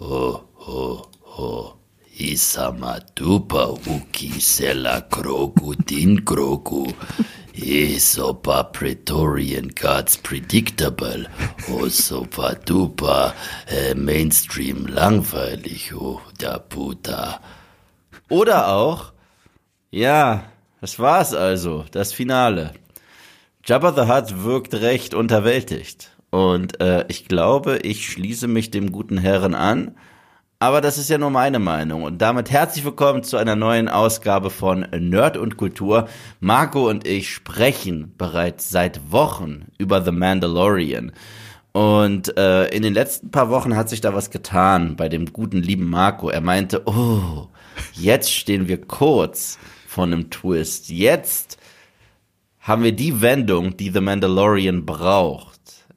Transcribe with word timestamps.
Ho, 0.00 0.44
ho, 0.54 1.08
ho. 1.22 1.74
Isama 2.20 3.00
dupa 3.16 3.66
uki 3.66 4.40
sela 4.40 5.00
krogu 5.10 5.74
din 5.74 6.24
krogu. 6.24 6.86
Isopa 7.54 8.62
Praetorian 8.72 9.68
Gods 9.74 10.16
Predictable. 10.16 11.26
Super 11.88 12.54
duper 12.64 13.34
äh, 13.66 13.94
Mainstream 13.94 14.86
langweilig. 14.86 15.92
Oh, 15.94 16.20
der 16.40 16.60
Puta. 16.60 17.40
Oder 18.28 18.68
auch, 18.68 19.12
ja, 19.90 20.44
das 20.80 21.00
war's 21.00 21.34
also, 21.34 21.84
das 21.90 22.12
Finale. 22.12 22.72
Jabba 23.64 23.92
the 23.92 24.12
Hutt 24.12 24.44
wirkt 24.44 24.74
recht 24.74 25.14
unterwältigt. 25.14 26.12
Und 26.30 26.80
äh, 26.80 27.04
ich 27.08 27.26
glaube, 27.26 27.78
ich 27.78 28.08
schließe 28.10 28.48
mich 28.48 28.70
dem 28.70 28.92
guten 28.92 29.18
Herren 29.18 29.54
an. 29.54 29.96
Aber 30.60 30.80
das 30.80 30.98
ist 30.98 31.08
ja 31.08 31.18
nur 31.18 31.30
meine 31.30 31.60
Meinung. 31.60 32.02
Und 32.02 32.18
damit 32.20 32.50
herzlich 32.50 32.84
willkommen 32.84 33.22
zu 33.22 33.36
einer 33.36 33.54
neuen 33.54 33.88
Ausgabe 33.88 34.50
von 34.50 34.80
Nerd 34.90 35.36
und 35.36 35.56
Kultur. 35.56 36.08
Marco 36.40 36.88
und 36.88 37.06
ich 37.06 37.32
sprechen 37.32 38.12
bereits 38.18 38.68
seit 38.68 39.12
Wochen 39.12 39.66
über 39.78 40.02
The 40.02 40.10
Mandalorian. 40.10 41.12
Und 41.70 42.36
äh, 42.36 42.66
in 42.70 42.82
den 42.82 42.92
letzten 42.92 43.30
paar 43.30 43.50
Wochen 43.50 43.76
hat 43.76 43.88
sich 43.88 44.00
da 44.00 44.14
was 44.14 44.30
getan 44.30 44.96
bei 44.96 45.08
dem 45.08 45.32
guten 45.32 45.62
lieben 45.62 45.88
Marco. 45.88 46.28
Er 46.28 46.40
meinte, 46.40 46.82
oh, 46.86 47.46
jetzt 47.92 48.34
stehen 48.34 48.66
wir 48.66 48.80
kurz 48.84 49.58
vor 49.86 50.04
einem 50.04 50.28
Twist. 50.28 50.88
Jetzt 50.88 51.56
haben 52.58 52.82
wir 52.82 52.92
die 52.92 53.20
Wendung, 53.20 53.76
die 53.76 53.90
The 53.90 54.00
Mandalorian 54.00 54.84
braucht. 54.84 55.47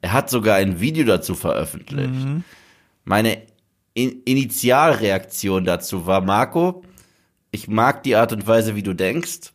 Er 0.02 0.12
hat 0.12 0.28
sogar 0.28 0.56
ein 0.56 0.80
Video 0.80 1.04
dazu 1.04 1.34
veröffentlicht. 1.34 2.12
Mhm. 2.12 2.44
Meine 3.04 3.42
In 3.94 4.22
Initialreaktion 4.24 5.64
dazu 5.64 6.06
war, 6.06 6.20
Marco, 6.20 6.82
ich 7.52 7.68
mag 7.68 8.02
die 8.02 8.16
Art 8.16 8.32
und 8.32 8.46
Weise, 8.46 8.74
wie 8.74 8.82
du 8.82 8.94
denkst. 8.94 9.52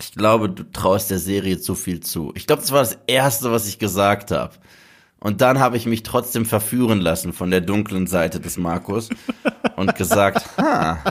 Ich 0.00 0.12
glaube, 0.12 0.50
du 0.50 0.64
traust 0.64 1.10
der 1.10 1.18
Serie 1.18 1.58
zu 1.58 1.74
viel 1.74 2.00
zu. 2.00 2.32
Ich 2.34 2.46
glaube, 2.46 2.62
das 2.62 2.72
war 2.72 2.80
das 2.80 2.98
Erste, 3.06 3.50
was 3.50 3.68
ich 3.68 3.78
gesagt 3.78 4.30
habe. 4.30 4.54
Und 5.20 5.40
dann 5.40 5.58
habe 5.58 5.76
ich 5.76 5.86
mich 5.86 6.02
trotzdem 6.02 6.44
verführen 6.44 7.00
lassen 7.00 7.32
von 7.32 7.50
der 7.50 7.60
dunklen 7.60 8.06
Seite 8.06 8.40
des 8.40 8.56
Markus 8.56 9.08
und 9.76 9.96
gesagt, 9.96 10.56
ha, 10.56 11.02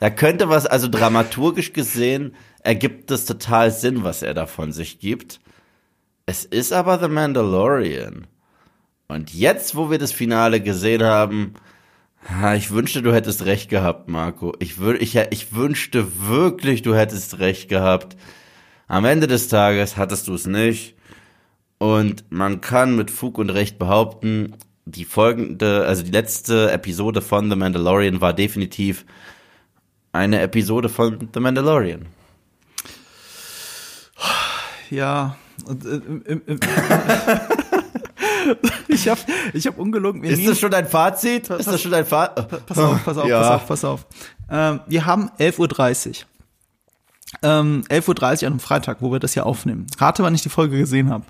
da 0.00 0.10
könnte 0.10 0.48
was, 0.48 0.66
also 0.66 0.88
dramaturgisch 0.88 1.72
gesehen, 1.72 2.34
ergibt 2.60 3.10
es 3.10 3.24
total 3.24 3.70
Sinn, 3.70 4.04
was 4.04 4.22
er 4.22 4.34
da 4.34 4.46
von 4.46 4.72
sich 4.72 4.98
gibt. 4.98 5.40
Es 6.26 6.44
ist 6.44 6.72
aber 6.72 6.98
The 6.98 7.08
Mandalorian. 7.08 8.26
Und 9.08 9.34
jetzt, 9.34 9.76
wo 9.76 9.90
wir 9.90 9.98
das 9.98 10.12
Finale 10.12 10.60
gesehen 10.60 11.02
haben, 11.02 11.54
ich 12.56 12.70
wünschte, 12.70 13.02
du 13.02 13.12
hättest 13.12 13.44
recht 13.44 13.68
gehabt, 13.68 14.08
Marco. 14.08 14.54
Ich, 14.58 14.80
ich, 14.80 15.16
ich 15.16 15.54
wünschte 15.54 16.26
wirklich, 16.26 16.80
du 16.80 16.94
hättest 16.94 17.38
recht 17.38 17.68
gehabt. 17.68 18.16
Am 18.88 19.04
Ende 19.04 19.26
des 19.26 19.48
Tages 19.48 19.98
hattest 19.98 20.28
du 20.28 20.34
es 20.34 20.46
nicht. 20.46 20.94
Und 21.76 22.24
man 22.30 22.62
kann 22.62 22.96
mit 22.96 23.10
Fug 23.10 23.36
und 23.36 23.50
Recht 23.50 23.78
behaupten, 23.78 24.54
die 24.86 25.04
folgende, 25.04 25.84
also 25.86 26.02
die 26.02 26.10
letzte 26.10 26.70
Episode 26.70 27.20
von 27.20 27.50
The 27.50 27.56
Mandalorian 27.56 28.22
war 28.22 28.32
definitiv 28.32 29.04
eine 30.12 30.40
Episode 30.40 30.88
von 30.88 31.28
The 31.34 31.40
Mandalorian. 31.40 32.06
Ja, 34.88 35.36
äh, 35.68 36.56
ich 38.88 39.08
habe 39.08 39.20
ich 39.52 39.66
hab 39.66 39.78
ungelogen. 39.78 40.22
Ist 40.24 40.46
das 40.46 40.58
schon 40.58 40.70
dein 40.70 40.86
Fazit? 40.86 41.50
Ist 41.50 41.66
das 41.66 41.80
schon 41.80 41.90
dein 41.90 42.06
Fazit? 42.06 42.48
Pass 42.66 42.78
auf, 42.78 43.04
pass 43.04 43.18
auf, 43.18 43.26
ja. 43.26 43.40
pass 43.40 43.50
auf, 43.50 43.66
pass 43.66 43.84
auf. 43.84 44.06
Ähm, 44.50 44.80
wir 44.86 45.06
haben 45.06 45.30
11.30 45.38 46.08
Uhr. 46.08 46.14
Ähm, 47.42 47.84
11.30 47.88 48.08
Uhr 48.08 48.46
an 48.46 48.52
einem 48.52 48.60
Freitag, 48.60 48.98
wo 49.00 49.12
wir 49.12 49.18
das 49.18 49.34
hier 49.34 49.46
aufnehmen. 49.46 49.86
Rate, 49.98 50.22
wann 50.22 50.34
ich 50.34 50.42
die 50.42 50.48
Folge 50.48 50.78
gesehen 50.78 51.10
habe. 51.10 51.24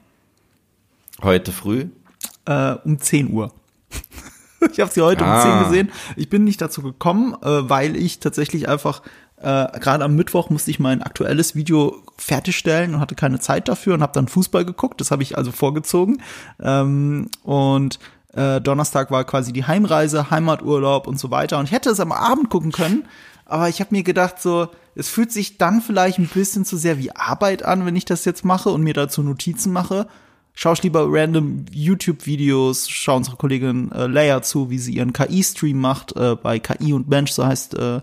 Heute 1.23 1.53
früh? 1.53 1.87
Äh, 2.47 2.75
um 2.85 3.01
10 3.01 3.31
Uhr. 3.33 3.53
ich 4.73 4.81
habe 4.81 4.91
sie 4.91 5.01
heute 5.01 5.25
ah. 5.25 5.37
um 5.37 5.65
10 5.65 5.71
gesehen. 5.71 5.93
Ich 6.17 6.29
bin 6.29 6.45
nicht 6.45 6.61
dazu 6.61 6.83
gekommen, 6.83 7.35
äh, 7.43 7.69
weil 7.69 7.97
ich 7.97 8.19
tatsächlich 8.19 8.69
einfach 8.69 9.03
äh, 9.45 9.79
Gerade 9.79 10.05
am 10.05 10.17
Mittwoch 10.17 10.49
musste 10.49 10.71
ich 10.71 10.81
mein 10.81 11.03
aktuelles 11.03 11.55
Video 11.55 12.03
fertigstellen 12.17 12.95
und 12.95 13.01
hatte 13.01 13.15
keine 13.15 13.41
Zeit 13.41 13.69
dafür 13.69 13.95
und 13.95 14.03
habe 14.03 14.15
dann 14.15 14.27
Fußball 14.27 14.65
geguckt. 14.65 15.01
Das 15.01 15.11
habe 15.11 15.23
ich 15.23 15.37
also 15.37 15.53
vorgezogen. 15.53 16.23
Ähm, 16.63 17.29
und 17.43 17.99
äh, 18.33 18.63
Donnerstag 18.63 19.11
war 19.11 19.25
quasi 19.25 19.53
die 19.53 19.67
Heimreise, 19.67 20.31
Heimaturlaub 20.31 21.07
und 21.07 21.19
so 21.19 21.31
weiter. 21.31 21.59
Und 21.59 21.67
ich 21.67 21.73
hätte 21.73 21.91
es 21.91 22.01
am 22.01 22.13
Abend 22.13 22.49
gucken 22.49 22.73
können, 22.73 23.05
aber 23.45 23.69
ich 23.69 23.81
habe 23.81 23.95
mir 23.95 24.03
gedacht, 24.03 24.41
so, 24.41 24.69
es 24.95 25.11
fühlt 25.11 25.31
sich 25.31 25.59
dann 25.59 25.83
vielleicht 25.83 26.19
ein 26.19 26.29
bisschen 26.29 26.65
zu 26.65 26.79
sehr 26.79 26.99
wie 26.99 27.15
Arbeit 27.15 27.65
an, 27.65 27.85
wenn 27.85 27.97
ich 27.97 28.07
das 28.07 28.25
jetzt 28.25 28.47
mache 28.47 28.71
und 28.71 28.83
mir 28.83 28.95
dazu 28.95 29.23
Notizen 29.23 29.73
mache. 29.73 30.07
Schau 30.57 30.73
lieber 30.83 31.07
random 31.09 31.67
YouTube-Videos, 31.73 32.89
schau 32.89 33.17
unsere 33.17 33.37
Kollegin 33.37 33.91
äh, 33.91 34.07
Leia 34.07 34.41
zu, 34.41 34.71
wie 34.71 34.79
sie 34.79 34.95
ihren 34.95 35.13
KI-Stream 35.13 35.79
macht, 35.81 36.17
äh, 36.17 36.37
bei 36.41 36.61
KI 36.61 36.93
und 36.93 37.09
Mensch, 37.09 37.33
so 37.33 37.45
heißt 37.45 37.75
äh, 37.75 38.01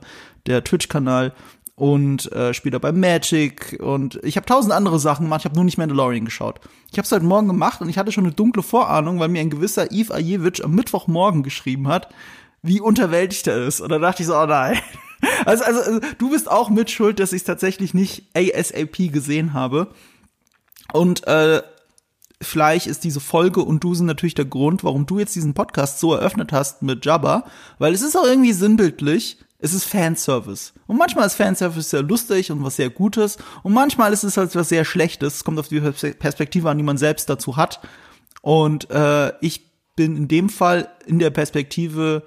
der 0.47 0.63
Twitch-Kanal 0.63 1.33
und 1.75 2.31
äh, 2.31 2.53
spielt 2.53 2.75
dabei 2.75 2.91
Magic 2.91 3.79
und 3.81 4.19
ich 4.23 4.35
habe 4.35 4.45
tausend 4.45 4.71
andere 4.71 4.99
Sachen 4.99 5.25
gemacht, 5.25 5.41
ich 5.41 5.45
habe 5.45 5.55
nur 5.55 5.63
nicht 5.63 5.77
Mandalorian 5.77 6.25
geschaut. 6.25 6.59
Ich 6.91 6.97
habe 6.97 7.05
es 7.05 7.11
heute 7.11 7.25
Morgen 7.25 7.47
gemacht 7.47 7.81
und 7.81 7.89
ich 7.89 7.97
hatte 7.97 8.11
schon 8.11 8.25
eine 8.25 8.33
dunkle 8.35 8.61
Vorahnung, 8.61 9.19
weil 9.19 9.29
mir 9.29 9.41
ein 9.41 9.49
gewisser 9.49 9.91
Eve 9.91 10.13
Ajewitsch 10.13 10.61
am 10.61 10.75
Mittwochmorgen 10.75 11.41
geschrieben 11.41 11.87
hat, 11.87 12.09
wie 12.61 12.81
unterwältigt 12.81 13.47
er 13.47 13.65
ist. 13.65 13.81
Und 13.81 13.89
da 13.89 13.97
dachte 13.97 14.21
ich 14.21 14.27
so, 14.27 14.37
oh 14.37 14.45
nein. 14.45 14.79
Also, 15.45 15.63
also, 15.63 15.81
also 15.81 15.99
du 16.17 16.31
bist 16.31 16.49
auch 16.49 16.71
mit 16.71 16.89
schuld, 16.89 17.19
dass 17.19 17.31
ich 17.31 17.43
tatsächlich 17.43 17.93
nicht 17.93 18.25
ASAP 18.35 19.11
gesehen 19.11 19.53
habe. 19.53 19.89
Und 20.93 21.27
äh, 21.27 21.61
vielleicht 22.41 22.87
ist 22.87 23.03
diese 23.03 23.19
Folge 23.19 23.61
und 23.61 23.83
du 23.83 23.93
sind 23.93 24.07
natürlich 24.07 24.33
der 24.33 24.45
Grund, 24.45 24.83
warum 24.83 25.05
du 25.05 25.19
jetzt 25.19 25.35
diesen 25.35 25.53
Podcast 25.53 25.99
so 25.99 26.13
eröffnet 26.13 26.51
hast 26.51 26.81
mit 26.81 27.05
Jabba, 27.05 27.45
weil 27.77 27.93
es 27.93 28.01
ist 28.01 28.17
auch 28.17 28.25
irgendwie 28.25 28.53
sinnbildlich, 28.53 29.37
es 29.61 29.73
ist 29.73 29.85
Fanservice. 29.85 30.73
Und 30.87 30.97
manchmal 30.97 31.27
ist 31.27 31.35
Fanservice 31.35 31.91
sehr 31.91 32.01
lustig 32.01 32.51
und 32.51 32.63
was 32.63 32.75
sehr 32.75 32.89
Gutes. 32.89 33.37
Und 33.63 33.73
manchmal 33.73 34.11
ist 34.11 34.23
es 34.23 34.35
halt 34.35 34.55
was 34.55 34.69
sehr 34.69 34.85
Schlechtes. 34.85 35.35
Es 35.35 35.43
kommt 35.43 35.59
auf 35.59 35.67
die 35.67 35.79
Perspektive 35.79 36.69
an, 36.69 36.77
die 36.77 36.83
man 36.83 36.97
selbst 36.97 37.29
dazu 37.29 37.57
hat. 37.57 37.79
Und 38.41 38.89
äh, 38.89 39.33
ich 39.39 39.69
bin 39.95 40.17
in 40.17 40.27
dem 40.27 40.49
Fall 40.49 40.89
in 41.05 41.19
der 41.19 41.29
Perspektive 41.29 42.23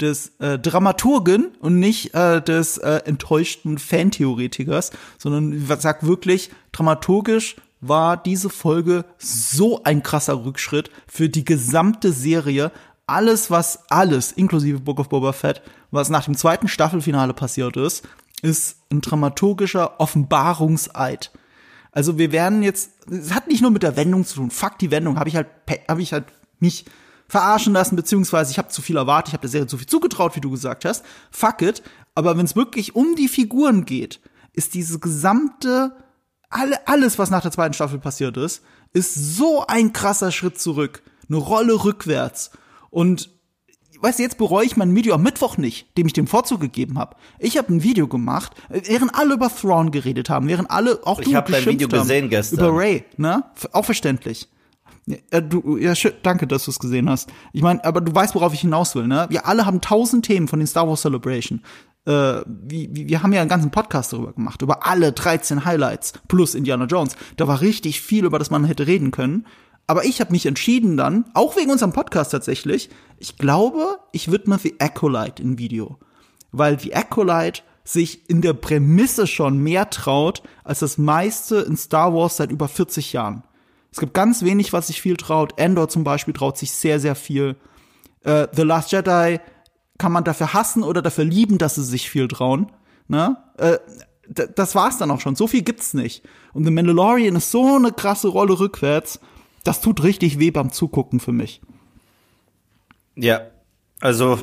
des 0.00 0.32
äh, 0.38 0.58
Dramaturgen 0.58 1.56
und 1.60 1.80
nicht 1.80 2.14
äh, 2.14 2.40
des 2.40 2.78
äh, 2.78 3.00
enttäuschten 3.04 3.78
Fantheoretikers, 3.78 4.92
sondern 5.18 5.64
sag 5.78 6.06
wirklich, 6.06 6.50
dramaturgisch 6.72 7.56
war 7.80 8.16
diese 8.16 8.48
Folge 8.48 9.04
so 9.18 9.82
ein 9.82 10.02
krasser 10.02 10.44
Rückschritt 10.44 10.90
für 11.06 11.28
die 11.28 11.44
gesamte 11.44 12.12
Serie, 12.12 12.72
alles, 13.06 13.50
was 13.50 13.90
alles, 13.90 14.32
inklusive 14.32 14.80
Book 14.80 14.98
of 14.98 15.08
Boba 15.10 15.32
Fett, 15.32 15.62
was 15.94 16.10
nach 16.10 16.24
dem 16.24 16.36
zweiten 16.36 16.68
Staffelfinale 16.68 17.34
passiert 17.34 17.76
ist, 17.76 18.06
ist 18.42 18.78
ein 18.90 19.00
dramaturgischer 19.00 20.00
Offenbarungseid. 20.00 21.30
Also 21.92 22.18
wir 22.18 22.32
werden 22.32 22.62
jetzt, 22.62 22.90
es 23.10 23.32
hat 23.32 23.46
nicht 23.46 23.62
nur 23.62 23.70
mit 23.70 23.84
der 23.84 23.96
Wendung 23.96 24.26
zu 24.26 24.36
tun. 24.36 24.50
Fuck 24.50 24.78
die 24.78 24.90
Wendung, 24.90 25.18
habe 25.18 25.28
ich 25.28 25.36
halt, 25.36 25.46
habe 25.88 26.02
ich 26.02 26.12
halt 26.12 26.26
mich 26.58 26.84
verarschen 27.28 27.72
lassen, 27.72 27.96
beziehungsweise 27.96 28.50
ich 28.50 28.58
habe 28.58 28.68
zu 28.68 28.82
viel 28.82 28.96
erwartet, 28.96 29.28
ich 29.28 29.32
habe 29.34 29.42
der 29.42 29.50
Serie 29.50 29.66
zu 29.66 29.78
viel 29.78 29.86
zugetraut, 29.86 30.36
wie 30.36 30.40
du 30.40 30.50
gesagt 30.50 30.84
hast. 30.84 31.04
Fuck 31.30 31.62
it. 31.62 31.82
Aber 32.14 32.36
wenn 32.36 32.44
es 32.44 32.56
wirklich 32.56 32.94
um 32.96 33.14
die 33.16 33.28
Figuren 33.28 33.84
geht, 33.84 34.20
ist 34.52 34.74
diese 34.74 34.98
gesamte, 34.98 35.96
alle, 36.50 36.86
alles, 36.86 37.18
was 37.18 37.30
nach 37.30 37.42
der 37.42 37.52
zweiten 37.52 37.74
Staffel 37.74 37.98
passiert 37.98 38.36
ist, 38.36 38.62
ist 38.92 39.14
so 39.14 39.66
ein 39.66 39.92
krasser 39.92 40.32
Schritt 40.32 40.60
zurück. 40.60 41.02
Eine 41.28 41.38
Rolle 41.38 41.84
rückwärts. 41.84 42.50
Und 42.90 43.30
weißt 44.04 44.18
du, 44.18 44.22
jetzt 44.22 44.38
bereue 44.38 44.66
ich 44.66 44.76
mein 44.76 44.94
Video 44.94 45.14
am 45.14 45.22
Mittwoch 45.22 45.56
nicht, 45.56 45.96
dem 45.96 46.06
ich 46.06 46.12
den 46.12 46.26
Vorzug 46.26 46.60
gegeben 46.60 46.98
habe. 46.98 47.16
Ich 47.38 47.56
habe 47.56 47.72
ein 47.72 47.82
Video 47.82 48.06
gemacht, 48.06 48.52
während 48.68 49.14
alle 49.14 49.34
über 49.34 49.48
Thrawn 49.48 49.90
geredet 49.90 50.30
haben, 50.30 50.46
während 50.46 50.70
alle 50.70 51.00
auch 51.04 51.20
ich 51.20 51.30
du 51.30 51.34
hab 51.34 51.46
dein 51.46 51.64
Video 51.64 51.88
haben, 51.88 52.00
gesehen 52.00 52.28
gestern 52.28 52.58
über 52.58 52.76
Ray, 52.76 53.04
ne? 53.16 53.44
Auch 53.72 53.84
verständlich. 53.84 54.48
Ja, 55.06 55.40
du, 55.40 55.76
ja, 55.76 55.92
danke, 56.22 56.46
dass 56.46 56.64
du 56.64 56.70
es 56.70 56.78
gesehen 56.78 57.10
hast. 57.10 57.30
Ich 57.52 57.62
meine, 57.62 57.84
aber 57.84 58.00
du 58.00 58.14
weißt, 58.14 58.34
worauf 58.34 58.54
ich 58.54 58.60
hinaus 58.60 58.94
will, 58.94 59.06
ne? 59.06 59.26
Wir 59.28 59.46
alle 59.46 59.66
haben 59.66 59.80
tausend 59.80 60.24
Themen 60.26 60.48
von 60.48 60.60
den 60.60 60.66
Star 60.66 60.88
Wars 60.88 61.02
Celebration. 61.02 61.62
Äh, 62.06 62.12
wir, 62.46 62.88
wir 62.90 63.22
haben 63.22 63.32
ja 63.32 63.40
einen 63.40 63.50
ganzen 63.50 63.70
Podcast 63.70 64.12
darüber 64.12 64.32
gemacht, 64.32 64.60
über 64.62 64.86
alle 64.86 65.12
13 65.12 65.64
Highlights 65.64 66.12
plus 66.28 66.54
Indiana 66.54 66.84
Jones. 66.84 67.16
Da 67.36 67.48
war 67.48 67.60
richtig 67.60 68.00
viel, 68.00 68.24
über 68.24 68.38
das 68.38 68.50
man 68.50 68.64
hätte 68.64 68.86
reden 68.86 69.10
können. 69.10 69.46
Aber 69.86 70.04
ich 70.04 70.20
habe 70.20 70.32
mich 70.32 70.46
entschieden 70.46 70.96
dann, 70.96 71.26
auch 71.34 71.56
wegen 71.56 71.70
unserem 71.70 71.92
Podcast 71.92 72.32
tatsächlich, 72.32 72.88
ich 73.18 73.36
glaube, 73.36 73.98
ich 74.12 74.30
widme 74.30 74.58
The 74.58 74.76
Acolyte 74.78 75.42
in 75.42 75.58
Video. 75.58 75.98
Weil 76.52 76.78
The 76.78 76.94
Acolyte 76.94 77.62
sich 77.84 78.28
in 78.30 78.40
der 78.40 78.54
Prämisse 78.54 79.26
schon 79.26 79.58
mehr 79.58 79.90
traut, 79.90 80.42
als 80.64 80.78
das 80.78 80.96
meiste 80.96 81.56
in 81.56 81.76
Star 81.76 82.14
Wars 82.14 82.38
seit 82.38 82.50
über 82.50 82.66
40 82.66 83.12
Jahren. 83.12 83.42
Es 83.92 84.00
gibt 84.00 84.14
ganz 84.14 84.42
wenig, 84.42 84.72
was 84.72 84.88
sich 84.88 85.00
viel 85.02 85.16
traut. 85.16 85.58
Endor 85.58 85.88
zum 85.88 86.02
Beispiel 86.02 86.34
traut 86.34 86.56
sich 86.56 86.72
sehr, 86.72 86.98
sehr 86.98 87.14
viel. 87.14 87.56
Äh, 88.22 88.48
The 88.52 88.62
Last 88.62 88.90
Jedi 88.90 89.38
kann 89.98 90.12
man 90.12 90.24
dafür 90.24 90.54
hassen 90.54 90.82
oder 90.82 91.02
dafür 91.02 91.24
lieben, 91.24 91.58
dass 91.58 91.76
sie 91.76 91.84
sich 91.84 92.10
viel 92.10 92.26
trauen. 92.26 92.72
Ne? 93.06 93.36
Äh, 93.58 93.78
das 94.28 94.74
war's 94.74 94.98
dann 94.98 95.10
auch 95.10 95.20
schon. 95.20 95.36
So 95.36 95.46
viel 95.46 95.62
gibt's 95.62 95.94
nicht. 95.94 96.24
Und 96.54 96.64
The 96.64 96.70
Mandalorian 96.70 97.36
ist 97.36 97.50
so 97.50 97.76
eine 97.76 97.92
krasse 97.92 98.28
Rolle 98.28 98.58
rückwärts. 98.58 99.20
Das 99.64 99.80
tut 99.80 100.02
richtig 100.02 100.38
weh 100.38 100.50
beim 100.50 100.70
Zugucken 100.70 101.20
für 101.20 101.32
mich. 101.32 101.60
Ja, 103.16 103.46
also 104.00 104.38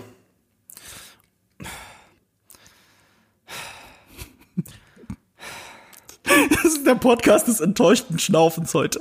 Das 6.23 6.65
ist 6.65 6.85
der 6.87 6.95
Podcast 6.95 7.47
des 7.47 7.59
enttäuschten 7.59 8.19
Schnaufens 8.19 8.73
heute. 8.73 8.99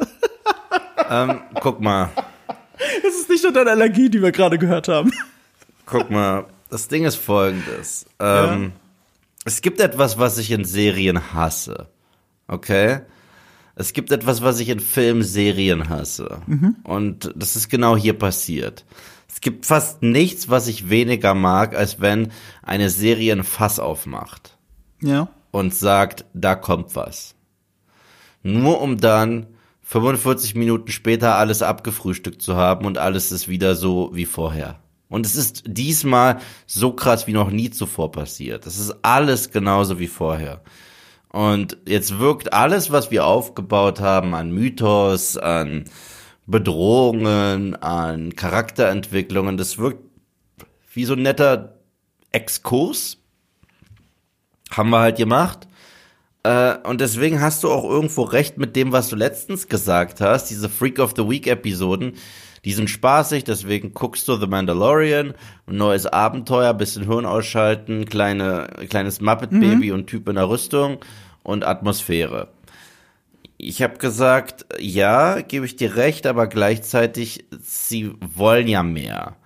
ähm, 1.09 1.41
guck 1.61 1.81
mal. 1.81 2.11
Es 3.07 3.15
ist 3.21 3.29
nicht 3.29 3.45
nur 3.45 3.53
deine 3.53 3.71
Allergie, 3.71 4.09
die 4.09 4.23
wir 4.23 4.33
gerade 4.33 4.59
gehört 4.59 4.89
haben. 4.89 5.13
Guck 5.87 6.11
mal, 6.11 6.47
das 6.71 6.89
Ding 6.89 7.05
ist 7.05 7.17
folgendes. 7.17 8.07
Ähm, 8.19 8.63
ja. 8.63 8.71
Es 9.45 9.61
gibt 9.61 9.81
etwas, 9.81 10.19
was 10.19 10.39
ich 10.39 10.51
in 10.51 10.65
Serien 10.65 11.33
hasse. 11.35 11.89
Okay? 12.49 13.01
Es 13.81 13.95
gibt 13.95 14.13
etwas, 14.13 14.43
was 14.43 14.61
ich 14.61 14.69
in 14.69 14.79
Filmserien 14.79 15.89
hasse. 15.89 16.43
Mhm. 16.47 16.77
Und 16.85 17.33
das 17.35 17.57
ist 17.57 17.71
genau 17.71 17.97
hier 17.97 18.13
passiert. 18.13 18.85
Es 19.27 19.41
gibt 19.41 19.65
fast 19.65 20.03
nichts, 20.03 20.51
was 20.51 20.69
ich 20.69 20.91
weniger 20.91 21.33
mag, 21.33 21.75
als 21.75 21.99
wenn 21.99 22.31
eine 22.63 22.91
Serie 22.91 23.33
ein 23.33 23.43
Fass 23.43 23.79
aufmacht. 23.79 24.59
Ja. 25.01 25.31
Und 25.51 25.75
sagt, 25.75 26.27
da 26.35 26.57
kommt 26.57 26.95
was. 26.95 27.35
Nur 28.43 28.83
um 28.83 28.99
dann 28.99 29.47
45 29.81 30.55
Minuten 30.57 30.91
später 30.91 31.37
alles 31.37 31.63
abgefrühstückt 31.63 32.43
zu 32.43 32.57
haben 32.57 32.85
und 32.85 32.99
alles 32.99 33.33
ist 33.33 33.49
wieder 33.49 33.75
so 33.75 34.11
wie 34.13 34.27
vorher. 34.27 34.79
Und 35.09 35.25
es 35.25 35.37
ist 35.37 35.63
diesmal 35.67 36.39
so 36.67 36.93
krass 36.93 37.27
wie 37.27 37.33
noch 37.33 37.51
nie 37.51 37.71
zuvor 37.71 38.13
passiert. 38.13 38.67
Es 38.67 38.79
ist 38.79 38.95
alles 39.01 39.51
genauso 39.51 39.99
wie 39.99 40.07
vorher. 40.07 40.61
Und 41.33 41.79
jetzt 41.87 42.19
wirkt 42.19 42.53
alles, 42.53 42.91
was 42.91 43.11
wir 43.11 43.25
aufgebaut 43.25 44.01
haben 44.01 44.35
an 44.35 44.51
Mythos, 44.51 45.37
an 45.37 45.85
Bedrohungen, 46.47 47.77
an 47.77 48.35
Charakterentwicklungen, 48.35 49.57
das 49.57 49.79
wirkt 49.79 50.05
wie 50.93 51.05
so 51.05 51.15
ein 51.15 51.23
netter 51.23 51.79
Exkurs. 52.33 53.19
Haben 54.73 54.91
wir 54.91 55.01
halt 55.01 55.19
gemacht. 55.19 55.69
Äh, 56.43 56.77
und 56.79 57.01
deswegen 57.01 57.41
hast 57.41 57.63
du 57.63 57.71
auch 57.71 57.85
irgendwo 57.85 58.23
recht 58.23 58.59
mit 58.59 58.75
dem, 58.75 58.93
was 58.93 59.09
du 59.09 59.17
letztens 59.17 59.69
gesagt 59.69 60.21
hast. 60.21 60.51
Diese 60.51 60.69
Freak 60.69 60.99
of 60.99 61.13
the 61.17 61.29
Week 61.29 61.47
Episoden, 61.47 62.15
die 62.65 62.73
sind 62.73 62.91
spaßig, 62.91 63.45
deswegen 63.45 63.95
guckst 63.95 64.29
du 64.29 64.37
The 64.37 64.47
Mandalorian, 64.47 65.35
neues 65.67 66.07
Abenteuer, 66.07 66.75
bisschen 66.75 67.07
Hirn 67.07 67.25
ausschalten, 67.25 68.05
kleine, 68.05 68.69
kleines 68.89 69.21
Muppet-Baby 69.21 69.89
mhm. 69.89 69.95
und 69.95 70.07
Typ 70.07 70.29
in 70.29 70.35
der 70.35 70.49
Rüstung 70.49 70.99
und 71.43 71.65
Atmosphäre. 71.65 72.49
Ich 73.57 73.83
habe 73.83 73.99
gesagt, 73.99 74.67
ja, 74.79 75.41
gebe 75.43 75.67
ich 75.67 75.77
dir 75.77 75.97
recht, 75.97 76.27
aber 76.27 76.47
gleichzeitig, 76.47 77.45
sie 77.63 78.13
wollen 78.21 78.69
ja 78.69 78.83
mehr. 78.83 79.37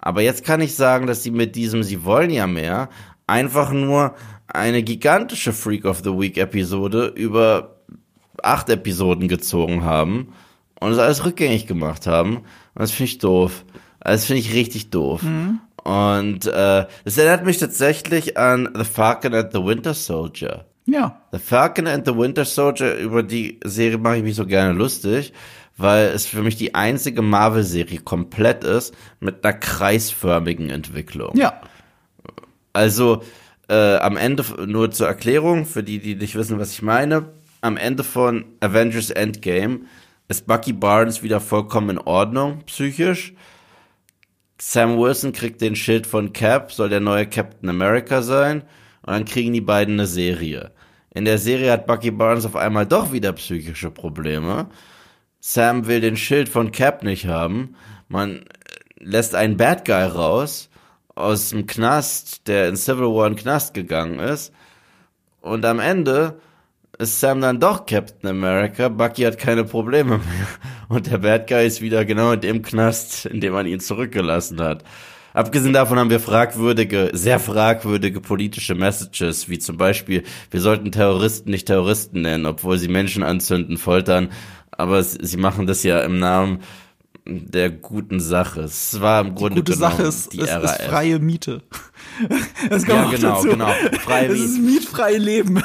Aber 0.00 0.22
jetzt 0.22 0.44
kann 0.44 0.60
ich 0.60 0.74
sagen, 0.74 1.06
dass 1.06 1.22
sie 1.22 1.30
mit 1.30 1.56
diesem 1.56 1.82
Sie 1.82 2.04
wollen 2.04 2.30
ja 2.30 2.46
mehr 2.46 2.88
einfach 3.26 3.70
nur 3.70 4.14
eine 4.48 4.82
gigantische 4.82 5.52
Freak 5.52 5.84
of 5.84 6.00
the 6.02 6.10
Week 6.10 6.36
Episode 6.36 7.12
über 7.14 7.76
acht 8.42 8.68
Episoden 8.70 9.28
gezogen 9.28 9.84
haben 9.84 10.32
und 10.80 10.90
das 10.90 10.98
alles 10.98 11.24
rückgängig 11.24 11.66
gemacht 11.66 12.06
haben. 12.06 12.42
Und 12.74 12.82
das 12.82 12.90
finde 12.90 13.10
ich 13.10 13.18
doof. 13.18 13.64
Das 14.00 14.24
finde 14.24 14.40
ich 14.40 14.54
richtig 14.54 14.90
doof. 14.90 15.22
Mhm. 15.22 15.60
Und 15.82 16.46
äh, 16.46 16.86
das 17.04 17.18
erinnert 17.18 17.44
mich 17.44 17.58
tatsächlich 17.58 18.36
an 18.36 18.68
The 18.74 18.84
Falcon 18.84 19.34
and 19.34 19.52
the 19.52 19.64
Winter 19.64 19.94
Soldier. 19.94 20.66
Ja. 20.86 21.20
The 21.32 21.38
Falcon 21.38 21.86
and 21.86 22.06
the 22.06 22.16
Winter 22.16 22.44
Soldier, 22.44 22.96
über 22.96 23.22
die 23.22 23.60
Serie 23.64 23.98
mache 23.98 24.18
ich 24.18 24.22
mich 24.22 24.36
so 24.36 24.46
gerne 24.46 24.72
lustig, 24.72 25.32
weil 25.76 26.08
es 26.08 26.26
für 26.26 26.42
mich 26.42 26.56
die 26.56 26.74
einzige 26.74 27.22
Marvel-Serie 27.22 28.00
komplett 28.00 28.64
ist 28.64 28.94
mit 29.20 29.44
einer 29.44 29.54
kreisförmigen 29.54 30.68
Entwicklung. 30.68 31.36
Ja. 31.36 31.60
Also 32.72 33.22
äh, 33.68 33.96
am 33.96 34.16
Ende, 34.16 34.44
nur 34.66 34.90
zur 34.90 35.06
Erklärung, 35.06 35.64
für 35.64 35.82
die, 35.82 35.98
die 36.00 36.16
nicht 36.16 36.34
wissen, 36.34 36.58
was 36.58 36.72
ich 36.72 36.82
meine, 36.82 37.26
am 37.60 37.76
Ende 37.76 38.04
von 38.04 38.44
Avengers 38.60 39.10
Endgame 39.10 39.80
ist 40.30 40.46
Bucky 40.46 40.72
Barnes 40.72 41.24
wieder 41.24 41.40
vollkommen 41.40 41.90
in 41.90 41.98
Ordnung, 41.98 42.62
psychisch. 42.64 43.34
Sam 44.60 44.96
Wilson 44.96 45.32
kriegt 45.32 45.60
den 45.60 45.74
Schild 45.74 46.06
von 46.06 46.32
Cap, 46.32 46.70
soll 46.70 46.88
der 46.88 47.00
neue 47.00 47.26
Captain 47.26 47.68
America 47.68 48.22
sein. 48.22 48.62
Und 49.02 49.12
dann 49.12 49.24
kriegen 49.24 49.52
die 49.52 49.60
beiden 49.60 49.94
eine 49.94 50.06
Serie. 50.06 50.70
In 51.12 51.24
der 51.24 51.38
Serie 51.38 51.72
hat 51.72 51.88
Bucky 51.88 52.12
Barnes 52.12 52.46
auf 52.46 52.54
einmal 52.54 52.86
doch 52.86 53.10
wieder 53.10 53.32
psychische 53.32 53.90
Probleme. 53.90 54.68
Sam 55.40 55.88
will 55.88 56.00
den 56.00 56.16
Schild 56.16 56.48
von 56.48 56.70
Cap 56.70 57.02
nicht 57.02 57.26
haben. 57.26 57.74
Man 58.06 58.44
lässt 59.00 59.34
einen 59.34 59.56
Bad 59.56 59.84
Guy 59.84 60.04
raus 60.04 60.70
aus 61.16 61.50
dem 61.50 61.66
Knast, 61.66 62.46
der 62.46 62.68
in 62.68 62.76
Civil 62.76 63.06
War 63.06 63.26
in 63.26 63.34
Knast 63.34 63.74
gegangen 63.74 64.20
ist. 64.20 64.52
Und 65.40 65.64
am 65.64 65.80
Ende 65.80 66.38
ist 66.98 67.20
Sam 67.20 67.40
dann 67.40 67.60
doch 67.60 67.86
Captain 67.86 68.30
America. 68.30 68.88
Bucky 68.88 69.22
hat 69.22 69.38
keine 69.38 69.64
Probleme 69.64 70.18
mehr. 70.18 70.46
Und 70.88 71.10
der 71.10 71.18
Bad 71.18 71.46
Guy 71.46 71.66
ist 71.66 71.80
wieder 71.80 72.04
genau 72.04 72.32
in 72.32 72.40
dem 72.40 72.62
Knast, 72.62 73.26
in 73.26 73.40
dem 73.40 73.52
man 73.52 73.66
ihn 73.66 73.80
zurückgelassen 73.80 74.60
hat. 74.60 74.84
Abgesehen 75.32 75.72
davon 75.72 75.98
haben 75.98 76.10
wir 76.10 76.20
fragwürdige, 76.20 77.10
sehr 77.12 77.38
fragwürdige 77.38 78.20
politische 78.20 78.74
Messages, 78.74 79.48
wie 79.48 79.60
zum 79.60 79.76
Beispiel, 79.76 80.24
wir 80.50 80.60
sollten 80.60 80.90
Terroristen 80.90 81.50
nicht 81.50 81.66
Terroristen 81.66 82.22
nennen, 82.22 82.46
obwohl 82.46 82.78
sie 82.78 82.88
Menschen 82.88 83.22
anzünden, 83.22 83.78
foltern. 83.78 84.30
Aber 84.72 85.02
sie 85.02 85.36
machen 85.36 85.66
das 85.66 85.84
ja 85.84 86.00
im 86.00 86.18
Namen 86.18 86.60
der 87.26 87.70
guten 87.70 88.18
Sache. 88.18 88.62
Es 88.62 89.00
war 89.00 89.20
im 89.20 89.34
Grunde 89.34 89.62
die 89.62 89.70
gute 89.70 89.78
Sache 89.78 90.02
ist, 90.02 90.32
die 90.32 90.40
ist, 90.40 90.50
ist 90.50 90.82
freie 90.82 91.18
Miete. 91.18 91.62
Das 92.68 92.86
ja, 92.86 93.04
genau, 93.04 93.36
dazu. 93.36 93.48
genau. 93.48 93.70
Freie 94.00 94.28
Miete. 94.28 94.44
Es 94.44 94.50
ist 94.50 94.58
mietfreie 94.58 95.18
Leben. 95.18 95.62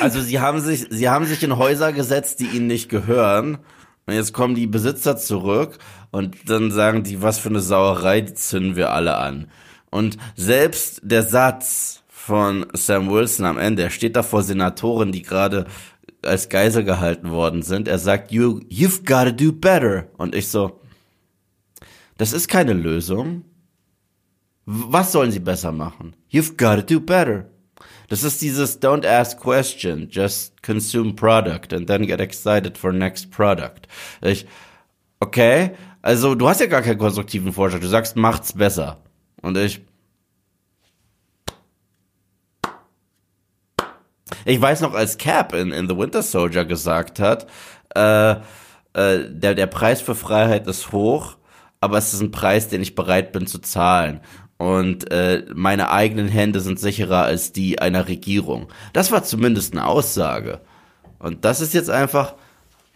Also 0.00 0.20
sie 0.20 0.40
haben 0.40 0.60
sich, 0.60 0.86
sie 0.90 1.08
haben 1.08 1.26
sich 1.26 1.42
in 1.42 1.56
Häuser 1.56 1.92
gesetzt, 1.92 2.40
die 2.40 2.46
ihnen 2.46 2.66
nicht 2.66 2.88
gehören. 2.88 3.58
Und 4.06 4.14
jetzt 4.14 4.32
kommen 4.32 4.54
die 4.54 4.66
Besitzer 4.66 5.16
zurück 5.16 5.78
und 6.10 6.48
dann 6.50 6.70
sagen 6.70 7.04
die, 7.04 7.22
was 7.22 7.38
für 7.38 7.48
eine 7.48 7.60
Sauerei, 7.60 8.20
die 8.20 8.34
zünden 8.34 8.76
wir 8.76 8.92
alle 8.92 9.16
an. 9.16 9.48
Und 9.90 10.16
selbst 10.36 11.00
der 11.04 11.22
Satz 11.22 12.02
von 12.08 12.66
Sam 12.72 13.10
Wilson 13.10 13.46
am 13.46 13.58
Ende, 13.58 13.82
er 13.82 13.90
steht 13.90 14.16
da 14.16 14.22
vor 14.22 14.42
Senatoren, 14.42 15.12
die 15.12 15.22
gerade 15.22 15.66
als 16.22 16.48
Geisel 16.48 16.84
gehalten 16.84 17.30
worden 17.30 17.62
sind. 17.62 17.88
Er 17.88 17.98
sagt, 17.98 18.32
you, 18.32 18.60
you've 18.70 19.00
gotta 19.00 19.30
do 19.30 19.52
better. 19.52 20.06
Und 20.16 20.34
ich 20.34 20.48
so, 20.48 20.80
das 22.18 22.32
ist 22.32 22.48
keine 22.48 22.72
Lösung. 22.72 23.44
Was 24.64 25.12
sollen 25.12 25.32
sie 25.32 25.40
besser 25.40 25.72
machen? 25.72 26.14
You've 26.30 26.56
gotta 26.56 26.82
do 26.82 27.00
better. 27.00 27.46
Das 28.12 28.24
ist 28.24 28.42
dieses 28.42 28.82
Don't 28.82 29.06
ask 29.06 29.40
question, 29.40 30.06
just 30.10 30.62
consume 30.62 31.14
product 31.14 31.72
and 31.72 31.86
then 31.86 32.06
get 32.06 32.20
excited 32.20 32.76
for 32.76 32.92
next 32.92 33.30
product. 33.30 33.88
Ich, 34.20 34.44
okay, 35.18 35.70
also 36.02 36.34
du 36.34 36.46
hast 36.46 36.60
ja 36.60 36.66
gar 36.66 36.82
keinen 36.82 36.98
konstruktiven 36.98 37.54
Vorschlag. 37.54 37.80
Du 37.80 37.88
sagst, 37.88 38.14
macht's 38.14 38.52
besser. 38.52 38.98
Und 39.40 39.56
ich, 39.56 39.80
ich 44.44 44.60
weiß 44.60 44.82
noch, 44.82 44.92
als 44.92 45.16
Cap 45.16 45.54
in, 45.54 45.72
in 45.72 45.88
The 45.88 45.96
Winter 45.96 46.20
Soldier 46.20 46.66
gesagt 46.66 47.18
hat, 47.18 47.46
äh, 47.94 48.32
äh, 48.32 49.30
der, 49.30 49.54
der 49.54 49.66
Preis 49.68 50.02
für 50.02 50.14
Freiheit 50.14 50.66
ist 50.66 50.92
hoch, 50.92 51.38
aber 51.80 51.96
es 51.96 52.12
ist 52.12 52.20
ein 52.20 52.30
Preis, 52.30 52.68
den 52.68 52.82
ich 52.82 52.94
bereit 52.94 53.32
bin 53.32 53.46
zu 53.46 53.58
zahlen 53.58 54.20
und 54.62 55.10
äh, 55.10 55.44
meine 55.52 55.90
eigenen 55.90 56.28
Hände 56.28 56.60
sind 56.60 56.78
sicherer 56.78 57.22
als 57.22 57.50
die 57.50 57.80
einer 57.80 58.06
Regierung. 58.06 58.68
Das 58.92 59.10
war 59.10 59.24
zumindest 59.24 59.72
eine 59.72 59.84
Aussage. 59.88 60.60
Und 61.18 61.44
das 61.44 61.60
ist 61.60 61.74
jetzt 61.74 61.90
einfach. 61.90 62.34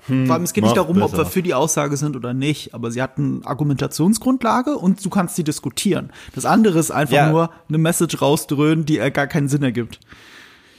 Hm, 0.07 0.27
Vor 0.27 0.35
allem, 0.35 0.45
es 0.45 0.53
geht 0.53 0.63
nicht 0.63 0.77
darum, 0.77 0.95
besser. 0.95 1.07
ob 1.07 1.19
wir 1.19 1.27
für 1.27 1.43
die 1.43 1.55
Aussage 1.55 1.97
sind 1.97 2.15
oder 2.15 2.35
nicht, 2.35 2.73
aber 2.73 2.93
sie 2.93 3.03
hatten 3.03 3.43
Argumentationsgrundlage 3.45 4.77
und 4.77 5.05
du 5.05 5.11
kannst 5.11 5.35
sie 5.35 5.43
diskutieren. 5.43 6.13
Das 6.37 6.45
andere 6.45 6.79
ist 6.79 6.93
einfach 6.93 7.17
ja. 7.17 7.31
nur 7.31 7.51
eine 7.69 7.79
Message 7.79 8.23
rausdröhnen, 8.23 8.87
die 8.87 8.99
gar 9.11 9.27
keinen 9.27 9.49
Sinn 9.49 9.65
ergibt. 9.65 9.99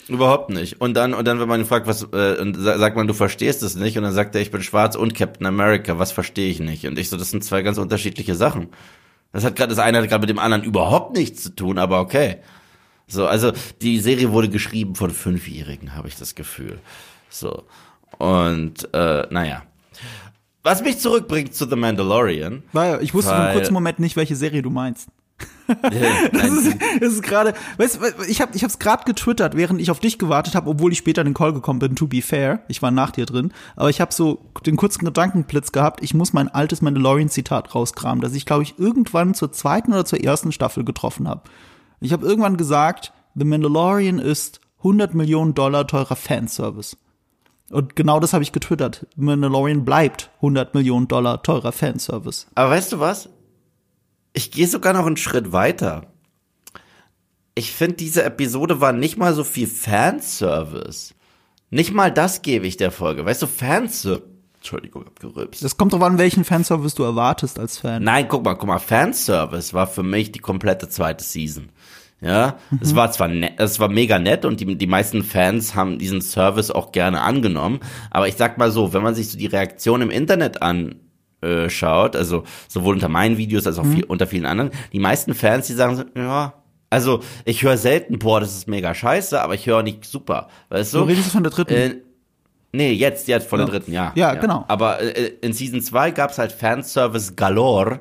Überhaupt 0.07 0.51
nicht. 0.51 0.79
Und 0.79 0.93
dann, 0.93 1.13
und 1.13 1.27
dann, 1.27 1.41
wenn 1.41 1.49
man 1.49 1.59
ihn 1.59 1.65
fragt, 1.65 1.87
was, 1.87 2.03
äh, 2.13 2.39
und 2.39 2.55
sagt 2.55 2.95
man, 2.95 3.07
du 3.07 3.13
verstehst 3.13 3.61
es 3.61 3.75
nicht, 3.75 3.97
und 3.97 4.05
dann 4.05 4.13
sagt 4.13 4.35
er, 4.35 4.41
ich 4.41 4.51
bin 4.51 4.63
schwarz 4.63 4.95
und 4.95 5.15
Captain 5.15 5.47
America, 5.47 5.99
was 5.99 6.13
verstehe 6.13 6.49
ich 6.49 6.61
nicht? 6.61 6.87
Und 6.87 6.97
ich 6.97 7.09
so, 7.09 7.17
das 7.17 7.31
sind 7.31 7.43
zwei 7.43 7.61
ganz 7.61 7.77
unterschiedliche 7.77 8.35
Sachen. 8.35 8.69
Das 9.31 9.43
hat 9.43 9.55
gerade 9.55 9.69
das 9.69 9.79
eine 9.79 9.99
hat 9.99 10.09
gerade 10.09 10.21
mit 10.21 10.29
dem 10.29 10.39
anderen 10.39 10.63
überhaupt 10.63 11.15
nichts 11.15 11.43
zu 11.43 11.55
tun, 11.55 11.77
aber 11.77 11.99
okay. 11.99 12.37
So, 13.07 13.25
also 13.25 13.53
die 13.81 13.99
Serie 13.99 14.31
wurde 14.31 14.49
geschrieben 14.49 14.95
von 14.95 15.11
Fünfjährigen, 15.11 15.95
habe 15.95 16.07
ich 16.07 16.15
das 16.17 16.35
Gefühl. 16.35 16.79
So. 17.29 17.63
Und 18.17 18.93
äh, 18.93 19.27
naja. 19.29 19.63
Was 20.63 20.83
mich 20.83 20.99
zurückbringt 20.99 21.53
zu 21.53 21.69
The 21.69 21.77
Mandalorian. 21.77 22.63
Weil 22.73 23.01
ich 23.01 23.13
wusste 23.13 23.31
für 23.31 23.37
einen 23.37 23.53
kurzen 23.55 23.73
Moment 23.73 23.99
nicht, 23.99 24.17
welche 24.17 24.35
Serie 24.35 24.61
du 24.61 24.69
meinst. 24.69 25.07
Das 26.31 26.51
ist, 26.51 26.77
das 26.99 27.13
ist 27.13 27.23
gerade, 27.23 27.53
weißt 27.77 27.99
du, 28.01 28.23
ich 28.27 28.41
habe 28.41 28.55
ich 28.55 28.63
hab's 28.63 28.79
gerade 28.79 29.03
getwittert, 29.05 29.55
während 29.55 29.81
ich 29.81 29.91
auf 29.91 29.99
dich 29.99 30.17
gewartet 30.17 30.55
habe, 30.55 30.69
obwohl 30.69 30.91
ich 30.91 30.97
später 30.97 31.21
in 31.21 31.27
den 31.27 31.33
Call 31.33 31.53
gekommen 31.53 31.79
bin, 31.79 31.95
to 31.95 32.07
be 32.07 32.21
fair. 32.21 32.61
Ich 32.67 32.81
war 32.81 32.91
nach 32.91 33.11
dir 33.11 33.25
drin, 33.25 33.53
aber 33.75 33.89
ich 33.89 34.01
habe 34.01 34.13
so 34.13 34.39
den 34.65 34.77
kurzen 34.77 35.05
Gedankenblitz 35.05 35.71
gehabt, 35.71 36.03
ich 36.03 36.13
muss 36.13 36.33
mein 36.33 36.47
altes 36.47 36.81
Mandalorian-Zitat 36.81 37.73
rauskramen, 37.75 38.21
das 38.21 38.33
ich, 38.33 38.45
glaube 38.45 38.63
ich, 38.63 38.77
irgendwann 38.77 39.33
zur 39.33 39.51
zweiten 39.51 39.93
oder 39.93 40.05
zur 40.05 40.23
ersten 40.23 40.51
Staffel 40.51 40.83
getroffen 40.83 41.27
habe. 41.27 41.41
Ich 41.99 42.13
habe 42.13 42.25
irgendwann 42.25 42.57
gesagt, 42.57 43.13
The 43.35 43.45
Mandalorian 43.45 44.19
ist 44.19 44.61
100 44.79 45.13
Millionen 45.13 45.53
Dollar 45.53 45.87
teurer 45.87 46.15
Fanservice. 46.15 46.97
Und 47.69 47.95
genau 47.95 48.19
das 48.19 48.33
habe 48.33 48.43
ich 48.43 48.51
getwittert. 48.51 49.07
Mandalorian 49.15 49.83
bleibt 49.83 50.29
100 50.37 50.73
Millionen 50.73 51.07
Dollar 51.07 51.43
teurer 51.43 51.71
Fanservice. 51.71 52.47
Aber 52.55 52.71
weißt 52.71 52.93
du 52.93 52.99
was? 52.99 53.29
Ich 54.37 54.51
gehe 54.51 54.67
sogar 54.67 54.93
noch 54.93 55.07
einen 55.07 55.17
Schritt 55.17 55.51
weiter. 55.51 56.13
Ich 57.55 57.71
finde, 57.71 57.95
diese 57.95 58.21
Episode 58.23 58.79
war 58.79 58.93
nicht 58.93 59.17
mal 59.17 59.33
so 59.33 59.43
viel 59.43 59.65
Fanservice. 59.65 61.15
Nicht 61.71 61.91
mal 61.91 62.11
das 62.11 62.43
gebe 62.43 62.67
ich 62.67 62.77
der 62.77 62.91
Folge. 62.91 63.25
Weißt 63.25 63.41
du, 63.41 63.47
Fanservice. 63.47 64.29
Entschuldigung, 64.57 65.05
hab 65.05 65.19
gerülpst. 65.19 65.63
Das 65.63 65.75
kommt 65.75 65.93
drauf 65.93 66.03
an, 66.03 66.19
welchen 66.19 66.43
Fanservice 66.43 66.93
du 66.93 67.01
erwartest 67.01 67.57
als 67.57 67.79
Fan. 67.79 68.03
Nein, 68.03 68.27
guck 68.29 68.45
mal, 68.45 68.53
guck 68.53 68.67
mal, 68.67 68.77
Fanservice 68.77 69.73
war 69.73 69.87
für 69.87 70.03
mich 70.03 70.31
die 70.31 70.39
komplette 70.39 70.87
zweite 70.87 71.23
Season. 71.23 71.69
Ja, 72.21 72.57
es 72.79 72.95
war 72.95 73.11
zwar 73.11 73.29
nett, 73.29 73.53
es 73.57 73.79
war 73.79 73.89
mega 73.89 74.19
nett 74.19 74.45
und 74.45 74.59
die, 74.59 74.75
die 74.75 74.87
meisten 74.87 75.23
Fans 75.23 75.73
haben 75.73 75.97
diesen 75.99 76.21
Service 76.21 76.69
auch 76.71 76.91
gerne 76.91 77.21
angenommen, 77.21 77.79
aber 78.09 78.27
ich 78.27 78.35
sag 78.35 78.57
mal 78.57 78.71
so, 78.71 78.91
wenn 78.91 79.03
man 79.03 79.13
sich 79.13 79.29
so 79.29 79.37
die 79.37 79.45
Reaktion 79.45 80.01
im 80.01 80.09
Internet 80.09 80.63
anschaut, 81.41 82.15
also 82.15 82.43
sowohl 82.67 82.95
unter 82.95 83.09
meinen 83.09 83.37
Videos 83.37 83.67
als 83.67 83.77
auch 83.77 83.85
viel, 83.85 84.03
unter 84.05 84.27
vielen 84.27 84.45
anderen, 84.45 84.71
die 84.91 84.99
meisten 84.99 85.33
Fans, 85.33 85.67
die 85.67 85.73
sagen 85.73 85.95
so, 85.95 86.03
ja, 86.15 86.53
also 86.89 87.21
ich 87.45 87.63
höre 87.63 87.77
selten, 87.77 88.17
boah, 88.17 88.39
das 88.39 88.55
ist 88.55 88.67
mega 88.67 88.93
scheiße, 88.93 89.41
aber 89.41 89.53
ich 89.55 89.67
höre 89.67 89.83
nicht 89.83 90.05
super, 90.05 90.47
weißt 90.69 90.93
du? 90.93 90.99
Du 90.99 91.03
redest 91.05 91.31
von 91.31 91.43
der 91.43 91.51
dritten. 91.51 91.73
Äh, 91.73 91.95
nee, 92.71 92.91
jetzt, 92.93 93.27
jetzt 93.27 93.47
von 93.47 93.59
Ja. 93.59 93.65
der 93.65 93.73
dritten, 93.75 93.91
ja. 93.91 94.11
Ja, 94.15 94.33
genau. 94.35 94.65
Aber 94.67 94.99
äh, 95.01 95.33
in 95.41 95.53
Season 95.53 95.81
2 95.81 96.11
gab's 96.11 96.37
halt 96.37 96.51
Fanservice 96.53 97.35
galore, 97.35 97.99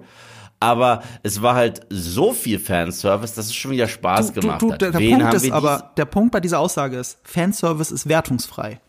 aber 0.61 1.03
es 1.23 1.43
war 1.43 1.55
halt 1.57 1.81
so 1.91 2.33
viel 2.33 2.59
Fanservice, 2.59 3.35
dass 3.35 3.47
es 3.47 3.55
schon 3.55 3.73
wieder 3.73 3.89
Spaß 3.89 4.33
du, 4.33 4.41
gemacht 4.41 4.63
du, 4.63 4.73
hat. 4.73 4.81
der, 4.81 4.93
der 4.93 5.01
Wen 5.01 5.19
Punkt 5.19 5.35
ist 5.35 5.51
aber, 5.51 5.93
der 5.97 6.05
Punkt 6.07 6.33
bei 6.33 6.41
dieser 6.41 6.61
Aussage 6.61 6.97
ist, 6.97 7.19
Fanservice 7.25 7.93
ist 7.93 8.09
wertungsfrei. 8.09 8.81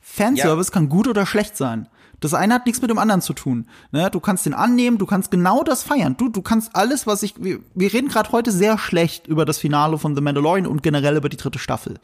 Fanservice 0.00 0.72
kann 0.72 0.88
gut 0.88 1.08
oder 1.08 1.26
schlecht 1.26 1.56
sein. 1.56 1.88
Das 2.26 2.34
eine 2.34 2.54
hat 2.54 2.66
nichts 2.66 2.82
mit 2.82 2.90
dem 2.90 2.98
anderen 2.98 3.20
zu 3.20 3.34
tun. 3.34 3.68
Ne? 3.92 4.10
Du 4.10 4.18
kannst 4.18 4.46
den 4.46 4.54
annehmen, 4.54 4.98
du 4.98 5.06
kannst 5.06 5.30
genau 5.30 5.62
das 5.62 5.84
feiern. 5.84 6.16
Du, 6.16 6.28
du 6.28 6.42
kannst 6.42 6.74
alles, 6.74 7.06
was 7.06 7.22
ich. 7.22 7.34
Wir, 7.38 7.60
wir 7.74 7.92
reden 7.92 8.08
gerade 8.08 8.32
heute 8.32 8.50
sehr 8.50 8.78
schlecht 8.78 9.28
über 9.28 9.44
das 9.44 9.58
Finale 9.58 9.96
von 9.96 10.16
The 10.16 10.20
Mandalorian 10.20 10.66
und 10.66 10.82
generell 10.82 11.16
über 11.16 11.28
die 11.28 11.36
dritte 11.36 11.60
Staffel. 11.60 12.00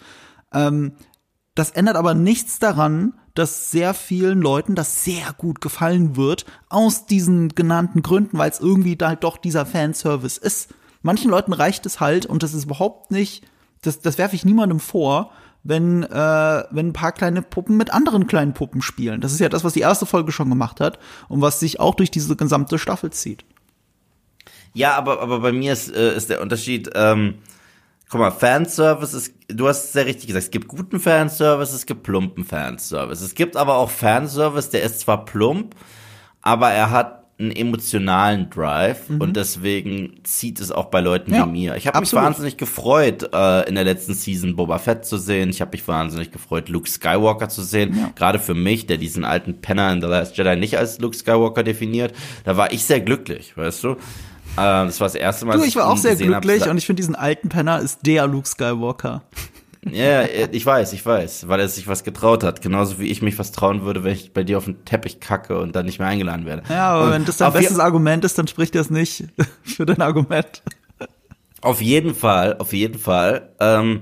Ähm, 0.52 0.92
das 1.56 1.70
ändert 1.70 1.96
aber 1.96 2.14
nichts 2.14 2.60
daran, 2.60 3.14
dass 3.34 3.72
sehr 3.72 3.94
vielen 3.94 4.40
Leuten 4.40 4.76
das 4.76 5.02
sehr 5.02 5.32
gut 5.36 5.60
gefallen 5.60 6.16
wird, 6.16 6.46
aus 6.68 7.06
diesen 7.06 7.48
genannten 7.48 8.02
Gründen, 8.02 8.38
weil 8.38 8.50
es 8.50 8.60
irgendwie 8.60 8.94
da 8.94 9.08
halt 9.08 9.24
doch 9.24 9.38
dieser 9.38 9.66
Fanservice 9.66 10.38
ist. 10.38 10.72
Manchen 11.02 11.32
Leuten 11.32 11.52
reicht 11.52 11.84
es 11.84 11.98
halt 11.98 12.26
und 12.26 12.44
das 12.44 12.54
ist 12.54 12.64
überhaupt 12.64 13.10
nicht, 13.10 13.44
das, 13.82 14.00
das 14.00 14.18
werfe 14.18 14.36
ich 14.36 14.44
niemandem 14.44 14.78
vor, 14.78 15.32
wenn, 15.64 16.02
äh, 16.02 16.64
wenn 16.70 16.88
ein 16.88 16.92
paar 16.92 17.12
kleine 17.12 17.42
Puppen 17.42 17.76
mit 17.76 17.92
anderen 17.92 18.26
kleinen 18.26 18.54
Puppen 18.54 18.82
spielen. 18.82 19.20
Das 19.20 19.32
ist 19.32 19.40
ja 19.40 19.48
das, 19.48 19.64
was 19.64 19.74
die 19.74 19.80
erste 19.80 20.06
Folge 20.06 20.32
schon 20.32 20.48
gemacht 20.48 20.80
hat 20.80 20.98
und 21.28 21.40
was 21.40 21.60
sich 21.60 21.80
auch 21.80 21.94
durch 21.94 22.10
diese 22.10 22.36
gesamte 22.36 22.78
Staffel 22.78 23.10
zieht. 23.10 23.44
Ja, 24.74 24.96
aber, 24.96 25.20
aber 25.20 25.40
bei 25.40 25.52
mir 25.52 25.72
ist, 25.72 25.94
äh, 25.94 26.16
ist 26.16 26.30
der 26.30 26.40
Unterschied, 26.40 26.90
ähm, 26.94 27.34
guck 28.08 28.20
mal, 28.20 28.30
Fanservice 28.30 29.14
ist, 29.14 29.34
du 29.48 29.68
hast 29.68 29.84
es 29.84 29.92
sehr 29.92 30.06
richtig 30.06 30.26
gesagt, 30.26 30.44
es 30.44 30.50
gibt 30.50 30.68
guten 30.68 30.98
Fanservice, 30.98 31.74
es 31.74 31.86
gibt 31.86 32.02
plumpen 32.02 32.44
Fanservice. 32.44 33.24
Es 33.24 33.34
gibt 33.34 33.56
aber 33.56 33.76
auch 33.76 33.90
Fanservice, 33.90 34.70
der 34.70 34.82
ist 34.82 35.00
zwar 35.00 35.24
plump, 35.24 35.74
aber 36.40 36.70
er 36.70 36.90
hat 36.90 37.21
einen 37.38 37.50
emotionalen 37.50 38.50
Drive 38.50 39.08
und 39.18 39.36
deswegen 39.36 40.20
zieht 40.22 40.60
es 40.60 40.70
auch 40.70 40.86
bei 40.86 41.00
Leuten 41.00 41.30
Mhm. 41.32 41.36
Ja, 41.36 41.46
wie 41.46 41.50
mir. 41.50 41.76
Ich 41.76 41.86
habe 41.88 41.98
mich 42.00 42.12
wahnsinnig 42.12 42.56
gefreut, 42.56 43.30
äh, 43.32 43.68
in 43.68 43.74
der 43.74 43.84
letzten 43.84 44.14
Season 44.14 44.54
Boba 44.54 44.78
Fett 44.78 45.04
zu 45.04 45.16
sehen. 45.16 45.48
Ich 45.50 45.60
habe 45.60 45.72
mich 45.72 45.86
wahnsinnig 45.88 46.30
gefreut, 46.30 46.68
Luke 46.68 46.88
Skywalker 46.88 47.48
zu 47.48 47.62
sehen. 47.62 48.10
Gerade 48.14 48.38
für 48.38 48.54
mich, 48.54 48.86
der 48.86 48.96
diesen 48.98 49.24
alten 49.24 49.60
Penner 49.60 49.92
in 49.92 50.00
The 50.00 50.06
Last 50.06 50.36
Jedi 50.36 50.54
nicht 50.56 50.78
als 50.78 51.00
Luke 51.00 51.16
Skywalker 51.16 51.62
definiert, 51.64 52.14
da 52.44 52.56
war 52.56 52.72
ich 52.72 52.84
sehr 52.84 53.00
glücklich, 53.00 53.56
weißt 53.56 53.82
du? 53.84 53.90
Äh, 53.90 53.96
das 54.56 55.00
war 55.00 55.06
das 55.06 55.14
erste 55.14 55.46
Mal, 55.46 55.54
Du, 55.54 55.60
dass 55.60 55.68
ich 55.68 55.76
war 55.76 55.88
auch 55.88 55.96
sehr 55.96 56.12
gesehen 56.12 56.34
hab. 56.34 56.42
glücklich 56.42 56.68
und 56.68 56.76
ich 56.78 56.86
finde 56.86 57.00
diesen 57.00 57.14
alten 57.16 57.48
Penner 57.48 57.80
ist 57.80 58.00
der 58.06 58.26
Luke 58.26 58.46
Skywalker. 58.46 59.22
Ja, 59.90 60.22
ich 60.24 60.64
weiß, 60.64 60.92
ich 60.92 61.04
weiß, 61.04 61.48
weil 61.48 61.58
er 61.58 61.68
sich 61.68 61.88
was 61.88 62.04
getraut 62.04 62.44
hat. 62.44 62.62
Genauso 62.62 63.00
wie 63.00 63.08
ich 63.08 63.20
mich 63.20 63.38
was 63.38 63.50
trauen 63.50 63.82
würde, 63.82 64.04
wenn 64.04 64.12
ich 64.12 64.32
bei 64.32 64.44
dir 64.44 64.58
auf 64.58 64.66
den 64.66 64.84
Teppich 64.84 65.18
kacke 65.18 65.58
und 65.58 65.74
dann 65.74 65.86
nicht 65.86 65.98
mehr 65.98 66.06
eingeladen 66.06 66.46
werde. 66.46 66.62
Ja, 66.68 66.90
aber 66.92 67.06
und 67.06 67.10
wenn 67.12 67.24
das 67.24 67.38
dein 67.38 67.52
bestes 67.52 67.80
Argument 67.80 68.24
ist, 68.24 68.38
dann 68.38 68.46
spricht 68.46 68.76
das 68.76 68.90
nicht 68.90 69.24
für 69.62 69.84
dein 69.84 70.00
Argument. 70.00 70.62
Auf 71.60 71.80
jeden 71.80 72.14
Fall, 72.14 72.58
auf 72.58 72.72
jeden 72.72 72.98
Fall. 72.98 73.54
Ähm, 73.58 74.00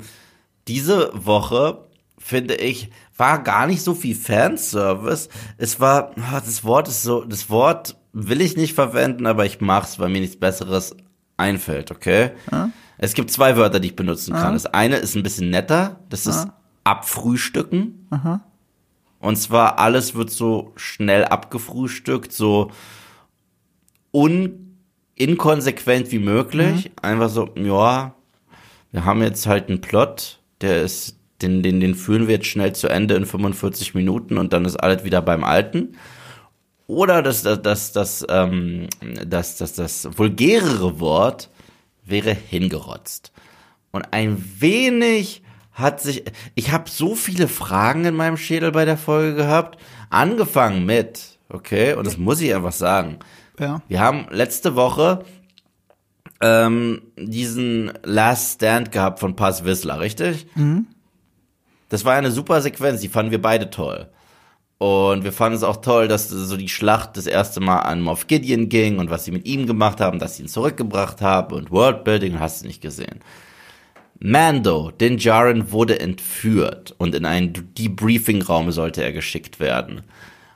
diese 0.69 1.11
Woche, 1.15 1.87
finde 2.19 2.55
ich, 2.57 2.91
war 3.17 3.43
gar 3.43 3.67
nicht 3.67 3.83
so 3.83 3.95
viel 3.95 4.15
Fanservice. 4.15 5.29
Es 5.57 5.81
war, 5.81 6.13
ah, 6.17 6.41
das 6.41 6.63
Wort 6.65 6.89
ist 6.89 7.03
so, 7.03 7.25
das 7.25 7.49
Wort 7.49 7.97
will 8.13 8.41
ich 8.41 8.57
nicht 8.57 8.75
verwenden, 8.75 9.27
aber 9.27 9.47
ich 9.47 9.61
mach's, 9.61 9.99
weil 9.99 10.09
mir 10.11 10.21
nichts 10.21 10.39
Besseres 10.39 10.95
einfällt, 11.37 11.91
okay? 11.91 12.31
Es 13.02 13.14
gibt 13.14 13.30
zwei 13.30 13.57
Wörter, 13.57 13.80
die 13.80 13.88
ich 13.88 13.97
benutzen 13.97 14.35
kann. 14.35 14.52
Das 14.52 14.66
eine 14.66 14.97
ist 14.97 15.14
ein 15.14 15.23
bisschen 15.23 15.49
netter, 15.49 16.00
das 16.11 16.26
ist 16.26 16.49
abfrühstücken. 16.85 18.07
Und 19.21 19.37
zwar 19.37 19.78
alles 19.78 20.14
wird 20.14 20.30
so 20.30 20.73
schnell 20.76 21.25
abgefrühstückt, 21.25 22.30
so 22.30 22.71
un 24.12 24.76
inkonsequent 25.14 26.12
wie 26.12 26.19
möglich. 26.19 26.90
Einfach 27.00 27.30
so, 27.30 27.49
ja, 27.57 28.14
wir 28.92 29.04
haben 29.07 29.23
jetzt 29.23 29.47
halt 29.47 29.69
einen 29.69 29.80
Plot, 29.80 30.38
der 30.61 30.83
ist, 30.83 31.16
den, 31.40 31.62
den, 31.62 31.80
den 31.80 31.95
führen 31.95 32.28
wir 32.28 32.35
jetzt 32.35 32.49
schnell 32.49 32.75
zu 32.75 32.88
Ende 32.88 33.14
in 33.14 33.25
45 33.25 33.95
Minuten 33.95 34.37
und 34.37 34.52
dann 34.52 34.66
ist 34.66 34.76
alles 34.76 35.04
wieder 35.04 35.23
beim 35.23 35.42
Alten. 35.42 35.97
Oder 36.87 37.23
das, 37.23 37.45
das, 37.45 37.62
das, 37.62 37.92
das, 37.92 38.26
ähm, 38.28 38.88
das, 39.26 39.57
das, 39.57 39.73
das 39.73 40.19
vulgärere 40.19 41.00
Wort 41.00 41.49
wäre 42.11 42.33
hingerotzt. 42.33 43.33
Und 43.90 44.12
ein 44.12 44.43
wenig 44.59 45.43
hat 45.73 46.00
sich, 46.00 46.25
ich 46.55 46.73
habe 46.73 46.90
so 46.90 47.14
viele 47.14 47.49
Fragen 47.49 48.05
in 48.05 48.14
meinem 48.14 48.37
Schädel 48.37 48.73
bei 48.73 48.85
der 48.85 48.97
Folge 48.97 49.35
gehabt, 49.35 49.81
angefangen 50.11 50.85
mit, 50.85 51.38
okay, 51.49 51.95
und 51.95 52.07
das 52.07 52.19
muss 52.19 52.40
ich 52.40 52.55
einfach 52.55 52.73
sagen. 52.73 53.19
Ja. 53.59 53.83
Wir 53.88 54.00
haben 54.00 54.26
letzte 54.31 54.76
Woche 54.76 55.25
ähm, 56.40 57.02
diesen 57.17 57.93
Last 58.02 58.57
Stand 58.57 58.93
gehabt 58.93 59.21
von 59.21 59.37
Paz 59.37 59.64
Wissler, 59.64 60.00
richtig? 60.00 60.47
Das 61.88 62.05
war 62.05 62.14
eine 62.14 62.31
super 62.31 62.61
Sequenz, 62.62 63.00
die 63.00 63.09
fanden 63.09 63.31
wir 63.31 63.43
beide 63.43 63.71
toll. 63.71 64.09
Und 64.81 65.25
wir 65.25 65.33
fanden 65.33 65.57
es 65.57 65.63
auch 65.63 65.83
toll, 65.83 66.09
dass 66.09 66.31
so 66.31 66.57
die 66.57 66.71
Schlacht 66.71 67.19
das 67.19 67.27
erste 67.27 67.61
Mal 67.61 67.81
an 67.81 68.01
Moff 68.01 68.29
Gideon 68.29 68.71
ging 68.71 68.99
und 68.99 69.11
was 69.11 69.27
sie 69.27 69.31
mit 69.31 69.45
ihm 69.45 69.67
gemacht 69.67 70.01
haben, 70.01 70.19
dass 70.19 70.37
sie 70.37 70.45
ihn 70.45 70.49
zurückgebracht 70.49 71.21
haben 71.21 71.55
und 71.55 71.71
Worldbuilding 71.71 72.41
hast 72.41 72.63
du 72.63 72.67
nicht 72.67 72.81
gesehen. 72.81 73.21
Mando, 74.21 74.91
Din 74.91 75.19
Djarin 75.19 75.71
wurde 75.71 76.01
entführt 76.01 76.95
und 76.97 77.15
in 77.15 77.27
einen 77.27 77.53
Debriefing-Raum 77.53 78.73
sollte 78.73 79.03
er 79.03 79.13
geschickt 79.13 79.61
werden. 79.61 80.01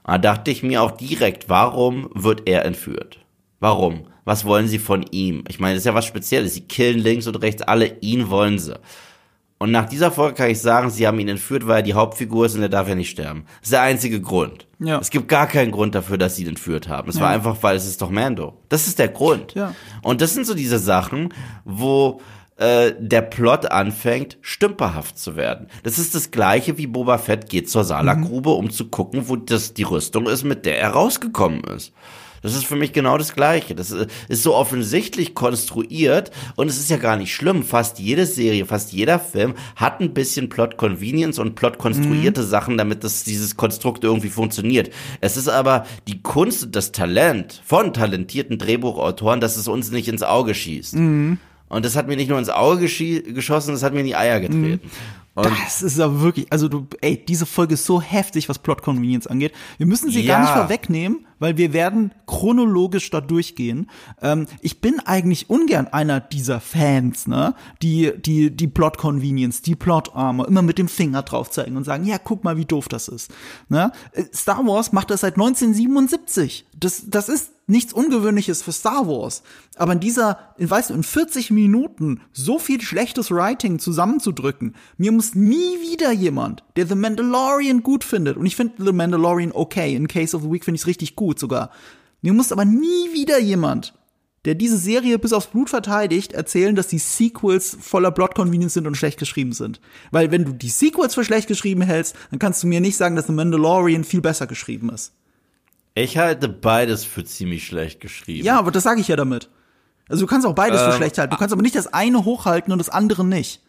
Da 0.07 0.17
dachte 0.17 0.51
ich 0.51 0.63
mir 0.63 0.83
auch 0.83 0.93
direkt, 0.93 1.51
warum 1.51 2.09
wird 2.15 2.49
er 2.49 2.65
entführt? 2.65 3.19
Warum? 3.61 4.07
Was 4.25 4.47
wollen 4.47 4.69
sie 4.69 4.79
von 4.79 5.05
ihm? 5.11 5.45
Ich 5.49 5.61
meine, 5.61 5.75
das 5.75 5.83
ist 5.83 5.87
ja 5.87 5.95
was 5.95 6.07
Spezielles. 6.07 6.55
Sie 6.55 6.63
killen 6.63 6.99
links 6.99 7.27
und 7.27 7.43
rechts 7.43 7.61
alle, 7.61 7.99
ihn 8.01 8.31
wollen 8.31 8.59
sie. 8.59 8.81
Und 9.65 9.71
nach 9.71 9.89
dieser 9.89 10.13
Folge 10.13 10.35
kann 10.35 10.51
ich 10.51 10.61
sagen, 10.61 10.91
sie 10.91 11.07
haben 11.07 11.19
ihn 11.19 11.29
entführt, 11.29 11.67
weil 11.67 11.77
er 11.79 11.83
die 11.83 11.95
Hauptfigur 11.95 12.45
ist 12.45 12.55
und 12.55 12.61
er 12.61 12.69
darf 12.69 12.87
ja 12.87 12.95
nicht 12.95 13.09
sterben. 13.09 13.47
Das 13.61 13.69
ist 13.69 13.73
der 13.73 13.81
einzige 13.81 14.21
Grund. 14.21 14.67
Ja. 14.79 14.99
Es 14.99 15.09
gibt 15.09 15.27
gar 15.27 15.47
keinen 15.47 15.71
Grund 15.71 15.95
dafür, 15.95 16.19
dass 16.19 16.37
sie 16.37 16.43
ihn 16.43 16.51
entführt 16.51 16.87
haben. 16.87 17.09
Es 17.09 17.19
war 17.19 17.31
Ja. 17.31 17.37
einfach, 17.37 17.57
weil 17.63 17.75
es 17.75 17.87
ist 17.87 18.03
doch 18.03 18.11
Mando. 18.11 18.59
Das 18.69 18.87
ist 18.87 18.99
der 18.99 19.09
Grund. 19.09 19.55
Ja. 19.55 19.75
Und 20.03 20.21
das 20.21 20.35
sind 20.35 20.47
so 20.47 20.53
diese 20.53 20.79
Sachen, 20.79 21.33
wo 21.65 22.21
äh, 22.59 22.93
der 22.99 23.23
Plot 23.23 23.71
anfängt, 23.73 24.37
stümperhaft 24.43 25.17
zu 25.19 25.35
werden. 25.35 25.69
Das 25.83 25.99
ist 25.99 26.15
das 26.15 26.31
gleiche 26.31 26.77
wie 26.77 26.87
Boba 26.87 27.17
Fett 27.17 27.49
geht 27.49 27.71
zur 27.71 27.85
Salakgrube, 27.85 28.51
um 28.51 28.69
zu 28.69 28.91
gucken, 28.91 29.31
wo 29.31 29.37
das 29.37 29.73
die 29.73 29.85
Rüstung 29.85 30.27
ist, 30.27 30.45
mit 30.45 30.67
der 30.67 30.79
er 30.79 30.91
rausgekommen 30.91 31.65
ist. 31.65 31.95
Das 32.45 32.55
ist 32.55 32.67
für 32.67 32.77
mich 32.77 32.93
genau 32.93 33.17
das 33.17 33.35
Gleiche. 33.35 33.75
Das 33.75 33.91
ist 33.91 34.43
so 34.43 34.55
offensichtlich 34.55 35.35
konstruiert 35.35 36.31
und 36.57 36.69
es 36.69 36.79
ist 36.79 36.91
ja 36.91 36.99
gar 36.99 37.17
nicht 37.17 37.35
schlimm. 37.35 37.63
Fast 37.63 37.99
jede 37.99 38.27
Serie, 38.27 38.67
fast 38.67 38.93
jeder 38.93 39.19
Film 39.19 39.55
hat 39.77 40.01
ein 40.03 40.13
bisschen 40.13 40.51
Plot 40.51 40.77
Convenience 40.77 41.39
und 41.39 41.55
Plot 41.55 41.79
konstruierte 41.79 42.43
mhm. 42.43 42.47
Sachen, 42.47 42.77
damit 42.77 43.03
das, 43.03 43.25
dieses 43.25 43.57
Konstrukt 43.57 44.05
irgendwie 44.05 44.29
funktioniert. 44.29 44.91
Es 45.23 45.39
ist 45.39 45.49
aber 45.49 45.87
die 46.07 46.21
Kunst 46.21 46.65
und 46.65 46.77
das 46.77 46.93
Talent 46.93 47.63
von 47.65 47.95
talentierten 47.95 48.59
Drehbuchautoren, 48.59 49.41
dass 49.41 49.57
es 49.57 49.67
uns 49.67 49.91
nicht 49.91 50.09
ins 50.09 50.23
Auge 50.23 50.55
schießt. 50.55 50.97
Mhm. 50.97 51.39
Und 51.69 51.85
das 51.85 51.97
hat 51.97 52.07
mir 52.07 52.17
nicht 52.17 52.29
nur 52.29 52.39
ins 52.39 52.51
Auge 52.51 52.87
geschossen, 52.87 53.73
das 53.73 53.83
hat 53.83 53.93
mir 53.93 54.01
in 54.01 54.07
die 54.07 54.17
Eier 54.17 54.41
getreten. 54.41 54.87
Mhm. 54.87 54.91
Und 55.35 55.51
das 55.65 55.83
ist 55.83 55.99
aber 55.99 56.21
wirklich, 56.21 56.47
also 56.53 56.69
du, 56.69 56.87
ey, 57.01 57.17
diese 57.17 57.45
Folge 57.45 57.75
ist 57.75 57.85
so 57.85 58.01
heftig, 58.01 58.49
was 58.49 58.61
Plot 58.61 58.83
Convenience 58.83 59.27
angeht. 59.27 59.53
Wir 59.79 59.87
müssen 59.87 60.11
sie 60.11 60.21
ja. 60.21 60.35
gar 60.35 60.43
nicht 60.43 60.53
vorwegnehmen, 60.53 61.27
weil 61.41 61.57
wir 61.57 61.73
werden 61.73 62.13
chronologisch 62.27 63.11
da 63.11 63.21
durchgehen. 63.21 63.91
Ähm, 64.23 64.47
ich 64.61 64.81
bin 64.81 65.01
eigentlich 65.01 65.51
ungern 65.51 65.89
einer 65.89 66.21
dieser 66.21 66.61
Fans, 66.61 67.27
ne, 67.27 67.55
die 67.83 68.13
die 68.17 68.55
die 68.55 68.69
Plot 68.69 68.97
Convenience, 68.97 69.61
die 69.61 69.75
Plot 69.75 70.15
Armor 70.15 70.47
immer 70.47 70.63
mit 70.63 70.79
dem 70.79 70.87
Finger 70.87 71.23
drauf 71.23 71.51
zeigen 71.51 71.77
und 71.77 71.83
sagen, 71.83 72.05
ja, 72.05 72.19
guck 72.19 72.45
mal, 72.45 72.57
wie 72.57 72.65
doof 72.65 72.87
das 72.89 73.09
ist. 73.09 73.33
Ne? 73.69 73.91
Äh, 74.13 74.25
Star 74.33 74.65
Wars 74.65 74.93
macht 74.93 75.11
das 75.11 75.23
seit 75.23 75.35
1977. 75.35 76.67
Das 76.79 77.11
das 77.11 77.29
ist 77.29 77.54
nichts 77.67 77.93
Ungewöhnliches 77.93 78.63
für 78.63 78.73
Star 78.73 79.07
Wars. 79.07 79.43
Aber 79.77 79.93
in 79.93 80.01
dieser, 80.01 80.55
weißt 80.59 80.91
du, 80.91 80.95
in 80.95 81.03
40 81.03 81.51
Minuten 81.51 82.21
so 82.33 82.59
viel 82.59 82.81
schlechtes 82.81 83.31
Writing 83.31 83.79
zusammenzudrücken, 83.79 84.75
mir 84.97 85.13
muss 85.13 85.35
nie 85.35 85.81
wieder 85.81 86.13
jemand, 86.13 86.65
der 86.77 86.87
The 86.87 86.95
Mandalorian 86.95 87.83
gut 87.83 88.05
findet, 88.05 88.37
und 88.37 88.47
ich 88.47 88.57
finde 88.57 88.85
The 88.85 88.93
Mandalorian 88.93 89.53
okay, 89.53 89.95
in 89.95 90.09
Case 90.09 90.37
of 90.37 90.43
the 90.43 90.51
Week 90.51 90.65
finde 90.65 90.77
ich 90.77 90.83
es 90.83 90.87
richtig 90.87 91.17
gut 91.17 91.39
sogar, 91.39 91.71
mir 92.23 92.33
muss 92.33 92.53
aber 92.53 92.65
nie 92.65 93.13
wieder 93.13 93.39
jemand, 93.39 93.95
der 94.45 94.55
diese 94.55 94.77
Serie 94.77 95.19
bis 95.19 95.33
aufs 95.33 95.47
Blut 95.47 95.71
verteidigt, 95.71 96.33
erzählen, 96.33 96.77
dass 96.77 96.89
die 96.89 96.99
Sequels 96.99 97.77
voller 97.81 98.11
Plot 98.11 98.35
Convenience 98.35 98.75
sind 98.75 98.87
und 98.87 98.97
schlecht 98.97 99.19
geschrieben 99.19 99.53
sind. 99.53 99.81
Weil 100.11 100.31
wenn 100.31 100.45
du 100.45 100.53
die 100.53 100.69
Sequels 100.69 101.15
für 101.15 101.25
schlecht 101.25 101.49
geschrieben 101.49 101.83
hältst, 101.83 102.15
dann 102.31 102.39
kannst 102.39 102.63
du 102.63 102.67
mir 102.67 102.81
nicht 102.81 102.97
sagen, 102.97 103.17
dass 103.17 103.27
The 103.27 103.33
Mandalorian 103.33 104.05
viel 104.05 104.21
besser 104.21 104.47
geschrieben 104.47 104.91
ist. 104.91 105.13
Ich 105.95 106.19
halte 106.19 106.49
beides 106.49 107.05
für 107.05 107.25
ziemlich 107.25 107.67
schlecht 107.67 108.01
geschrieben. 108.01 108.45
Ja, 108.45 108.59
aber 108.59 108.71
das 108.71 108.83
sage 108.83 109.01
ich 109.01 109.09
ja 109.09 109.17
damit. 109.17 109.49
Also 110.09 110.23
du 110.23 110.27
kannst 110.27 110.47
auch 110.47 110.55
beides 110.55 110.81
ähm, 110.81 110.91
für 110.91 110.97
schlecht 110.97 111.19
halten. 111.19 111.31
Du 111.31 111.37
kannst 111.39 111.53
aber 111.53 111.63
nicht 111.63 111.77
das 111.77 111.93
eine 111.93 112.25
hochhalten 112.25 112.73
und 112.73 112.79
das 112.79 112.89
andere 112.89 113.25
nicht. 113.25 113.61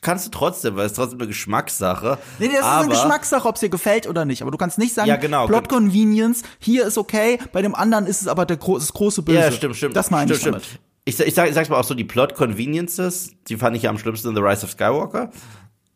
Kannst 0.00 0.26
du 0.26 0.30
trotzdem, 0.30 0.74
weil 0.76 0.86
es 0.86 0.94
trotzdem 0.94 1.20
eine 1.20 1.28
Geschmackssache. 1.28 2.18
Nee, 2.38 2.48
das 2.48 2.62
aber, 2.62 2.80
ist 2.80 2.84
eine 2.84 2.88
Geschmackssache, 2.88 3.46
ob 3.46 3.54
es 3.54 3.60
dir 3.60 3.68
gefällt 3.68 4.08
oder 4.08 4.24
nicht. 4.24 4.42
Aber 4.42 4.50
du 4.50 4.58
kannst 4.58 4.78
nicht 4.78 4.94
sagen, 4.94 5.08
ja, 5.08 5.16
genau, 5.16 5.46
Plot 5.46 5.68
Convenience, 5.68 6.42
hier 6.58 6.86
ist 6.86 6.98
okay, 6.98 7.38
bei 7.52 7.62
dem 7.62 7.74
anderen 7.74 8.06
ist 8.06 8.20
es 8.20 8.26
aber 8.26 8.44
der 8.44 8.56
gro 8.56 8.78
das 8.78 8.92
große 8.92 9.22
Böse. 9.22 9.38
Ja, 9.38 9.52
stimmt, 9.52 9.76
stimmt. 9.76 9.94
Das 9.94 10.10
meine 10.10 10.32
ich 10.32 10.40
stimmt. 10.40 10.56
damit. 10.56 10.80
Ich, 11.04 11.18
ich, 11.20 11.34
sag, 11.34 11.48
ich 11.48 11.54
sag's 11.54 11.68
mal 11.68 11.78
auch 11.78 11.84
so, 11.84 11.94
die 11.94 12.04
Plot 12.04 12.34
Conveniences, 12.34 13.30
die 13.48 13.56
fand 13.56 13.76
ich 13.76 13.82
ja 13.82 13.90
am 13.90 13.98
schlimmsten 13.98 14.28
in 14.28 14.34
The 14.34 14.42
Rise 14.42 14.64
of 14.64 14.72
Skywalker. 14.72 15.30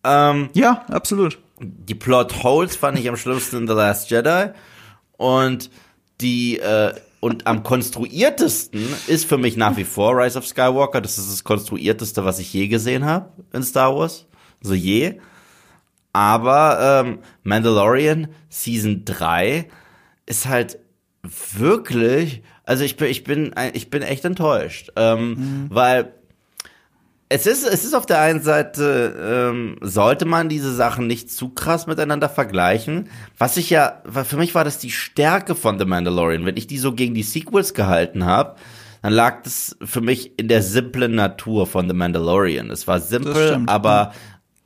Ähm, 0.05 0.51
ja, 0.53 0.85
absolut. 0.89 1.39
Die 1.61 1.95
Plot 1.95 2.45
Holes 2.45 2.77
fand 2.77 2.99
ich 2.99 3.09
am 3.09 3.17
schlimmsten 3.17 3.57
in 3.57 3.67
The 3.67 3.75
Last 3.75 4.11
Jedi. 4.11 4.53
Und 5.17 5.71
die 6.21 6.59
äh, 6.59 6.95
und 7.21 7.47
am 7.47 7.63
konstruiertesten 7.63 8.87
ist 9.07 9.27
für 9.27 9.39
mich 9.39 9.57
nach 9.57 9.77
wie 9.77 9.85
vor 9.85 10.17
Rise 10.17 10.39
of 10.39 10.47
Skywalker. 10.47 11.01
Das 11.01 11.19
ist 11.19 11.31
das 11.31 11.45
konstruierteste, 11.45 12.25
was 12.25 12.39
ich 12.39 12.53
je 12.53 12.69
gesehen 12.69 13.05
habe 13.05 13.31
in 13.53 13.63
Star 13.63 13.97
Wars. 13.97 14.27
So 14.61 14.75
je. 14.75 15.19
Aber 16.13 17.05
ähm, 17.05 17.19
Mandalorian 17.43 18.29
Season 18.49 19.05
3 19.05 19.69
ist 20.27 20.47
halt 20.47 20.79
wirklich, 21.23 22.43
also 22.65 22.85
ich 22.85 22.97
bin, 22.97 23.09
ich 23.09 23.25
bin, 23.25 23.55
ich 23.73 23.91
bin 23.91 24.03
echt 24.03 24.25
enttäuscht, 24.25 24.93
ähm, 24.97 25.29
mhm. 25.29 25.67
weil 25.71 26.15
es 27.29 27.47
ist, 27.47 27.67
es 27.67 27.85
ist 27.85 27.95
auf 27.95 28.07
der 28.07 28.21
einen 28.21 28.41
Seite, 28.41 29.51
ähm, 29.51 29.79
sollte 29.81 30.27
man 30.27 30.49
diese 30.49 30.73
Sachen 30.73 31.07
nicht 31.07 31.31
zu 31.31 31.49
krass 31.49 31.87
miteinander 31.87 32.29
vergleichen. 32.29 33.09
Was 33.37 33.57
ich 33.57 33.71
ja, 33.71 34.03
für 34.09 34.37
mich 34.37 34.55
war 34.55 34.65
das 34.65 34.79
die 34.79 34.93
Stärke 34.93 35.57
von 35.57 35.79
The 35.79 35.85
Mandalorian. 35.85 36.47
Wenn 36.47 36.57
ich 36.57 36.69
die 36.69 36.79
so 36.79 36.93
gegen 36.93 37.15
die 37.15 37.25
Sequels 37.25 37.75
gehalten 37.75 38.25
habe, 38.25 38.57
dann 39.03 39.13
lag 39.13 39.43
das 39.43 39.77
für 39.83 40.01
mich 40.01 40.39
in 40.39 40.49
der 40.49 40.63
simplen 40.63 41.15
Natur 41.15 41.67
von 41.67 41.89
The 41.89 41.95
Mandalorian. 41.95 42.71
Es 42.71 42.87
war 42.87 43.01
simpel, 43.01 43.61
aber 43.67 44.13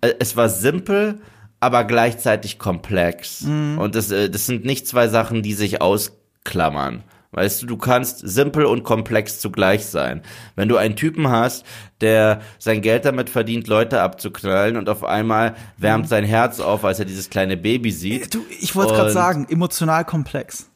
äh, 0.02 0.12
es 0.18 0.36
war 0.36 0.50
simpel, 0.50 1.20
aber 1.60 1.84
gleichzeitig 1.84 2.58
komplex. 2.58 3.42
Mhm. 3.42 3.78
Und 3.78 3.94
das, 3.94 4.10
äh, 4.10 4.28
das 4.28 4.44
sind 4.44 4.66
nicht 4.66 4.86
zwei 4.86 5.08
Sachen, 5.08 5.42
die 5.42 5.54
sich 5.54 5.80
ausklammern. 5.80 7.04
Weißt 7.32 7.62
du, 7.62 7.66
du 7.66 7.76
kannst 7.76 8.28
simpel 8.28 8.64
und 8.64 8.82
komplex 8.82 9.38
zugleich 9.38 9.86
sein. 9.86 10.22
Wenn 10.56 10.68
du 10.68 10.76
einen 10.76 10.96
Typen 10.96 11.28
hast, 11.28 11.64
der 12.00 12.40
sein 12.58 12.82
Geld 12.82 13.04
damit 13.04 13.30
verdient, 13.30 13.68
Leute 13.68 14.00
abzuknallen 14.00 14.76
und 14.76 14.88
auf 14.88 15.04
einmal 15.04 15.54
wärmt 15.76 16.08
sein 16.08 16.24
Herz 16.24 16.58
auf, 16.58 16.84
als 16.84 16.98
er 16.98 17.04
dieses 17.04 17.30
kleine 17.30 17.56
Baby 17.56 17.92
sieht. 17.92 18.34
Du, 18.34 18.44
ich 18.60 18.74
wollte 18.74 18.94
gerade 18.94 19.12
sagen, 19.12 19.46
emotional 19.48 20.04
komplex. 20.04 20.70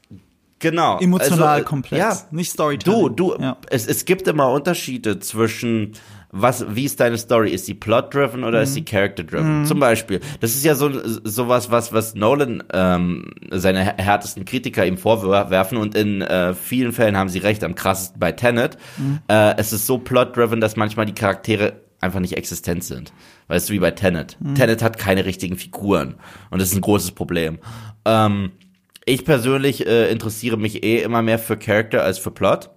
Genau. 0.60 0.98
Emotional 1.00 1.56
also, 1.56 1.64
komplex, 1.64 1.98
ja, 1.98 2.18
nicht 2.30 2.52
Storytelling. 2.52 3.16
Du, 3.16 3.34
du, 3.34 3.42
ja. 3.42 3.56
es, 3.68 3.86
es 3.86 4.04
gibt 4.04 4.28
immer 4.28 4.50
Unterschiede 4.50 5.18
zwischen 5.18 5.92
was, 6.36 6.66
wie 6.74 6.84
ist 6.84 6.98
deine 6.98 7.16
Story? 7.16 7.50
Ist 7.50 7.66
sie 7.66 7.74
plot-driven 7.74 8.42
oder 8.42 8.58
mhm. 8.58 8.64
ist 8.64 8.74
sie 8.74 8.84
character-driven? 8.84 9.60
Mhm. 9.60 9.66
Zum 9.66 9.78
Beispiel. 9.78 10.20
Das 10.40 10.56
ist 10.56 10.64
ja 10.64 10.74
so, 10.74 10.90
sowas, 11.22 11.70
was, 11.70 11.92
was 11.92 12.16
Nolan, 12.16 12.64
ähm, 12.72 13.30
seine 13.52 13.84
härtesten 13.84 14.44
Kritiker 14.44 14.84
ihm 14.84 14.98
vorwerfen 14.98 15.78
und 15.78 15.94
in 15.94 16.22
äh, 16.22 16.52
vielen 16.54 16.92
Fällen 16.92 17.16
haben 17.16 17.28
sie 17.28 17.38
recht, 17.38 17.62
am 17.62 17.76
krassesten 17.76 18.18
bei 18.18 18.32
Tenet. 18.32 18.76
Mhm. 18.96 19.20
Äh, 19.28 19.56
es 19.58 19.72
ist 19.72 19.86
so 19.86 19.98
plot-driven, 19.98 20.60
dass 20.60 20.74
manchmal 20.74 21.06
die 21.06 21.14
Charaktere 21.14 21.74
einfach 22.00 22.18
nicht 22.18 22.36
existent 22.36 22.82
sind. 22.82 23.12
Weißt 23.46 23.68
du, 23.68 23.72
wie 23.72 23.78
bei 23.78 23.92
Tenet. 23.92 24.36
Mhm. 24.40 24.56
Tenet 24.56 24.82
hat 24.82 24.98
keine 24.98 25.26
richtigen 25.26 25.56
Figuren. 25.56 26.16
Und 26.50 26.60
das 26.60 26.70
ist 26.70 26.74
ein 26.74 26.80
großes 26.80 27.12
Problem. 27.12 27.60
Ähm, 28.04 28.50
ich 29.06 29.24
persönlich 29.24 29.86
äh, 29.86 30.10
interessiere 30.10 30.56
mich 30.56 30.82
eh 30.82 31.00
immer 31.02 31.22
mehr 31.22 31.38
für 31.38 31.56
Character 31.56 32.02
als 32.02 32.18
für 32.18 32.32
Plot. 32.32 32.70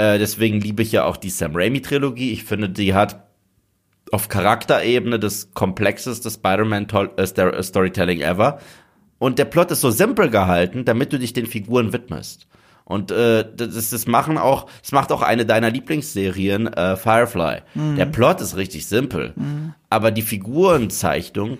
Äh, 0.00 0.18
deswegen 0.18 0.60
liebe 0.62 0.82
ich 0.82 0.92
ja 0.92 1.04
auch 1.04 1.18
die 1.18 1.28
Sam 1.28 1.54
Raimi-Trilogie. 1.54 2.32
Ich 2.32 2.44
finde, 2.44 2.70
die 2.70 2.94
hat 2.94 3.26
auf 4.10 4.28
Charakterebene 4.28 5.18
das 5.18 5.52
komplexeste 5.52 6.30
Spider-Man-Storytelling 6.30 8.20
äh, 8.20 8.24
ever. 8.24 8.60
Und 9.18 9.38
der 9.38 9.44
Plot 9.44 9.72
ist 9.72 9.82
so 9.82 9.90
simpel 9.90 10.30
gehalten, 10.30 10.86
damit 10.86 11.12
du 11.12 11.18
dich 11.18 11.34
den 11.34 11.44
Figuren 11.44 11.92
widmest. 11.92 12.46
Und 12.84 13.10
äh, 13.10 13.44
das, 13.54 13.90
das 13.90 14.06
machen 14.06 14.38
auch, 14.38 14.70
das 14.80 14.92
macht 14.92 15.12
auch 15.12 15.20
eine 15.20 15.44
deiner 15.44 15.68
Lieblingsserien, 15.68 16.68
äh, 16.68 16.96
Firefly. 16.96 17.58
Mhm. 17.74 17.96
Der 17.96 18.06
Plot 18.06 18.40
ist 18.40 18.56
richtig 18.56 18.86
simpel, 18.86 19.34
mhm. 19.36 19.74
aber 19.90 20.12
die 20.12 20.22
Figurenzeichnung, 20.22 21.58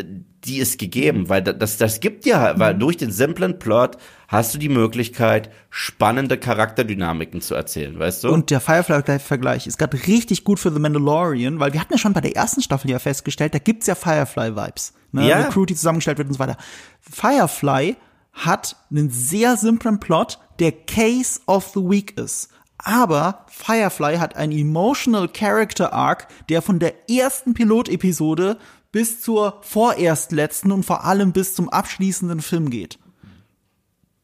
die 0.00 0.58
ist 0.58 0.78
gegeben, 0.78 1.28
weil 1.28 1.42
das, 1.42 1.76
das 1.76 2.00
gibt 2.00 2.26
ja, 2.26 2.58
weil 2.58 2.74
mhm. 2.74 2.80
durch 2.80 2.96
den 2.96 3.12
simplen 3.12 3.58
Plot 3.58 3.96
hast 4.26 4.54
du 4.54 4.58
die 4.58 4.68
Möglichkeit, 4.68 5.50
spannende 5.70 6.38
Charakterdynamiken 6.38 7.40
zu 7.40 7.54
erzählen, 7.54 7.98
weißt 7.98 8.24
du? 8.24 8.30
Und 8.30 8.50
der 8.50 8.60
Firefly-Vergleich 8.60 9.66
ist 9.66 9.78
gerade 9.78 9.98
richtig 10.06 10.44
gut 10.44 10.58
für 10.58 10.72
The 10.72 10.80
Mandalorian, 10.80 11.60
weil 11.60 11.72
wir 11.72 11.80
hatten 11.80 11.92
ja 11.92 11.98
schon 11.98 12.12
bei 12.12 12.20
der 12.20 12.34
ersten 12.34 12.62
Staffel 12.62 12.90
ja 12.90 12.98
festgestellt, 12.98 13.54
da 13.54 13.58
gibt's 13.58 13.86
ja 13.86 13.94
Firefly-Vibes. 13.94 14.94
Ne? 15.12 15.28
Ja. 15.28 15.36
Eine 15.36 15.48
Crew, 15.50 15.66
die 15.66 15.74
zusammengestellt 15.74 16.18
wird 16.18 16.28
und 16.28 16.34
so 16.34 16.40
weiter. 16.40 16.56
Firefly 17.00 17.96
hat 18.32 18.76
einen 18.90 19.10
sehr 19.10 19.56
simplen 19.56 20.00
Plot, 20.00 20.38
der 20.58 20.72
Case 20.72 21.40
of 21.46 21.68
the 21.74 21.80
Week 21.80 22.18
ist. 22.18 22.48
Aber 22.78 23.46
Firefly 23.48 24.16
hat 24.16 24.34
einen 24.36 24.52
emotional 24.52 25.28
Character 25.28 25.92
Arc, 25.92 26.26
der 26.48 26.62
von 26.62 26.80
der 26.80 27.08
ersten 27.08 27.54
Pilotepisode 27.54 28.58
bis 28.92 29.20
zur 29.20 29.58
vorerst 29.62 30.32
letzten 30.32 30.70
und 30.70 30.84
vor 30.84 31.04
allem 31.04 31.32
bis 31.32 31.54
zum 31.54 31.68
abschließenden 31.68 32.40
Film 32.40 32.70
geht. 32.70 32.98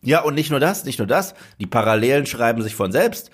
Ja, 0.03 0.23
und 0.23 0.35
nicht 0.35 0.51
nur 0.51 0.61
das, 0.61 0.85
nicht 0.85 0.99
nur 0.99 1.09
das. 1.09 1.35
Die 1.59 1.67
Parallelen 1.67 2.27
schreiben 2.27 2.63
sich 2.63 2.77
von 2.77 2.93
selbst. 2.93 3.31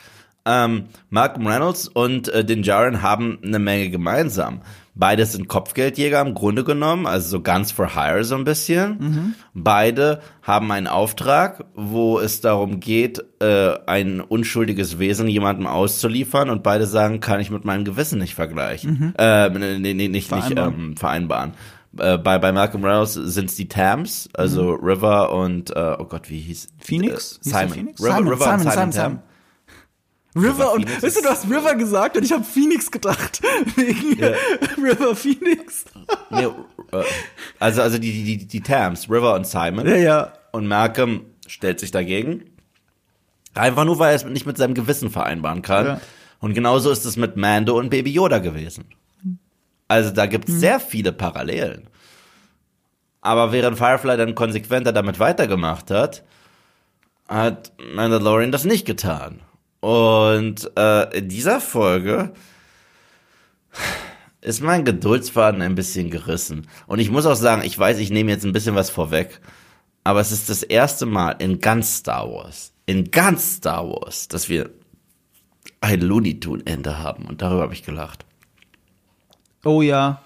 Ähm, 0.47 0.87
Malcolm 1.11 1.47
Reynolds 1.47 1.89
und 1.89 2.29
äh, 2.29 2.45
Din 2.45 2.63
Djarin 2.63 3.03
haben 3.03 3.39
eine 3.43 3.59
Menge 3.59 3.91
gemeinsam. 3.91 4.63
Beide 4.97 5.27
sind 5.27 5.49
Kopfgeldjäger 5.49 6.21
im 6.21 6.35
Grunde 6.35 6.63
genommen, 6.63 7.07
also 7.07 7.29
so 7.29 7.43
ganz 7.43 7.73
for 7.73 7.95
hire 7.95 8.23
so 8.23 8.37
ein 8.37 8.45
bisschen. 8.45 8.99
Mhm. 8.99 9.35
Beide 9.53 10.21
haben 10.43 10.71
einen 10.71 10.87
Auftrag, 10.87 11.65
wo 11.75 12.21
es 12.21 12.41
darum 12.41 12.79
geht, 12.79 13.25
äh, 13.41 13.75
ein 13.87 14.21
unschuldiges 14.21 15.01
Wesen 15.01 15.27
jemandem 15.27 15.67
auszuliefern 15.67 16.49
und 16.49 16.63
beide 16.63 16.87
sagen, 16.87 17.19
kann 17.19 17.41
ich 17.41 17.51
mit 17.51 17.65
meinem 17.65 17.85
Gewissen 17.85 18.21
nicht 18.21 18.37
vergleichen. 18.37 18.91
Mhm. 18.91 19.15
Äh, 19.19 19.79
nee, 19.79 19.95
nee, 19.95 20.09
nicht, 20.09 20.29
vereinbaren. 20.29 20.77
nicht 20.77 20.89
ähm, 20.91 20.97
vereinbaren. 20.97 21.53
Äh, 21.99 22.19
bei, 22.19 22.39
bei 22.39 22.53
Malcolm 22.53 22.85
Reynolds 22.85 23.15
sind 23.15 23.51
es 23.51 23.57
die 23.57 23.69
Tams, 23.69 24.29
also 24.33 24.77
mhm. 24.77 24.85
River 24.85 25.33
und, 25.33 25.71
äh, 25.71 25.97
oh 25.99 26.05
Gott, 26.05 26.31
wie 26.31 26.41
hieß? 26.41 26.69
Phoenix? 26.79 27.41
Äh, 27.45 27.49
Simon. 27.49 27.69
Phoenix? 27.71 28.01
River, 28.01 28.15
Simon, 28.15 28.29
River 28.33 28.45
Simon, 28.45 28.55
und 28.55 28.61
Simon, 28.61 28.75
Simon. 28.75 28.93
Simon. 28.93 29.34
River 30.37 30.73
und, 30.73 31.03
weißt 31.03 31.17
du, 31.17 31.23
du 31.23 31.29
hast 31.29 31.49
River 31.49 31.75
gesagt 31.77 32.17
und 32.17 32.25
ich 32.25 32.33
habe 32.33 32.43
Phoenix 32.45 32.91
gedacht. 32.91 33.41
Wegen 33.77 34.19
ja. 34.19 34.33
River 34.77 35.15
Phoenix. 35.15 35.85
nee, 36.31 36.45
äh, 36.45 37.05
also, 37.61 37.83
also 37.83 37.99
die, 37.99 38.25
die, 38.25 38.47
die 38.47 38.61
Tams, 38.61 39.09
River 39.09 39.35
und 39.35 39.47
Simon. 39.47 39.87
Ja, 39.87 39.97
ja. 39.97 40.33
Und 40.53 40.67
Malcolm 40.67 41.27
stellt 41.47 41.81
sich 41.81 41.91
dagegen. 41.91 42.51
Einfach 43.55 43.85
nur, 43.85 43.99
weil 44.01 44.11
er 44.11 44.17
es 44.17 44.25
nicht 44.25 44.47
mit 44.47 44.57
seinem 44.57 44.75
Gewissen 44.75 45.11
vereinbaren 45.11 45.63
kann. 45.63 45.87
Ja. 45.87 46.01
Und 46.41 46.55
genauso 46.55 46.91
ist 46.91 47.05
es 47.05 47.17
mit 47.17 47.37
Mando 47.37 47.79
und 47.79 47.91
Baby 47.91 48.11
Yoda 48.11 48.39
gewesen. 48.39 48.87
Also 49.87 50.11
da 50.11 50.27
gibt 50.27 50.49
es 50.49 50.57
sehr 50.57 50.81
viele 50.81 51.13
Parallelen. 51.13 51.89
Aber 53.21 53.53
während 53.53 53.79
Firefly 53.79 54.17
dann 54.17 54.35
konsequenter 54.35 54.93
damit 54.93 55.19
weitergemacht 55.19 55.91
hat, 55.91 56.25
hat 57.29 57.73
Mandalorian 57.95 58.53
das 58.53 58.65
nicht 58.65 58.85
getan. 58.85 59.41
Und 59.85 60.71
äh, 60.79 61.19
in 61.19 61.29
dieser 61.29 61.61
Folge 61.61 62.33
ist 64.41 64.63
mein 64.63 64.87
Geduldsfaden 64.87 65.61
ein 65.61 65.75
bisschen 65.75 66.09
gerissen. 66.11 66.67
Und 66.87 67.01
ich 67.01 67.11
muss 67.11 67.27
auch 67.27 67.35
sagen, 67.35 67.61
ich 67.67 67.79
weiß, 67.79 67.99
ich 67.99 68.09
nehme 68.11 68.31
jetzt 68.31 68.47
ein 68.47 68.53
bisschen 68.53 68.75
was 68.75 68.89
vorweg, 68.89 69.43
aber 70.03 70.21
es 70.21 70.33
ist 70.33 70.49
das 70.49 70.63
erste 70.63 71.05
Mal 71.05 71.33
in 71.33 71.61
ganz 71.61 71.97
Star 71.97 72.27
Wars, 72.33 72.73
in 72.87 73.11
ganz 73.11 73.57
Star 73.57 73.87
Wars, 73.87 74.27
dass 74.29 74.49
wir 74.49 74.71
ein 75.83 76.01
Looney 76.01 76.41
Tune 76.41 76.63
Ende 76.65 76.99
haben. 77.01 77.27
Und 77.27 77.43
darüber 77.43 77.61
habe 77.65 77.75
ich 77.75 77.83
gelacht. 77.85 78.25
Oh 79.67 79.83
ja. 79.83 80.23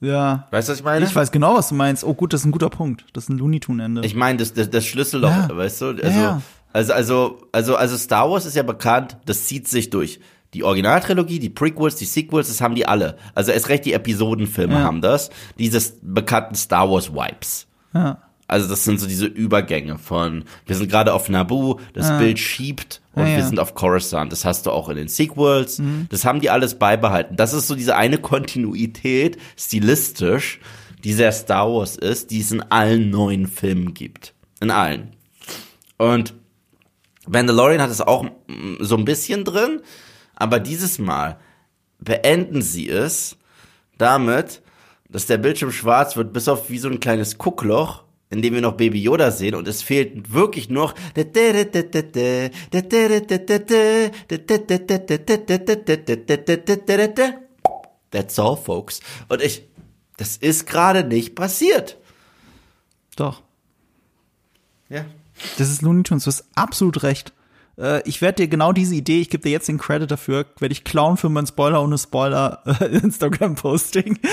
Ja. 0.00 0.48
Weißt 0.50 0.68
du, 0.68 0.72
was 0.72 0.80
ich 0.80 0.84
meine? 0.84 1.06
Ich 1.06 1.14
weiß 1.16 1.32
genau, 1.32 1.54
was 1.54 1.70
du 1.70 1.76
meinst. 1.76 2.04
Oh 2.04 2.12
gut, 2.12 2.34
das 2.34 2.42
ist 2.42 2.46
ein 2.46 2.52
guter 2.52 2.68
Punkt. 2.68 3.06
Das 3.14 3.24
ist 3.24 3.30
ein 3.30 3.38
Looney 3.38 3.60
Tune 3.60 3.82
Ende. 3.82 4.04
Ich 4.04 4.14
meine, 4.14 4.36
das, 4.38 4.52
das, 4.52 4.68
das 4.68 4.84
Schlüsselloch, 4.84 5.30
Ja. 5.30 5.56
weißt 5.56 5.80
du? 5.80 5.86
Also, 5.86 6.06
Ja. 6.08 6.42
Also, 6.72 6.92
also, 6.92 7.38
also, 7.52 7.76
also 7.76 7.96
Star 7.96 8.30
Wars 8.30 8.46
ist 8.46 8.56
ja 8.56 8.62
bekannt, 8.62 9.16
das 9.26 9.44
zieht 9.46 9.68
sich 9.68 9.90
durch. 9.90 10.20
Die 10.54 10.64
Originaltrilogie, 10.64 11.38
die 11.38 11.48
Prequels, 11.48 11.96
die 11.96 12.04
Sequels, 12.04 12.48
das 12.48 12.60
haben 12.60 12.74
die 12.74 12.86
alle. 12.86 13.16
Also 13.34 13.52
erst 13.52 13.68
recht 13.70 13.84
die 13.86 13.94
Episodenfilme 13.94 14.74
Ja. 14.74 14.80
haben 14.80 15.00
das. 15.00 15.30
Dieses 15.58 15.94
bekannten 16.02 16.54
Star 16.54 16.90
Wars 16.90 17.12
Vibes. 17.12 17.66
ja. 17.94 18.18
Also 18.48 18.68
das 18.68 18.84
sind 18.84 19.00
so 19.00 19.06
diese 19.06 19.24
Übergänge 19.24 19.96
von, 19.96 20.44
wir 20.66 20.76
sind 20.76 20.90
gerade 20.90 21.14
auf 21.14 21.30
Naboo, 21.30 21.80
das 21.94 22.18
Bild 22.18 22.38
schiebt 22.38 23.00
und 23.14 23.26
Ja, 23.26 23.36
wir 23.36 23.44
sind 23.46 23.58
auf 23.58 23.74
Coruscant. 23.74 24.30
Das 24.30 24.44
hast 24.44 24.66
du 24.66 24.72
auch 24.72 24.90
in 24.90 24.96
den 24.96 25.08
Sequels. 25.08 25.80
Das 26.10 26.26
haben 26.26 26.40
die 26.40 26.50
alles 26.50 26.74
beibehalten. 26.74 27.36
Das 27.36 27.54
ist 27.54 27.66
so 27.66 27.74
diese 27.74 27.96
eine 27.96 28.18
Kontinuität, 28.18 29.38
stilistisch, 29.56 30.60
die 31.02 31.14
sehr 31.14 31.32
Star 31.32 31.66
Wars 31.72 31.96
ist, 31.96 32.30
die 32.30 32.40
es 32.40 32.52
in 32.52 32.60
allen 32.60 33.08
neuen 33.08 33.46
Filmen 33.46 33.94
gibt. 33.94 34.34
In 34.60 34.70
allen. 34.70 35.12
Und 35.96 36.34
Mandalorian 37.26 37.80
hat 37.80 37.90
es 37.90 38.00
auch 38.00 38.24
mm, 38.24 38.76
so 38.80 38.96
ein 38.96 39.04
bisschen 39.04 39.44
drin, 39.44 39.80
aber 40.34 40.58
dieses 40.58 40.98
Mal 40.98 41.38
beenden 41.98 42.62
sie 42.62 42.88
es 42.88 43.36
damit, 43.98 44.62
dass 45.08 45.26
der 45.26 45.38
Bildschirm 45.38 45.70
schwarz 45.70 46.16
wird, 46.16 46.32
bis 46.32 46.48
auf 46.48 46.70
wie 46.70 46.78
so 46.78 46.88
ein 46.88 47.00
kleines 47.00 47.38
Guckloch, 47.38 48.04
in 48.30 48.42
dem 48.42 48.54
wir 48.54 48.62
noch 48.62 48.76
Baby 48.76 49.00
Yoda 49.00 49.30
sehen 49.30 49.54
und 49.54 49.68
es 49.68 49.82
fehlt 49.82 50.32
wirklich 50.32 50.70
noch 50.70 50.94
That's 58.10 58.38
all, 58.38 58.56
folks. 58.56 59.00
Und 59.28 59.42
ich, 59.42 59.64
das 60.16 60.36
ist 60.36 60.66
gerade 60.66 61.04
nicht 61.04 61.34
passiert. 61.34 61.98
Doch. 63.16 63.42
Ja. 64.88 65.04
Das 65.58 65.68
ist 65.70 65.82
Looney 65.82 66.02
Tunes, 66.02 66.24
du 66.24 66.28
hast 66.28 66.44
absolut 66.54 67.02
recht. 67.02 67.32
Äh, 67.78 68.02
Ich 68.08 68.20
werde 68.20 68.36
dir 68.42 68.48
genau 68.48 68.72
diese 68.72 68.94
Idee, 68.94 69.20
ich 69.20 69.30
gebe 69.30 69.42
dir 69.42 69.50
jetzt 69.50 69.68
den 69.68 69.78
Credit 69.78 70.10
dafür, 70.10 70.46
werde 70.58 70.72
ich 70.72 70.84
klauen 70.84 71.16
für 71.16 71.28
mein 71.28 71.46
Spoiler 71.46 71.82
ohne 71.82 71.98
Spoiler 71.98 72.62
äh, 72.66 72.84
Instagram-Posting. 73.02 74.18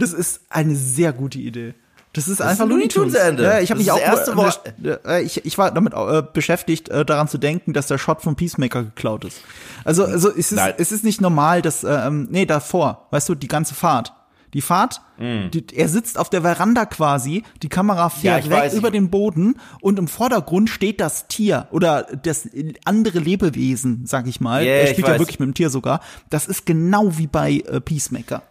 Das 0.00 0.12
ist 0.12 0.40
eine 0.50 0.74
sehr 0.74 1.12
gute 1.12 1.38
Idee. 1.38 1.74
Das 2.12 2.26
ist 2.28 2.40
einfach 2.42 2.64
ein 2.64 2.70
Looney 2.70 2.88
Looney 2.88 3.10
Tunes. 3.10 3.14
Ende. 3.14 3.44
Ja, 3.44 3.60
ich 3.60 3.70
habe 3.70 3.78
Das 3.78 3.86
mich 3.86 3.92
auch 3.92 3.98
ist 3.98 4.06
das 4.06 4.18
erste 4.18 4.36
Wort. 4.36 5.06
äh, 5.06 5.22
ich, 5.22 5.44
ich 5.44 5.58
war 5.58 5.70
damit 5.70 5.92
äh, 5.94 6.22
beschäftigt, 6.32 6.88
äh, 6.88 7.04
daran 7.04 7.28
zu 7.28 7.38
denken, 7.38 7.72
dass 7.72 7.86
der 7.86 7.98
Shot 7.98 8.22
von 8.22 8.34
Peacemaker 8.36 8.82
geklaut 8.84 9.24
ist. 9.26 9.42
Also, 9.84 10.04
also 10.04 10.30
es 10.30 10.50
ist, 10.50 10.52
Nein. 10.56 10.74
es 10.78 10.90
ist 10.92 11.04
nicht 11.04 11.20
normal, 11.20 11.62
dass, 11.62 11.84
ähm, 11.84 12.26
nee, 12.30 12.46
davor, 12.46 13.06
weißt 13.12 13.28
du, 13.28 13.34
die 13.36 13.48
ganze 13.48 13.74
Fahrt. 13.74 14.12
Die 14.56 14.62
Fahrt, 14.62 15.02
die, 15.20 15.64
er 15.74 15.88
sitzt 15.90 16.18
auf 16.18 16.30
der 16.30 16.40
Veranda 16.40 16.86
quasi, 16.86 17.42
die 17.62 17.68
Kamera 17.68 18.06
Mm. 18.06 18.10
Ja, 18.22 18.32
fährt 18.32 18.44
ich 18.44 18.50
weg 18.50 18.58
weiß, 18.58 18.72
ich- 18.72 18.78
über 18.78 18.90
den 18.90 19.10
Boden 19.10 19.56
und 19.82 19.98
im 19.98 20.08
Vordergrund 20.08 20.70
steht 20.70 20.98
das 20.98 21.28
Tier 21.28 21.68
oder 21.72 22.04
das 22.22 22.48
andere 22.86 23.18
Lebewesen, 23.18 24.06
sag 24.06 24.26
ich 24.26 24.40
mal. 24.40 24.64
Ja, 24.64 24.72
er 24.72 24.84
ich 24.84 24.90
spielt 24.92 25.06
ja 25.08 25.12
weiß. 25.12 25.20
wirklich 25.20 25.38
mit 25.38 25.48
dem 25.48 25.54
Tier 25.54 25.68
sogar. 25.68 26.00
Das 26.30 26.46
ist 26.46 26.64
genau 26.64 27.18
wie 27.18 27.26
bei 27.26 27.62
äh, 27.70 27.80
Peacemaker. 27.82 28.42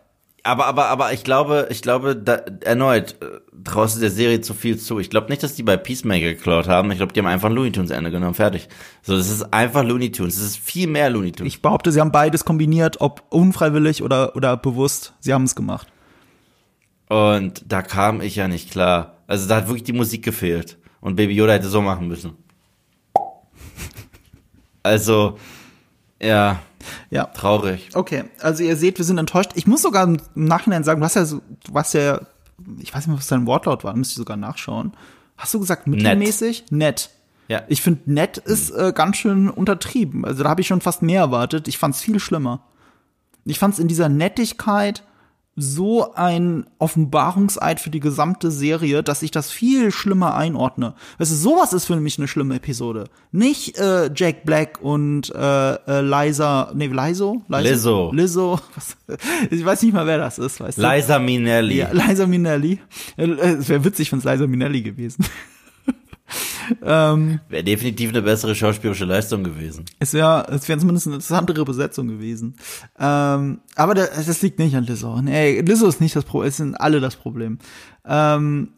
Aber, 0.43 0.67
aber, 0.67 0.85
aber 0.89 1.11
ich 1.11 1.23
glaube, 1.23 1.69
ich 1.71 1.81
glaube, 1.81 2.15
da, 2.15 2.35
erneut, 2.61 3.15
äh, 3.19 3.39
draußen 3.63 3.99
der 3.99 4.11
Serie 4.11 4.41
zu 4.41 4.53
viel 4.53 4.77
zu. 4.77 4.99
Ich 4.99 5.09
glaube 5.09 5.29
nicht, 5.29 5.41
dass 5.41 5.55
die 5.55 5.63
bei 5.63 5.75
Peacemaker 5.75 6.25
geklaut 6.33 6.67
haben. 6.67 6.91
Ich 6.91 6.97
glaube, 6.97 7.13
die 7.13 7.19
haben 7.19 7.25
einfach 7.25 7.49
ein 7.49 7.55
Looney 7.55 7.71
Tunes 7.71 7.89
Ende 7.89 8.11
genommen. 8.11 8.35
Fertig. 8.35 8.67
So, 9.01 9.17
das 9.17 9.31
ist 9.31 9.51
einfach 9.51 9.83
Looney 9.83 10.11
Tunes. 10.11 10.35
Das 10.35 10.43
ist 10.45 10.57
viel 10.57 10.85
mehr 10.85 11.09
Looney 11.09 11.31
Tunes. 11.31 11.51
Ich 11.51 11.63
behaupte, 11.63 11.91
sie 11.91 11.99
haben 11.99 12.11
beides 12.11 12.45
kombiniert, 12.45 13.01
ob 13.01 13.23
unfreiwillig 13.29 14.03
oder, 14.03 14.35
oder 14.35 14.55
bewusst. 14.55 15.13
Sie 15.19 15.33
haben 15.33 15.45
es 15.45 15.55
gemacht. 15.55 15.87
Und 17.09 17.63
da 17.67 17.81
kam 17.81 18.21
ich 18.21 18.35
ja 18.35 18.47
nicht 18.47 18.71
klar. 18.71 19.17
Also 19.27 19.47
da 19.47 19.57
hat 19.57 19.67
wirklich 19.67 19.83
die 19.83 19.93
Musik 19.93 20.23
gefehlt. 20.23 20.77
Und 21.01 21.15
Baby 21.15 21.33
Yoda 21.35 21.53
hätte 21.53 21.67
so 21.69 21.81
machen 21.81 22.07
müssen. 22.07 22.33
Also, 24.83 25.37
ja, 26.21 26.59
Ja. 27.09 27.25
traurig. 27.25 27.89
Okay, 27.93 28.25
also 28.41 28.63
ihr 28.63 28.75
seht, 28.75 28.97
wir 28.99 29.05
sind 29.05 29.17
enttäuscht. 29.17 29.51
Ich 29.55 29.65
muss 29.67 29.81
sogar 29.81 30.03
im 30.03 30.17
Nachhinein 30.35 30.83
sagen, 30.83 30.99
du 31.01 31.05
hast 31.05 31.15
ja 31.15 31.25
so, 31.25 31.41
du 31.65 31.73
warst 31.73 31.93
ja, 31.95 32.21
ich 32.79 32.93
weiß 32.93 33.07
nicht, 33.07 33.17
was 33.17 33.27
dein 33.27 33.47
Wortlaut 33.47 33.83
war, 33.83 33.95
müsste 33.95 34.13
ich 34.13 34.17
sogar 34.17 34.37
nachschauen. 34.37 34.93
Hast 35.37 35.53
du 35.53 35.59
gesagt 35.59 35.87
mittelmäßig? 35.87 36.65
Nett. 36.69 37.09
Ja. 37.47 37.63
Ich 37.67 37.81
finde, 37.81 38.01
nett 38.11 38.37
ist 38.37 38.71
äh, 38.71 38.91
ganz 38.95 39.17
schön 39.17 39.49
untertrieben. 39.49 40.25
Also 40.25 40.43
da 40.43 40.49
habe 40.49 40.61
ich 40.61 40.67
schon 40.67 40.81
fast 40.81 41.01
mehr 41.01 41.21
erwartet. 41.21 41.67
Ich 41.67 41.77
fand 41.77 41.93
es 41.95 42.01
viel 42.01 42.19
schlimmer. 42.19 42.61
Ich 43.43 43.59
fand 43.59 43.73
es 43.75 43.79
in 43.79 43.87
dieser 43.87 44.09
Nettigkeit 44.09 45.03
so 45.55 46.13
ein 46.15 46.65
Offenbarungseid 46.79 47.79
für 47.79 47.89
die 47.89 48.01
gesamte 48.01 48.51
Serie, 48.51 49.03
dass 49.03 49.21
ich 49.21 49.31
das 49.31 49.51
viel 49.51 49.91
schlimmer 49.91 50.35
einordne. 50.35 50.95
Weißt 51.17 51.31
du, 51.31 51.35
sowas 51.35 51.71
ist 51.71 51.85
für 51.85 51.95
mich 51.95 52.17
eine 52.17 52.27
schlimme 52.27 52.55
Episode. 52.55 53.05
Nicht 53.31 53.77
äh, 53.77 54.09
Jack 54.13 54.43
Black 54.43 54.79
und 54.81 55.33
äh, 55.33 55.73
äh, 55.75 56.01
Liza, 56.01 56.71
nee, 56.75 56.87
Lizo? 56.87 57.41
Lizzo. 57.47 58.11
Lizzo. 58.13 58.59
Was, 58.75 58.97
ich 59.49 59.63
weiß 59.63 59.81
nicht 59.83 59.93
mal, 59.93 60.05
wer 60.05 60.17
das 60.17 60.39
ist, 60.39 60.59
weißt 60.59 60.77
du? 60.77 60.81
Liza 60.81 61.19
Minnelli. 61.19 61.77
Ja, 61.77 61.91
Liza 61.93 62.27
Minnelli. 62.27 62.79
Äh, 63.15 63.29
Es 63.29 63.69
wäre 63.69 63.85
witzig, 63.85 64.11
wenn 64.11 64.19
es 64.19 64.25
Liza 64.25 64.47
Minnelli 64.47 64.81
gewesen. 64.81 65.25
Ähm, 66.83 67.39
Wäre 67.49 67.63
definitiv 67.63 68.09
eine 68.09 68.21
bessere 68.21 68.55
schauspielerische 68.55 69.05
Leistung 69.05 69.43
gewesen. 69.43 69.85
es 69.99 70.13
wäre 70.13 70.47
es 70.49 70.67
wäre 70.67 70.79
zumindest 70.79 71.07
eine 71.07 71.15
interessantere 71.15 71.65
Besetzung 71.65 72.07
gewesen. 72.07 72.55
Ähm, 72.99 73.59
aber 73.75 73.93
da, 73.93 74.05
das 74.05 74.41
liegt 74.41 74.59
nicht 74.59 74.75
an 74.75 74.85
Lizzo. 74.85 75.21
Nee, 75.21 75.61
Lizzo 75.61 75.87
ist 75.87 76.01
nicht 76.01 76.15
das 76.15 76.25
Problem, 76.25 76.49
es 76.49 76.57
sind 76.57 76.75
alle 76.75 76.99
das 76.99 77.15
Problem. 77.15 77.59
Ähm, 78.05 78.69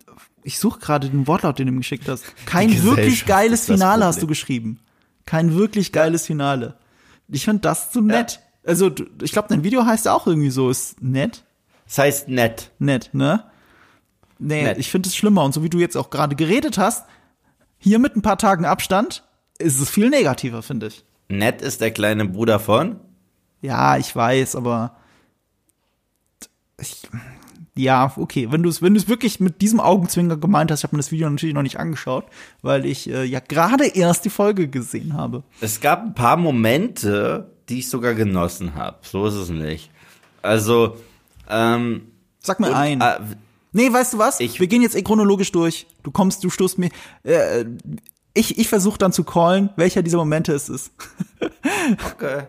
ich 0.43 0.59
suche 0.59 0.79
gerade 0.79 1.09
den 1.09 1.27
Wortlaut, 1.27 1.59
den 1.59 1.67
du 1.67 1.73
mir 1.73 1.79
geschickt 1.79 2.07
hast. 2.07 2.23
Kein 2.45 2.83
wirklich 2.83 3.25
geiles 3.25 3.65
das 3.65 3.75
Finale 3.75 4.05
hast 4.05 4.21
du 4.21 4.27
geschrieben. 4.27 4.79
Kein 5.25 5.55
wirklich 5.55 5.91
geiles 5.91 6.25
Finale. 6.25 6.75
Ich 7.27 7.43
finde 7.43 7.59
das 7.61 7.91
zu 7.91 8.01
nett. 8.01 8.39
Also, 8.65 8.89
du, 8.89 9.05
ich 9.21 9.33
glaube, 9.33 9.49
dein 9.49 9.63
Video 9.63 9.85
heißt 9.85 10.05
ja 10.05 10.13
auch 10.13 10.25
irgendwie 10.25 10.49
so, 10.49 10.69
ist 10.69 11.01
nett. 11.01 11.43
Das 11.85 11.97
heißt 11.97 12.29
nett. 12.29 12.71
nett, 12.79 13.09
ne? 13.13 13.43
Nee, 14.39 14.63
Nett. 14.63 14.77
ich 14.77 14.91
finde 14.91 15.09
es 15.09 15.15
schlimmer. 15.15 15.43
Und 15.43 15.53
so 15.53 15.63
wie 15.63 15.69
du 15.69 15.79
jetzt 15.79 15.97
auch 15.97 16.09
gerade 16.09 16.35
geredet 16.35 16.77
hast, 16.77 17.05
hier 17.77 17.99
mit 17.99 18.15
ein 18.15 18.21
paar 18.21 18.37
Tagen 18.37 18.65
Abstand, 18.65 19.23
ist 19.59 19.79
es 19.79 19.89
viel 19.89 20.09
negativer, 20.09 20.61
finde 20.61 20.87
ich. 20.87 21.03
Nett 21.29 21.61
ist 21.61 21.81
der 21.81 21.91
kleine 21.91 22.25
Bruder 22.25 22.59
von. 22.59 22.99
Ja, 23.61 23.97
ich 23.97 24.15
weiß, 24.15 24.55
aber 24.55 24.95
ich, 26.79 27.01
ja, 27.75 28.13
okay. 28.15 28.51
Wenn 28.51 28.63
du 28.63 28.69
es, 28.69 28.81
wenn 28.81 28.95
wirklich 29.07 29.39
mit 29.39 29.61
diesem 29.61 29.79
Augenzwinger 29.79 30.37
gemeint 30.37 30.71
hast, 30.71 30.79
ich 30.79 30.83
habe 30.83 30.95
mir 30.95 31.01
das 31.01 31.11
Video 31.11 31.29
natürlich 31.29 31.55
noch 31.55 31.63
nicht 31.63 31.79
angeschaut, 31.79 32.25
weil 32.61 32.85
ich 32.85 33.09
äh, 33.09 33.23
ja 33.23 33.39
gerade 33.39 33.87
erst 33.87 34.25
die 34.25 34.29
Folge 34.29 34.67
gesehen 34.67 35.13
habe. 35.13 35.43
Es 35.61 35.81
gab 35.81 36.03
ein 36.03 36.13
paar 36.13 36.37
Momente, 36.37 37.51
die 37.69 37.79
ich 37.79 37.89
sogar 37.89 38.13
genossen 38.13 38.75
habe. 38.75 38.97
So 39.01 39.25
ist 39.27 39.35
es 39.35 39.49
nicht. 39.49 39.91
Also, 40.41 40.97
ähm, 41.49 42.11
Sag 42.39 42.59
mir 42.59 42.67
und, 42.69 42.75
ein. 42.75 43.01
äh, 43.01 43.19
Nee, 43.71 43.91
weißt 43.91 44.13
du 44.13 44.17
was? 44.17 44.39
Ich- 44.39 44.59
Wir 44.59 44.67
gehen 44.67 44.81
jetzt 44.81 44.95
eh 44.95 45.03
chronologisch 45.03 45.51
durch. 45.51 45.87
Du 46.03 46.11
kommst, 46.11 46.43
du 46.43 46.49
stoßt 46.49 46.77
mir. 46.79 46.89
Äh, 47.23 47.65
ich 48.33 48.57
ich 48.59 48.67
versuche 48.69 48.97
dann 48.97 49.11
zu 49.11 49.23
callen, 49.23 49.69
welcher 49.75 50.03
dieser 50.03 50.17
Momente 50.17 50.53
es 50.53 50.69
ist. 50.69 50.91
okay. 52.13 52.43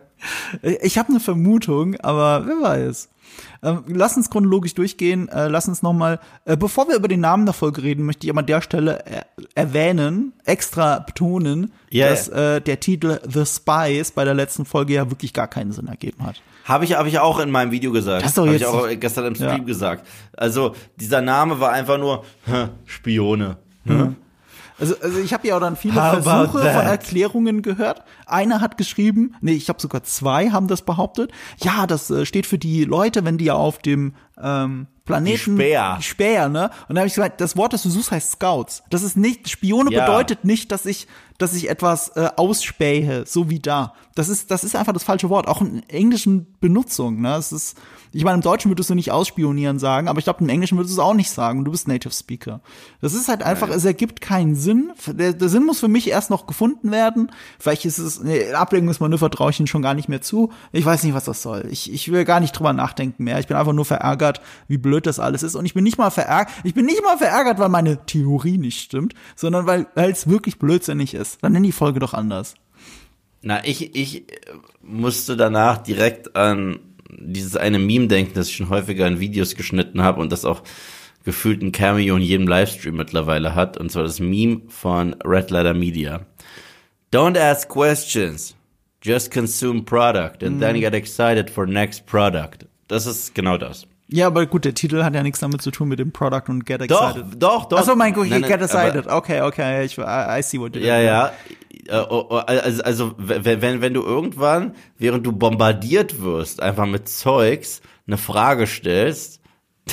Ich 0.82 0.98
habe 0.98 1.10
eine 1.10 1.20
Vermutung, 1.20 1.96
aber 2.00 2.44
wer 2.46 2.60
weiß. 2.60 3.08
Ähm, 3.62 3.84
lass 3.86 4.16
uns 4.16 4.30
chronologisch 4.30 4.74
durchgehen. 4.74 5.28
Äh, 5.28 5.48
lass 5.48 5.68
uns 5.68 5.82
noch 5.82 5.92
mal, 5.92 6.18
äh, 6.44 6.56
bevor 6.56 6.88
wir 6.88 6.96
über 6.96 7.08
den 7.08 7.20
Namen 7.20 7.44
der 7.46 7.52
Folge 7.52 7.82
reden, 7.82 8.04
möchte 8.04 8.26
ich 8.26 8.30
aber 8.30 8.40
an 8.40 8.46
der 8.46 8.60
Stelle 8.62 9.04
er 9.06 9.26
erwähnen, 9.54 10.32
extra 10.44 10.98
betonen, 11.00 11.72
Ja, 11.90 12.08
dass 12.10 12.28
Äh, 12.28 12.60
der 12.60 12.80
Titel 12.80 13.20
The 13.28 13.46
Spies 13.46 14.10
bei 14.10 14.24
der 14.24 14.34
letzten 14.34 14.64
Folge 14.64 14.94
ja 14.94 15.08
wirklich 15.10 15.32
gar 15.32 15.46
keinen 15.48 15.72
Sinn 15.72 15.86
ergeben 15.86 16.24
hat. 16.26 16.42
Habe 16.68 16.84
ich, 16.84 16.94
hab 16.94 17.06
ich 17.06 17.18
auch 17.18 17.38
in 17.40 17.50
meinem 17.50 17.70
Video 17.70 17.90
gesagt. 17.92 18.22
Das 18.22 18.30
ist 18.32 18.38
doch 18.38 18.44
Hab 18.46 18.52
jetzt- 18.52 18.60
ich 18.60 18.66
auch 18.68 18.86
gestern 19.00 19.24
im 19.26 19.34
Stream 19.34 19.50
Ja. 19.50 19.58
gesagt. 19.64 20.06
Also, 20.36 20.74
dieser 20.96 21.22
Name 21.22 21.58
war 21.60 21.72
einfach 21.72 21.96
nur 21.98 22.24
hä, 22.44 22.68
Spione. 22.84 23.56
Ne? 23.84 24.14
Also, 24.80 24.94
also 25.02 25.18
ich 25.18 25.32
habe 25.32 25.48
ja 25.48 25.56
auch 25.56 25.60
dann 25.60 25.74
viele 25.76 25.94
How 25.96 26.22
Versuche 26.22 26.58
von? 26.60 26.86
Erklärungen 26.86 27.62
gehört. 27.62 28.02
Einer 28.26 28.60
hat 28.60 28.76
geschrieben, 28.76 29.34
nee, 29.40 29.52
ich 29.54 29.68
habe 29.70 29.80
sogar 29.80 30.04
zwei 30.04 30.50
haben 30.50 30.68
das 30.68 30.82
behauptet. 30.82 31.32
Ja, 31.62 31.86
das 31.88 32.10
äh, 32.10 32.24
steht 32.26 32.46
für 32.46 32.58
die 32.58 32.84
Leute, 32.84 33.24
wenn 33.24 33.38
die 33.38 33.46
ja 33.46 33.54
auf 33.54 33.78
dem 33.78 34.14
ähm, 34.40 34.86
Planeten 35.04 35.56
Die 35.56 35.62
Späher. 35.62 35.96
die 35.98 36.04
Späher, 36.04 36.48
ne? 36.48 36.70
Und 36.88 36.94
da 36.94 37.00
habe 37.00 37.08
ich 37.08 37.14
gesagt, 37.14 37.40
das 37.40 37.56
Wort, 37.56 37.72
das 37.72 37.82
du 37.82 37.88
suchst, 37.90 38.12
heißt 38.12 38.32
Scouts. 38.32 38.82
Das 38.90 39.02
ist 39.02 39.16
nicht 39.16 39.48
Spione 39.48 39.90
Ja. 39.90 40.04
bedeutet 40.04 40.44
nicht, 40.44 40.70
dass 40.70 40.84
ich 40.86 41.08
dass 41.38 41.54
ich 41.54 41.70
etwas 41.70 42.08
äh, 42.16 42.28
ausspähe, 42.36 43.24
so 43.24 43.48
wie 43.48 43.60
da. 43.60 43.94
Das 44.18 44.28
ist 44.28 44.50
das 44.50 44.64
ist 44.64 44.74
einfach 44.74 44.92
das 44.92 45.04
falsche 45.04 45.30
Wort, 45.30 45.46
auch 45.46 45.60
in 45.60 45.88
englischen 45.88 46.58
Benutzung, 46.60 47.20
ne? 47.20 47.36
Es 47.36 47.52
ist 47.52 47.78
ich 48.12 48.24
meine, 48.24 48.36
im 48.36 48.42
Deutschen 48.42 48.70
würdest 48.70 48.90
du 48.90 48.94
nicht 48.94 49.12
ausspionieren 49.12 49.78
sagen, 49.78 50.08
aber 50.08 50.18
ich 50.18 50.24
glaube, 50.24 50.42
im 50.42 50.48
Englischen 50.48 50.78
würdest 50.78 50.96
du 50.96 51.00
es 51.00 51.06
auch 51.06 51.14
nicht 51.14 51.30
sagen. 51.30 51.64
Du 51.64 51.70
bist 51.70 51.88
Native 51.88 52.12
Speaker. 52.12 52.60
Das 53.00 53.14
ist 53.14 53.28
halt 53.28 53.42
einfach, 53.42 53.68
es 53.68 53.84
ergibt 53.84 54.20
keinen 54.20 54.54
Sinn. 54.54 54.92
Der, 55.06 55.34
der 55.34 55.48
Sinn 55.48 55.64
muss 55.64 55.80
für 55.80 55.88
mich 55.88 56.08
erst 56.08 56.30
noch 56.30 56.46
gefunden 56.46 56.90
werden. 56.90 57.30
Vielleicht 57.58 57.84
ist 57.84 57.98
es, 57.98 58.22
nee, 58.22 58.52
Ablenkungsmanöver 58.52 59.30
traue 59.30 59.50
ich 59.50 59.60
ihnen 59.60 59.66
schon 59.66 59.82
gar 59.82 59.94
nicht 59.94 60.08
mehr 60.08 60.22
zu. 60.22 60.50
Ich 60.72 60.84
weiß 60.84 61.04
nicht, 61.04 61.14
was 61.14 61.26
das 61.26 61.42
soll. 61.42 61.68
Ich, 61.70 61.92
ich 61.92 62.10
will 62.10 62.24
gar 62.24 62.40
nicht 62.40 62.52
drüber 62.52 62.72
nachdenken 62.72 63.24
mehr. 63.24 63.38
Ich 63.38 63.46
bin 63.46 63.56
einfach 63.56 63.72
nur 63.72 63.84
verärgert, 63.84 64.40
wie 64.68 64.78
blöd 64.78 65.06
das 65.06 65.20
alles 65.20 65.42
ist. 65.42 65.54
Und 65.54 65.66
ich 65.66 65.74
bin 65.74 65.84
nicht 65.84 65.98
mal 65.98 66.10
verärgert, 66.10 66.52
ich 66.64 66.74
bin 66.74 66.86
nicht 66.86 67.02
mal 67.04 67.18
verärgert, 67.18 67.58
weil 67.58 67.68
meine 67.68 68.04
Theorie 68.06 68.58
nicht 68.58 68.80
stimmt, 68.80 69.14
sondern 69.36 69.66
weil 69.66 69.86
weil 69.94 70.10
es 70.10 70.28
wirklich 70.28 70.58
blödsinnig 70.58 71.14
ist. 71.14 71.38
Dann 71.42 71.52
nenn 71.52 71.62
die 71.62 71.72
Folge 71.72 72.00
doch 72.00 72.14
anders. 72.14 72.54
Na, 73.42 73.64
ich, 73.64 73.94
ich 73.94 74.30
äh, 74.30 74.34
musste 74.82 75.36
danach 75.36 75.78
direkt 75.78 76.36
an 76.36 76.80
dieses 77.10 77.56
eine 77.56 77.78
Meme 77.78 78.08
denken, 78.08 78.34
das 78.34 78.48
ich 78.48 78.56
schon 78.56 78.68
häufiger 78.68 79.06
in 79.06 79.20
Videos 79.20 79.54
geschnitten 79.54 80.02
habe 80.02 80.20
und 80.20 80.30
das 80.30 80.44
auch 80.44 80.62
gefühlt 81.24 81.62
ein 81.62 81.72
Cameo 81.72 82.16
in 82.16 82.22
jedem 82.22 82.48
Livestream 82.48 82.96
mittlerweile 82.96 83.54
hat, 83.54 83.76
und 83.76 83.90
zwar 83.90 84.02
das 84.04 84.20
Meme 84.20 84.62
von 84.68 85.14
Red 85.24 85.50
Letter 85.50 85.74
Media. 85.74 86.26
Don't 87.12 87.38
ask 87.38 87.68
questions, 87.68 88.54
just 89.02 89.32
consume 89.32 89.82
product 89.82 90.42
and 90.42 90.60
then 90.60 90.80
get 90.80 90.94
excited 90.94 91.50
for 91.50 91.66
next 91.66 92.06
product. 92.06 92.66
Das 92.88 93.06
ist 93.06 93.34
genau 93.34 93.56
das. 93.58 93.86
Ja, 94.10 94.26
aber 94.26 94.46
gut, 94.46 94.64
der 94.64 94.74
Titel 94.74 95.04
hat 95.04 95.14
ja 95.14 95.22
nichts 95.22 95.40
damit 95.40 95.60
zu 95.60 95.70
tun 95.70 95.88
mit 95.88 95.98
dem 95.98 96.12
Product 96.12 96.44
und 96.48 96.64
Get 96.64 96.90
Doch, 96.90 97.10
Excited. 97.10 97.42
doch, 97.42 97.66
doch. 97.66 97.78
Achso, 97.78 97.94
mein 97.94 98.14
Gott, 98.14 98.28
Get 98.28 98.62
Excited. 98.62 99.06
Okay, 99.06 99.42
okay, 99.42 99.84
ich, 99.84 99.98
I, 99.98 100.42
see 100.42 100.58
what 100.58 100.74
you 100.74 100.82
Ja, 100.82 100.98
ja. 100.98 101.32
Äh, 101.88 102.00
oh, 102.08 102.26
oh, 102.30 102.36
Also, 102.36 102.82
also 102.82 103.14
wenn, 103.18 103.60
wenn, 103.60 103.80
wenn 103.82 103.94
du 103.94 104.02
irgendwann, 104.02 104.74
während 104.96 105.26
du 105.26 105.32
bombardiert 105.32 106.22
wirst, 106.22 106.62
einfach 106.62 106.86
mit 106.86 107.08
Zeugs 107.08 107.82
eine 108.06 108.16
Frage 108.16 108.66
stellst, 108.66 109.40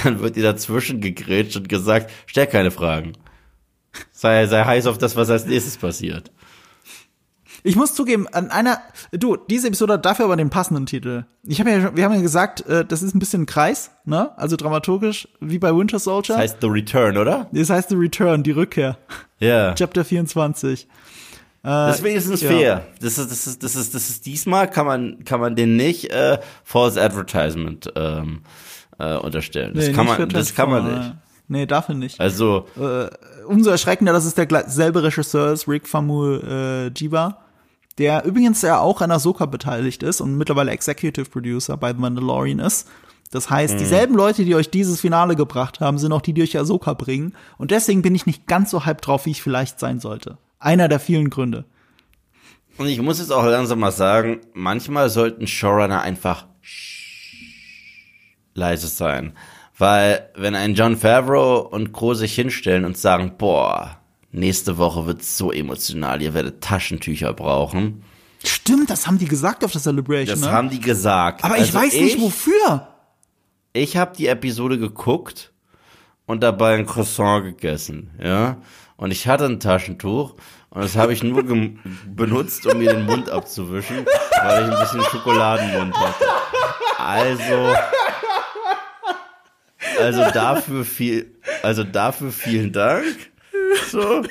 dann 0.04 0.22
wird 0.22 0.38
dir 0.38 0.44
dazwischen 0.44 1.02
gegrätscht 1.02 1.58
und 1.58 1.68
gesagt, 1.68 2.10
stell 2.26 2.48
keine 2.48 2.72
Fragen. 2.72 3.14
Sei, 4.12 4.46
sei 4.48 4.64
heiß 4.64 4.88
auf 4.88 4.98
das, 4.98 5.16
was 5.16 5.30
als 5.30 5.46
nächstes 5.46 5.78
passiert. 5.78 6.32
Ich 7.66 7.76
muss 7.76 7.96
zugeben, 7.96 8.28
an 8.28 8.52
einer, 8.52 8.80
du, 9.12 9.38
diese 9.38 9.70
Episode 9.70 9.94
hat 9.94 10.06
dafür 10.06 10.26
aber 10.26 10.36
den 10.36 10.52
passenden 10.52 10.86
Titel. 10.86 11.26
Ich 11.42 11.60
habe 11.60 11.72
ja, 11.72 11.96
wir 11.96 12.06
haben 12.06 12.14
ja 12.14 12.22
gesagt, 12.22 12.64
äh, 12.68 12.86
das 12.86 13.02
ist 13.02 13.16
ein 13.16 13.20
bisschen 13.20 13.42
ein 13.42 13.46
Kreis, 13.48 13.90
ne? 14.06 14.38
Also 14.38 14.56
dramaturgisch, 14.56 15.28
wie 15.40 15.58
bei 15.58 15.76
Winter 15.76 15.98
Soldier. 15.98 16.36
Das 16.36 16.44
heißt 16.44 16.58
The 16.62 16.68
Return, 16.68 17.18
oder? 17.18 17.50
das 17.52 17.72
heißt 17.72 17.90
The 17.90 17.96
Return, 17.96 18.44
die 18.44 18.52
Rückkehr. 18.52 19.00
Ja. 19.40 19.74
Chapter 19.76 20.06
24. 20.06 20.88
Das 21.64 21.98
ist 21.98 22.04
wenigstens 22.04 22.42
ja. 22.42 22.50
fair. 22.52 22.88
Das 23.02 23.18
ist, 23.18 23.32
das 23.32 23.48
ist, 23.48 23.64
das 23.64 23.76
ist, 23.76 23.96
das 23.96 24.10
ist 24.10 24.28
diesmal 24.28 24.70
kann 24.70 24.86
man, 24.86 25.26
kann 25.26 25.40
man 25.40 25.56
den 25.56 25.76
nicht 25.76 26.12
äh, 26.12 26.38
False 26.64 27.02
Advertisement 27.02 27.92
ähm, 27.96 28.42
äh, 29.00 29.16
unterstellen. 29.16 29.74
Das 29.74 29.88
Nee, 29.88 29.94
kann 29.94 30.06
man, 30.06 30.30
das 30.30 30.54
kann 30.54 30.70
man 30.70 31.00
nicht. 31.00 31.16
Nee, 31.48 31.66
dafür 31.66 31.96
nicht. 31.96 32.20
Also 32.20 32.68
umso 33.48 33.72
erschreckender, 33.72 34.14
dass 34.14 34.26
es 34.26 34.36
der 34.36 34.48
selbe 34.68 35.02
Regisseur 35.02 35.52
ist, 35.52 35.68
Rick 35.68 35.88
Famuyiwa, 35.88 36.86
äh, 36.86 36.92
Jiba, 36.96 37.45
der 37.98 38.26
übrigens 38.26 38.62
ja 38.62 38.80
auch 38.80 39.02
an 39.02 39.12
Ahsoka 39.12 39.46
beteiligt 39.46 40.04
ist 40.04 40.22
und 40.22 40.38
mittlerweile 40.38 40.72
Executive 40.72 41.30
Producer 41.30 41.78
bei 41.78 41.94
The 41.94 42.00
Mandalorian 42.00 42.60
ist. 42.60 42.88
Das 43.32 43.50
heißt, 43.50 43.80
dieselben 43.80 44.16
Leute, 44.16 44.46
die 44.46 44.56
euch 44.56 44.70
dieses 44.70 45.02
Finale 45.02 45.36
gebracht 45.36 45.80
haben, 45.80 45.98
sind 45.98 46.14
auch 46.14 46.22
die, 46.22 46.34
die 46.34 46.44
euch 46.44 46.58
Ahsoka 46.58 46.94
bringen. 46.94 47.34
Und 47.58 47.72
deswegen 47.72 48.02
bin 48.02 48.16
ich 48.16 48.26
nicht 48.26 48.48
ganz 48.48 48.72
so 48.72 48.86
hyped 48.86 49.08
drauf, 49.08 49.26
wie 49.26 49.32
ich 49.32 49.42
vielleicht 49.42 49.80
sein 49.80 50.00
sollte. 50.00 50.38
Einer 50.60 50.88
der 50.88 51.00
vielen 51.00 51.30
Gründe. 51.30 51.66
Und 52.78 52.88
ich 52.88 53.02
muss 53.02 53.20
jetzt 53.20 53.32
auch 53.32 53.46
langsam 53.46 53.80
mal 53.80 53.92
sagen, 53.92 54.42
manchmal 54.54 55.10
sollten 55.10 55.48
Showrunner 55.48 56.02
einfach 56.02 56.46
leise 58.54 58.88
sein. 58.88 59.34
Weil, 59.78 60.30
wenn 60.36 60.56
ein 60.56 60.76
John 60.76 60.96
Favreau 60.96 61.60
und 61.60 61.92
Crow 61.92 62.16
sich 62.16 62.34
hinstellen 62.36 62.86
und 62.86 62.98
sagen, 62.98 63.34
boah, 63.38 64.00
nächste 64.36 64.78
Woche 64.78 65.06
wird's 65.06 65.38
so 65.38 65.52
emotional, 65.52 66.22
ihr 66.22 66.34
werdet 66.34 66.62
Taschentücher 66.62 67.34
brauchen. 67.34 68.04
Stimmt, 68.44 68.90
das 68.90 69.08
haben 69.08 69.18
die 69.18 69.28
gesagt 69.28 69.64
auf 69.64 69.72
der 69.72 69.82
Celebration. 69.82 70.40
Das 70.40 70.48
ne? 70.50 70.56
haben 70.56 70.70
die 70.70 70.80
gesagt. 70.80 71.44
Aber 71.44 71.56
ich 71.56 71.62
Also 71.62 71.80
weiß 71.80 71.94
nicht, 71.94 72.22
wofür. 72.22 72.88
Ich 73.74 73.98
habe 73.98 74.16
die 74.16 74.28
Episode 74.28 74.78
geguckt 74.78 75.52
und 76.26 76.44
dabei 76.44 76.76
ein 76.76 76.86
Croissant 76.86 77.44
gegessen, 77.44 78.12
ja. 78.22 78.58
Und 78.98 79.12
ich 79.12 79.28
hatte 79.28 79.46
ein 79.46 79.60
Taschentuch 79.60 80.36
und 80.70 80.84
das 80.84 80.96
habe 80.96 81.12
ich 81.14 81.24
nur 81.24 81.44
benutzt, 82.16 82.66
um 82.66 82.78
mir 82.78 82.94
den 82.94 83.06
Mund 83.06 83.30
abzuwischen, 83.30 84.06
weil 84.44 84.64
ich 84.66 84.74
ein 84.74 84.80
bisschen 84.80 85.02
Schokoladenmund 85.04 85.98
hatte. 85.98 86.26
Also, 86.98 87.76
also 90.00 90.32
dafür 90.32 90.86
viel, 90.86 91.36
also 91.64 91.84
dafür 91.84 92.32
vielen 92.32 92.72
Dank. 92.72 93.06
So, 93.92 94.24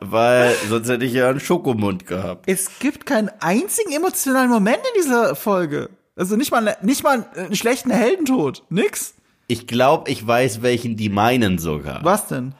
weil 0.00 0.54
sonst 0.68 0.88
hätte 0.88 1.04
ich 1.04 1.12
ja 1.12 1.28
einen 1.28 1.40
Schokomund 1.40 2.06
gehabt. 2.06 2.44
Es 2.48 2.78
gibt 2.78 3.06
keinen 3.06 3.30
einzigen 3.40 3.92
emotionalen 3.92 4.50
Moment 4.50 4.78
in 4.78 5.02
dieser 5.02 5.34
Folge. 5.34 5.90
Also 6.16 6.36
nicht 6.36 6.50
mal, 6.50 6.76
nicht 6.82 7.02
mal 7.02 7.26
einen 7.36 7.54
schlechten 7.54 7.90
Heldentod. 7.90 8.62
Nix. 8.70 9.14
Ich 9.48 9.66
glaube, 9.66 10.10
ich 10.10 10.26
weiß, 10.26 10.62
welchen 10.62 10.96
die 10.96 11.08
meinen 11.08 11.58
sogar. 11.58 12.04
Was 12.04 12.28
denn? 12.28 12.54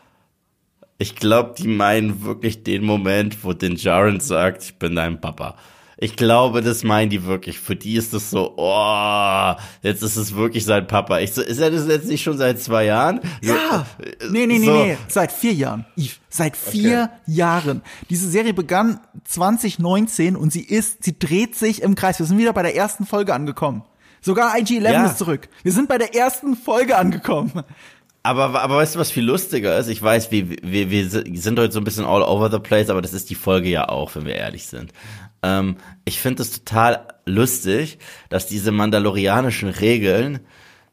Ich 0.98 1.16
glaube, 1.16 1.54
die 1.58 1.68
meinen 1.68 2.24
wirklich 2.24 2.62
den 2.62 2.84
Moment, 2.84 3.44
wo 3.44 3.52
den 3.52 3.76
Jaren 3.76 4.20
sagt, 4.20 4.62
ich 4.62 4.78
bin 4.78 4.94
dein 4.94 5.20
Papa. 5.20 5.56
Ich 5.98 6.16
glaube, 6.16 6.60
das 6.60 6.84
meinen 6.84 7.08
die 7.08 7.24
wirklich. 7.24 7.58
Für 7.58 7.74
die 7.74 7.94
ist 7.96 8.12
das 8.12 8.28
so, 8.28 8.52
oh, 8.58 9.54
jetzt 9.82 10.02
ist 10.02 10.16
es 10.16 10.34
wirklich 10.36 10.66
sein 10.66 10.86
Papa. 10.86 11.20
Ich 11.20 11.32
so, 11.32 11.40
ist 11.40 11.58
er 11.58 11.70
das 11.70 11.86
jetzt 11.88 12.06
nicht 12.08 12.22
schon 12.22 12.36
seit 12.36 12.60
zwei 12.60 12.84
Jahren? 12.84 13.20
Ja. 13.40 13.86
So, 14.20 14.28
Nee, 14.30 14.46
nee, 14.46 14.58
nee, 14.58 14.66
so. 14.66 14.72
nee. 14.84 14.98
Seit 15.08 15.32
vier 15.32 15.54
Jahren. 15.54 15.86
Yves, 15.96 16.20
seit 16.28 16.54
vier 16.56 17.10
Jahren. 17.26 17.80
Diese 18.10 18.28
Serie 18.28 18.52
begann 18.52 19.00
2019 19.24 20.36
und 20.36 20.52
sie 20.52 20.62
ist, 20.64 21.02
sie 21.02 21.18
dreht 21.18 21.54
sich 21.56 21.80
im 21.82 21.94
Kreis. 21.94 22.18
Wir 22.18 22.26
sind 22.26 22.38
wieder 22.38 22.52
bei 22.52 22.62
der 22.62 22.76
ersten 22.76 23.06
Folge 23.06 23.32
angekommen. 23.32 23.82
Sogar 24.20 24.54
IG-11 24.58 24.92
Ja. 24.92 25.06
ist 25.06 25.18
zurück. 25.18 25.48
Wir 25.62 25.72
sind 25.72 25.88
bei 25.88 25.96
der 25.98 26.14
ersten 26.14 26.56
Folge 26.56 26.96
angekommen. 26.98 27.52
Aber, 28.22 28.60
aber 28.60 28.76
weißt 28.78 28.96
du, 28.96 28.98
was 28.98 29.12
viel 29.12 29.22
lustiger 29.24 29.78
ist? 29.78 29.86
Ich 29.86 30.02
weiß, 30.02 30.32
wir, 30.32 30.50
wir, 30.62 30.90
wir 30.90 31.08
sind 31.08 31.58
heute 31.60 31.72
so 31.72 31.78
ein 31.78 31.84
bisschen 31.84 32.04
all 32.04 32.22
over 32.22 32.50
the 32.50 32.58
place, 32.58 32.90
aber 32.90 33.00
das 33.00 33.12
ist 33.12 33.30
die 33.30 33.36
Folge 33.36 33.68
ja 33.68 33.88
auch, 33.88 34.16
wenn 34.16 34.24
wir 34.26 34.34
ehrlich 34.34 34.66
sind. 34.66 34.92
Ähm, 35.42 35.76
ich 36.04 36.20
finde 36.20 36.42
es 36.42 36.52
total 36.52 37.08
lustig, 37.26 37.98
dass 38.28 38.46
diese 38.46 38.72
mandalorianischen 38.72 39.68
Regeln, 39.68 40.40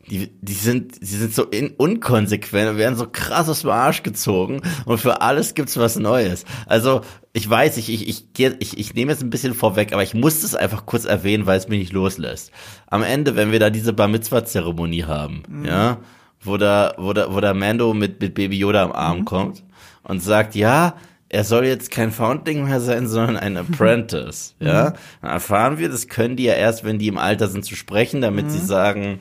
die, 0.10 0.32
die 0.42 0.54
sind, 0.54 1.02
die 1.02 1.06
sind 1.06 1.34
so 1.34 1.44
in, 1.44 1.72
unkonsequent 1.72 2.72
und 2.72 2.78
werden 2.78 2.98
so 2.98 3.08
krass 3.10 3.48
aus 3.48 3.62
dem 3.62 3.70
Arsch 3.70 4.04
gezogen 4.04 4.62
und 4.86 4.98
für 4.98 5.22
alles 5.22 5.54
gibt's 5.54 5.78
was 5.78 5.98
Neues. 5.98 6.44
Also, 6.66 7.02
ich 7.32 7.50
weiß, 7.50 7.78
ich, 7.78 7.90
ich, 7.90 8.08
ich, 8.10 8.26
ich, 8.60 8.78
ich 8.78 8.94
nehme 8.94 9.12
jetzt 9.12 9.24
ein 9.24 9.30
bisschen 9.30 9.54
vorweg, 9.54 9.94
aber 9.94 10.04
ich 10.04 10.14
muss 10.14 10.44
es 10.44 10.56
einfach 10.56 10.86
kurz 10.86 11.06
erwähnen, 11.06 11.46
weil 11.46 11.58
es 11.58 11.70
mich 11.70 11.80
nicht 11.80 11.94
loslässt. 11.94 12.52
Am 12.88 13.02
Ende, 13.02 13.36
wenn 13.36 13.52
wir 13.52 13.60
da 13.60 13.70
diese 13.70 13.94
Bar 13.94 14.08
Mitzvah-Zeremonie 14.10 15.06
haben, 15.06 15.44
ja, 15.66 16.00
wo 16.42 16.58
da, 16.58 16.94
wo 16.98 17.14
da, 17.14 17.34
wo 17.34 17.40
da 17.40 17.54
Mando 17.54 17.94
mit, 17.94 18.22
mit 18.22 18.34
Baby 18.36 18.58
Yoda 18.58 18.84
am 18.84 18.92
Arm 18.92 19.26
kommt 19.26 19.64
und 20.04 20.22
sagt, 20.22 20.56
ja, 20.56 20.96
er 21.34 21.44
soll 21.44 21.66
jetzt 21.66 21.90
kein 21.90 22.12
Foundling 22.12 22.66
mehr 22.66 22.80
sein, 22.80 23.08
sondern 23.08 23.38
ein 23.38 23.58
Apprentice, 23.58 24.56
ja. 24.60 24.94
Dann 25.22 25.32
erfahren 25.32 25.78
wir, 25.80 25.90
das 25.90 26.08
können 26.08 26.36
die 26.36 26.44
ja 26.44 26.54
erst, 26.54 26.84
wenn 26.84 27.00
die 27.00 27.08
im 27.08 27.18
Alter 27.18 27.48
sind 27.48 27.66
zu 27.66 27.76
sprechen, 27.76 28.22
damit 28.22 28.52
sie 28.52 28.60
sagen, 28.60 29.18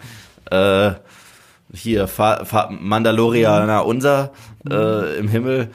äh, 0.50 0.92
hier, 1.72 2.06
Fa 2.06 2.44
Fa 2.44 2.68
Mandalorianer 2.70 3.86
unser 3.86 4.32
äh, 4.68 5.16
im 5.16 5.28
Himmel 5.28 5.70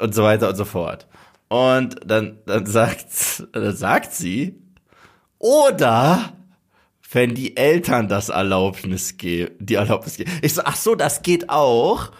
und 0.00 0.14
so 0.14 0.24
weiter 0.24 0.48
und 0.48 0.56
so 0.56 0.64
fort. 0.64 1.06
Und 1.46 2.00
dann, 2.04 2.38
dann 2.44 2.66
sagt, 2.66 3.06
dann 3.52 3.76
sagt 3.76 4.12
sie, 4.12 4.60
oder 5.38 6.32
wenn 7.12 7.36
die 7.36 7.56
Eltern 7.56 8.08
das 8.08 8.30
Erlaubnis 8.30 9.16
geben, 9.16 9.54
die 9.60 9.76
Erlaubnis 9.76 10.16
geben. 10.16 10.32
Ich 10.42 10.54
so, 10.54 10.62
ach 10.64 10.76
so, 10.76 10.96
das 10.96 11.22
geht 11.22 11.48
auch. 11.48 12.10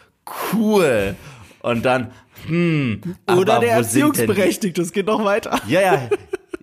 Cool. 0.53 1.17
Und 1.61 1.85
dann, 1.85 2.13
hm, 2.49 3.01
Oder 3.37 3.61
der 3.61 3.73
Erziehungsberechtigte. 3.73 4.83
Es 4.83 4.93
geht 4.93 5.07
noch 5.07 5.25
weiter. 5.25 5.61
Ja, 5.69 5.81
ja. 5.81 6.09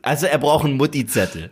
Also 0.02 0.28
er 0.28 0.38
braucht 0.38 0.66
einen 0.66 0.78
Mutti-Zettel. 0.78 1.50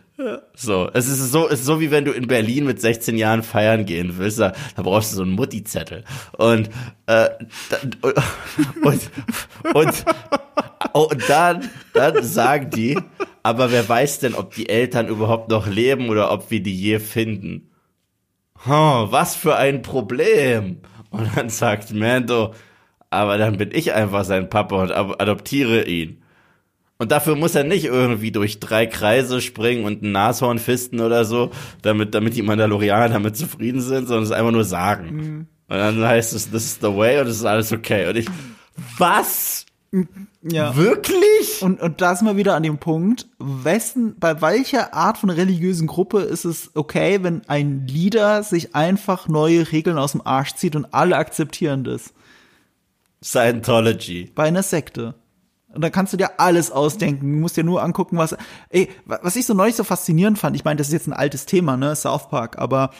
So, 0.54 0.88
es 0.94 1.08
ist 1.08 1.32
so, 1.32 1.48
es 1.48 1.60
ist 1.60 1.66
so 1.66 1.80
wie 1.80 1.90
wenn 1.90 2.04
du 2.04 2.12
in 2.12 2.28
Berlin 2.28 2.66
mit 2.66 2.80
16 2.80 3.18
Jahren 3.18 3.42
feiern 3.42 3.84
gehen 3.84 4.16
willst, 4.16 4.38
da, 4.38 4.52
da 4.76 4.82
brauchst 4.82 5.10
du 5.10 5.16
so 5.16 5.22
einen 5.22 5.32
Mutti-Zettel. 5.32 6.04
Und, 6.38 6.68
äh, 7.06 7.30
da, 7.68 7.76
und, 8.82 9.10
und, 9.74 10.04
oh, 10.92 11.08
und 11.10 11.28
dann, 11.28 11.68
dann 11.94 12.22
sagen 12.22 12.70
die, 12.70 12.96
aber 13.42 13.72
wer 13.72 13.88
weiß 13.88 14.20
denn, 14.20 14.34
ob 14.36 14.54
die 14.54 14.68
Eltern 14.68 15.08
überhaupt 15.08 15.48
noch 15.48 15.66
leben 15.66 16.08
oder 16.08 16.30
ob 16.30 16.52
wir 16.52 16.62
die 16.62 16.78
je 16.80 17.00
finden? 17.00 17.72
Oh, 18.66 19.06
was 19.10 19.34
für 19.34 19.56
ein 19.56 19.82
Problem. 19.82 20.80
Und 21.10 21.36
dann 21.36 21.48
sagt 21.48 21.92
Mando, 21.92 22.54
aber 23.14 23.38
dann 23.38 23.56
bin 23.56 23.70
ich 23.72 23.92
einfach 23.92 24.24
sein 24.24 24.50
Papa 24.50 24.82
und 24.82 24.90
adoptiere 24.92 25.84
ihn. 25.84 26.18
Und 26.98 27.10
dafür 27.10 27.34
muss 27.34 27.54
er 27.54 27.64
nicht 27.64 27.84
irgendwie 27.84 28.30
durch 28.30 28.60
drei 28.60 28.86
Kreise 28.86 29.40
springen 29.40 29.84
und 29.84 30.02
ein 30.02 30.12
Nashorn 30.12 30.58
fisten 30.58 31.00
oder 31.00 31.24
so, 31.24 31.50
damit, 31.82 32.14
damit 32.14 32.36
die 32.36 32.42
Mandalorianer 32.42 33.08
damit 33.08 33.36
zufrieden 33.36 33.80
sind, 33.80 34.06
sondern 34.06 34.24
es 34.24 34.30
einfach 34.30 34.52
nur 34.52 34.64
sagen. 34.64 35.16
Mhm. 35.16 35.46
Und 35.66 35.78
dann 35.78 36.04
heißt 36.04 36.32
es, 36.34 36.50
this 36.50 36.64
is 36.64 36.78
the 36.80 36.94
way 36.94 37.20
und 37.20 37.26
es 37.26 37.36
ist 37.36 37.44
alles 37.44 37.72
okay. 37.72 38.08
Und 38.08 38.16
ich, 38.16 38.26
was? 38.98 39.66
Ja. 40.42 40.76
Wirklich? 40.76 41.62
Und, 41.62 41.80
und 41.80 42.00
da 42.00 42.14
sind 42.14 42.26
wir 42.26 42.36
wieder 42.36 42.54
an 42.54 42.62
dem 42.62 42.78
Punkt, 42.78 43.26
wessen, 43.38 44.16
bei 44.18 44.40
welcher 44.40 44.92
Art 44.92 45.18
von 45.18 45.30
religiösen 45.30 45.86
Gruppe 45.86 46.20
ist 46.20 46.44
es 46.44 46.70
okay, 46.74 47.22
wenn 47.22 47.42
ein 47.48 47.86
Leader 47.86 48.42
sich 48.42 48.74
einfach 48.74 49.28
neue 49.28 49.72
Regeln 49.72 49.98
aus 49.98 50.12
dem 50.12 50.26
Arsch 50.26 50.54
zieht 50.54 50.76
und 50.76 50.92
alle 50.92 51.16
akzeptieren 51.16 51.84
das? 51.84 52.12
Scientology. 53.24 54.30
Bei 54.34 54.44
einer 54.44 54.62
Sekte. 54.62 55.14
Und 55.74 55.82
da 55.82 55.90
kannst 55.90 56.12
du 56.12 56.16
dir 56.16 56.38
alles 56.38 56.70
ausdenken. 56.70 57.32
Du 57.32 57.38
musst 57.38 57.56
dir 57.56 57.64
nur 57.64 57.82
angucken, 57.82 58.16
was. 58.18 58.36
Ey, 58.68 58.88
was 59.06 59.34
ich 59.34 59.46
so 59.46 59.54
neulich 59.54 59.74
so 59.74 59.82
faszinierend 59.82 60.38
fand, 60.38 60.54
ich 60.54 60.64
meine, 60.64 60.76
das 60.76 60.88
ist 60.88 60.92
jetzt 60.92 61.08
ein 61.08 61.12
altes 61.12 61.46
Thema, 61.46 61.76
ne, 61.76 61.96
South 61.96 62.28
Park, 62.28 62.58
aber 62.58 62.90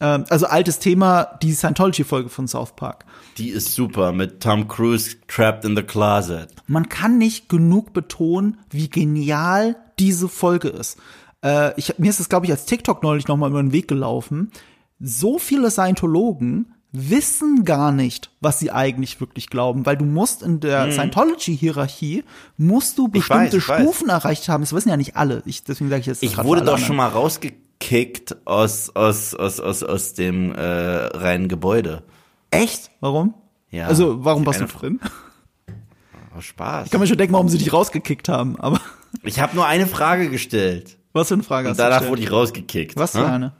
ähm, 0.00 0.24
also 0.28 0.46
altes 0.46 0.78
Thema, 0.78 1.24
die 1.42 1.52
Scientology-Folge 1.52 2.28
von 2.28 2.46
South 2.46 2.76
Park. 2.76 3.04
Die 3.38 3.48
ist 3.48 3.74
super 3.74 4.12
mit 4.12 4.40
Tom 4.40 4.68
Cruise 4.68 5.16
trapped 5.26 5.64
in 5.64 5.74
the 5.74 5.82
closet. 5.82 6.50
Man 6.66 6.88
kann 6.88 7.18
nicht 7.18 7.48
genug 7.48 7.92
betonen, 7.92 8.58
wie 8.70 8.88
genial 8.88 9.76
diese 9.98 10.28
Folge 10.28 10.68
ist. 10.68 10.98
Äh, 11.42 11.78
ich, 11.78 11.98
mir 11.98 12.10
ist 12.10 12.20
es, 12.20 12.28
glaube 12.28 12.46
ich, 12.46 12.52
als 12.52 12.66
TikTok 12.66 13.02
neulich 13.02 13.26
noch 13.26 13.36
mal 13.36 13.50
über 13.50 13.62
den 13.62 13.72
Weg 13.72 13.88
gelaufen. 13.88 14.52
So 15.00 15.38
viele 15.38 15.70
Scientologen 15.70 16.74
wissen 16.92 17.64
gar 17.64 17.92
nicht, 17.92 18.30
was 18.40 18.58
sie 18.58 18.70
eigentlich 18.70 19.20
wirklich 19.20 19.48
glauben, 19.48 19.86
weil 19.86 19.96
du 19.96 20.04
musst 20.04 20.42
in 20.42 20.60
der 20.60 20.86
mhm. 20.86 20.92
Scientology-Hierarchie 20.92 22.24
musst 22.56 22.98
du 22.98 23.08
bestimmte 23.08 23.56
weiß, 23.56 23.62
Stufen 23.62 24.08
weiß. 24.08 24.14
erreicht 24.14 24.48
haben. 24.48 24.62
Das 24.62 24.72
wissen 24.72 24.88
ja 24.88 24.96
nicht 24.96 25.16
alle. 25.16 25.42
Ich, 25.46 25.62
deswegen 25.64 25.90
sage 25.90 26.00
ich 26.00 26.06
jetzt. 26.06 26.22
Ich 26.22 26.36
wurde 26.42 26.62
doch 26.62 26.78
schon 26.78 26.96
mal 26.96 27.08
rausgekickt 27.08 28.46
aus 28.46 28.94
aus 28.94 29.34
aus 29.34 29.60
aus 29.60 29.82
aus 29.82 30.14
dem 30.14 30.52
äh, 30.52 30.60
reinen 30.60 31.48
Gebäude. 31.48 32.02
Echt? 32.50 32.90
Warum? 33.00 33.34
Ja. 33.70 33.86
Also 33.86 34.24
warum 34.24 34.44
warst 34.46 34.60
du 34.60 34.66
drin? 34.66 35.00
Aus 36.36 36.44
Spaß. 36.44 36.86
Ich 36.86 36.92
kann 36.92 37.00
mir 37.00 37.08
schon 37.08 37.18
denken, 37.18 37.32
warum 37.32 37.48
sie 37.48 37.58
dich 37.58 37.72
rausgekickt 37.72 38.28
haben. 38.28 38.58
Aber 38.60 38.80
ich 39.24 39.40
habe 39.40 39.56
nur 39.56 39.66
eine 39.66 39.88
Frage 39.88 40.30
gestellt. 40.30 40.96
Was 41.12 41.26
für 41.26 41.34
eine 41.34 41.42
Frage 41.42 41.66
Und 41.66 41.70
hast 41.72 41.78
danach 41.80 41.98
du 41.98 42.04
Danach 42.04 42.10
wurde 42.10 42.22
ich 42.22 42.30
rausgekickt. 42.30 42.96
Was 42.96 43.12
für 43.12 43.26
eine? 43.26 43.52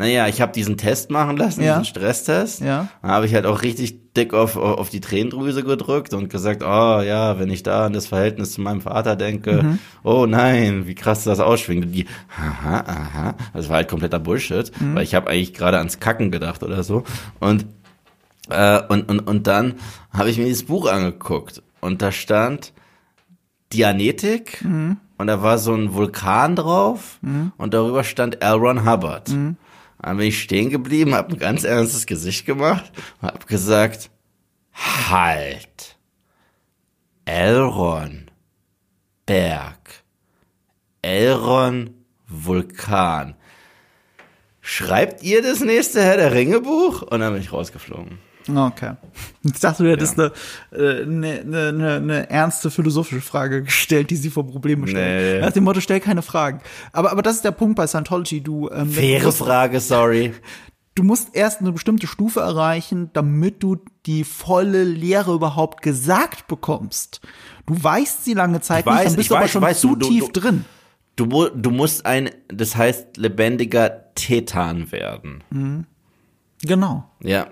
Naja, 0.00 0.28
ich 0.28 0.40
habe 0.40 0.50
diesen 0.50 0.78
Test 0.78 1.10
machen 1.10 1.36
lassen, 1.36 1.62
ja. 1.62 1.74
diesen 1.74 1.84
Stresstest. 1.84 2.62
Ja. 2.62 2.88
Da 3.02 3.08
habe 3.08 3.26
ich 3.26 3.34
halt 3.34 3.44
auch 3.44 3.60
richtig 3.60 4.14
dick 4.14 4.32
auf, 4.32 4.56
auf 4.56 4.88
die 4.88 5.02
Tränendrüse 5.02 5.62
gedrückt 5.62 6.14
und 6.14 6.30
gesagt, 6.30 6.62
oh 6.62 7.02
ja, 7.02 7.38
wenn 7.38 7.50
ich 7.50 7.62
da 7.62 7.84
an 7.84 7.92
das 7.92 8.06
Verhältnis 8.06 8.52
zu 8.52 8.62
meinem 8.62 8.80
Vater 8.80 9.14
denke, 9.14 9.62
mhm. 9.62 9.78
oh 10.02 10.24
nein, 10.24 10.86
wie 10.86 10.94
krass 10.94 11.24
das 11.24 11.38
ausschwingt. 11.38 11.84
Und 11.84 11.92
die, 11.92 12.06
aha, 12.34 12.80
aha. 12.86 13.34
Das 13.52 13.68
war 13.68 13.76
halt 13.76 13.90
kompletter 13.90 14.18
Bullshit, 14.18 14.72
mhm. 14.80 14.94
weil 14.94 15.02
ich 15.02 15.14
habe 15.14 15.28
eigentlich 15.28 15.52
gerade 15.52 15.76
ans 15.76 16.00
Kacken 16.00 16.30
gedacht 16.30 16.62
oder 16.62 16.82
so. 16.82 17.04
Und, 17.38 17.66
äh, 18.48 18.80
und, 18.88 19.06
und, 19.06 19.20
und 19.20 19.46
dann 19.48 19.74
habe 20.14 20.30
ich 20.30 20.38
mir 20.38 20.46
dieses 20.46 20.64
Buch 20.64 20.90
angeguckt 20.90 21.62
und 21.82 22.00
da 22.00 22.10
stand 22.10 22.72
Dianetik 23.74 24.64
mhm. 24.64 24.96
und 25.18 25.26
da 25.26 25.42
war 25.42 25.58
so 25.58 25.74
ein 25.74 25.92
Vulkan 25.92 26.56
drauf 26.56 27.18
mhm. 27.20 27.52
und 27.58 27.74
darüber 27.74 28.02
stand 28.02 28.42
L. 28.42 28.54
Ron 28.54 28.90
Hubbard. 28.90 29.28
Dann 30.02 30.16
bin 30.16 30.28
ich 30.28 30.42
stehen 30.42 30.70
geblieben, 30.70 31.14
habe 31.14 31.32
ein 31.32 31.38
ganz 31.38 31.64
ernstes 31.64 32.06
Gesicht 32.06 32.46
gemacht 32.46 32.90
und 33.20 33.28
habe 33.28 33.46
gesagt, 33.46 34.10
halt, 34.72 35.98
Elron, 37.24 38.30
Berg, 39.26 40.02
Elron, 41.02 41.94
Vulkan. 42.26 43.34
Schreibt 44.60 45.22
ihr 45.22 45.42
das 45.42 45.60
nächste 45.60 46.02
Herr 46.02 46.16
der 46.16 46.32
Ringe 46.32 46.60
Buch? 46.60 47.02
Und 47.02 47.20
dann 47.20 47.32
bin 47.32 47.42
ich 47.42 47.52
rausgeflogen. 47.52 48.18
Okay. 48.48 48.94
Ich 49.42 49.60
dachte, 49.60 49.82
du 49.84 49.90
hättest 49.90 50.18
ja. 50.18 50.30
eine, 50.72 51.40
eine, 51.42 51.68
eine, 51.68 51.96
eine 51.96 52.30
ernste 52.30 52.70
philosophische 52.70 53.20
Frage 53.20 53.62
gestellt, 53.62 54.10
die 54.10 54.16
sie 54.16 54.30
vor 54.30 54.46
Probleme 54.46 54.86
stellt. 54.88 55.40
Nee. 55.40 55.46
Nach 55.46 55.52
dem 55.52 55.64
Motto, 55.64 55.80
stell 55.80 56.00
keine 56.00 56.22
Fragen. 56.22 56.60
Aber, 56.92 57.12
aber 57.12 57.22
das 57.22 57.36
ist 57.36 57.44
der 57.44 57.52
Punkt 57.52 57.76
bei 57.76 57.86
Scientology. 57.86 58.42
Du, 58.42 58.70
ähm, 58.70 58.90
Faire 58.90 59.32
Frage, 59.32 59.80
sorry. 59.80 60.34
Du 60.96 61.04
musst 61.04 61.34
erst 61.34 61.60
eine 61.60 61.70
bestimmte 61.70 62.08
Stufe 62.08 62.40
erreichen, 62.40 63.10
damit 63.12 63.62
du 63.62 63.76
die 64.06 64.24
volle 64.24 64.82
Lehre 64.82 65.32
überhaupt 65.32 65.82
gesagt 65.82 66.48
bekommst. 66.48 67.20
Du 67.64 67.82
weißt 67.82 68.24
sie 68.24 68.34
lange 68.34 68.60
Zeit 68.60 68.80
ich 68.80 68.86
nicht, 68.86 68.94
weiß, 68.98 69.04
dann 69.04 69.16
bist 69.16 69.30
du 69.30 69.34
weiß, 69.34 69.40
aber 69.40 69.48
schon 69.48 69.62
weiß, 69.62 69.80
zu 69.80 69.94
du, 69.94 70.08
tief 70.08 70.32
du, 70.32 70.40
drin. 70.40 70.64
Du, 71.14 71.26
du 71.26 71.70
musst 71.70 72.04
ein, 72.04 72.30
das 72.48 72.74
heißt, 72.74 73.16
lebendiger 73.18 74.12
Tetan 74.16 74.90
werden. 74.90 75.44
Mhm. 75.50 75.86
Genau. 76.62 77.08
Ja. 77.22 77.46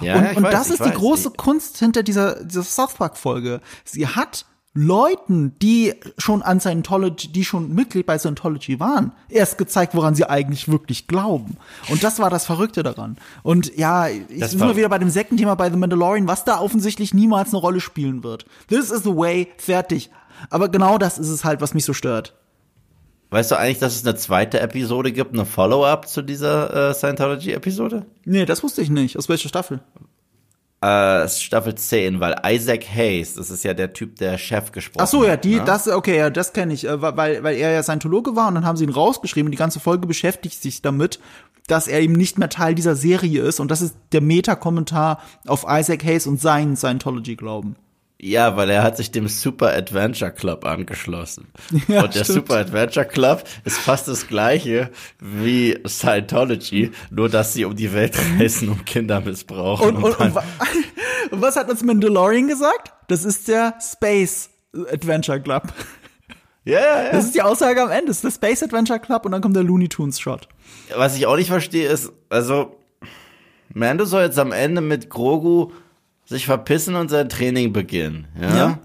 Ja, 0.00 0.16
und, 0.16 0.36
und 0.38 0.42
weiß, 0.44 0.52
das 0.52 0.70
ist 0.70 0.80
weiß. 0.80 0.90
die 0.90 0.96
große 0.96 1.30
Kunst 1.30 1.78
hinter 1.78 2.02
dieser, 2.02 2.44
dieser 2.44 2.62
South 2.62 2.94
Park 2.94 3.16
Folge. 3.16 3.60
Sie 3.84 4.06
hat 4.06 4.46
Leuten, 4.74 5.58
die 5.60 5.92
schon 6.16 6.40
an 6.40 6.58
Scientology, 6.58 7.28
die 7.28 7.44
schon 7.44 7.74
Mitglied 7.74 8.06
bei 8.06 8.18
Scientology 8.18 8.80
waren, 8.80 9.12
erst 9.28 9.58
gezeigt, 9.58 9.94
woran 9.94 10.14
sie 10.14 10.24
eigentlich 10.24 10.68
wirklich 10.68 11.06
glauben. 11.06 11.58
Und 11.90 12.02
das 12.02 12.18
war 12.20 12.30
das 12.30 12.46
Verrückte 12.46 12.82
daran. 12.82 13.18
Und 13.42 13.76
ja, 13.76 14.08
ich 14.08 14.26
bin 14.28 14.60
immer 14.60 14.76
wieder 14.76 14.88
bei 14.88 14.98
dem 14.98 15.10
Sektenthema 15.10 15.56
bei 15.56 15.70
The 15.70 15.76
Mandalorian, 15.76 16.26
was 16.26 16.44
da 16.44 16.58
offensichtlich 16.58 17.12
niemals 17.12 17.50
eine 17.50 17.60
Rolle 17.60 17.80
spielen 17.80 18.24
wird. 18.24 18.46
This 18.68 18.90
is 18.90 19.02
the 19.02 19.14
way, 19.14 19.48
fertig. 19.58 20.10
Aber 20.48 20.70
genau 20.70 20.96
das 20.96 21.18
ist 21.18 21.28
es 21.28 21.44
halt, 21.44 21.60
was 21.60 21.74
mich 21.74 21.84
so 21.84 21.92
stört. 21.92 22.34
Weißt 23.32 23.50
du 23.50 23.58
eigentlich, 23.58 23.78
dass 23.78 23.96
es 23.96 24.04
eine 24.04 24.14
zweite 24.14 24.60
Episode 24.60 25.10
gibt, 25.10 25.32
eine 25.32 25.46
Follow-up 25.46 26.06
zu 26.06 26.20
dieser 26.20 26.90
äh, 26.90 26.94
Scientology-Episode? 26.94 28.04
Nee, 28.26 28.44
das 28.44 28.62
wusste 28.62 28.82
ich 28.82 28.90
nicht. 28.90 29.16
Aus 29.16 29.30
welcher 29.30 29.48
Staffel? 29.48 29.80
Äh, 30.82 31.26
Staffel 31.30 31.74
10, 31.74 32.20
weil 32.20 32.36
Isaac 32.44 32.84
Hayes, 32.94 33.36
das 33.36 33.48
ist 33.48 33.64
ja 33.64 33.72
der 33.72 33.94
Typ, 33.94 34.16
der 34.16 34.36
Chef 34.36 34.70
gesprochen 34.70 35.00
hat. 35.00 35.08
Ach 35.08 35.10
so, 35.10 35.24
ja, 35.24 35.38
die, 35.38 35.54
ne? 35.54 35.64
das, 35.64 35.88
okay, 35.88 36.18
ja, 36.18 36.28
das 36.28 36.52
kenne 36.52 36.74
ich, 36.74 36.86
äh, 36.86 37.00
weil, 37.00 37.42
weil 37.42 37.56
er 37.56 37.70
ja 37.70 37.82
Scientologe 37.82 38.36
war 38.36 38.48
und 38.48 38.56
dann 38.56 38.66
haben 38.66 38.76
sie 38.76 38.84
ihn 38.84 38.90
rausgeschrieben 38.90 39.46
und 39.46 39.52
die 39.52 39.58
ganze 39.58 39.80
Folge 39.80 40.06
beschäftigt 40.06 40.60
sich 40.60 40.82
damit, 40.82 41.18
dass 41.68 41.88
er 41.88 42.00
eben 42.00 42.12
nicht 42.12 42.36
mehr 42.36 42.50
Teil 42.50 42.74
dieser 42.74 42.96
Serie 42.96 43.40
ist 43.40 43.60
und 43.60 43.70
das 43.70 43.80
ist 43.80 43.96
der 44.12 44.20
Meta-Kommentar 44.20 45.22
auf 45.46 45.64
Isaac 45.66 46.04
Hayes 46.04 46.26
und 46.26 46.38
seinen 46.38 46.76
Scientology-Glauben. 46.76 47.76
Ja, 48.24 48.56
weil 48.56 48.70
er 48.70 48.84
hat 48.84 48.96
sich 48.96 49.10
dem 49.10 49.26
Super 49.26 49.74
Adventure 49.74 50.30
Club 50.30 50.64
angeschlossen. 50.64 51.48
Ja, 51.88 52.04
und 52.04 52.14
der 52.14 52.22
stimmt. 52.22 52.46
Super 52.46 52.58
Adventure 52.58 53.04
Club 53.04 53.42
ist 53.64 53.78
fast 53.78 54.06
das 54.06 54.28
gleiche 54.28 54.90
wie 55.18 55.76
Scientology, 55.84 56.92
nur 57.10 57.28
dass 57.28 57.52
sie 57.52 57.64
um 57.64 57.74
die 57.74 57.92
Welt 57.92 58.16
reisen 58.38 58.68
und 58.68 58.86
Kinder 58.86 59.20
missbrauchen. 59.20 59.96
Und, 59.96 60.04
und, 60.04 60.20
und, 60.20 60.36
und 60.36 60.42
was 61.42 61.56
hat 61.56 61.68
uns 61.68 61.82
Mandalorian 61.82 62.46
gesagt? 62.46 62.92
Das 63.08 63.24
ist 63.24 63.48
der 63.48 63.74
Space 63.80 64.50
Adventure 64.72 65.40
Club. 65.40 65.64
Ja, 66.64 66.78
ja, 66.78 67.02
ja. 67.04 67.10
Das 67.10 67.24
ist 67.24 67.34
die 67.34 67.42
Aussage 67.42 67.82
am 67.82 67.90
Ende. 67.90 68.06
Das 68.06 68.18
ist 68.18 68.24
der 68.24 68.30
Space 68.30 68.62
Adventure 68.62 69.00
Club 69.00 69.26
und 69.26 69.32
dann 69.32 69.40
kommt 69.40 69.56
der 69.56 69.64
Looney 69.64 69.88
Tunes 69.88 70.20
Shot. 70.20 70.46
Was 70.94 71.16
ich 71.16 71.26
auch 71.26 71.36
nicht 71.36 71.48
verstehe 71.48 71.88
ist, 71.88 72.12
also 72.30 72.76
Mando 73.74 74.04
soll 74.04 74.22
jetzt 74.22 74.38
am 74.38 74.52
Ende 74.52 74.80
mit 74.80 75.10
Grogu 75.10 75.72
sich 76.32 76.46
verpissen 76.46 76.96
und 76.96 77.08
sein 77.08 77.28
Training 77.28 77.72
beginnen. 77.72 78.26
Ja? 78.40 78.56
ja. 78.56 78.78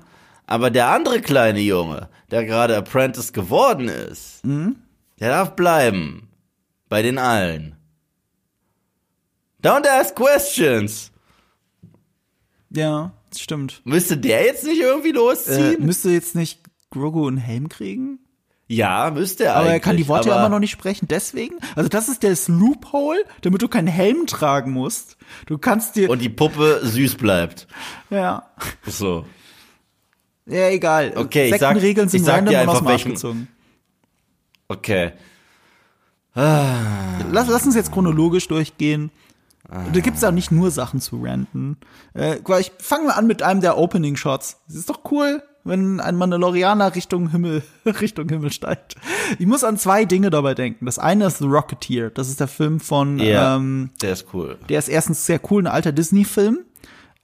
Aber 0.45 0.69
der 0.69 0.89
andere 0.89 1.21
kleine 1.21 1.59
Junge, 1.59 2.09
der 2.31 2.45
gerade 2.45 2.77
Apprentice 2.77 3.33
geworden 3.33 3.89
ist, 3.89 4.45
mhm. 4.45 4.77
der 5.19 5.29
darf 5.29 5.55
bleiben. 5.55 6.29
Bei 6.89 7.01
den 7.01 7.17
allen. 7.17 7.75
Don't 9.61 9.85
ask 9.85 10.15
questions. 10.15 11.11
Ja, 12.69 13.11
stimmt. 13.35 13.81
Müsste 13.83 14.17
der 14.17 14.45
jetzt 14.45 14.63
nicht 14.63 14.79
irgendwie 14.79 15.11
losziehen? 15.11 15.81
Äh, 15.81 15.85
müsste 15.85 16.11
jetzt 16.11 16.35
nicht 16.35 16.61
Grogu 16.91 17.27
einen 17.27 17.37
Helm 17.37 17.67
kriegen? 17.67 18.19
Ja, 18.67 19.11
müsste 19.11 19.45
er 19.45 19.55
Aber 19.55 19.69
er 19.69 19.79
kann 19.79 19.95
die 19.95 20.07
Worte 20.09 20.29
ja 20.29 20.37
immer 20.37 20.49
noch 20.49 20.59
nicht 20.59 20.71
sprechen, 20.71 21.07
deswegen. 21.07 21.55
Also 21.75 21.89
das 21.89 22.09
ist 22.09 22.23
das 22.23 22.49
Loophole, 22.49 23.23
damit 23.41 23.61
du 23.61 23.69
keinen 23.69 23.87
Helm 23.87 24.27
tragen 24.27 24.71
musst. 24.71 25.15
Du 25.45 25.57
kannst 25.57 25.95
dir. 25.95 26.09
Und 26.09 26.21
die 26.21 26.29
Puppe 26.29 26.81
süß 26.83 27.15
bleibt. 27.15 27.67
Ja. 28.09 28.49
So. 28.85 29.25
Ja, 30.45 30.69
egal. 30.69 31.13
Okay, 31.15 31.49
ich 31.49 31.59
sag, 31.59 31.81
Regeln 31.81 32.09
sind 32.09 32.21
ich 32.21 32.25
sag 32.25 32.45
dir 32.45 32.59
einfach, 32.59 32.85
welchen. 32.85 33.47
Okay. 34.67 35.13
Lass, 36.35 37.47
lass 37.47 37.65
uns 37.65 37.75
jetzt 37.75 37.91
chronologisch 37.91 38.47
durchgehen. 38.47 39.11
Da 39.69 39.99
gibt's 39.99 40.21
ja 40.21 40.31
nicht 40.31 40.51
nur 40.51 40.71
Sachen 40.71 41.01
zu 41.01 41.21
ranten. 41.21 41.77
Äh, 42.13 42.37
ich 42.59 42.71
fange 42.79 43.07
mal 43.07 43.13
an 43.13 43.27
mit 43.27 43.43
einem 43.43 43.59
der 43.59 43.77
Opening 43.77 44.15
Shots. 44.15 44.61
Das 44.67 44.77
ist 44.77 44.89
doch 44.89 45.01
cool, 45.11 45.43
wenn 45.67 45.99
ein 45.99 46.15
Mandalorianer 46.15 46.95
Richtung 46.95 47.29
Himmel 47.29 47.61
Richtung 47.85 48.27
Himmel 48.29 48.51
steigt. 48.51 48.95
Ich 49.39 49.45
muss 49.45 49.63
an 49.63 49.77
zwei 49.77 50.05
Dinge 50.05 50.29
dabei 50.29 50.53
denken. 50.53 50.85
Das 50.85 50.99
eine 50.99 51.25
ist 51.25 51.39
The 51.39 51.45
Rocketeer. 51.45 52.09
Das 52.09 52.29
ist 52.29 52.39
der 52.39 52.47
Film 52.47 52.79
von. 52.79 53.19
Ja, 53.19 53.55
Ähm, 53.55 53.89
der 54.01 54.13
ist 54.13 54.27
cool. 54.33 54.57
der 54.69 54.79
ist 54.79 54.87
erstens 54.87 55.25
sehr 55.25 55.39
cool, 55.51 55.63
ein 55.63 55.67
alter 55.67 55.91
Disney-Film. 55.91 56.59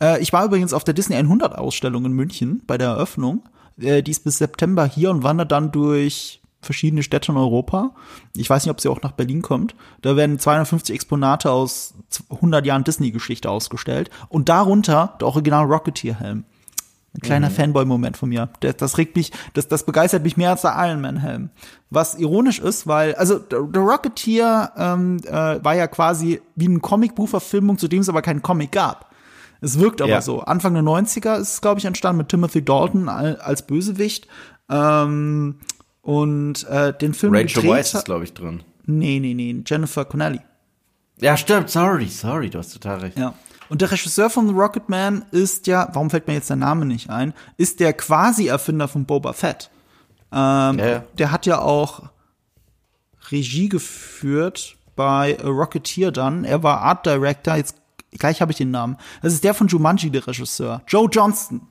Äh, 0.02 0.22
ich 0.22 0.34
war 0.34 0.46
übrigens 0.46 0.74
auf 0.74 0.84
der 0.84 0.94
Disney 0.94 1.16
100 1.16 1.58
Ausstellung 1.58 2.06
in 2.06 2.14
München 2.14 2.62
bei 2.68 2.78
der 2.78 2.89
Eröffnung. 2.89 3.44
Äh, 3.80 4.04
die 4.04 4.12
ist 4.12 4.24
bis 4.24 4.38
September 4.38 4.86
hier 4.86 5.10
und 5.12 5.24
wandert 5.24 5.52
dann 5.52 5.72
durch 5.72 6.41
verschiedene 6.62 7.04
Städte 7.04 7.34
in 7.34 7.38
Europa. 7.38 7.94
Ich 8.38 8.50
weiß 8.50 8.64
nicht, 8.66 8.72
ob 8.72 8.80
sie 8.80 8.88
auch 8.88 9.02
nach 9.02 9.12
Berlin 9.12 9.41
kommt. 9.41 9.76
Da 10.02 10.16
werden 10.16 10.39
250 10.39 10.96
Exponate 10.96 11.52
aus 11.52 11.94
100 12.30 12.66
Jahren 12.66 12.86
Disney-Geschichte 12.86 13.50
ausgestellt 13.50 14.10
und 14.30 14.48
darunter 14.48 15.18
der 15.20 15.28
Original 15.28 15.66
Rocketeer-Helm. 15.66 16.46
Ein 17.16 17.22
kleiner 17.22 17.51
Fanboy-Moment 17.51 18.18
von 18.18 18.30
mir. 18.30 18.49
Das, 18.61 18.78
das 18.78 18.97
regt 18.97 19.16
mich, 19.16 19.32
das, 19.53 19.68
das 19.68 19.86
begeistert 19.86 20.24
mich 20.24 20.36
mehr 20.36 20.49
als 20.49 20.61
der 20.64 20.74
Iron 20.78 20.99
Man-Helm. 21.01 21.51
Was 21.91 22.16
ironisch 22.16 22.59
ist, 22.59 22.88
weil, 22.88 23.14
also 23.16 23.38
der 23.38 23.59
Rocketeer 23.59 24.72
ähm, 24.76 25.18
äh, 25.28 25.64
war 25.64 25.76
ja 25.76 25.86
quasi 25.88 26.41
wie 26.55 26.66
eine 26.68 26.80
Comicbuchverfilmung, 26.80 27.78
zu 27.78 27.88
dem 27.88 27.99
es 28.01 28.09
aber 28.09 28.22
keinen 28.24 28.41
Comic 28.41 28.72
gab. 28.72 29.11
Es 29.61 29.80
wirkt 29.80 30.01
aber 30.01 30.09
Ja. 30.11 30.22
so. 30.22 30.41
Anfang 30.41 30.74
der 30.74 30.82
90er 30.84 31.38
ist 31.38 31.53
es, 31.53 31.61
glaube 31.61 31.80
ich, 31.80 31.86
entstanden 31.86 32.18
mit 32.18 32.30
Timothy 32.30 32.66
Dalton 32.66 33.07
al- 33.07 33.38
als 33.38 33.66
Bösewicht. 33.68 34.28
Ähm, 34.70 35.59
und 36.01 36.68
äh, 36.68 36.93
den 36.97 37.14
Film 37.14 37.34
Rachel 37.36 37.64
Weisz 37.70 37.93
ist, 37.93 38.05
glaube 38.05 38.24
ich, 38.24 38.34
drin. 38.34 38.64
Nee, 38.86 39.20
nee, 39.20 39.34
nee, 39.34 39.64
Jennifer 39.66 40.03
Connelly. 40.03 40.41
Ja, 41.22 41.38
stimmt. 41.38 41.70
Sorry, 41.70 42.07
sorry, 42.07 42.49
du 42.49 42.57
hast 42.59 42.74
total 42.74 42.99
recht. 42.99 43.18
Ja. 43.18 43.34
Und 43.70 43.82
der 43.82 43.91
Regisseur 43.91 44.30
von 44.30 44.47
The 44.47 44.53
Rocket 44.53 44.89
Man 44.89 45.26
ist 45.32 45.68
ja, 45.68 45.89
warum 45.93 46.09
fällt 46.09 46.28
mir 46.28 46.34
jetzt 46.34 46.49
der 46.49 46.57
Name 46.57 46.86
nicht 46.86 47.09
ein, 47.09 47.34
ist 47.57 47.80
der 47.80 47.93
Quasi-Erfinder 47.93 48.88
von 48.88 49.05
Boba 49.05 49.34
Fett. 49.34 49.70
Ähm, 50.32 50.80
Ja, 50.80 50.88
ja. 50.88 51.03
Der 51.18 51.32
hat 51.32 51.45
ja 51.45 51.59
auch 51.59 52.03
Regie 53.32 53.70
geführt 53.70 54.76
bei 54.95 55.38
A 55.39 55.47
Rocketeer 55.47 56.11
dann. 56.11 56.43
Er 56.43 56.64
war 56.64 56.82
Art 56.82 57.05
Director, 57.05 57.55
jetzt 57.55 57.78
gleich 58.11 58.41
habe 58.41 58.51
ich 58.51 58.57
den 58.57 58.72
Namen. 58.72 58.97
Das 59.22 59.34
ist 59.34 59.43
der 59.43 59.53
von 59.53 59.68
Jumanji, 59.68 60.09
der 60.09 60.28
Regisseur. 60.28 60.82
Joe 60.88 61.07
Johnston. 61.11 61.61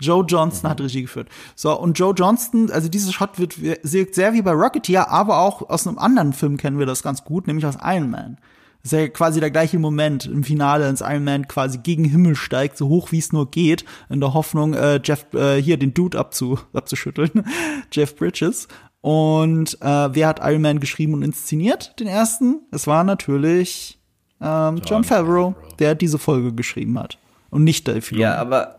Joe 0.00 0.24
Johnston 0.26 0.68
hat 0.68 0.80
Regie 0.80 1.02
geführt. 1.02 1.28
So, 1.54 1.78
und 1.78 1.98
Joe 1.98 2.14
Johnston, 2.16 2.70
also 2.70 2.88
dieser 2.88 3.12
Shot 3.12 3.38
wird 3.38 3.60
wirkt 3.60 4.14
sehr 4.14 4.32
wie 4.32 4.42
bei 4.42 4.52
Rocketeer, 4.52 5.10
aber 5.10 5.38
auch 5.38 5.68
aus 5.70 5.86
einem 5.86 5.98
anderen 5.98 6.32
Film 6.32 6.56
kennen 6.56 6.78
wir 6.78 6.86
das 6.86 7.02
ganz 7.02 7.24
gut, 7.24 7.46
nämlich 7.46 7.66
aus 7.66 7.78
Iron 7.82 8.10
Man. 8.10 8.38
Das 8.82 8.92
ist 8.92 8.98
ja 8.98 9.08
quasi 9.08 9.38
der 9.38 9.50
gleiche 9.50 9.78
Moment 9.78 10.26
im 10.26 10.42
Finale, 10.42 10.86
als 10.86 11.02
Iron 11.02 11.24
Man 11.24 11.46
quasi 11.46 11.78
gegen 11.78 12.04
Himmel 12.04 12.34
steigt, 12.34 12.76
so 12.76 12.88
hoch 12.88 13.12
wie 13.12 13.18
es 13.18 13.32
nur 13.32 13.50
geht, 13.50 13.84
in 14.08 14.20
der 14.20 14.34
Hoffnung, 14.34 14.74
äh, 14.74 15.00
Jeff, 15.04 15.26
äh, 15.34 15.62
hier 15.62 15.76
den 15.76 15.94
Dude 15.94 16.18
abzu, 16.18 16.58
abzuschütteln, 16.72 17.44
Jeff 17.92 18.16
Bridges. 18.16 18.66
Und 19.00 19.80
äh, 19.82 20.14
wer 20.14 20.28
hat 20.28 20.40
Iron 20.42 20.62
Man 20.62 20.80
geschrieben 20.80 21.14
und 21.14 21.22
inszeniert, 21.22 21.98
den 22.00 22.08
ersten? 22.08 22.60
Es 22.70 22.86
war 22.86 23.04
natürlich 23.04 24.00
ähm, 24.40 24.80
John, 24.84 25.04
Favreau, 25.04 25.54
der 25.78 25.94
diese 25.94 26.18
Folge 26.18 26.52
geschrieben 26.52 26.98
hat. 26.98 27.18
Und 27.50 27.64
nicht 27.64 27.86
Dave 27.86 28.02
Filoni. 28.02 28.22
Ja, 28.22 28.36
aber, 28.36 28.78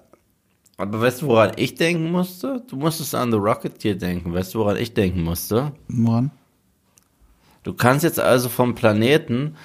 aber 0.77 0.99
weißt 0.99 1.21
du, 1.21 1.27
woran 1.27 1.51
ich 1.55 1.75
denken 1.75 2.11
musste? 2.11 2.63
Du 2.67 2.75
musstest 2.75 3.15
an 3.15 3.31
The 3.31 3.37
Rocketeer 3.37 3.95
denken. 3.95 4.33
Weißt 4.33 4.53
du, 4.53 4.59
woran 4.59 4.77
ich 4.77 4.93
denken 4.93 5.23
musste? 5.23 5.71
Woran? 5.87 6.31
Du 7.63 7.73
kannst 7.73 8.03
jetzt 8.03 8.19
also 8.19 8.49
vom 8.49 8.75
Planeten 8.75 9.55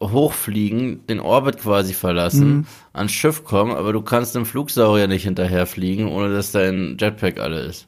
hochfliegen, 0.00 1.06
den 1.06 1.20
Orbit 1.20 1.58
quasi 1.58 1.92
verlassen, 1.92 2.66
ans 2.92 3.12
Schiff 3.12 3.44
kommen, 3.44 3.72
aber 3.74 3.92
du 3.92 4.00
kannst 4.02 4.34
dem 4.34 4.46
Flugsaurier 4.46 5.08
nicht 5.08 5.24
hinterherfliegen, 5.24 6.06
ohne 6.06 6.32
dass 6.32 6.52
dein 6.52 6.96
Jetpack 6.98 7.38
alle 7.40 7.60
ist. 7.60 7.86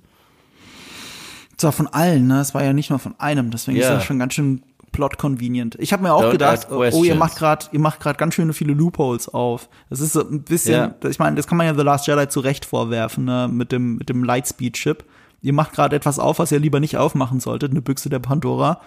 Zwar 1.57 1.73
von 1.73 1.87
allen, 1.89 2.27
ne? 2.27 2.41
Es 2.41 2.55
war 2.55 2.65
ja 2.65 2.73
nicht 2.73 2.91
nur 2.91 2.99
von 2.99 3.15
einem, 3.19 3.51
deswegen 3.51 3.79
ist 3.79 3.85
Ja. 3.85 3.95
das 3.95 4.05
schon 4.05 4.19
ganz 4.19 4.35
schön 4.35 4.63
plot 4.93 5.19
convenient. 5.19 5.77
Ich 5.79 5.93
habe 5.93 6.03
mir 6.03 6.13
auch 6.13 6.25
Don't 6.25 6.33
gedacht, 6.33 6.69
oh, 6.71 7.05
ihr 7.05 7.15
macht 7.15 7.37
gerade, 7.37 7.67
ihr 7.71 7.79
macht 7.81 8.01
gerade 8.01 8.19
ganz 8.19 8.35
schöne 8.35 8.53
viele 8.53 8.73
Loopholes 8.73 9.29
auf. 9.29 9.69
Das 9.89 10.01
ist 10.01 10.15
so 10.15 10.29
ein 10.29 10.43
bisschen, 10.43 10.95
ich 11.09 11.19
meine, 11.21 11.37
das 11.37 11.47
kann 11.47 11.59
man 11.59 11.67
ja 11.67 11.75
The 11.75 11.83
Last 11.83 12.07
Jedi 12.09 12.29
zu 12.29 12.41
Recht 12.41 12.65
vorwerfen, 12.65 13.25
ne? 13.25 13.49
Mit 13.51 13.71
dem 13.73 13.97
mit 13.97 14.09
dem 14.09 14.25
Lightspeed 14.25 14.75
Chip. 14.75 15.05
Ihr 15.43 15.53
macht 15.53 15.73
gerade 15.73 15.95
etwas 15.95 16.19
auf, 16.19 16.39
was 16.39 16.51
ihr 16.51 16.59
lieber 16.59 16.81
nicht 16.81 16.97
aufmachen 16.97 17.41
solltet, 17.41 17.71
eine 17.71 17.81
Büchse 17.83 18.09
der 18.11 18.19
Pandora. 18.19 18.81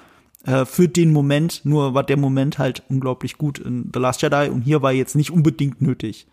Äh, 0.45 0.65
für 0.65 0.87
den 0.89 1.13
Moment, 1.13 1.61
nur 1.63 1.93
war 1.93 2.03
der 2.03 2.17
Moment 2.17 2.57
halt 2.59 2.83
unglaublich 2.89 3.37
gut 3.37 3.59
in 3.59 3.89
The 3.93 3.99
Last 3.99 4.21
Jedi 4.21 4.49
und 4.49 4.61
hier 4.61 4.81
war 4.81 4.91
jetzt 4.91 5.15
nicht 5.15 5.31
unbedingt 5.31 5.81
nötig. 5.81 6.27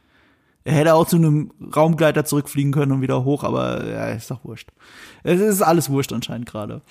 Er 0.64 0.74
hätte 0.74 0.94
auch 0.94 1.06
zu 1.06 1.16
einem 1.16 1.52
Raumgleiter 1.74 2.24
zurückfliegen 2.24 2.72
können 2.72 2.92
und 2.92 3.00
wieder 3.02 3.24
hoch, 3.24 3.44
aber 3.44 3.86
ja, 3.86 4.08
ist 4.08 4.30
doch 4.30 4.44
wurscht. 4.44 4.68
Es 5.22 5.40
ist 5.40 5.62
alles 5.62 5.88
wurscht 5.90 6.12
anscheinend 6.12 6.46
gerade. 6.46 6.82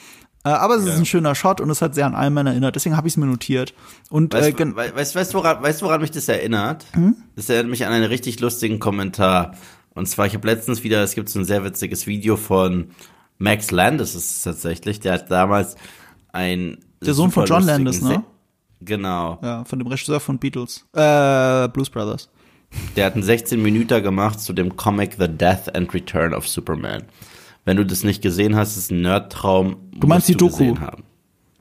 Äh, 0.45 0.49
aber 0.49 0.75
es 0.77 0.85
ist 0.85 0.97
ein 0.97 1.05
schöner 1.05 1.35
Shot 1.35 1.59
und 1.61 1.69
es 1.69 1.81
hat 1.81 1.93
sehr 1.93 2.05
an 2.07 2.13
Iron 2.13 2.33
Man 2.33 2.47
erinnert, 2.47 2.75
deswegen 2.75 2.95
habe 2.95 3.07
ich 3.07 3.13
es 3.13 3.17
mir 3.17 3.25
notiert. 3.25 3.73
Und 4.09 4.33
äh, 4.33 4.37
Weißt, 4.37 4.75
wei- 4.75 4.95
weißt, 4.95 5.15
weißt, 5.15 5.33
du, 5.33 5.37
woran, 5.39 5.61
weißt 5.61 5.81
du, 5.81 5.85
woran 5.85 5.99
mich 6.01 6.11
das 6.11 6.29
erinnert? 6.29 6.85
Das 7.35 7.49
erinnert 7.49 7.69
mich 7.69 7.85
an 7.85 7.91
einen 7.91 8.05
richtig 8.05 8.39
lustigen 8.39 8.79
Kommentar. 8.79 9.55
Und 9.93 10.07
zwar, 10.07 10.25
ich 10.27 10.33
habe 10.35 10.47
letztens 10.47 10.83
wieder, 10.83 11.03
es 11.03 11.13
gibt 11.13 11.27
so 11.29 11.39
ein 11.39 11.45
sehr 11.45 11.63
witziges 11.65 12.07
Video 12.07 12.37
von 12.37 12.91
Max 13.37 13.69
Landis, 13.71 14.15
ist 14.15 14.37
es 14.37 14.41
tatsächlich, 14.43 14.99
der 15.01 15.13
hat 15.13 15.29
damals 15.29 15.75
ein 16.31 16.77
Der 17.05 17.13
Sohn 17.13 17.31
von 17.31 17.45
John 17.45 17.63
Landis, 17.63 18.01
ne? 18.01 18.23
Genau. 18.81 19.39
ja, 19.41 19.63
von 19.65 19.77
dem 19.79 19.87
Regisseur 19.87 20.19
von 20.19 20.37
Beatles, 20.39 20.85
äh, 20.93 21.67
Blues 21.69 21.89
Brothers. 21.89 22.29
Der 22.95 23.05
hat 23.07 23.13
einen 23.15 23.23
16 23.23 23.61
Minüter 23.61 23.99
gemacht 23.99 24.39
zu 24.39 24.53
dem 24.53 24.75
Comic 24.77 25.15
The 25.19 25.27
Death 25.27 25.75
and 25.75 25.93
Return 25.93 26.33
of 26.33 26.47
Superman. 26.47 27.03
Wenn 27.65 27.77
du 27.77 27.85
das 27.85 28.03
nicht 28.03 28.21
gesehen 28.21 28.55
hast, 28.55 28.77
ist 28.77 28.91
ein 28.91 29.01
Nerdtraum. 29.01 29.77
Du 29.95 30.07
meinst 30.07 30.27
die 30.29 30.35
Doku? 30.35 30.57
gesehen 30.57 30.79
Haben. 30.81 31.03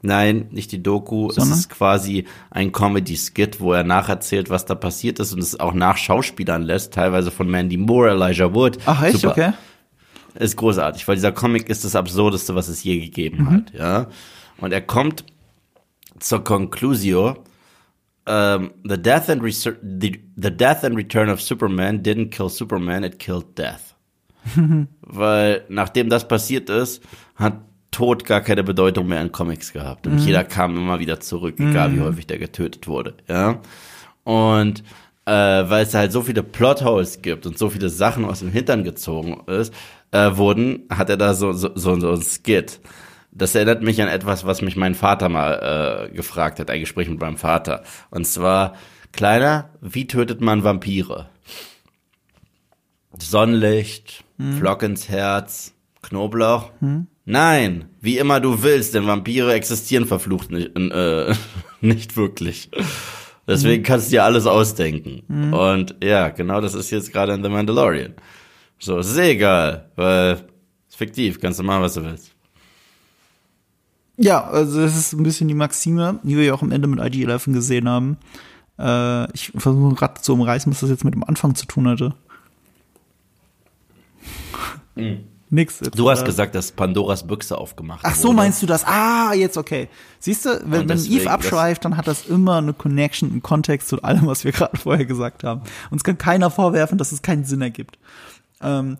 Nein, 0.00 0.46
nicht 0.52 0.70
die 0.70 0.80
Doku. 0.82 1.30
Sondern? 1.30 1.52
Es 1.54 1.58
ist 1.60 1.70
quasi 1.70 2.24
ein 2.50 2.70
Comedy-Skit, 2.70 3.58
wo 3.60 3.72
er 3.72 3.82
nacherzählt, 3.82 4.48
was 4.48 4.64
da 4.64 4.74
passiert 4.76 5.18
ist 5.18 5.32
und 5.32 5.40
es 5.40 5.58
auch 5.58 5.74
nach 5.74 5.96
Schauspielern 5.96 6.62
lässt, 6.62 6.94
teilweise 6.94 7.30
von 7.32 7.50
Mandy 7.50 7.76
Moore, 7.78 8.10
Elijah 8.10 8.54
Wood. 8.54 8.78
Ach 8.86 9.02
echt, 9.02 9.18
Super. 9.20 9.32
okay. 9.32 9.52
Ist 10.34 10.56
großartig, 10.56 11.08
weil 11.08 11.16
dieser 11.16 11.32
Comic 11.32 11.68
ist 11.68 11.84
das 11.84 11.96
Absurdeste, 11.96 12.54
was 12.54 12.68
es 12.68 12.84
je 12.84 13.00
gegeben 13.00 13.42
Mhm. 13.44 13.50
hat, 13.50 13.72
ja. 13.74 14.06
Und 14.60 14.72
er 14.72 14.80
kommt 14.80 15.24
zur 16.18 16.42
Conclusio, 16.44 17.44
um, 18.26 18.72
the, 18.84 18.96
death 18.96 19.28
and 19.30 19.42
the, 19.42 20.20
the 20.36 20.50
death 20.50 20.84
and 20.84 20.96
return 20.96 21.30
of 21.30 21.40
Superman 21.40 22.02
didn't 22.02 22.30
kill 22.30 22.48
Superman, 22.48 23.04
it 23.04 23.18
killed 23.18 23.56
death. 23.56 23.94
weil 25.00 25.64
nachdem 25.68 26.08
das 26.08 26.26
passiert 26.26 26.70
ist, 26.70 27.02
hat 27.36 27.60
Tod 27.90 28.24
gar 28.24 28.42
keine 28.42 28.62
Bedeutung 28.62 29.08
mehr 29.08 29.20
in 29.22 29.32
Comics 29.32 29.72
gehabt. 29.72 30.06
Und 30.06 30.18
jeder 30.18 30.44
kam 30.44 30.76
immer 30.76 31.00
wieder 31.00 31.20
zurück, 31.20 31.58
egal 31.58 31.94
wie 31.94 32.00
häufig 32.00 32.26
der 32.26 32.38
getötet 32.38 32.86
wurde, 32.86 33.14
ja. 33.28 33.60
Und 34.24 34.84
äh, 35.24 35.30
weil 35.32 35.84
es 35.84 35.94
halt 35.94 36.12
so 36.12 36.22
viele 36.22 36.42
Plotholes 36.42 37.22
gibt 37.22 37.46
und 37.46 37.58
so 37.58 37.70
viele 37.70 37.88
Sachen 37.88 38.24
aus 38.24 38.40
dem 38.40 38.50
Hintern 38.50 38.84
gezogen 38.84 39.42
ist, 39.46 39.72
äh, 40.10 40.36
wurden, 40.36 40.84
hat 40.90 41.10
er 41.10 41.16
da 41.16 41.34
so, 41.34 41.52
so, 41.52 41.70
so, 41.74 41.98
so 41.98 42.12
ein 42.12 42.22
Skit. 42.22 42.80
Das 43.38 43.54
erinnert 43.54 43.82
mich 43.82 44.02
an 44.02 44.08
etwas, 44.08 44.44
was 44.44 44.62
mich 44.62 44.76
mein 44.76 44.94
Vater 44.94 45.28
mal 45.28 46.08
äh, 46.10 46.14
gefragt 46.14 46.58
hat, 46.58 46.70
ein 46.70 46.80
Gespräch 46.80 47.08
mit 47.08 47.20
meinem 47.20 47.36
Vater. 47.36 47.82
Und 48.10 48.26
zwar, 48.26 48.74
Kleiner, 49.12 49.70
wie 49.80 50.06
tötet 50.06 50.40
man 50.40 50.64
Vampire? 50.64 51.28
Sonnenlicht, 53.18 54.24
Flock 54.58 54.82
ins 54.82 55.08
Herz, 55.08 55.72
Knoblauch? 56.02 56.70
Nein, 57.24 57.86
wie 58.00 58.18
immer 58.18 58.40
du 58.40 58.62
willst, 58.62 58.94
denn 58.94 59.06
Vampire 59.06 59.52
existieren 59.54 60.06
verflucht 60.06 60.50
nicht, 60.50 60.76
äh, 60.76 61.34
nicht 61.80 62.16
wirklich. 62.16 62.70
Deswegen 63.46 63.82
kannst 63.82 64.08
du 64.08 64.10
dir 64.12 64.24
alles 64.24 64.46
ausdenken. 64.46 65.22
Und 65.52 65.96
ja, 66.02 66.28
genau 66.28 66.60
das 66.60 66.74
ist 66.74 66.90
jetzt 66.90 67.12
gerade 67.12 67.32
in 67.32 67.42
The 67.42 67.48
Mandalorian. 67.48 68.14
So, 68.78 68.98
es 68.98 69.10
ist 69.10 69.18
eh 69.18 69.32
egal, 69.32 69.90
weil 69.96 70.32
es 70.34 70.40
ist 70.90 70.96
fiktiv, 70.96 71.40
kannst 71.40 71.58
du 71.58 71.64
machen, 71.64 71.82
was 71.82 71.94
du 71.94 72.04
willst. 72.04 72.27
Ja, 74.18 74.44
also 74.44 74.80
das 74.80 74.96
ist 74.96 75.12
ein 75.12 75.22
bisschen 75.22 75.46
die 75.48 75.54
Maxime, 75.54 76.18
die 76.24 76.36
wir 76.36 76.44
ja 76.44 76.54
auch 76.54 76.62
am 76.62 76.72
Ende 76.72 76.88
mit 76.88 76.98
IG-11 77.00 77.52
gesehen 77.52 77.88
haben. 77.88 78.18
Äh, 78.78 79.32
ich 79.32 79.52
versuche 79.56 79.94
gerade 79.94 80.20
zu 80.20 80.32
umreißen, 80.34 80.70
was 80.72 80.80
das 80.80 80.90
jetzt 80.90 81.04
mit 81.04 81.14
dem 81.14 81.24
Anfang 81.24 81.54
zu 81.54 81.66
tun 81.66 81.86
hatte. 81.88 82.14
Nix. 85.50 85.80
Jetzt, 85.80 85.98
Du 85.98 86.10
hast 86.10 86.22
äh, 86.22 86.24
gesagt, 86.24 86.54
dass 86.56 86.72
Pandoras 86.72 87.26
Büchse 87.26 87.56
aufgemacht 87.56 88.00
Ach 88.02 88.14
so, 88.14 88.28
wurde. 88.28 88.36
meinst 88.36 88.60
du 88.60 88.66
das? 88.66 88.84
Ah, 88.84 89.32
jetzt 89.34 89.56
okay. 89.56 89.88
Siehst 90.18 90.44
du, 90.44 90.60
wenn, 90.64 90.80
wenn 90.80 90.88
deswegen, 90.88 91.20
Eve 91.20 91.30
abschweift, 91.30 91.84
dann 91.84 91.96
hat 91.96 92.06
das 92.08 92.26
immer 92.26 92.56
eine 92.56 92.74
Connection, 92.74 93.30
einen 93.30 93.42
Kontext 93.42 93.88
zu 93.88 94.02
allem, 94.02 94.26
was 94.26 94.44
wir 94.44 94.52
gerade 94.52 94.76
vorher 94.76 95.06
gesagt 95.06 95.44
haben. 95.44 95.62
Uns 95.90 96.02
kann 96.04 96.18
keiner 96.18 96.50
vorwerfen, 96.50 96.98
dass 96.98 97.12
es 97.12 97.22
keinen 97.22 97.44
Sinn 97.44 97.62
ergibt. 97.62 97.98
Ähm, 98.60 98.98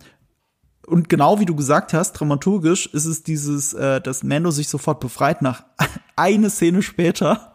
und 0.89 1.09
genau 1.09 1.41
wie 1.41 1.45
du 1.45 1.55
gesagt 1.55 1.93
hast, 1.93 2.13
dramaturgisch 2.13 2.87
ist 2.87 3.05
es 3.05 3.23
dieses, 3.23 3.75
äh, 3.75 4.01
dass 4.01 4.23
Mando 4.23 4.51
sich 4.51 4.69
sofort 4.69 5.01
befreit 5.01 5.43
nach 5.43 5.65
eine 6.17 6.51
Szene 6.51 6.83
später. 6.83 7.53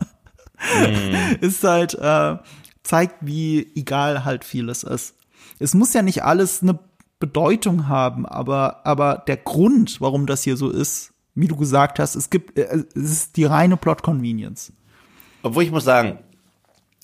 Mm. 0.60 1.42
ist 1.42 1.64
halt, 1.64 1.96
äh, 1.96 2.38
zeigt, 2.84 3.16
wie 3.22 3.72
egal 3.76 4.26
halt 4.26 4.44
vieles 4.44 4.84
ist. 4.84 5.16
Es 5.60 5.74
muss 5.74 5.94
ja 5.94 6.02
nicht 6.02 6.24
alles 6.24 6.62
eine 6.62 6.80
Bedeutung 7.20 7.88
haben, 7.88 8.26
aber, 8.26 8.86
aber 8.86 9.24
der 9.28 9.38
Grund, 9.38 10.02
warum 10.02 10.26
das 10.26 10.44
hier 10.44 10.58
so 10.58 10.70
ist, 10.70 11.14
wie 11.36 11.48
du 11.48 11.56
gesagt 11.56 12.00
hast, 12.00 12.16
es 12.16 12.30
gibt, 12.30 12.58
äh, 12.58 12.84
es 12.96 13.12
ist 13.12 13.38
die 13.38 13.46
reine 13.46 13.78
Plot 13.78 14.04
Convenience. 14.04 14.74
Obwohl 15.42 15.64
ich 15.64 15.72
muss 15.72 15.84
sagen, 15.84 16.20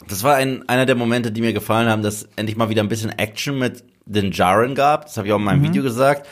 das 0.07 0.23
war 0.23 0.35
ein, 0.35 0.67
einer 0.69 0.85
der 0.85 0.95
Momente, 0.95 1.31
die 1.31 1.41
mir 1.41 1.53
gefallen 1.53 1.89
haben, 1.89 2.03
dass 2.03 2.23
endlich 2.35 2.57
mal 2.57 2.69
wieder 2.69 2.83
ein 2.83 2.89
bisschen 2.89 3.17
Action 3.17 3.57
mit 3.59 3.83
den 4.09 4.31
Jaren 4.31 4.75
gab. 4.75 5.05
Das 5.05 5.17
habe 5.17 5.27
ich 5.27 5.33
auch 5.33 5.37
in 5.37 5.43
meinem 5.43 5.61
mhm. 5.61 5.67
Video 5.67 5.83
gesagt. 5.83 6.27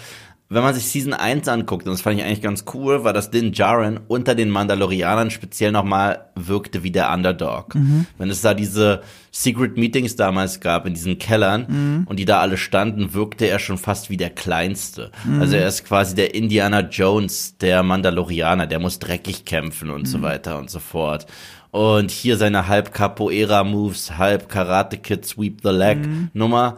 Wenn 0.49 0.63
man 0.63 0.73
sich 0.73 0.87
Season 0.87 1.13
1 1.13 1.49
anguckt, 1.49 1.85
und 1.85 1.91
das 1.91 1.99
fand 1.99 2.17
ich 2.17 2.25
eigentlich 2.25 2.41
ganz 2.41 2.63
cool, 2.73 3.03
war, 3.03 3.11
dass 3.11 3.31
Din 3.31 3.51
Jaren 3.51 3.99
unter 4.07 4.33
den 4.33 4.49
Mandalorianern 4.49 5.29
speziell 5.29 5.73
nochmal 5.73 6.29
wirkte 6.35 6.83
wie 6.83 6.91
der 6.91 7.11
Underdog. 7.11 7.75
Mhm. 7.75 8.05
Wenn 8.17 8.29
es 8.29 8.39
da 8.39 8.53
diese 8.53 9.01
Secret 9.29 9.75
Meetings 9.75 10.15
damals 10.15 10.61
gab 10.61 10.85
in 10.85 10.93
diesen 10.93 11.19
Kellern 11.19 11.65
mhm. 11.67 12.07
und 12.07 12.17
die 12.17 12.23
da 12.23 12.39
alle 12.39 12.55
standen, 12.55 13.13
wirkte 13.13 13.45
er 13.45 13.59
schon 13.59 13.77
fast 13.77 14.09
wie 14.09 14.15
der 14.15 14.29
Kleinste. 14.29 15.11
Mhm. 15.25 15.41
Also 15.41 15.57
er 15.57 15.67
ist 15.67 15.83
quasi 15.83 16.15
der 16.15 16.33
Indiana 16.33 16.79
Jones 16.79 17.57
der 17.57 17.83
Mandalorianer, 17.83 18.67
der 18.67 18.79
muss 18.79 18.99
dreckig 18.99 19.43
kämpfen 19.43 19.89
und 19.89 20.07
so 20.07 20.19
mhm. 20.19 20.23
weiter 20.23 20.57
und 20.59 20.69
so 20.69 20.79
fort. 20.79 21.27
Und 21.71 22.09
hier 22.09 22.37
seine 22.37 22.69
halb 22.69 22.93
Capoeira-Moves, 22.93 24.17
halb 24.17 24.47
Karate 24.47 24.97
Kid 24.97 25.25
Sweep 25.25 25.59
the 25.61 25.71
Leg 25.71 25.99
mhm. 25.99 26.29
Nummer 26.33 26.77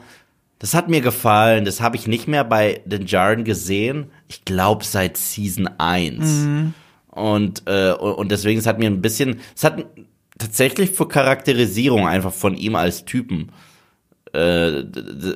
das 0.60 0.74
hat 0.74 0.90
mir 0.90 1.02
gefallen. 1.02 1.66
Das 1.66 1.82
habe 1.82 1.96
ich 1.96 2.08
nicht 2.08 2.28
mehr 2.28 2.44
bei 2.44 2.82
den 2.86 3.06
Jaren 3.06 3.46
gesehen. 3.46 4.12
Ich 4.28 4.46
glaube 4.46 4.84
seit 4.84 5.18
Season 5.18 5.70
1. 5.78 6.18
Mhm. 6.20 6.74
Und, 7.08 7.64
äh, 7.66 7.92
und 7.94 8.32
deswegen, 8.32 8.60
es 8.60 8.68
hat 8.68 8.78
mir 8.78 8.90
ein 8.90 9.02
bisschen, 9.02 9.40
es 9.56 9.64
hat 9.64 9.86
tatsächlich 10.38 10.92
für 10.92 11.08
Charakterisierung 11.08 12.08
einfach 12.08 12.34
von 12.34 12.56
ihm 12.56 12.76
als 12.76 13.06
Typen. 13.06 13.52
Äh, 14.34 14.84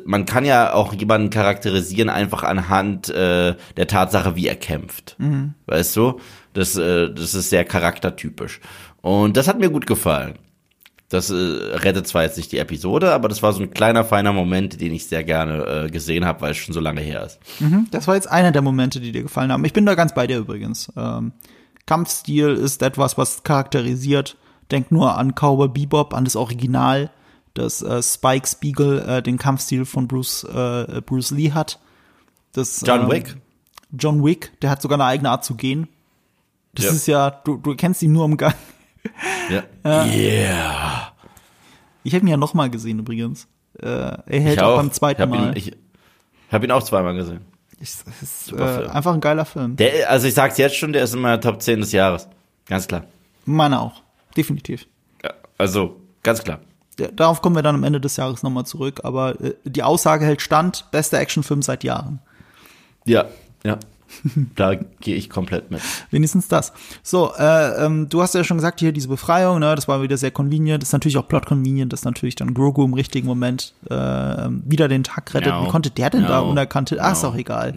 man 0.06 0.26
kann 0.26 0.46
ja 0.46 0.74
auch 0.74 0.94
jemanden 0.94 1.30
charakterisieren 1.30 2.10
einfach 2.10 2.44
anhand 2.44 3.10
äh, 3.10 3.56
der 3.78 3.88
Tatsache, 3.88 4.36
wie 4.36 4.48
er 4.48 4.56
kämpft. 4.56 5.16
Mhm. 5.18 5.56
Weißt 5.66 5.96
du? 5.96 6.20
Das, 6.54 6.78
äh, 6.78 7.12
das 7.12 7.34
ist 7.34 7.50
sehr 7.50 7.66
charaktertypisch. 7.66 8.60
Und 9.02 9.36
das 9.36 9.48
hat 9.48 9.60
mir 9.60 9.70
gut 9.70 9.88
gefallen. 9.88 10.38
Das 11.14 11.30
äh, 11.30 11.36
rettet 11.36 12.07
zwar 12.07 12.24
jetzt 12.24 12.38
nicht 12.38 12.51
die 12.51 12.57
Episode, 12.57 13.14
aber 13.14 13.30
das 13.30 13.43
war 13.43 13.53
so 13.53 13.61
ein 13.61 13.70
kleiner, 13.70 14.03
feiner 14.03 14.34
Moment, 14.34 14.82
den 14.82 14.91
ich 14.91 15.05
sehr 15.05 15.24
gerne 15.24 15.86
äh, 15.86 15.89
gesehen 15.91 16.26
habe, 16.26 16.41
weil 16.41 16.51
es 16.51 16.57
schon 16.57 16.74
so 16.74 16.80
lange 16.80 17.01
her 17.01 17.24
ist. 17.24 17.39
Mhm, 17.59 17.88
das 17.91 18.07
war 18.07 18.16
jetzt 18.16 18.32
einer 18.32 18.51
der 18.51 18.64
Momente, 18.64 18.99
die 18.99 19.11
dir 19.11 19.22
gefallen 19.22 19.51
haben. 19.51 19.64
Ich 19.64 19.74
bin 19.74 19.86
da 19.86 19.93
ganz 19.93 20.16
bei 20.16 20.26
dir 20.26 20.39
übrigens. 20.39 20.91
Ähm, 20.97 21.34
Kampfstil 21.86 22.55
ist 22.55 22.82
etwas, 22.82 23.16
was 23.16 23.43
charakterisiert. 23.43 24.38
Denk 24.72 24.91
nur 24.91 25.16
an 25.16 25.36
Cowboy 25.36 25.68
Bebop, 25.68 26.16
an 26.16 26.24
das 26.24 26.36
Original, 26.36 27.11
dass 27.53 27.84
äh, 27.84 28.01
Spike 28.01 28.47
Spiegel 28.47 28.99
äh, 29.07 29.22
den 29.22 29.38
Kampfstil 29.38 29.86
von 29.86 30.07
Bruce, 30.07 30.45
äh, 30.45 30.99
Bruce 31.05 31.30
Lee 31.30 31.51
hat. 31.51 31.80
Das, 32.53 32.82
John 32.84 33.01
ähm, 33.01 33.11
Wick. 33.11 33.38
John 33.91 34.26
Wick, 34.26 34.51
der 34.64 34.72
hat 34.72 34.82
sogar 34.82 34.95
eine 34.95 35.05
eigene 35.05 35.30
Art 35.30 35.45
zu 35.45 35.53
gehen. 35.53 35.88
Das 36.74 36.86
ja. 36.86 36.91
ist 36.91 37.05
ja, 37.05 37.30
du, 37.30 37.57
du 37.57 37.76
kennst 37.76 38.01
ihn 38.01 38.14
nur 38.14 38.26
im 38.26 38.36
Gang. 38.36 38.55
Ja. 39.49 39.64
Yeah. 40.06 41.14
Ich 42.04 42.14
habe 42.14 42.26
ihn 42.26 42.30
ja 42.30 42.38
noch 42.38 42.54
mal 42.54 42.70
gesehen 42.70 42.99
übrigens. 42.99 43.47
Äh, 43.80 43.88
er 43.88 44.22
hält 44.28 44.62
auch, 44.62 44.74
auch, 44.74 44.78
beim 44.78 44.91
zweiten 44.91 45.24
ich 45.24 45.30
Mal. 45.30 45.47
Ihn, 45.49 45.58
ich 45.58 45.74
habe 46.51 46.66
ihn 46.66 46.72
auch 46.72 46.84
zweimal 46.84 47.16
gesehen. 47.16 47.41
Ich, 47.80 47.91
das 48.06 48.22
ist 48.22 48.54
äh, 48.54 48.88
einfach 48.88 49.14
ein 49.14 49.22
geiler 49.22 49.45
Film. 49.45 49.76
Der, 49.76 50.10
also 50.10 50.28
ich 50.28 50.34
sag's 50.34 50.58
jetzt 50.58 50.76
schon, 50.76 50.93
der 50.93 51.04
ist 51.04 51.14
in 51.14 51.22
meiner 51.22 51.41
Top 51.41 51.62
10 51.62 51.82
des 51.82 51.91
Jahres. 51.91 52.28
Ganz 52.66 52.88
klar. 52.88 53.04
Meiner 53.45 53.82
auch. 53.82 54.01
Definitiv. 54.38 54.88
Ja, 55.24 55.34
also, 55.58 55.99
ganz 56.22 56.43
klar. 56.43 56.60
Ja, 56.99 57.08
darauf 57.08 57.41
kommen 57.41 57.56
wir 57.56 57.64
dann 57.64 57.76
am 57.76 57.84
Ende 57.84 57.99
des 57.99 58.16
Jahres 58.18 58.43
nochmal 58.43 58.66
zurück, 58.66 59.01
aber 59.04 59.39
äh, 59.41 59.56
die 59.66 59.84
Aussage 59.84 60.26
hält 60.26 60.41
stand, 60.41 60.86
bester 60.91 61.20
Actionfilm 61.20 61.62
seit 61.62 61.84
Jahren. 61.84 62.20
Ja, 63.06 63.26
ja. 63.64 63.80
da 64.55 64.76
gehe 64.76 65.16
ich 65.16 65.30
komplett 65.30 65.72
mit. 65.72 65.82
Wenigstens 66.11 66.47
das. 66.47 66.74
So, 67.01 67.34
äh, 67.38 67.86
ähm, 67.86 68.09
du 68.09 68.22
hast 68.22 68.34
ja 68.36 68.43
schon 68.43 68.57
gesagt, 68.57 68.80
hier 68.80 68.91
diese 68.91 69.07
Befreiung, 69.07 69.59
ne, 69.59 69.76
das 69.76 69.88
war 69.88 70.01
wieder 70.01 70.18
sehr 70.18 70.32
convenient. 70.32 70.82
Das 70.82 70.89
ist 70.89 70.93
natürlich 70.93 71.18
auch 71.18 71.28
plot 71.28 71.45
convenient, 71.45 71.93
dass 71.93 72.03
natürlich 72.03 72.36
dann 72.36 72.53
Grogu 72.53 72.84
im 72.84 72.93
richtigen 72.93 73.28
Moment 73.28 73.74
äh, 73.89 73.95
wieder 73.95 74.88
den 74.88 75.03
Tag 75.03 75.34
rettet. 75.34 75.53
No. 75.53 75.66
Wie 75.66 75.70
konnte 75.70 75.89
der 75.89 76.09
denn 76.09 76.24
no. 76.24 76.28
da 76.28 76.39
unerkannte? 76.39 76.97
Ach, 76.99 77.09
no. 77.09 77.14
ist 77.14 77.26
auch 77.26 77.36
egal. 77.36 77.74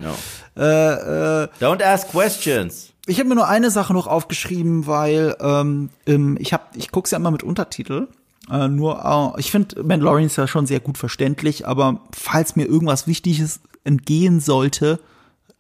Äh, 0.56 0.62
äh, 0.62 1.48
Don't 1.60 1.82
ask 1.82 2.10
questions. 2.10 2.92
Ich 3.06 3.18
habe 3.18 3.28
mir 3.28 3.36
nur 3.36 3.48
eine 3.48 3.70
Sache 3.70 3.92
noch 3.92 4.08
aufgeschrieben, 4.08 4.86
weil 4.86 5.36
ähm, 5.40 5.90
ich 6.38 6.52
habe, 6.52 6.64
ich 6.74 6.90
guck's 6.90 7.12
ja 7.12 7.18
immer 7.18 7.30
mit 7.30 7.44
Untertitel. 7.44 8.08
Äh, 8.50 8.68
nur, 8.68 9.34
äh, 9.36 9.40
ich 9.40 9.50
finde 9.50 9.82
Mandalorian 9.82 10.26
ist 10.26 10.36
ja 10.36 10.46
schon 10.46 10.66
sehr 10.66 10.80
gut 10.80 10.98
verständlich, 10.98 11.66
aber 11.66 12.00
falls 12.12 12.56
mir 12.56 12.66
irgendwas 12.66 13.06
Wichtiges 13.06 13.60
entgehen 13.84 14.40
sollte, 14.40 15.00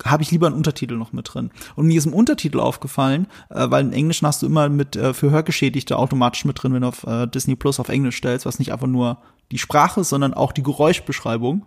habe 0.04 0.22
ich 0.22 0.30
lieber 0.30 0.46
einen 0.46 0.56
Untertitel 0.56 0.96
noch 0.96 1.12
mit 1.12 1.32
drin. 1.32 1.50
Und 1.74 1.86
mir 1.86 1.96
ist 1.96 2.06
im 2.06 2.14
Untertitel 2.14 2.60
aufgefallen, 2.60 3.26
äh, 3.50 3.70
weil 3.70 3.84
in 3.84 3.92
Englisch 3.92 4.22
hast 4.22 4.42
du 4.42 4.46
immer 4.46 4.68
mit 4.68 4.96
äh, 4.96 5.14
für 5.14 5.30
Hörgeschädigte 5.30 5.96
automatisch 5.96 6.44
mit 6.44 6.62
drin, 6.62 6.74
wenn 6.74 6.82
du 6.82 6.88
auf 6.88 7.04
äh, 7.04 7.26
Disney 7.26 7.56
Plus 7.56 7.80
auf 7.80 7.88
Englisch 7.88 8.16
stellst, 8.16 8.46
was 8.46 8.58
nicht 8.58 8.72
einfach 8.72 8.86
nur 8.86 9.18
die 9.50 9.58
Sprache, 9.58 10.04
sondern 10.04 10.34
auch 10.34 10.52
die 10.52 10.62
Geräuschbeschreibung. 10.62 11.64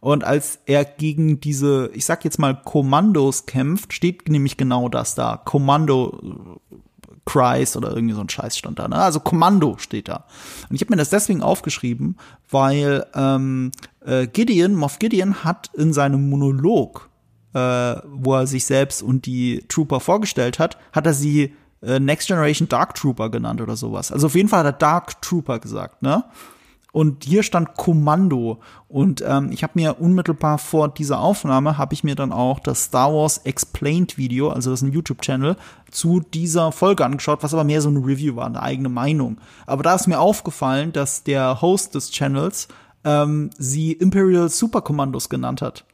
Und 0.00 0.24
als 0.24 0.58
er 0.66 0.84
gegen 0.84 1.40
diese, 1.40 1.90
ich 1.94 2.04
sag 2.04 2.24
jetzt 2.24 2.38
mal, 2.38 2.60
Kommandos 2.60 3.46
kämpft, 3.46 3.92
steht 3.92 4.28
nämlich 4.28 4.56
genau 4.56 4.88
das 4.88 5.14
da. 5.14 5.36
Kommando 5.36 6.58
äh, 6.70 6.76
Cries 7.24 7.76
oder 7.76 7.94
irgendwie 7.94 8.14
so 8.14 8.20
ein 8.20 8.28
Scheiß 8.28 8.58
stand 8.58 8.78
da. 8.78 8.88
Ne? 8.88 8.96
Also 8.96 9.20
Kommando 9.20 9.76
steht 9.78 10.08
da. 10.08 10.24
Und 10.68 10.74
ich 10.74 10.80
habe 10.80 10.92
mir 10.92 10.96
das 10.96 11.10
deswegen 11.10 11.42
aufgeschrieben, 11.42 12.16
weil 12.50 13.06
ähm, 13.14 13.70
äh, 14.04 14.26
Gideon, 14.26 14.74
Moff 14.74 14.98
Gideon 14.98 15.44
hat 15.44 15.70
in 15.74 15.92
seinem 15.92 16.28
Monolog 16.28 17.08
äh, 17.54 17.96
wo 18.06 18.34
er 18.34 18.46
sich 18.46 18.64
selbst 18.64 19.02
und 19.02 19.26
die 19.26 19.64
Trooper 19.68 20.00
vorgestellt 20.00 20.58
hat, 20.58 20.78
hat 20.92 21.06
er 21.06 21.14
sie 21.14 21.54
äh, 21.82 22.00
Next 22.00 22.28
Generation 22.28 22.68
Dark 22.68 22.94
Trooper 22.94 23.30
genannt 23.30 23.60
oder 23.60 23.76
sowas. 23.76 24.12
Also 24.12 24.26
auf 24.26 24.34
jeden 24.34 24.48
Fall 24.48 24.60
hat 24.60 24.66
er 24.66 24.72
Dark 24.72 25.20
Trooper 25.22 25.58
gesagt, 25.58 26.02
ne? 26.02 26.24
Und 26.92 27.24
hier 27.24 27.42
stand 27.42 27.74
Kommando. 27.74 28.60
Und 28.86 29.24
ähm, 29.26 29.50
ich 29.50 29.62
habe 29.62 29.72
mir 29.76 29.98
unmittelbar 29.98 30.58
vor 30.58 30.88
dieser 30.90 31.20
Aufnahme, 31.20 31.78
habe 31.78 31.94
ich 31.94 32.04
mir 32.04 32.14
dann 32.14 32.32
auch 32.32 32.60
das 32.60 32.84
Star 32.84 33.12
Wars 33.12 33.38
Explained 33.38 34.18
Video, 34.18 34.50
also 34.50 34.70
das 34.70 34.82
ist 34.82 34.88
ein 34.88 34.92
YouTube-Channel, 34.92 35.56
zu 35.90 36.20
dieser 36.20 36.70
Folge 36.70 37.04
angeschaut, 37.04 37.42
was 37.42 37.54
aber 37.54 37.64
mehr 37.64 37.80
so 37.80 37.88
eine 37.88 38.00
Review 38.00 38.36
war, 38.36 38.44
eine 38.44 38.62
eigene 38.62 38.90
Meinung. 38.90 39.38
Aber 39.66 39.82
da 39.82 39.94
ist 39.94 40.06
mir 40.06 40.20
aufgefallen, 40.20 40.92
dass 40.92 41.24
der 41.24 41.62
Host 41.62 41.94
des 41.94 42.10
Channels 42.10 42.68
ähm, 43.04 43.48
sie 43.56 43.92
Imperial 43.92 44.50
Super 44.50 44.82
Commandos 44.82 45.30
genannt 45.30 45.62
hat. 45.62 45.86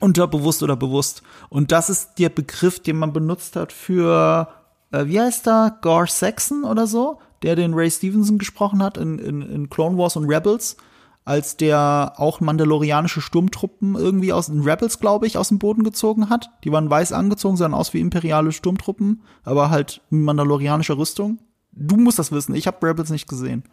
Unterbewusst 0.00 0.62
oder 0.62 0.76
bewusst. 0.76 1.22
Und 1.48 1.72
das 1.72 1.90
ist 1.90 2.14
der 2.18 2.30
Begriff, 2.30 2.80
den 2.80 2.96
man 2.96 3.12
benutzt 3.12 3.54
hat 3.56 3.72
für, 3.72 4.48
äh, 4.90 5.06
wie 5.06 5.20
heißt 5.20 5.46
da, 5.46 5.78
Gar 5.80 6.06
Saxon 6.06 6.64
oder 6.64 6.86
so, 6.86 7.20
der 7.42 7.54
den 7.54 7.74
Ray 7.74 7.90
Stevenson 7.90 8.38
gesprochen 8.38 8.82
hat 8.82 8.96
in, 8.96 9.18
in, 9.18 9.42
in 9.42 9.70
Clone 9.70 9.96
Wars 9.96 10.16
und 10.16 10.24
Rebels, 10.24 10.76
als 11.24 11.56
der 11.56 12.14
auch 12.16 12.40
mandalorianische 12.40 13.20
Sturmtruppen 13.20 13.94
irgendwie 13.94 14.32
aus 14.32 14.46
den 14.46 14.62
Rebels, 14.62 14.98
glaube 14.98 15.26
ich, 15.26 15.36
aus 15.36 15.48
dem 15.48 15.58
Boden 15.58 15.84
gezogen 15.84 16.28
hat. 16.30 16.50
Die 16.64 16.72
waren 16.72 16.90
weiß 16.90 17.12
angezogen, 17.12 17.56
sahen 17.56 17.74
aus 17.74 17.94
wie 17.94 18.00
imperiale 18.00 18.52
Sturmtruppen, 18.52 19.22
aber 19.44 19.70
halt 19.70 20.00
mit 20.10 20.22
mandalorianischer 20.22 20.98
Rüstung. 20.98 21.38
Du 21.72 21.96
musst 21.96 22.18
das 22.18 22.32
wissen, 22.32 22.54
ich 22.54 22.66
habe 22.66 22.86
Rebels 22.86 23.10
nicht 23.10 23.28
gesehen. 23.28 23.64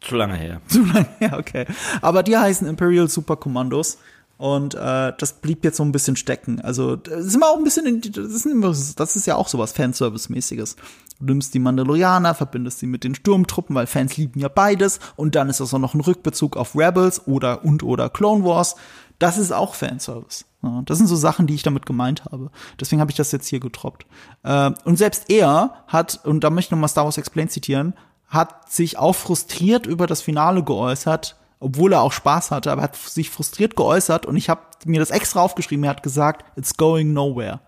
Zu 0.00 0.16
lange 0.16 0.34
her. 0.34 0.60
Zu 0.66 0.84
lange 0.84 1.08
her, 1.18 1.36
okay. 1.38 1.66
Aber 2.00 2.22
die 2.22 2.36
heißen 2.36 2.66
Imperial 2.66 3.08
Super 3.08 3.36
Commandos. 3.36 3.98
Und 4.40 4.74
äh, 4.74 5.12
das 5.18 5.34
blieb 5.34 5.64
jetzt 5.64 5.76
so 5.76 5.82
ein 5.82 5.92
bisschen 5.92 6.16
stecken. 6.16 6.62
Also, 6.62 6.96
das 6.96 7.26
ist 7.26 7.34
immer 7.34 7.50
auch 7.50 7.58
ein 7.58 7.62
bisschen, 7.62 7.84
in, 7.84 8.00
das, 8.00 8.78
ist 8.78 8.98
das 8.98 9.14
ist 9.14 9.26
ja 9.26 9.36
auch 9.36 9.48
sowas 9.48 9.74
Fanservice-mäßiges. 9.74 10.76
Du 11.20 11.26
nimmst 11.26 11.52
die 11.52 11.58
Mandalorianer, 11.58 12.34
verbindest 12.34 12.78
sie 12.78 12.86
mit 12.86 13.04
den 13.04 13.14
Sturmtruppen, 13.14 13.76
weil 13.76 13.86
Fans 13.86 14.16
lieben 14.16 14.40
ja 14.40 14.48
beides. 14.48 14.98
Und 15.16 15.34
dann 15.34 15.50
ist 15.50 15.60
das 15.60 15.74
auch 15.74 15.78
noch 15.78 15.92
ein 15.92 16.00
Rückbezug 16.00 16.56
auf 16.56 16.74
Rebels 16.74 17.26
oder 17.26 17.66
und 17.66 17.82
oder 17.82 18.08
Clone 18.08 18.42
Wars. 18.42 18.76
Das 19.18 19.36
ist 19.36 19.52
auch 19.52 19.74
Fanservice. 19.74 20.46
Ja, 20.62 20.80
das 20.86 20.96
sind 20.96 21.08
so 21.08 21.16
Sachen, 21.16 21.46
die 21.46 21.54
ich 21.54 21.62
damit 21.62 21.84
gemeint 21.84 22.24
habe. 22.24 22.50
Deswegen 22.80 23.02
habe 23.02 23.10
ich 23.10 23.18
das 23.18 23.32
jetzt 23.32 23.46
hier 23.46 23.60
getroppt. 23.60 24.06
Äh, 24.42 24.70
und 24.86 24.96
selbst 24.96 25.28
er 25.28 25.84
hat, 25.86 26.24
und 26.24 26.44
da 26.44 26.48
möchte 26.48 26.68
ich 26.68 26.70
nochmal 26.70 26.88
Star 26.88 27.04
Wars 27.04 27.18
Explain 27.18 27.50
zitieren, 27.50 27.92
hat 28.26 28.72
sich 28.72 28.96
auch 28.96 29.16
frustriert 29.16 29.84
über 29.84 30.06
das 30.06 30.22
Finale 30.22 30.64
geäußert, 30.64 31.36
obwohl 31.60 31.92
er 31.92 32.00
auch 32.00 32.12
Spaß 32.12 32.50
hatte, 32.50 32.72
aber 32.72 32.82
hat 32.82 32.96
sich 32.96 33.30
frustriert 33.30 33.76
geäußert 33.76 34.26
und 34.26 34.36
ich 34.36 34.48
habe 34.48 34.62
mir 34.86 34.98
das 34.98 35.10
extra 35.10 35.40
aufgeschrieben. 35.42 35.84
Er 35.84 35.90
hat 35.90 36.02
gesagt, 36.02 36.44
it's 36.56 36.76
going 36.76 37.12
nowhere. 37.12 37.60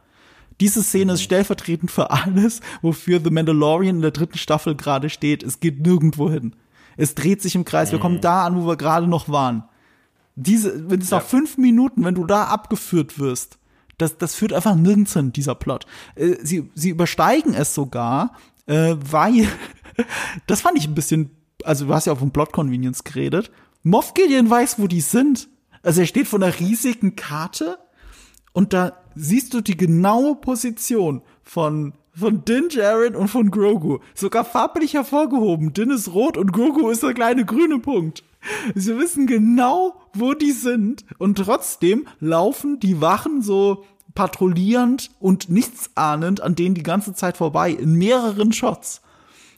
Diese 0.60 0.82
Szene 0.82 1.12
ist 1.12 1.20
mhm. 1.20 1.24
stellvertretend 1.24 1.90
für 1.90 2.10
alles, 2.10 2.60
wofür 2.80 3.20
The 3.22 3.30
Mandalorian 3.30 3.96
in 3.96 4.02
der 4.02 4.10
dritten 4.10 4.38
Staffel 4.38 4.74
gerade 4.74 5.10
steht. 5.10 5.42
Es 5.42 5.60
geht 5.60 5.80
nirgendwo 5.80 6.30
hin. 6.30 6.56
Es 6.96 7.14
dreht 7.14 7.42
sich 7.42 7.54
im 7.54 7.64
Kreis. 7.64 7.92
Wir 7.92 7.98
kommen 7.98 8.16
mhm. 8.16 8.22
da 8.22 8.46
an, 8.46 8.56
wo 8.56 8.66
wir 8.66 8.76
gerade 8.76 9.06
noch 9.06 9.28
waren. 9.28 9.64
Diese, 10.34 10.90
wenn 10.90 11.00
es 11.00 11.10
nach 11.10 11.22
fünf 11.22 11.58
Minuten, 11.58 12.04
wenn 12.04 12.14
du 12.14 12.24
da 12.24 12.44
abgeführt 12.44 13.18
wirst, 13.18 13.58
das, 13.98 14.16
das 14.16 14.34
führt 14.34 14.52
einfach 14.52 14.74
nirgends 14.74 15.12
hin, 15.12 15.32
dieser 15.32 15.54
Plot. 15.54 15.86
Äh, 16.14 16.36
sie, 16.42 16.70
sie 16.74 16.90
übersteigen 16.90 17.54
es 17.54 17.74
sogar, 17.74 18.34
äh, 18.66 18.96
weil, 18.98 19.46
das 20.46 20.62
fand 20.62 20.78
ich 20.78 20.86
ein 20.86 20.94
bisschen, 20.94 21.30
also 21.64 21.86
du 21.86 21.94
hast 21.94 22.06
ja 22.06 22.14
auch 22.14 22.18
von 22.18 22.30
Plot 22.30 22.52
Convenience 22.52 23.04
geredet. 23.04 23.50
Moff 23.82 24.14
Gideon 24.14 24.48
weiß, 24.48 24.78
wo 24.78 24.86
die 24.86 25.00
sind. 25.00 25.48
Also 25.82 26.00
er 26.00 26.06
steht 26.06 26.28
vor 26.28 26.40
einer 26.40 26.58
riesigen 26.58 27.16
Karte 27.16 27.78
und 28.52 28.72
da 28.72 29.02
siehst 29.14 29.54
du 29.54 29.60
die 29.60 29.76
genaue 29.76 30.36
Position 30.36 31.22
von 31.42 31.94
von 32.14 32.44
Din 32.44 32.68
Djarin 32.68 33.16
und 33.16 33.28
von 33.28 33.50
Grogu. 33.50 34.00
Sogar 34.14 34.44
farblich 34.44 34.94
hervorgehoben. 34.94 35.72
Din 35.72 35.90
ist 35.90 36.12
rot 36.12 36.36
und 36.36 36.52
Grogu 36.52 36.90
ist 36.90 37.02
der 37.02 37.14
kleine 37.14 37.44
grüne 37.44 37.78
Punkt. 37.78 38.22
Sie 38.74 38.98
wissen 38.98 39.26
genau, 39.26 39.94
wo 40.12 40.34
die 40.34 40.52
sind 40.52 41.04
und 41.18 41.38
trotzdem 41.38 42.06
laufen 42.20 42.80
die 42.80 43.00
Wachen 43.00 43.40
so 43.40 43.84
patrouillierend 44.14 45.10
und 45.20 45.48
nichtsahnend 45.48 46.42
an 46.42 46.54
denen 46.54 46.74
die 46.74 46.82
ganze 46.82 47.14
Zeit 47.14 47.38
vorbei 47.38 47.70
in 47.70 47.94
mehreren 47.94 48.52
Shots. 48.52 49.00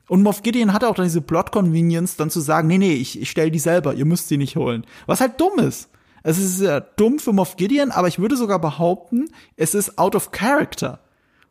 Und 0.09 0.23
Moff 0.23 0.43
Gideon 0.43 0.73
hatte 0.73 0.89
auch 0.89 0.95
dann 0.95 1.07
diese 1.07 1.23
Plot-Convenience, 1.23 2.17
dann 2.17 2.31
zu 2.31 2.41
sagen, 2.41 2.69
nee, 2.69 2.79
nee, 2.79 2.93
ich, 2.95 3.21
ich 3.21 3.31
stell 3.31 3.51
die 3.51 3.59
selber, 3.59 3.95
ihr 3.95 4.05
müsst 4.05 4.29
sie 4.29 4.37
nicht 4.37 4.57
holen. 4.57 4.87
Was 5.07 5.21
halt 5.21 5.41
dumm 5.41 5.59
ist. 5.59 5.89
Es 6.23 6.39
ist 6.39 6.61
ja 6.61 6.81
dumm 6.81 7.19
für 7.19 7.33
Moff 7.33 7.57
Gideon, 7.57 7.91
aber 7.91 8.09
ich 8.09 8.19
würde 8.19 8.37
sogar 8.37 8.59
behaupten, 8.59 9.29
es 9.57 9.75
ist 9.75 9.99
out 9.99 10.15
of 10.15 10.31
character. 10.31 11.01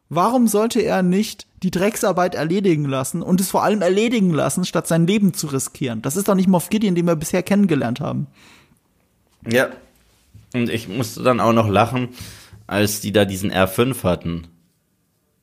Warum 0.10 0.47
sollte 0.47 0.82
er 0.82 1.01
nicht 1.01 1.47
die 1.64 1.72
Drecksarbeit 1.72 2.36
erledigen 2.36 2.86
lassen 2.86 3.22
und 3.22 3.39
es 3.39 3.49
vor 3.49 3.64
allem 3.64 3.82
erledigen 3.82 4.32
lassen, 4.32 4.66
statt 4.66 4.88
sein 4.88 5.08
Leben 5.08 5.34
zu 5.34 5.47
riskieren? 5.47 6.01
Das 6.01 6.16
ist 6.16 6.28
doch 6.28 6.36
nicht 6.36 6.49
Moff 6.49 6.70
Gideon, 6.70 6.95
den 6.95 7.08
wir 7.08 7.16
bisher 7.16 7.43
kennengelernt 7.43 7.99
haben. 7.99 8.28
Ja. 9.47 9.70
Und 10.54 10.70
ich 10.70 10.88
musste 10.88 11.24
dann 11.24 11.39
auch 11.39 11.54
noch 11.54 11.68
lachen, 11.68 12.10
als 12.68 13.01
die 13.01 13.12
da 13.12 13.26
diesen 13.26 13.51
R5 13.51 14.04
hatten. 14.04 14.47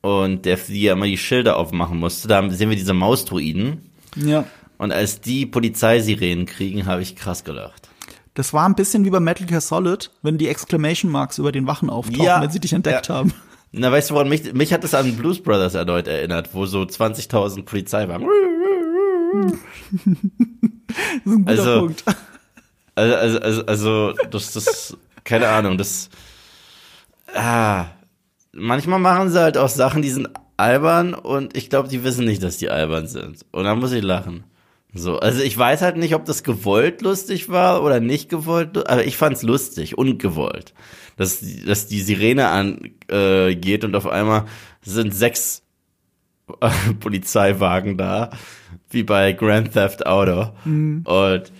Und 0.01 0.45
der 0.45 0.57
die 0.57 0.81
ja 0.81 0.93
immer 0.93 1.05
die 1.05 1.17
Schilder 1.17 1.57
aufmachen 1.57 1.99
musste. 1.99 2.27
Da 2.27 2.47
sehen 2.49 2.69
wir 2.69 2.75
diese 2.77 2.93
Mausdruiden. 2.93 3.91
Ja. 4.15 4.45
Und 4.77 4.91
als 4.91 5.21
die 5.21 5.45
Polizeisirenen 5.45 6.47
kriegen, 6.47 6.87
habe 6.87 7.01
ich 7.03 7.15
krass 7.15 7.43
gelacht. 7.43 7.87
Das 8.33 8.51
war 8.53 8.65
ein 8.67 8.75
bisschen 8.75 9.05
wie 9.05 9.09
bei 9.11 9.19
Metal 9.19 9.45
Gear 9.45 9.61
Solid, 9.61 10.09
wenn 10.23 10.37
die 10.39 10.47
Exclamation 10.47 11.11
Marks 11.11 11.37
über 11.37 11.51
den 11.51 11.67
Wachen 11.67 11.89
auftauchen, 11.89 12.23
Ja. 12.23 12.41
wenn 12.41 12.49
sie 12.49 12.59
dich 12.59 12.73
entdeckt 12.73 13.09
Ja. 13.09 13.15
haben. 13.15 13.33
Na, 13.73 13.91
weißt 13.91 14.09
du, 14.09 14.15
woran 14.15 14.27
mich, 14.29 14.53
mich 14.53 14.73
hat 14.73 14.83
es 14.83 14.93
an 14.93 15.15
Blues 15.15 15.41
Brothers 15.41 15.75
erneut 15.75 16.07
erinnert, 16.07 16.49
wo 16.53 16.65
so 16.65 16.81
20.000 16.81 17.63
Polizei 17.63 18.07
waren. 18.07 18.25
Das 19.43 19.53
ist 21.25 21.25
ein 21.25 21.45
guter 21.45 21.49
Also- 21.49 21.79
Punkt. 21.79 22.03
Also, 22.95 23.15
also, 23.15 23.39
also, 23.39 23.65
also 23.65 24.13
das, 24.29 24.51
das, 24.51 24.97
keine 25.23 25.47
Ahnung, 25.47 25.77
das, 25.77 26.09
ah, 27.33 27.85
manchmal 28.53 28.99
machen 28.99 29.29
sie 29.29 29.39
halt 29.41 29.57
auch 29.57 29.69
Sachen, 29.69 30.01
die 30.01 30.09
sind 30.09 30.29
albern 30.57 31.13
und 31.13 31.55
ich 31.57 31.69
glaube, 31.69 31.89
die 31.89 32.03
wissen 32.03 32.25
nicht, 32.25 32.43
dass 32.43 32.57
die 32.57 32.69
albern 32.69 33.07
sind. 33.07 33.45
Und 33.51 33.63
dann 33.63 33.79
muss 33.79 33.91
ich 33.91 34.03
lachen. 34.03 34.43
So, 34.93 35.19
also 35.19 35.41
ich 35.41 35.57
weiß 35.57 35.81
halt 35.81 35.95
nicht, 35.97 36.13
ob 36.15 36.25
das 36.25 36.43
gewollt 36.43 37.01
lustig 37.01 37.47
war 37.49 37.81
oder 37.83 37.99
nicht 38.01 38.29
gewollt, 38.29 38.75
aber 38.89 39.05
ich 39.05 39.15
fand's 39.17 39.41
lustig 39.41 39.97
und 39.97 40.19
gewollt. 40.19 40.73
Dass, 41.17 41.39
die- 41.39 41.63
dass 41.65 41.87
die 41.87 42.01
Sirene 42.01 42.49
angeht 42.49 43.83
äh, 43.83 43.85
und 43.85 43.95
auf 43.95 44.07
einmal 44.07 44.45
sind 44.81 45.15
sechs 45.15 45.63
äh, 46.59 46.69
Polizeiwagen 46.99 47.97
da, 47.97 48.31
wie 48.89 49.03
bei 49.03 49.31
Grand 49.31 49.71
Theft 49.71 50.05
Auto. 50.05 50.51
Und 51.05 51.51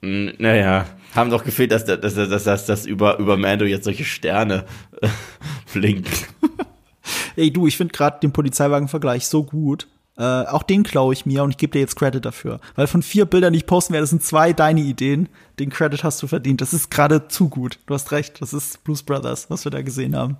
mh, 0.00 0.32
naja, 0.38 0.86
haben 1.14 1.30
doch 1.30 1.44
gefehlt, 1.44 1.72
dass, 1.72 1.84
dass, 1.84 2.14
dass, 2.14 2.44
dass, 2.44 2.64
dass 2.66 2.86
über, 2.86 3.18
über 3.18 3.36
Mando 3.36 3.64
jetzt 3.66 3.84
solche 3.84 4.04
Sterne 4.04 4.64
blinken. 5.72 6.12
Ey, 7.36 7.50
du, 7.52 7.66
ich 7.66 7.76
finde 7.76 7.92
gerade 7.92 8.20
den 8.20 8.32
Polizeiwagen-Vergleich 8.32 9.26
so 9.26 9.42
gut. 9.44 9.88
Äh, 10.18 10.22
auch 10.22 10.62
den 10.62 10.82
klaue 10.82 11.14
ich 11.14 11.24
mir 11.24 11.42
und 11.42 11.50
ich 11.50 11.56
gebe 11.56 11.72
dir 11.72 11.78
jetzt 11.80 11.96
Credit 11.96 12.22
dafür. 12.24 12.60
Weil 12.74 12.86
von 12.86 13.02
vier 13.02 13.24
Bildern, 13.24 13.52
die 13.54 13.58
ich 13.60 13.66
posten 13.66 13.94
werde, 13.94 14.02
das 14.02 14.10
sind 14.10 14.22
zwei 14.22 14.52
deine 14.52 14.80
Ideen. 14.80 15.28
Den 15.58 15.70
Credit 15.70 16.04
hast 16.04 16.22
du 16.22 16.26
verdient. 16.26 16.60
Das 16.60 16.74
ist 16.74 16.90
gerade 16.90 17.28
zu 17.28 17.48
gut. 17.48 17.78
Du 17.86 17.94
hast 17.94 18.12
recht. 18.12 18.42
Das 18.42 18.52
ist 18.52 18.84
Blues 18.84 19.02
Brothers, 19.02 19.48
was 19.48 19.64
wir 19.64 19.70
da 19.70 19.80
gesehen 19.80 20.14
haben. 20.14 20.36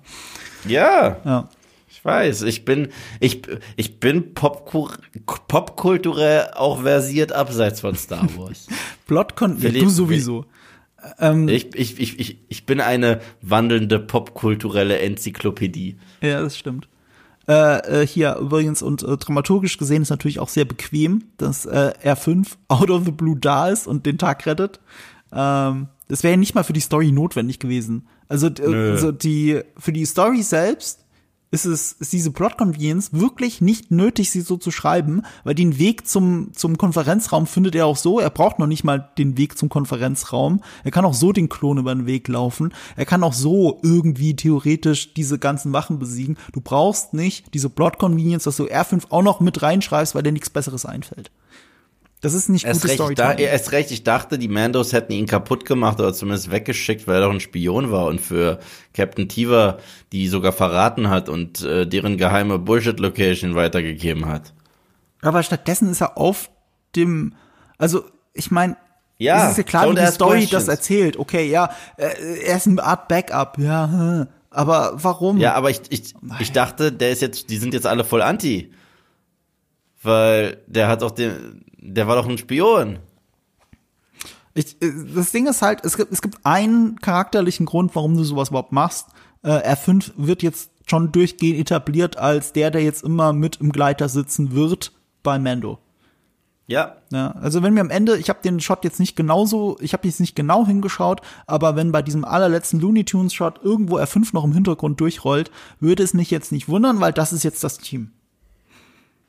Ja, 0.67 1.17
Ja. 1.25 1.49
ich 1.89 2.05
weiß. 2.05 2.43
Ich 2.43 2.63
bin, 2.63 2.89
ich, 3.19 3.41
ich 3.75 3.99
bin 3.99 4.35
popku- 4.35 4.91
popkulturell 5.47 6.51
auch 6.55 6.81
versiert 6.83 7.31
abseits 7.31 7.81
von 7.81 7.95
Star 7.95 8.27
Wars. 8.37 8.67
Ja, 9.09 9.73
Wir 9.73 9.81
du 9.81 9.89
sowieso. 9.89 10.45
Ähm, 11.19 11.47
ich, 11.47 11.75
ich, 11.75 11.99
ich, 11.99 12.37
ich, 12.47 12.65
bin 12.65 12.79
eine 12.79 13.21
wandelnde 13.41 13.99
popkulturelle 13.99 14.99
Enzyklopädie. 14.99 15.97
Ja, 16.21 16.41
das 16.41 16.57
stimmt. 16.57 16.87
Äh, 17.47 18.01
äh, 18.01 18.07
hier 18.07 18.35
übrigens 18.35 18.81
und 18.81 19.01
äh, 19.03 19.17
dramaturgisch 19.17 19.77
gesehen 19.77 20.03
ist 20.03 20.11
natürlich 20.11 20.39
auch 20.39 20.49
sehr 20.49 20.65
bequem, 20.65 21.23
dass 21.37 21.65
äh, 21.65 21.93
R5 22.03 22.47
out 22.67 22.89
of 22.91 23.05
the 23.05 23.11
blue 23.11 23.37
da 23.37 23.69
ist 23.69 23.87
und 23.87 24.05
den 24.05 24.17
Tag 24.17 24.45
rettet. 24.45 24.79
Ähm, 25.33 25.87
das 26.07 26.23
wäre 26.23 26.33
ja 26.33 26.37
nicht 26.37 26.53
mal 26.55 26.63
für 26.63 26.73
die 26.73 26.81
Story 26.81 27.11
notwendig 27.11 27.59
gewesen. 27.59 28.07
Also, 28.27 28.47
also 28.47 29.11
die 29.11 29.61
für 29.77 29.91
die 29.91 30.05
Story 30.05 30.43
selbst 30.43 31.00
ist 31.51 31.65
es 31.65 31.91
ist 31.91 32.13
diese 32.13 32.31
Plot 32.31 32.57
Convenience 32.57 33.11
wirklich 33.11 33.59
nicht 33.59 33.91
nötig, 33.91 34.31
sie 34.31 34.41
so 34.41 34.55
zu 34.55 34.71
schreiben, 34.71 35.23
weil 35.43 35.53
den 35.53 35.77
Weg 35.77 36.07
zum 36.07 36.53
zum 36.53 36.77
Konferenzraum 36.77 37.45
findet 37.45 37.75
er 37.75 37.85
auch 37.85 37.97
so. 37.97 38.19
Er 38.19 38.29
braucht 38.29 38.57
noch 38.57 38.67
nicht 38.67 38.85
mal 38.85 39.11
den 39.17 39.37
Weg 39.37 39.57
zum 39.57 39.67
Konferenzraum. 39.67 40.61
Er 40.85 40.91
kann 40.91 41.05
auch 41.05 41.13
so 41.13 41.33
den 41.33 41.49
Klon 41.49 41.77
über 41.77 41.93
den 41.93 42.05
Weg 42.05 42.29
laufen. 42.29 42.73
Er 42.95 43.05
kann 43.05 43.23
auch 43.23 43.33
so 43.33 43.79
irgendwie 43.83 44.35
theoretisch 44.35 45.13
diese 45.13 45.37
ganzen 45.37 45.73
Wachen 45.73 45.99
besiegen. 45.99 46.37
Du 46.53 46.61
brauchst 46.61 47.13
nicht 47.13 47.53
diese 47.53 47.69
Plot 47.69 47.99
Convenience, 47.99 48.45
dass 48.45 48.55
du 48.55 48.65
R5 48.65 49.11
auch 49.11 49.23
noch 49.23 49.41
mit 49.41 49.61
reinschreibst, 49.61 50.15
weil 50.15 50.23
dir 50.23 50.31
nichts 50.31 50.49
Besseres 50.49 50.85
einfällt. 50.85 51.31
Das 52.21 52.35
ist 52.35 52.49
nicht 52.49 52.65
Erst 52.65 52.83
da, 52.83 52.89
Storytelling. 52.89 53.39
erst 53.39 53.71
recht, 53.71 53.89
ich 53.89 54.03
dachte, 54.03 54.37
die 54.37 54.47
Mandos 54.47 54.93
hätten 54.93 55.11
ihn 55.11 55.25
kaputt 55.25 55.65
gemacht 55.65 55.99
oder 55.99 56.13
zumindest 56.13 56.51
weggeschickt, 56.51 57.07
weil 57.07 57.15
er 57.15 57.21
doch 57.21 57.33
ein 57.33 57.39
Spion 57.39 57.91
war 57.91 58.05
und 58.05 58.21
für 58.21 58.59
Captain 58.93 59.27
Tiva 59.27 59.79
die 60.11 60.27
sogar 60.27 60.51
verraten 60.51 61.09
hat 61.09 61.29
und 61.29 61.63
äh, 61.63 61.87
deren 61.87 62.17
geheime 62.17 62.59
Bullshit-Location 62.59 63.55
weitergegeben 63.55 64.27
hat. 64.27 64.53
Aber 65.23 65.41
stattdessen 65.41 65.89
ist 65.89 66.01
er 66.01 66.17
auf 66.17 66.51
dem, 66.95 67.33
also 67.79 68.03
ich 68.33 68.51
meine, 68.51 68.77
Ja, 69.17 69.45
es 69.45 69.51
ist 69.51 69.57
ja 69.57 69.63
klar, 69.63 69.89
wie 69.89 69.95
die 69.95 70.05
Story 70.07 70.39
questions. 70.41 70.65
das 70.65 70.67
erzählt. 70.67 71.17
Okay, 71.17 71.49
ja, 71.49 71.71
äh, 71.97 72.43
er 72.45 72.57
ist 72.57 72.67
eine 72.67 72.83
Art 72.83 73.07
Backup, 73.07 73.57
ja, 73.57 73.89
hm. 73.91 74.27
aber 74.51 74.93
warum? 74.95 75.37
Ja, 75.37 75.55
aber 75.55 75.71
ich, 75.71 75.81
ich, 75.89 76.13
ich 76.39 76.51
dachte, 76.51 76.91
der 76.91 77.11
ist 77.11 77.23
jetzt, 77.23 77.49
die 77.49 77.57
sind 77.57 77.73
jetzt 77.73 77.87
alle 77.87 78.03
voll 78.03 78.21
anti. 78.21 78.71
Weil 80.03 80.57
der 80.65 80.87
hat 80.87 81.03
doch 81.03 81.11
den, 81.11 81.63
der 81.81 82.07
war 82.07 82.15
doch 82.15 82.27
ein 82.27 82.37
Spion. 82.37 82.99
Ich, 84.53 84.81
äh, 84.81 84.91
das 85.15 85.31
Ding 85.31 85.47
ist 85.47 85.61
halt, 85.61 85.83
es 85.83 85.97
gibt, 85.97 86.11
es 86.11 86.21
gibt 86.21 86.37
einen 86.43 86.99
charakterlichen 86.99 87.65
Grund, 87.65 87.95
warum 87.95 88.15
du 88.15 88.23
sowas 88.23 88.49
überhaupt 88.49 88.71
machst. 88.71 89.07
Äh, 89.43 89.73
R5 89.73 90.11
wird 90.17 90.43
jetzt 90.43 90.71
schon 90.87 91.11
durchgehend 91.11 91.59
etabliert 91.59 92.17
als 92.17 92.53
der, 92.53 92.71
der 92.71 92.83
jetzt 92.83 93.03
immer 93.03 93.33
mit 93.33 93.57
im 93.57 93.71
Gleiter 93.71 94.09
sitzen 94.09 94.53
wird 94.53 94.91
bei 95.23 95.39
Mando. 95.39 95.79
Ja. 96.67 96.95
Ja, 97.11 97.31
also 97.31 97.63
wenn 97.63 97.73
mir 97.73 97.81
am 97.81 97.89
Ende, 97.89 98.17
ich 98.17 98.29
habe 98.29 98.41
den 98.41 98.61
Shot 98.61 98.85
jetzt 98.85 98.99
nicht 98.99 99.15
genauso, 99.15 99.77
ich 99.81 99.93
habe 99.93 100.07
jetzt 100.07 100.19
nicht 100.21 100.35
genau 100.35 100.65
hingeschaut, 100.65 101.21
aber 101.45 101.75
wenn 101.75 101.91
bei 101.91 102.01
diesem 102.01 102.23
allerletzten 102.23 102.79
Looney 102.79 103.03
Tunes 103.03 103.33
Shot 103.33 103.59
irgendwo 103.61 103.97
R5 103.97 104.29
noch 104.33 104.45
im 104.45 104.53
Hintergrund 104.53 104.99
durchrollt, 105.01 105.51
würde 105.79 106.03
es 106.03 106.13
mich 106.13 106.31
jetzt 106.31 106.51
nicht 106.51 106.69
wundern, 106.69 107.01
weil 107.01 107.11
das 107.11 107.33
ist 107.33 107.43
jetzt 107.43 107.63
das 107.63 107.77
Team. 107.77 108.11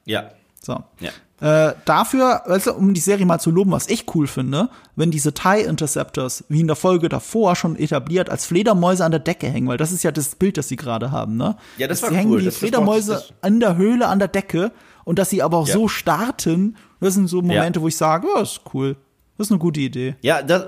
Ja. 0.04 0.30
So. 0.60 0.84
Ja. 1.00 1.10
Äh, 1.42 1.72
dafür, 1.86 2.46
also 2.48 2.72
um 2.74 2.94
die 2.94 3.00
Serie 3.00 3.26
mal 3.26 3.40
zu 3.40 3.50
loben, 3.50 3.72
was 3.72 3.88
ich 3.88 4.06
cool 4.14 4.28
finde, 4.28 4.68
wenn 4.94 5.10
diese 5.10 5.34
TIE 5.34 5.62
Interceptors, 5.66 6.44
wie 6.48 6.60
in 6.60 6.68
der 6.68 6.76
Folge 6.76 7.08
davor 7.08 7.56
schon 7.56 7.74
etabliert, 7.74 8.30
als 8.30 8.46
Fledermäuse 8.46 9.04
an 9.04 9.10
der 9.10 9.18
Decke 9.18 9.48
hängen, 9.48 9.66
weil 9.66 9.76
das 9.76 9.90
ist 9.90 10.04
ja 10.04 10.12
das 10.12 10.36
Bild, 10.36 10.56
das 10.56 10.68
sie 10.68 10.76
gerade 10.76 11.10
haben, 11.10 11.36
ne? 11.36 11.56
Ja, 11.78 11.88
das 11.88 11.98
Dass 12.00 12.02
war 12.04 12.10
sie 12.10 12.16
hängen 12.20 12.30
cool. 12.30 12.38
die 12.38 12.44
Das- 12.44 12.54
das 12.54 12.58
Fledermäuse 12.60 13.24
ich. 13.26 13.34
an 13.42 13.58
der 13.58 13.76
Höhle, 13.76 14.06
an 14.06 14.20
der 14.20 14.28
Decke 14.28 14.70
und 15.04 15.18
dass 15.18 15.30
sie 15.30 15.42
aber 15.42 15.56
auch 15.58 15.66
Ja. 15.66 15.74
so 15.74 15.88
starten, 15.88 16.76
das 17.00 17.14
sind 17.14 17.26
so 17.26 17.42
Momente, 17.42 17.82
wo 17.82 17.88
ich 17.88 17.96
sage, 17.96 18.28
ja, 18.36 18.40
ist 18.42 18.60
cool. 18.72 18.96
Das 19.36 19.48
ist 19.48 19.50
eine 19.50 19.58
gute 19.58 19.80
Idee. 19.80 20.14
Ja, 20.22 20.42
das, 20.42 20.66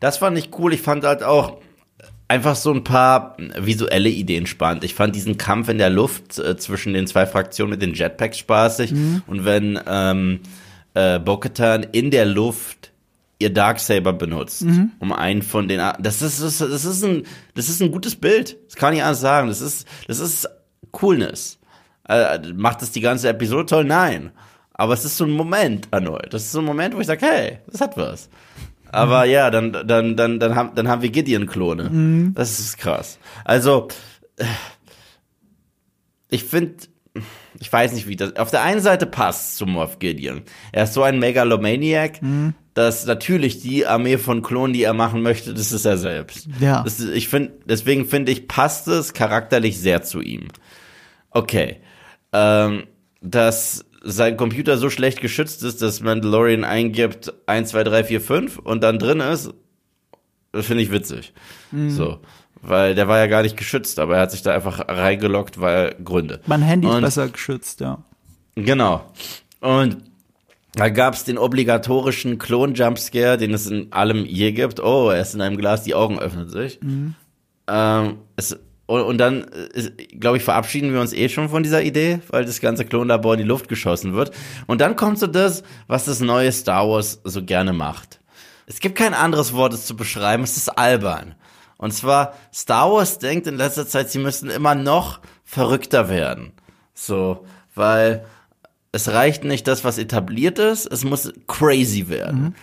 das 0.00 0.16
fand 0.16 0.38
ich 0.38 0.48
cool. 0.58 0.72
Ich 0.72 0.80
fand 0.80 1.04
halt 1.04 1.22
auch 1.22 1.58
einfach 2.28 2.56
so 2.56 2.72
ein 2.72 2.82
paar 2.84 3.36
visuelle 3.58 4.08
Ideen 4.08 4.46
spannend. 4.46 4.84
Ich 4.84 4.94
fand 4.94 5.14
diesen 5.14 5.38
Kampf 5.38 5.68
in 5.68 5.78
der 5.78 5.90
Luft 5.90 6.38
äh, 6.38 6.56
zwischen 6.56 6.92
den 6.92 7.06
zwei 7.06 7.26
Fraktionen 7.26 7.70
mit 7.70 7.82
den 7.82 7.94
Jetpacks 7.94 8.38
spaßig. 8.38 8.92
Und 9.26 9.44
wenn 9.44 9.78
ähm, 9.86 10.40
äh, 10.94 11.18
Bo-Katan 11.18 11.84
in 11.92 12.10
der 12.10 12.24
Luft 12.26 12.90
ihr 13.38 13.50
Darksaber 13.52 14.12
benutzt, 14.14 14.62
um 14.98 15.12
einen 15.12 15.42
von 15.42 15.68
den, 15.68 15.78
A- 15.80 15.96
das 16.00 16.22
ist, 16.22 16.42
das, 16.42 16.58
das 16.58 16.84
ist 16.86 17.04
ein, 17.04 17.24
das 17.54 17.68
ist 17.68 17.82
ein 17.82 17.92
gutes 17.92 18.16
Bild. 18.16 18.56
Das 18.66 18.76
kann 18.76 18.94
ich 18.94 19.02
anders 19.02 19.20
sagen. 19.20 19.48
Das 19.48 19.60
ist, 19.60 19.86
das 20.08 20.20
ist 20.20 20.48
Coolness. 20.90 21.58
Äh, 22.08 22.38
macht 22.54 22.80
das 22.82 22.92
die 22.92 23.00
ganze 23.02 23.28
Episode 23.28 23.66
toll? 23.66 23.84
Nein. 23.84 24.30
Aber 24.72 24.94
es 24.94 25.04
ist 25.04 25.16
so 25.16 25.24
ein 25.24 25.30
Moment 25.30 25.88
erneut. 25.90 26.32
Das 26.32 26.44
ist 26.44 26.52
so 26.52 26.58
ein 26.60 26.64
Moment, 26.64 26.94
wo 26.94 27.00
ich 27.00 27.06
sage, 27.06 27.26
hey, 27.26 27.58
das 27.70 27.80
hat 27.80 27.96
was. 27.96 28.28
Aber 28.92 29.24
ja, 29.24 29.50
dann, 29.50 29.72
dann, 29.72 30.16
dann, 30.16 30.38
dann, 30.40 30.54
haben, 30.54 30.74
dann 30.74 30.88
haben 30.88 31.02
wir 31.02 31.10
Gideon-Klone. 31.10 32.32
Das 32.34 32.58
ist 32.58 32.78
krass. 32.78 33.18
Also, 33.44 33.88
ich 36.30 36.44
finde, 36.44 36.76
ich 37.60 37.72
weiß 37.72 37.92
nicht, 37.92 38.06
wie 38.06 38.16
das. 38.16 38.36
Auf 38.36 38.50
der 38.50 38.62
einen 38.62 38.80
Seite 38.80 39.06
passt 39.06 39.56
zu 39.56 39.66
Moff 39.66 39.98
Gideon. 39.98 40.42
Er 40.72 40.84
ist 40.84 40.94
so 40.94 41.02
ein 41.02 41.18
Megalomaniac, 41.18 42.20
dass 42.74 43.06
natürlich 43.06 43.60
die 43.60 43.86
Armee 43.86 44.18
von 44.18 44.42
Klonen, 44.42 44.74
die 44.74 44.82
er 44.82 44.92
machen 44.92 45.22
möchte, 45.22 45.54
das 45.54 45.72
ist 45.72 45.84
er 45.86 45.96
selbst. 45.96 46.48
Ja. 46.60 46.82
Das 46.82 47.00
ich 47.00 47.28
finde, 47.28 47.52
deswegen 47.64 48.04
finde 48.04 48.32
ich, 48.32 48.48
passt 48.48 48.86
es 48.88 49.14
charakterlich 49.14 49.78
sehr 49.78 50.02
zu 50.02 50.20
ihm. 50.20 50.48
Okay. 51.30 51.80
Ähm, 52.32 52.84
dass 53.22 53.84
sein 54.08 54.36
Computer 54.36 54.78
so 54.78 54.88
schlecht 54.90 55.20
geschützt 55.20 55.62
ist, 55.62 55.82
dass 55.82 56.00
Mandalorian 56.00 56.64
eingibt 56.64 57.32
1, 57.46 57.70
2, 57.70 57.84
3, 57.84 58.04
4, 58.04 58.20
5 58.20 58.58
und 58.58 58.82
dann 58.82 58.98
drin 58.98 59.20
ist, 59.20 59.52
das 60.52 60.66
finde 60.66 60.82
ich 60.82 60.90
witzig. 60.92 61.32
So. 61.88 62.20
Weil 62.62 62.94
der 62.94 63.06
war 63.08 63.18
ja 63.18 63.26
gar 63.26 63.42
nicht 63.42 63.56
geschützt, 63.56 63.98
aber 63.98 64.16
er 64.16 64.22
hat 64.22 64.30
sich 64.32 64.42
da 64.42 64.54
einfach 64.54 64.88
reingeloggt, 64.88 65.60
weil 65.60 65.94
Gründe. 66.02 66.40
Mein 66.46 66.62
Handy 66.62 66.88
ist 66.88 66.94
Und- 66.94 67.02
besser 67.02 67.28
geschützt, 67.28 67.80
ja. 67.80 67.98
Genau. 68.54 69.04
Und 69.60 69.98
da 70.74 70.88
gab's 70.88 71.24
den 71.24 71.36
obligatorischen 71.38 72.38
Klon-Jumpscare, 72.38 73.36
den 73.36 73.52
es 73.54 73.66
in 73.66 73.92
allem 73.92 74.24
je 74.24 74.52
gibt. 74.52 74.80
Oh, 74.80 75.10
er 75.10 75.20
ist 75.20 75.34
in 75.34 75.40
einem 75.42 75.56
Glas, 75.58 75.82
die 75.82 75.94
Augen 75.94 76.18
öffnen 76.18 76.48
sich. 76.48 76.78
Ähm, 77.68 78.16
es, 78.36 78.58
und, 78.86 79.02
und 79.02 79.18
dann, 79.18 79.46
glaube 80.18 80.36
ich, 80.36 80.44
verabschieden 80.44 80.92
wir 80.92 81.00
uns 81.00 81.12
eh 81.12 81.28
schon 81.28 81.48
von 81.48 81.62
dieser 81.62 81.82
Idee, 81.82 82.20
weil 82.28 82.44
das 82.44 82.60
ganze 82.60 82.84
Klonlabor 82.84 83.34
in 83.34 83.38
die 83.38 83.46
Luft 83.46 83.68
geschossen 83.68 84.14
wird. 84.14 84.30
Und 84.66 84.80
dann 84.80 84.96
kommt 84.96 85.18
so 85.18 85.26
das, 85.26 85.64
was 85.88 86.04
das 86.04 86.20
neue 86.20 86.52
Star 86.52 86.88
Wars 86.88 87.20
so 87.24 87.42
gerne 87.42 87.72
macht. 87.72 88.20
Es 88.66 88.80
gibt 88.80 88.96
kein 88.96 89.14
anderes 89.14 89.52
Wort, 89.52 89.72
es 89.72 89.86
zu 89.86 89.96
beschreiben, 89.96 90.44
es 90.44 90.56
ist 90.56 90.68
albern. 90.68 91.34
Und 91.78 91.92
zwar, 91.92 92.34
Star 92.54 92.90
Wars 92.92 93.18
denkt 93.18 93.46
in 93.46 93.56
letzter 93.56 93.86
Zeit, 93.86 94.10
sie 94.10 94.18
müssten 94.18 94.50
immer 94.50 94.74
noch 94.74 95.20
verrückter 95.44 96.08
werden. 96.08 96.52
So, 96.94 97.44
weil 97.74 98.24
es 98.92 99.12
reicht 99.12 99.44
nicht 99.44 99.68
das, 99.68 99.84
was 99.84 99.98
etabliert 99.98 100.58
ist, 100.58 100.86
es 100.86 101.04
muss 101.04 101.32
crazy 101.46 102.08
werden. 102.08 102.54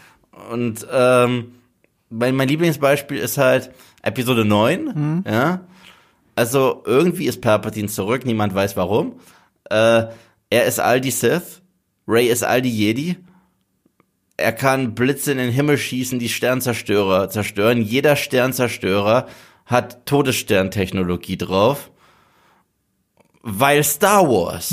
Und 0.52 0.88
ähm, 0.92 1.54
mein, 2.10 2.36
mein 2.36 2.48
Lieblingsbeispiel 2.48 3.18
ist 3.18 3.38
halt 3.38 3.72
Episode 4.02 4.46
9, 4.46 5.24
ja. 5.28 5.62
Also 6.36 6.84
irgendwie 6.86 7.28
ist 7.28 7.42
Palpatine 7.42 7.88
zurück, 7.88 8.26
niemand 8.26 8.56
weiß 8.56 8.76
warum. 8.76 9.20
Äh, 9.70 10.06
er 10.50 10.66
ist 10.66 10.80
all 10.80 11.02
die 11.02 11.12
Sith, 11.12 11.62
Ray 12.08 12.28
ist 12.28 12.44
all 12.44 12.62
die 12.62 12.76
Jedi. 12.76 13.18
Er 14.36 14.52
kann 14.52 14.96
Blitze 14.96 15.32
in 15.32 15.38
den 15.38 15.52
Himmel 15.52 15.78
schießen, 15.78 16.20
die 16.20 16.30
Sternzerstörer 16.30 17.30
zerstören. 17.30 17.82
Jeder 17.82 18.16
Sternzerstörer 18.16 19.28
hat 19.66 20.06
Todessterntechnologie 20.06 21.38
drauf, 21.38 21.92
weil 23.42 23.84
Star 23.84 24.28
Wars. 24.28 24.72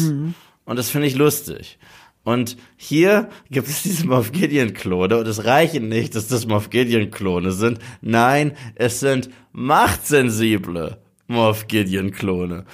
Und 0.65 0.79
das 0.79 0.91
finde 0.91 1.07
ich 1.07 1.15
lustig. 1.15 1.79
Und 2.25 2.57
hier 2.77 3.29
gibt 3.51 3.69
es 3.69 3.83
diese 3.83 4.07
Moff 4.07 4.33
Gideon-Klone 4.33 5.19
und 5.19 5.27
es 5.27 5.45
reichen 5.45 5.89
nicht, 5.89 6.15
dass 6.15 6.29
das 6.29 6.47
Moff 6.47 6.71
Gideon-Klone 6.71 7.53
sind. 7.53 7.79
Nein, 8.03 8.57
es 8.75 9.01
sind 9.01 9.31
machtsensible 9.53 10.99
Moff 11.31 11.69
Gideon-Klone. 11.69 12.65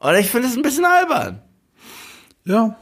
Und 0.00 0.14
ich 0.16 0.26
finde 0.30 0.48
es 0.48 0.56
ein 0.56 0.62
bisschen 0.62 0.84
albern. 0.84 1.42
Ja, 2.44 2.76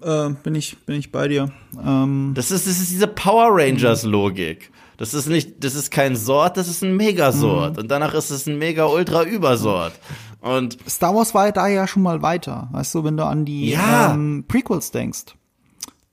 äh, 0.00 0.30
bin 0.42 0.54
ich, 0.54 0.78
bin 0.86 0.96
ich 0.98 1.12
bei 1.12 1.28
dir. 1.28 1.50
Ähm, 1.84 2.32
Das 2.34 2.50
ist, 2.50 2.66
das 2.66 2.78
ist 2.80 2.90
diese 2.90 3.06
Power 3.08 3.48
Rangers-Logik. 3.50 4.70
Das 4.96 5.14
ist 5.14 5.26
nicht, 5.28 5.62
das 5.64 5.74
ist 5.74 5.90
kein 5.90 6.14
Sort, 6.16 6.56
das 6.56 6.68
ist 6.68 6.82
ein 6.82 6.96
Megasort. 6.96 7.76
Und 7.78 7.88
danach 7.90 8.14
ist 8.14 8.30
es 8.30 8.46
ein 8.46 8.56
Mega-Ultra-Übersort. 8.58 9.92
Und 10.40 10.78
Star 10.88 11.14
Wars 11.14 11.34
war 11.34 11.50
da 11.52 11.66
ja 11.68 11.86
schon 11.86 12.02
mal 12.02 12.22
weiter, 12.22 12.68
weißt 12.72 12.94
du, 12.94 13.04
wenn 13.04 13.16
du 13.16 13.24
an 13.24 13.44
die 13.44 13.70
Ja. 13.70 14.12
ähm, 14.14 14.44
Prequels 14.46 14.90
denkst. 14.92 15.34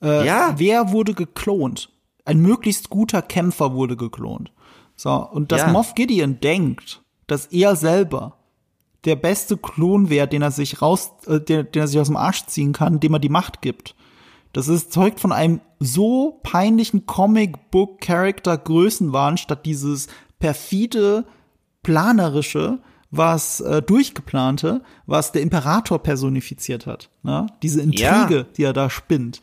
Äh, 0.02 0.26
Ja. 0.26 0.56
Wer 0.58 0.92
wurde 0.92 1.14
geklont? 1.14 1.90
Ein 2.26 2.40
möglichst 2.42 2.90
guter 2.90 3.22
Kämpfer 3.22 3.74
wurde 3.74 3.96
geklont. 3.96 4.52
So, 4.96 5.12
und 5.14 5.52
dass 5.52 5.62
Ja. 5.62 5.68
Moff 5.70 5.94
Gideon 5.96 6.40
denkt, 6.42 7.02
dass 7.28 7.46
er 7.48 7.76
selber 7.76 8.38
der 9.06 9.16
beste 9.16 9.56
Klon 9.58 10.10
wäre, 10.10 10.28
den 10.28 10.42
er 10.42 10.52
sich 10.52 10.82
raus, 10.82 11.12
äh, 11.28 11.40
den, 11.40 11.72
den 11.72 11.82
er 11.84 11.88
sich 11.88 12.00
aus 12.00 12.08
dem 12.08 12.18
Arsch 12.18 12.46
ziehen 12.48 12.74
kann, 12.74 13.00
dem 13.00 13.14
er 13.14 13.20
die 13.20 13.30
Macht 13.30 13.62
gibt. 13.62 13.96
Das 14.54 14.68
ist 14.68 14.92
zeugt 14.92 15.20
von 15.20 15.32
einem 15.32 15.62
so 15.80 16.40
peinlichen 16.44 17.06
Comic-Book-Character-Größenwahn, 18.10 19.38
statt 19.38 19.66
dieses 19.66 20.08
perfide, 20.40 21.26
planerische, 21.84 22.80
was 23.12 23.60
äh, 23.62 23.82
durchgeplante, 23.82 24.84
was 25.06 25.32
der 25.32 25.42
Imperator 25.42 26.00
personifiziert 26.00 26.86
hat. 26.86 27.10
Ne? 27.24 27.48
Diese 27.64 27.82
Intrige, 27.82 28.04
Ja. 28.38 28.44
die 28.58 28.64
er 28.64 28.74
da 28.74 28.90
spinnt. 28.90 29.42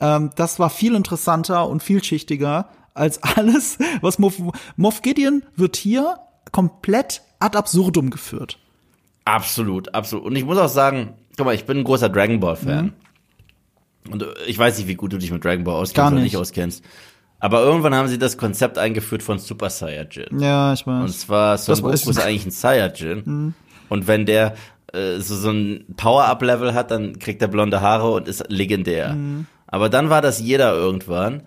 Ähm, 0.00 0.30
das 0.36 0.58
war 0.58 0.70
viel 0.70 0.94
interessanter 0.94 1.68
und 1.68 1.82
vielschichtiger 1.82 2.68
als 2.94 3.22
alles, 3.22 3.78
was 4.00 4.18
Moff, 4.18 4.40
Moff 4.76 5.02
Gideon 5.02 5.42
wird 5.56 5.76
hier 5.76 6.18
komplett 6.52 7.22
ad 7.38 7.56
absurdum 7.58 8.08
geführt. 8.10 8.58
Absolut, 9.26 9.94
absolut. 9.94 10.24
Und 10.24 10.36
ich 10.36 10.44
muss 10.46 10.56
auch 10.56 10.68
sagen, 10.70 11.12
guck 11.36 11.44
mal, 11.44 11.54
ich 11.54 11.66
bin 11.66 11.78
ein 11.78 11.84
großer 11.84 12.08
Dragon 12.08 12.40
Ball-Fan. 12.40 12.94
Und 14.10 14.22
äh, 14.22 14.26
ich 14.46 14.58
weiß 14.58 14.78
nicht, 14.78 14.88
wie 14.88 14.94
gut 14.94 15.12
du 15.12 15.18
dich 15.18 15.30
mit 15.30 15.44
Dragon 15.44 15.64
Ball 15.64 15.74
auskennst 15.74 15.96
Gar 15.96 16.06
oder 16.06 16.16
nicht. 16.16 16.32
nicht 16.32 16.36
auskennst. 16.38 16.82
Aber 17.38 17.60
irgendwann 17.62 17.94
haben 17.94 18.08
sie 18.08 18.18
das 18.18 18.38
Konzept 18.38 18.78
eingeführt 18.78 19.22
von 19.22 19.38
Super 19.38 19.68
Saiyajin. 19.68 20.40
Ja, 20.40 20.72
ich 20.72 20.86
weiß. 20.86 21.02
Und 21.02 21.12
zwar 21.12 21.58
Son 21.58 21.74
Goku 21.76 21.90
ist 21.90 22.06
ich. 22.06 22.24
eigentlich 22.24 22.46
ein 22.46 22.50
Saiyajin. 22.50 23.54
Und 23.90 24.06
wenn 24.08 24.24
der 24.24 24.54
äh, 24.92 25.18
so, 25.18 25.36
so 25.36 25.50
ein 25.50 25.84
Power-Up-Level 25.96 26.72
hat, 26.72 26.90
dann 26.90 27.18
kriegt 27.18 27.42
er 27.42 27.48
blonde 27.48 27.82
Haare 27.82 28.10
und 28.12 28.26
ist 28.26 28.44
legendär. 28.48 29.16
Aber 29.66 29.88
dann 29.90 30.08
war 30.08 30.22
das 30.22 30.40
jeder 30.40 30.74
irgendwann. 30.74 31.42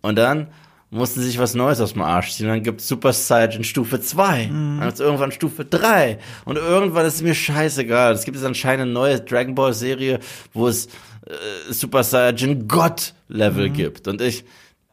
Und 0.00 0.16
dann 0.16 0.48
mussten 0.92 1.22
sich 1.22 1.38
was 1.38 1.54
Neues 1.54 1.80
aus 1.80 1.94
dem 1.94 2.02
Arsch 2.02 2.32
ziehen. 2.32 2.48
Dann 2.48 2.62
gibt's 2.62 2.86
Super 2.86 3.14
Saiyajin 3.14 3.64
Stufe 3.64 4.00
2. 4.00 4.46
Dann 4.46 4.80
gibt's 4.82 5.00
irgendwann 5.00 5.32
Stufe 5.32 5.64
3. 5.64 6.18
Und 6.44 6.56
irgendwann 6.56 7.06
ist 7.06 7.14
es 7.14 7.22
mir 7.22 7.34
scheißegal. 7.34 8.12
Es 8.12 8.24
gibt 8.24 8.36
jetzt 8.36 8.44
anscheinend 8.44 8.82
eine 8.82 8.92
neue 8.92 9.20
Dragon 9.20 9.54
Ball 9.54 9.72
Serie, 9.72 10.20
wo 10.52 10.68
es 10.68 10.86
äh, 10.86 11.72
Super 11.72 12.04
Saiyajin 12.04 12.68
God 12.68 13.14
Level 13.28 13.70
gibt. 13.70 14.06
Und 14.06 14.20
ich, 14.20 14.44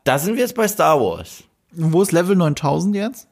da 0.05 0.17
sind 0.17 0.35
wir 0.35 0.43
jetzt 0.43 0.55
bei 0.55 0.69
Star 0.69 1.01
Wars. 1.01 1.43
Wo 1.73 2.01
ist 2.01 2.13
Level 2.13 2.37
9000 2.37 2.95
jetzt? 2.95 3.27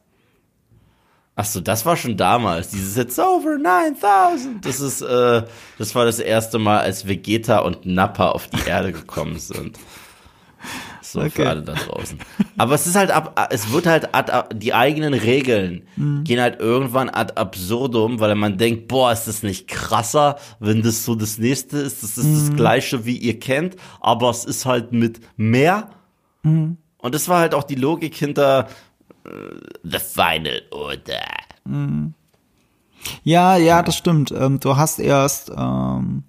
Ach 1.38 1.46
so, 1.46 1.62
das 1.62 1.86
war 1.86 1.96
schon 1.96 2.18
damals. 2.18 2.70
Dieses 2.70 2.98
It's 2.98 3.18
over 3.18 3.58
9000. 3.58 4.66
Das 4.66 4.82
ist, 4.82 5.02
äh, 5.02 5.44
das 5.78 5.96
war 5.96 6.04
das 6.04 6.20
erste 6.20 6.60
Mal, 6.60 6.80
als 6.80 7.08
Vegeta 7.08 7.60
und 7.60 7.86
Nappa 7.86 8.30
auf 8.30 8.48
die 8.48 8.68
Erde 8.68 8.92
gekommen 8.92 9.40
sind. 9.40 9.80
Okay. 11.26 11.30
für 11.30 11.50
alle 11.50 11.62
da 11.62 11.74
draußen. 11.74 12.20
Aber 12.58 12.76
es 12.76 12.88
ist 12.88 12.96
halt 12.96 13.12
ab, 13.12 13.50
es 13.52 13.72
wird 13.72 13.86
halt 13.86 14.14
ad, 14.16 14.56
die 14.56 14.74
eigenen 14.74 15.14
Regeln 15.14 15.88
gehen 16.24 16.40
halt 16.40 16.60
irgendwann 16.60 17.10
ad 17.10 17.34
absurdum, 17.36 18.20
weil 18.20 18.36
man 18.36 18.58
denkt, 18.58 18.88
boah, 18.88 19.12
ist 19.12 19.28
das 19.28 19.44
nicht 19.44 19.68
krasser, 19.68 20.38
wenn 20.60 20.82
das 20.82 21.06
so 21.06 21.16
das 21.16 21.38
nächste 21.38 21.78
ist. 21.78 22.04
Das 22.04 22.18
ist 22.18 22.50
das 22.50 22.56
gleiche, 22.56 23.06
wie 23.06 23.18
ihr 23.18 23.40
kennt, 23.40 23.76
aber 24.00 24.30
es 24.30 24.46
ist 24.46 24.66
halt 24.66 24.92
mit 24.92 25.20
mehr. 25.38 25.90
Und 26.98 27.16
das 27.16 27.30
war 27.30 27.40
halt 27.40 27.54
auch 27.54 27.64
die 27.64 27.76
Logik 27.76 28.16
hinter 28.16 28.68
äh, 29.26 29.30
The 29.84 30.00
Final 30.00 30.62
Order. 30.72 31.26
Ja, 33.24 33.58
ja, 33.58 33.82
das 33.84 33.96
stimmt. 33.96 34.32
Ähm, 34.32 34.60
du 34.60 34.78
hast 34.78 35.00
erst, 35.00 35.50
ähm, 35.50 36.24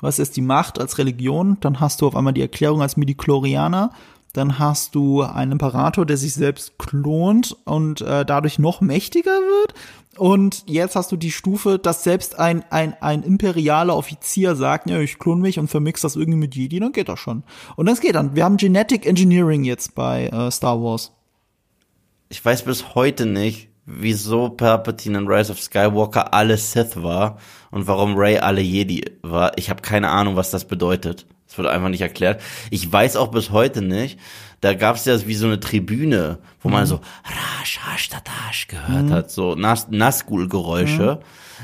du 0.00 0.06
hast 0.06 0.18
erst 0.18 0.36
die 0.36 0.42
Macht 0.42 0.80
als 0.80 0.98
Religion, 0.98 1.56
dann 1.60 1.80
hast 1.80 2.00
du 2.00 2.06
auf 2.06 2.16
einmal 2.16 2.32
die 2.32 2.42
Erklärung 2.42 2.82
als 2.82 2.96
Midichlorianer, 2.96 3.90
dann 4.32 4.58
hast 4.58 4.94
du 4.94 5.22
einen 5.22 5.52
Imperator, 5.52 6.06
der 6.06 6.16
sich 6.16 6.34
selbst 6.34 6.78
klont 6.78 7.56
und 7.64 8.00
äh, 8.00 8.24
dadurch 8.24 8.58
noch 8.58 8.80
mächtiger 8.80 9.30
wird. 9.30 9.74
Und 10.16 10.64
jetzt 10.66 10.96
hast 10.96 11.12
du 11.12 11.16
die 11.16 11.30
Stufe, 11.30 11.78
dass 11.78 12.04
selbst 12.04 12.38
ein, 12.38 12.64
ein, 12.70 12.94
ein 13.00 13.22
imperialer 13.22 13.96
Offizier 13.96 14.54
sagt, 14.54 14.90
ja, 14.90 15.00
ich 15.00 15.18
klon 15.18 15.40
mich 15.40 15.58
und 15.58 15.68
vermix 15.68 16.00
das 16.02 16.16
irgendwie 16.16 16.38
mit 16.38 16.54
Jedi, 16.54 16.80
dann 16.80 16.92
geht 16.92 17.08
das 17.08 17.18
schon. 17.18 17.42
Und 17.76 17.86
das 17.86 18.00
geht 18.00 18.14
dann. 18.14 18.34
Wir 18.34 18.44
haben 18.44 18.56
Genetic 18.56 19.06
Engineering 19.06 19.64
jetzt 19.64 19.94
bei 19.94 20.26
äh, 20.26 20.50
Star 20.50 20.82
Wars. 20.82 21.12
Ich 22.28 22.44
weiß 22.44 22.64
bis 22.64 22.94
heute 22.94 23.26
nicht, 23.26 23.68
wieso 23.86 24.50
Palpatine 24.50 25.18
in 25.18 25.28
Rise 25.28 25.52
of 25.52 25.60
Skywalker 25.60 26.32
alle 26.34 26.56
Sith 26.56 27.02
war 27.02 27.38
und 27.70 27.86
warum 27.86 28.16
Rey 28.16 28.38
alle 28.38 28.60
Jedi 28.60 29.04
war. 29.22 29.56
Ich 29.58 29.70
habe 29.70 29.82
keine 29.82 30.10
Ahnung, 30.10 30.36
was 30.36 30.50
das 30.50 30.64
bedeutet. 30.64 31.26
Das 31.50 31.58
wird 31.58 31.66
einfach 31.66 31.88
nicht 31.88 32.00
erklärt. 32.00 32.40
Ich 32.70 32.90
weiß 32.90 33.16
auch 33.16 33.28
bis 33.28 33.50
heute 33.50 33.82
nicht, 33.82 34.20
da 34.60 34.72
gab 34.74 34.94
es 34.94 35.04
ja 35.04 35.26
wie 35.26 35.34
so 35.34 35.46
eine 35.46 35.58
Tribüne, 35.58 36.38
wo 36.62 36.68
man 36.68 36.86
so 36.86 37.00
Rasch, 37.24 37.80
Hasch, 37.80 38.08
Tatasch 38.08 38.68
gehört 38.68 39.10
hat, 39.10 39.30
so 39.32 39.56
Nas 39.56 39.88
Nazgul-Geräusche. 39.90 41.20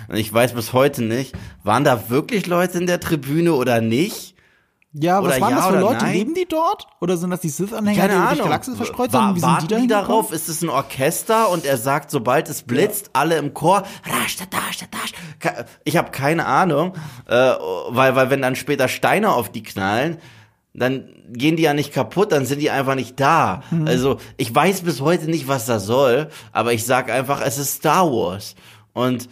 Und 0.08 0.16
ich 0.16 0.32
weiß 0.32 0.54
bis 0.54 0.72
heute 0.72 1.04
nicht, 1.04 1.34
waren 1.62 1.84
da 1.84 2.10
wirklich 2.10 2.46
Leute 2.46 2.78
in 2.78 2.86
der 2.86 2.98
Tribüne 2.98 3.52
oder 3.54 3.80
nicht? 3.80 4.34
Ja, 4.98 5.22
was 5.22 5.32
Oder 5.36 5.40
waren 5.42 5.50
ja 5.50 5.56
das 5.56 5.66
für 5.66 5.78
Leute? 5.80 6.04
nein? 6.04 6.12
Leben 6.14 6.34
die 6.34 6.46
dort? 6.48 6.86
Oder 7.00 7.16
sind 7.16 7.30
das 7.30 7.40
die 7.40 7.48
Sith-Anhänger, 7.50 8.00
Keine 8.00 8.12
die 8.14 8.18
durch 8.18 8.30
Ahnung. 8.32 8.44
Galaxien 8.46 8.76
verstreut 8.76 9.12
Wa- 9.12 9.26
sind? 9.26 9.36
Wie 9.36 9.40
sind 9.40 9.48
warten 9.50 9.68
die 9.68 9.74
da 9.74 9.80
die 9.80 9.86
darauf? 9.88 10.32
Ist 10.32 10.48
es 10.48 10.62
ein 10.62 10.68
Orchester 10.70 11.50
und 11.50 11.64
er 11.66 11.76
sagt, 11.76 12.10
sobald 12.10 12.48
es 12.48 12.62
blitzt, 12.62 13.10
alle 13.12 13.36
im 13.36 13.52
Chor, 13.52 13.82
rasch, 14.04 14.36
da, 14.36 14.44
dasch, 14.46 14.78
da, 14.78 14.86
dasch. 14.90 15.64
Ich 15.84 15.96
habe 15.96 16.10
keine 16.12 16.46
Ahnung, 16.46 16.94
äh, 17.26 17.34
weil, 17.88 18.16
weil 18.16 18.30
wenn 18.30 18.40
dann 18.42 18.56
später 18.56 18.88
Steine 18.88 19.32
auf 19.32 19.50
die 19.52 19.62
knallen, 19.62 20.16
dann 20.72 21.08
gehen 21.32 21.56
die 21.56 21.62
ja 21.62 21.72
nicht 21.74 21.92
kaputt, 21.92 22.32
dann 22.32 22.44
sind 22.46 22.60
die 22.60 22.70
einfach 22.70 22.94
nicht 22.94 23.18
da. 23.20 23.62
Mhm. 23.70 23.86
Also 23.86 24.18
ich 24.36 24.54
weiß 24.54 24.82
bis 24.82 25.00
heute 25.00 25.26
nicht, 25.30 25.48
was 25.48 25.66
das 25.66 25.84
soll, 25.86 26.28
aber 26.52 26.72
ich 26.72 26.84
sag 26.84 27.10
einfach, 27.10 27.40
es 27.42 27.58
ist 27.58 27.74
Star 27.76 28.06
Wars. 28.10 28.54
Und 28.92 29.28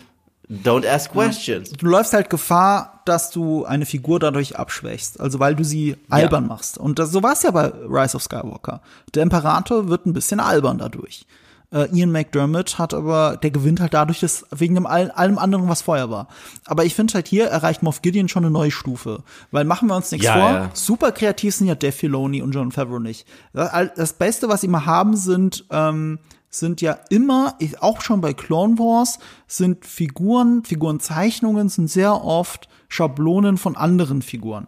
don't 0.49 0.87
ask 0.87 1.11
questions. 1.11 1.71
Du 1.71 1.87
läufst 1.87 2.13
halt 2.13 2.31
Gefahr, 2.31 3.03
dass 3.05 3.31
du 3.31 3.65
eine 3.65 3.87
Figur 3.87 4.21
dadurch 4.21 4.59
abschwächst. 4.59 5.21
Also 5.21 5.39
weil 5.39 5.55
du 5.55 5.65
sie 5.65 5.97
albern 6.09 6.47
machst. 6.47 6.79
Und 6.79 6.99
das, 6.99 7.11
so 7.11 7.23
war 7.23 7.33
es 7.33 7.43
ja 7.43 7.51
bei 7.51 7.73
Rise 7.89 8.17
of 8.17 8.23
Skywalker. 8.23 8.81
Der 9.15 9.23
Imperator 9.23 9.89
wird 9.89 10.07
ein 10.07 10.13
bisschen 10.13 10.41
albern 10.41 10.79
dadurch. 10.79 11.27
Äh, 11.73 11.89
Ian 11.93 12.13
McDermott 12.13 12.79
hat 12.79 12.95
aber, 12.95 13.37
der 13.43 13.51
gewinnt 13.51 13.81
halt 13.81 13.95
dadurch, 13.95 14.21
dass 14.21 14.45
wegen 14.51 14.75
dem 14.77 14.87
all, 14.87 15.11
allem 15.11 15.39
anderen, 15.39 15.69
was 15.69 15.83
vorher 15.83 16.09
war. 16.09 16.29
Aber 16.67 16.85
ich 16.85 16.95
finde 16.95 17.15
halt 17.15 17.27
hier 17.27 17.47
erreicht 17.47 17.83
Moff 17.83 18.01
Gideon 18.01 18.29
schon 18.29 18.45
eine 18.45 18.53
neue 18.53 18.71
Stufe. 18.71 19.25
Weil 19.51 19.65
machen 19.65 19.89
wir 19.89 19.97
uns 19.97 20.13
nichts 20.13 20.27
Ja, 20.27 20.35
vor, 20.35 20.51
ja. 20.51 20.71
super 20.73 21.11
kreativ 21.11 21.55
sind 21.55 21.67
ja 21.67 21.75
Dave 21.75 21.93
Filoni 21.93 22.43
und 22.43 22.53
John 22.53 22.71
Favreau 22.71 23.01
nicht. 23.01 23.27
Das 23.53 23.73
das 23.97 24.13
Beste, 24.13 24.49
was 24.49 24.61
sie 24.61 24.69
mal 24.69 24.87
haben, 24.87 25.17
sind, 25.17 25.65
ähm, 25.71 26.19
sind 26.59 26.81
ja 26.81 26.99
immer, 27.11 27.57
auch 27.81 28.01
schon 28.01 28.21
bei 28.21 28.33
Clone 28.33 28.79
Wars, 28.79 29.19
sind 29.47 29.85
Figuren, 29.85 30.65
Figurenzeichnungen 30.65 31.69
sind 31.69 31.91
sehr 31.91 32.25
oft 32.25 32.69
Schablonen 32.89 33.57
von 33.57 33.77
anderen 33.77 34.23
Figuren. 34.23 34.67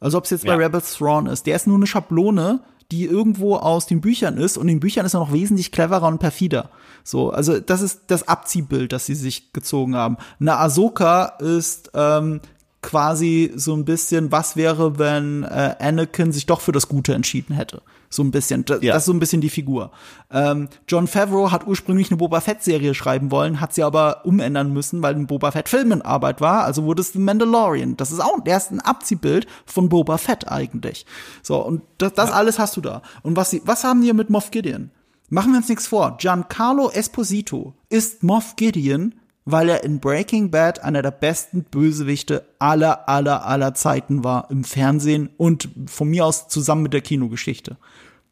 Also 0.00 0.18
ob 0.18 0.24
es 0.24 0.30
jetzt 0.30 0.44
bei 0.44 0.52
Ja. 0.52 0.58
Rebels 0.58 0.94
Thrawn 0.94 1.26
ist, 1.26 1.46
der 1.46 1.56
ist 1.56 1.66
nur 1.66 1.76
eine 1.76 1.86
Schablone, 1.86 2.60
die 2.90 3.04
irgendwo 3.04 3.56
aus 3.56 3.86
den 3.86 4.00
Büchern 4.00 4.36
ist 4.36 4.56
und 4.56 4.68
in 4.68 4.76
den 4.76 4.80
Büchern 4.80 5.06
ist 5.06 5.14
er 5.14 5.20
noch 5.20 5.32
wesentlich 5.32 5.72
cleverer 5.72 6.06
und 6.06 6.18
perfider. 6.18 6.70
So, 7.02 7.30
also 7.30 7.58
das 7.58 7.80
ist 7.80 8.02
das 8.08 8.28
Abziehbild, 8.28 8.92
das 8.92 9.06
sie 9.06 9.14
sich 9.14 9.52
gezogen 9.52 9.96
haben. 9.96 10.18
Eine 10.38 10.58
Ahsoka 10.58 11.36
ist 11.40 11.90
ähm, 11.94 12.40
quasi 12.82 13.50
so 13.56 13.74
ein 13.74 13.84
bisschen, 13.84 14.30
was 14.30 14.56
wäre, 14.56 14.98
wenn 14.98 15.42
äh, 15.42 15.74
Anakin 15.78 16.32
sich 16.32 16.46
doch 16.46 16.60
für 16.60 16.72
das 16.72 16.88
Gute 16.88 17.14
entschieden 17.14 17.54
hätte. 17.54 17.80
So 18.14 18.22
ein 18.22 18.30
bisschen. 18.30 18.64
Das, 18.64 18.82
Ja. 18.82 18.94
das 18.94 19.02
ist 19.02 19.06
so 19.06 19.12
ein 19.12 19.18
bisschen 19.18 19.40
die 19.40 19.50
Figur. 19.50 19.90
Ähm, 20.30 20.68
John 20.88 21.06
Favreau 21.06 21.50
hat 21.50 21.66
ursprünglich 21.66 22.10
eine 22.10 22.16
Boba 22.18 22.40
Fett-Serie 22.40 22.94
schreiben 22.94 23.30
wollen, 23.30 23.60
hat 23.60 23.74
sie 23.74 23.82
aber 23.82 24.24
umändern 24.24 24.72
müssen, 24.72 25.02
weil 25.02 25.14
ein 25.14 25.26
Boba 25.26 25.50
Fett-Film 25.50 25.92
in 25.92 26.02
Arbeit 26.02 26.40
war. 26.40 26.64
Also 26.64 26.84
wurde 26.84 27.02
es 27.02 27.12
The 27.12 27.18
Mandalorian. 27.18 27.96
Das 27.96 28.12
ist 28.12 28.20
auch, 28.20 28.40
der 28.42 28.56
ist 28.56 28.70
ein 28.70 28.80
Abziehbild 28.80 29.46
von 29.66 29.88
Boba 29.88 30.18
Fett 30.18 30.48
eigentlich. 30.48 31.06
So, 31.42 31.56
und 31.64 31.82
das, 31.98 32.14
das 32.14 32.30
alles 32.30 32.58
hast 32.58 32.76
du 32.76 32.80
da. 32.80 33.02
Und 33.22 33.36
was, 33.36 33.50
sie, 33.50 33.62
was 33.64 33.84
haben 33.84 34.02
die 34.02 34.12
mit 34.12 34.30
Moff 34.30 34.50
Gideon? 34.50 34.90
Machen 35.30 35.52
wir 35.52 35.58
uns 35.58 35.68
nichts 35.68 35.86
vor. 35.86 36.16
Giancarlo 36.18 36.90
Esposito 36.90 37.74
ist 37.88 38.22
Moff 38.22 38.56
Gideon, 38.56 39.14
weil 39.46 39.68
er 39.68 39.84
in 39.84 40.00
Breaking 40.00 40.50
Bad 40.50 40.82
einer 40.82 41.02
der 41.02 41.10
besten 41.10 41.64
Bösewichte 41.64 42.44
aller, 42.58 43.08
aller, 43.08 43.44
aller 43.44 43.74
Zeiten 43.74 44.24
war 44.24 44.50
im 44.50 44.64
Fernsehen 44.64 45.30
und 45.36 45.68
von 45.86 46.08
mir 46.08 46.24
aus 46.24 46.48
zusammen 46.48 46.82
mit 46.82 46.92
der 46.92 47.00
Kinogeschichte. 47.02 47.76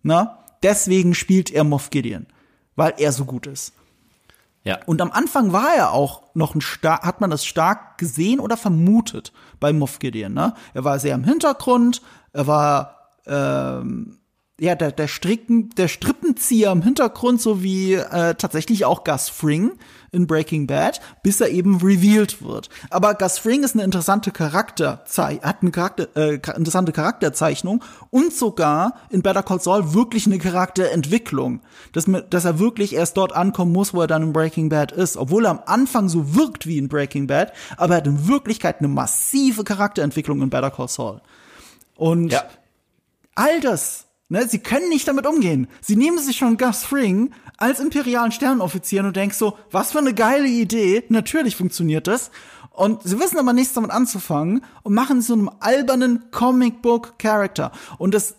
Na? 0.02 0.38
Deswegen 0.62 1.14
spielt 1.14 1.50
er 1.50 1.64
Moff 1.64 1.90
Gideon, 1.90 2.26
weil 2.76 2.94
er 2.98 3.12
so 3.12 3.24
gut 3.24 3.46
ist. 3.46 3.74
Ja. 4.64 4.78
Und 4.86 5.00
am 5.00 5.10
Anfang 5.10 5.52
war 5.52 5.74
er 5.74 5.92
auch 5.92 6.22
noch 6.34 6.54
ein 6.54 6.60
stark, 6.60 7.04
hat 7.04 7.20
man 7.20 7.30
das 7.30 7.44
stark 7.44 7.98
gesehen 7.98 8.38
oder 8.38 8.56
vermutet 8.56 9.32
bei 9.58 9.72
Moff 9.72 9.98
Gideon, 9.98 10.32
ne? 10.32 10.54
Er 10.72 10.84
war 10.84 11.00
sehr 11.00 11.16
im 11.16 11.24
Hintergrund, 11.24 12.00
er 12.32 12.46
war, 12.46 13.08
ähm, 13.26 14.18
ja, 14.60 14.74
der, 14.74 14.92
der 14.92 15.08
Stricken, 15.08 15.70
der 15.70 15.88
Strippenzieher 15.88 16.70
im 16.70 16.82
Hintergrund, 16.82 17.40
so 17.40 17.62
wie 17.62 17.94
äh, 17.94 18.34
tatsächlich 18.34 18.84
auch 18.84 19.02
Gus 19.02 19.28
Fring 19.28 19.72
in 20.12 20.26
Breaking 20.26 20.66
Bad, 20.66 21.00
bis 21.22 21.40
er 21.40 21.48
eben 21.48 21.80
revealed 21.80 22.42
wird. 22.42 22.68
Aber 22.90 23.14
Gus 23.14 23.38
Fring 23.38 23.64
ist 23.64 23.74
eine 23.74 23.82
interessante 23.82 24.30
Charakterzei 24.30 25.40
hat 25.42 25.62
eine 25.62 25.70
Charakter, 25.70 26.08
äh, 26.16 26.34
interessante 26.34 26.92
Charakterzeichnung 26.92 27.82
und 28.10 28.32
sogar 28.34 28.94
in 29.10 29.22
Better 29.22 29.42
Call 29.42 29.60
Saul 29.60 29.94
wirklich 29.94 30.26
eine 30.26 30.38
Charakterentwicklung, 30.38 31.62
dass, 31.92 32.04
dass 32.28 32.44
er 32.44 32.58
wirklich 32.58 32.94
erst 32.94 33.16
dort 33.16 33.32
ankommen 33.32 33.72
muss, 33.72 33.94
wo 33.94 34.02
er 34.02 34.06
dann 34.06 34.22
in 34.22 34.32
Breaking 34.34 34.68
Bad 34.68 34.92
ist, 34.92 35.16
obwohl 35.16 35.46
er 35.46 35.52
am 35.52 35.62
Anfang 35.64 36.08
so 36.10 36.34
wirkt 36.36 36.66
wie 36.66 36.76
in 36.78 36.88
Breaking 36.88 37.26
Bad, 37.26 37.52
aber 37.78 37.94
er 37.94 37.96
hat 37.98 38.06
in 38.06 38.28
Wirklichkeit 38.28 38.78
eine 38.80 38.88
massive 38.88 39.64
Charakterentwicklung 39.64 40.42
in 40.42 40.50
Better 40.50 40.70
Call 40.70 40.88
Saul. 40.88 41.22
Und 41.96 42.32
Ja. 42.32 42.44
all 43.34 43.60
das, 43.60 44.06
ne, 44.32 44.48
sie 44.48 44.58
können 44.58 44.88
nicht 44.88 45.06
damit 45.06 45.26
umgehen. 45.26 45.68
Sie 45.82 45.94
nehmen 45.94 46.18
sich 46.18 46.36
schon 46.38 46.56
Gus 46.56 46.82
Fring 46.82 47.32
als 47.58 47.80
imperialen 47.80 48.32
Sternenoffizier 48.32 49.00
und 49.00 49.06
du 49.06 49.12
denkst 49.12 49.36
so, 49.36 49.58
was 49.70 49.92
für 49.92 49.98
eine 49.98 50.14
geile 50.14 50.48
Idee. 50.48 51.04
Natürlich 51.10 51.54
funktioniert 51.54 52.06
das. 52.06 52.30
Und 52.70 53.02
sie 53.02 53.20
wissen 53.20 53.38
aber 53.38 53.52
nichts 53.52 53.74
damit 53.74 53.90
anzufangen 53.90 54.64
und 54.82 54.94
machen 54.94 55.20
so 55.20 55.34
einen 55.34 55.50
albernen 55.60 56.30
Comic-Book-Character. 56.30 57.70
Und 57.98 58.14
das 58.14 58.36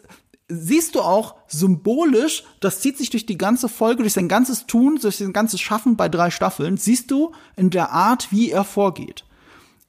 siehst 0.50 0.96
du 0.96 1.02
auch 1.02 1.36
symbolisch, 1.48 2.44
das 2.60 2.80
zieht 2.82 2.98
sich 2.98 3.12
durch 3.12 3.28
die 3.28 3.38
ganze 3.38 3.70
Folge, 3.70 4.02
durch 4.02 4.14
sein 4.14 4.28
ganzes 4.28 4.66
Tun, 4.66 4.98
durch 5.00 5.18
sein 5.18 5.32
ganzes 5.32 5.62
Schaffen 5.62 5.96
bei 5.96 6.10
drei 6.10 6.32
Staffeln, 6.32 6.78
siehst 6.78 7.12
du 7.12 7.34
in 7.56 7.70
der 7.70 7.91
Art, 7.91 8.32
wie 8.32 8.50
er 8.50 8.64
vorgeht. 8.64 9.24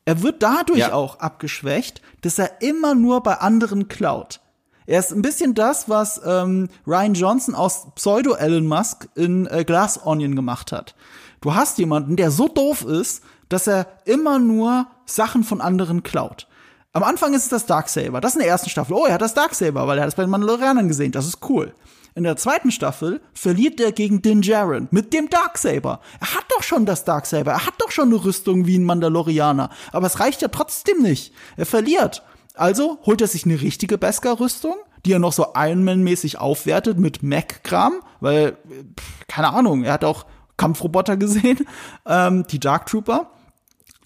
Er 0.05 0.23
wird 0.23 0.43
dadurch 0.43 0.81
Ja. 0.81 0.93
auch 0.93 1.19
abgeschwächt, 1.21 2.03
dass 2.21 2.39
er 2.39 2.61
immer 2.61 2.95
nur 2.95 3.23
bei 3.23 3.39
anderen 3.39 3.89
klaut. 3.89 4.41
Er 4.87 4.99
ist 4.99 5.13
ein 5.13 5.23
bisschen 5.23 5.55
das, 5.55 5.89
was 5.89 6.21
ähm, 6.25 6.69
Ryan 6.87 7.15
Johnson 7.15 7.55
aus 7.55 7.87
Pseudo-Elon 7.95 8.67
Musk 8.67 9.09
in 9.15 9.47
äh, 9.47 9.65
Glass 9.65 10.05
Onion 10.05 10.37
gemacht 10.37 10.73
hat. 10.73 10.95
Du 11.41 11.55
hast 11.55 11.79
jemanden, 11.79 12.17
der 12.17 12.31
so 12.31 12.49
doof 12.49 12.83
ist, 12.83 13.23
dass 13.49 13.67
er 13.67 13.87
immer 14.05 14.39
nur 14.39 14.87
Sachen 15.07 15.45
von 15.45 15.61
anderen 15.61 16.03
klaut. 16.03 16.47
Am 16.93 17.03
Anfang 17.03 17.35
ist 17.35 17.45
es 17.45 17.49
das 17.49 17.67
Darksaber. 17.67 18.21
Das 18.21 18.33
ist 18.33 18.37
in 18.37 18.43
der 18.43 18.51
ersten 18.51 18.71
Staffel. 18.71 18.95
Oh, 18.95 19.05
er 19.07 19.15
hat 19.15 19.23
das 19.23 19.35
Darksaber, 19.35 19.87
weil 19.87 19.99
er 19.99 20.03
hat 20.03 20.09
es 20.09 20.15
bei 20.15 20.23
den 20.23 20.31
Mandalorianern 20.31 20.89
gesehen. 20.89 21.13
Das 21.13 21.27
ist 21.27 21.39
cool. 21.49 21.75
In 22.15 22.23
der 22.23 22.37
zweiten 22.37 22.71
Staffel 22.71 23.21
verliert 23.33 23.81
er 23.81 23.91
gegen 23.91 24.23
Din 24.23 24.43
Djarin 24.43 24.87
mit 24.93 25.13
dem 25.13 25.29
Darksaber. 25.29 26.01
Er 26.21 26.35
hat 26.35 26.45
doch 26.51 26.63
schon 26.63 26.87
das 26.87 27.05
Darksaber. 27.05 27.53
Er 27.53 27.67
hat 27.67 27.75
doch 27.79 27.91
schon 27.91 28.09
eine 28.09 28.25
Rüstung 28.25 28.67
wie 28.67 28.79
ein 28.79 28.85
Mandalorianer. 28.85 29.71
Aber 29.91 30.07
es 30.07 30.21
reicht 30.21 30.41
ja 30.41 30.49
trotzdem 30.49 31.03
nicht. 31.03 31.33
Er 31.57 31.67
verliert. 31.67 32.23
Also 32.55 32.99
holt 33.05 33.21
er 33.21 33.27
sich 33.27 33.45
eine 33.45 33.61
richtige 33.61 33.99
Beskar-Rüstung, 33.99 34.77
die 35.05 35.13
er 35.13 35.19
noch 35.19 35.33
so 35.33 35.49
Iron 35.55 35.85
Man-mäßig 35.85 36.39
aufwertet 36.39 36.99
mit 36.99 37.23
Mech-Kram, 37.23 37.95
weil, 38.21 38.53
pff, 38.99 39.27
keine 39.27 39.53
Ahnung, 39.53 39.85
er 39.85 39.93
hat 39.93 40.05
auch 40.05 40.25
Kampfroboter 40.57 41.17
gesehen, 41.17 41.67
ähm, 42.07 42.47
die 42.49 42.61
Dark 42.61 42.87
Trooper. 42.87 43.31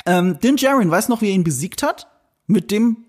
Ähm, 0.07 0.39
Din 0.41 0.57
Djarin, 0.57 0.91
weiß 0.91 1.09
noch, 1.09 1.21
wie 1.21 1.29
er 1.29 1.35
ihn 1.35 1.45
besiegt 1.45 1.83
hat? 1.83 2.09
Mit 2.47 2.71
dem, 2.71 3.05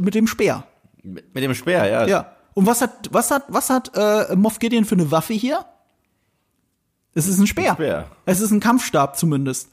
mit 0.00 0.14
dem 0.14 0.26
Speer. 0.26 0.64
Mit 1.02 1.32
mit 1.34 1.44
dem 1.44 1.54
Speer, 1.54 1.86
ja. 1.86 2.06
Ja. 2.06 2.32
Und 2.54 2.66
was 2.66 2.80
hat, 2.80 3.08
was 3.12 3.30
hat, 3.30 3.44
was 3.48 3.70
hat 3.70 3.92
äh, 3.94 4.34
Moff 4.34 4.58
Gideon 4.58 4.84
für 4.84 4.96
eine 4.96 5.10
Waffe 5.10 5.34
hier? 5.34 5.64
Es 7.14 7.28
ist 7.28 7.38
ein 7.38 7.46
Speer. 7.46 7.74
Speer. 7.74 8.06
Es 8.26 8.40
ist 8.40 8.50
ein 8.50 8.60
Kampfstab 8.60 9.16
zumindest. 9.16 9.70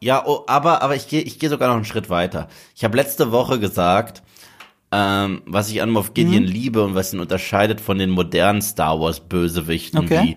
Ja, 0.00 0.26
oh, 0.26 0.44
aber, 0.46 0.82
aber 0.82 0.96
ich 0.96 1.08
gehe 1.08 1.22
ich 1.22 1.38
geh 1.38 1.48
sogar 1.48 1.68
noch 1.68 1.76
einen 1.76 1.84
Schritt 1.84 2.10
weiter. 2.10 2.48
Ich 2.74 2.84
habe 2.84 2.96
letzte 2.96 3.30
Woche 3.30 3.60
gesagt, 3.60 4.22
ähm, 4.92 5.42
was 5.46 5.70
ich 5.70 5.82
an 5.82 5.90
Moff 5.90 6.10
Mhm. 6.10 6.14
Gideon 6.14 6.44
liebe 6.44 6.84
und 6.84 6.94
was 6.94 7.12
ihn 7.12 7.20
unterscheidet 7.20 7.80
von 7.80 7.98
den 7.98 8.10
modernen 8.10 8.62
Star 8.62 9.00
Wars 9.00 9.20
Bösewichten 9.20 10.00
Okay. 10.00 10.22
wie 10.22 10.36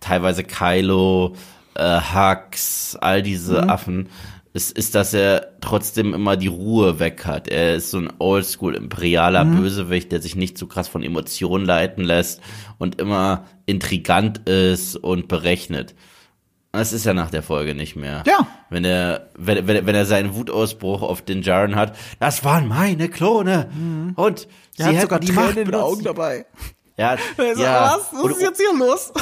teilweise 0.00 0.44
Kylo, 0.44 1.34
äh, 1.74 2.00
Hux, 2.00 2.96
all 3.00 3.22
diese 3.22 3.62
Mhm. 3.62 3.70
Affen, 3.70 4.08
ist, 4.52 4.76
ist, 4.76 4.96
dass 4.96 5.14
er 5.14 5.52
trotzdem 5.60 6.12
immer 6.12 6.36
die 6.36 6.48
Ruhe 6.48 6.98
weg 6.98 7.24
hat. 7.24 7.46
Er 7.46 7.76
ist 7.76 7.90
so 7.92 7.98
ein 7.98 8.12
oldschool 8.18 8.74
imperialer 8.74 9.44
Mhm. 9.44 9.56
Bösewicht, 9.56 10.10
der 10.10 10.20
sich 10.20 10.34
nicht 10.34 10.58
zu 10.58 10.66
krass 10.66 10.88
von 10.88 11.02
Emotionen 11.04 11.64
leiten 11.64 12.02
lässt 12.02 12.40
und 12.78 13.00
immer 13.00 13.44
intrigant 13.66 14.48
ist 14.48 14.96
und 14.96 15.28
berechnet. 15.28 15.94
Das 16.72 16.92
ist 16.92 17.04
ja 17.04 17.14
nach 17.14 17.30
der 17.30 17.42
Folge 17.42 17.74
nicht 17.74 17.96
mehr. 17.96 18.22
Ja. 18.26 18.46
Wenn 18.68 18.84
er, 18.84 19.28
wenn, 19.34 19.66
wenn, 19.66 19.86
wenn 19.86 19.94
er 19.94 20.06
seinen 20.06 20.34
Wutausbruch 20.36 21.02
auf 21.02 21.20
den 21.22 21.42
Jaren 21.42 21.74
hat, 21.74 21.96
das 22.20 22.44
waren 22.44 22.68
meine 22.68 23.08
Klone. 23.08 23.68
Und 24.14 24.46
sie 24.76 24.82
Er 24.82 24.86
hat 24.94 25.00
sogar 25.00 25.18
die 25.18 25.32
Tränen 25.32 25.56
in 25.56 25.64
den. 25.64 25.74
Augen 25.74 26.04
dabei. 26.04 26.46
Ja, 26.96 27.16
Also, 27.36 27.62
ja. 27.62 27.96
Was? 27.96 28.12
Was 28.12 28.22
Und, 28.22 28.30
ist 28.32 28.42
jetzt 28.42 28.60
hier 28.60 28.78
los? 28.78 29.12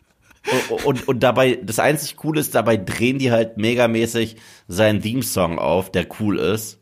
und, 0.70 0.84
und, 0.84 1.08
und 1.08 1.20
dabei, 1.22 1.58
das 1.62 1.78
einzig 1.78 2.16
Coole 2.16 2.40
ist, 2.40 2.54
dabei 2.54 2.76
drehen 2.76 3.18
die 3.18 3.30
halt 3.30 3.56
megamäßig 3.56 4.36
seinen 4.68 5.00
Theme-Song 5.00 5.58
auf, 5.58 5.90
der 5.90 6.06
cool 6.20 6.38
ist. 6.38 6.78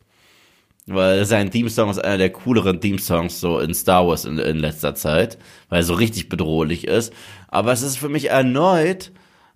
Weil 0.87 1.25
sein 1.25 1.53
Theme-Song 1.53 1.89
ist 1.89 2.03
einer 2.03 2.19
der 2.19 2.31
cooleren 2.31 2.81
Theme-Songs 2.81 3.39
so 3.39 3.61
in 3.61 3.75
Star 3.75 4.09
Wars 4.09 4.25
in, 4.25 4.39
in 4.39 4.57
letzter 4.57 4.97
Zeit, 4.97 5.39
weil 5.69 5.81
er 5.81 5.85
so 5.85 5.95
richtig 5.95 6.29
bedrohlich 6.29 6.89
ist. 6.89 7.13
Aber 7.47 7.71
es 7.71 7.83
ist 7.83 7.97
für 7.99 8.09
mich 8.09 8.31
erneut 8.31 9.13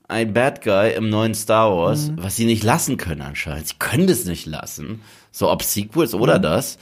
ein 0.09 0.33
Bad 0.35 0.63
Guy 0.63 0.93
im 0.95 1.09
neuen 1.09 1.35
Star 1.35 1.75
Wars, 1.75 2.09
Mhm. 2.11 2.23
was 2.23 2.37
sie 2.37 2.45
nicht 2.45 2.63
lassen 2.63 2.97
können 2.97 3.23
anscheinend. 3.23 3.69
Sie 3.69 3.75
können 3.79 4.07
das 4.07 4.25
nicht 4.27 4.47
lassen, 4.47 5.01
so 5.33 5.51
ob 5.51 5.63
Sequels 5.63 6.13
Mhm. 6.15 6.21
oder 6.21 6.39
das, 6.39 6.79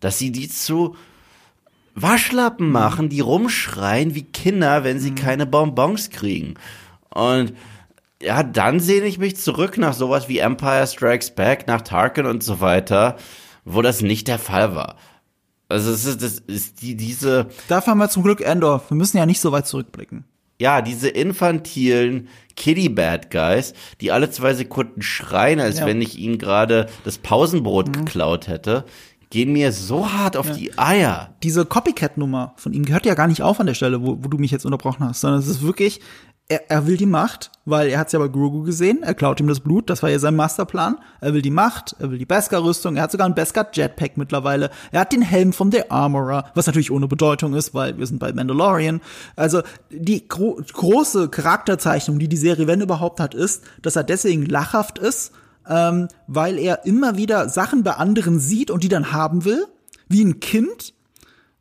dass 0.00 0.18
sie 0.18 0.30
die 0.32 0.48
zu 0.48 0.96
Waschlappen 1.94 2.70
machen, 2.70 3.08
die 3.08 3.20
rumschreien 3.20 4.14
wie 4.14 4.22
Kinder, 4.22 4.82
wenn 4.84 4.98
sie 4.98 5.14
keine 5.14 5.44
Bonbons 5.44 6.10
kriegen. 6.10 6.54
Und 7.10 7.52
ja, 8.22 8.42
dann 8.42 8.80
sehne 8.80 9.06
ich 9.06 9.18
mich 9.18 9.36
zurück 9.36 9.76
nach 9.76 9.92
sowas 9.92 10.28
wie 10.28 10.38
Empire 10.38 10.86
Strikes 10.86 11.34
Back, 11.34 11.66
nach 11.66 11.82
Tarkin 11.82 12.24
und 12.24 12.42
so 12.42 12.60
weiter, 12.60 13.16
wo 13.64 13.82
das 13.82 14.00
nicht 14.00 14.28
der 14.28 14.38
Fall 14.38 14.74
war. 14.74 14.96
Also 15.68 15.90
es 15.90 16.04
ist, 16.04 16.22
das 16.22 16.38
ist 16.38 16.80
die, 16.82 16.96
diese, 16.96 17.48
Dafür 17.68 17.90
haben 17.92 17.98
wir 17.98 18.08
zum 18.08 18.22
Glück 18.22 18.40
Endor. 18.40 18.82
Wir 18.88 18.96
müssen 18.96 19.16
ja 19.18 19.26
nicht 19.26 19.40
so 19.40 19.52
weit 19.52 19.66
zurückblicken. 19.66 20.24
Ja, 20.62 20.80
diese 20.80 21.08
infantilen 21.08 22.28
Kitty 22.54 22.88
Bad 22.88 23.30
Guys, 23.32 23.74
die 24.00 24.12
alle 24.12 24.30
zwei 24.30 24.54
Sekunden 24.54 25.02
schreien, 25.02 25.58
als 25.58 25.80
Ja. 25.80 25.86
wenn 25.86 26.00
ich 26.00 26.16
ihnen 26.18 26.38
gerade 26.38 26.86
das 27.04 27.18
Pausenbrot 27.18 27.92
geklaut 27.92 28.46
hätte, 28.46 28.84
gehen 29.30 29.52
mir 29.52 29.72
so 29.72 30.12
hart 30.12 30.36
auf 30.36 30.50
die 30.52 30.78
Eier. 30.78 31.34
diese 31.42 31.64
Copycat-Nummer 31.64 32.52
von 32.56 32.72
ihm 32.72 32.84
gehört 32.84 33.06
ja 33.06 33.14
gar 33.14 33.26
nicht 33.26 33.42
auf 33.42 33.58
an 33.58 33.66
der 33.66 33.74
Stelle, 33.74 34.02
wo, 34.02 34.18
wo 34.22 34.28
du 34.28 34.38
mich 34.38 34.50
jetzt 34.52 34.64
unterbrochen 34.66 35.04
hast, 35.08 35.20
sondern 35.22 35.40
es 35.40 35.48
ist 35.48 35.62
wirklich, 35.62 36.00
er, 36.48 36.70
er 36.70 36.86
will 36.86 36.96
die 36.96 37.06
Macht, 37.06 37.50
weil 37.64 37.88
er 37.88 37.98
hat 37.98 38.08
es 38.08 38.12
ja 38.12 38.18
bei 38.18 38.28
Grogu 38.28 38.62
gesehen, 38.62 39.02
er 39.02 39.14
klaut 39.14 39.40
ihm 39.40 39.46
das 39.46 39.60
Blut, 39.60 39.88
das 39.88 40.02
war 40.02 40.10
ja 40.10 40.18
sein 40.18 40.36
Masterplan. 40.36 40.98
Er 41.20 41.32
will 41.34 41.42
die 41.42 41.50
Macht, 41.50 41.96
er 41.98 42.10
will 42.10 42.18
die 42.18 42.26
Beskar-Rüstung, 42.26 42.96
er 42.96 43.04
hat 43.04 43.12
sogar 43.12 43.26
einen 43.26 43.34
Beskar-Jetpack 43.34 44.16
mittlerweile, 44.16 44.70
er 44.90 45.00
hat 45.00 45.12
den 45.12 45.22
Helm 45.22 45.52
von 45.52 45.70
The 45.70 45.90
Armorer, 45.90 46.50
was 46.54 46.66
natürlich 46.66 46.90
ohne 46.90 47.08
Bedeutung 47.08 47.54
ist, 47.54 47.74
weil 47.74 47.96
wir 47.98 48.06
sind 48.06 48.18
bei 48.18 48.32
Mandalorian. 48.32 49.00
Also 49.36 49.62
die 49.90 50.28
gro 50.28 50.60
große 50.72 51.28
Charakterzeichnung, 51.28 52.18
die 52.18 52.28
die 52.28 52.36
Serie, 52.36 52.66
wenn 52.66 52.80
überhaupt 52.80 53.20
hat, 53.20 53.34
ist, 53.34 53.62
dass 53.80 53.96
er 53.96 54.04
deswegen 54.04 54.44
lachhaft 54.44 54.98
ist, 54.98 55.32
ähm, 55.68 56.08
weil 56.26 56.58
er 56.58 56.84
immer 56.84 57.16
wieder 57.16 57.48
Sachen 57.48 57.82
bei 57.82 57.92
anderen 57.92 58.38
sieht 58.40 58.70
und 58.70 58.82
die 58.82 58.88
dann 58.88 59.12
haben 59.12 59.44
will, 59.44 59.66
wie 60.08 60.24
ein 60.24 60.40
Kind, 60.40 60.94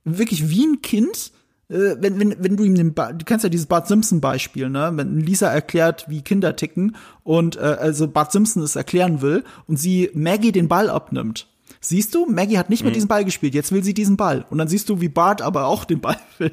wirklich 0.04 0.50
wie 0.50 0.66
ein 0.66 0.82
Kind, 0.82 1.32
äh, 1.72 1.96
wenn, 2.00 2.20
wenn, 2.20 2.36
wenn 2.40 2.58
du 2.58 2.64
ihm 2.64 2.76
den 2.76 2.94
ba 2.94 3.14
du 3.14 3.24
kennst 3.26 3.44
ja 3.44 3.50
dieses 3.50 3.66
Bart 3.66 3.88
Simpson 3.88 4.22
Beispiel, 4.22 4.70
ne? 4.70 4.92
Wenn 4.94 5.20
Lisa 5.20 5.48
erklärt, 5.48 6.06
wie 6.10 6.22
Kinder 6.22 6.56
ticken 6.56 6.96
und 7.24 7.56
äh, 7.56 7.60
also 7.60 8.08
Bart 8.08 8.32
Simpson 8.32 8.62
es 8.62 8.76
erklären 8.76 9.22
will 9.22 9.44
und 9.68 9.78
sie 9.78 10.10
Maggie 10.14 10.52
den 10.52 10.68
Ball 10.68 10.90
abnimmt. 10.90 11.48
Siehst 11.84 12.14
du, 12.14 12.28
Maggie 12.28 12.60
hat 12.60 12.70
nicht 12.70 12.84
mit 12.84 12.96
diesem 12.96 13.08
Ball 13.08 13.26
gespielt, 13.26 13.56
jetzt 13.56 13.72
will 13.72 13.84
sie 13.84 13.96
diesen 13.96 14.16
Ball. 14.16 14.46
Und 14.52 14.60
dann 14.60 14.68
siehst 14.68 14.88
du, 14.90 15.02
wie 15.02 15.10
Bart 15.10 15.42
aber 15.42 15.66
auch 15.66 15.84
den 15.84 16.00
Ball 16.00 16.18
will. 16.38 16.52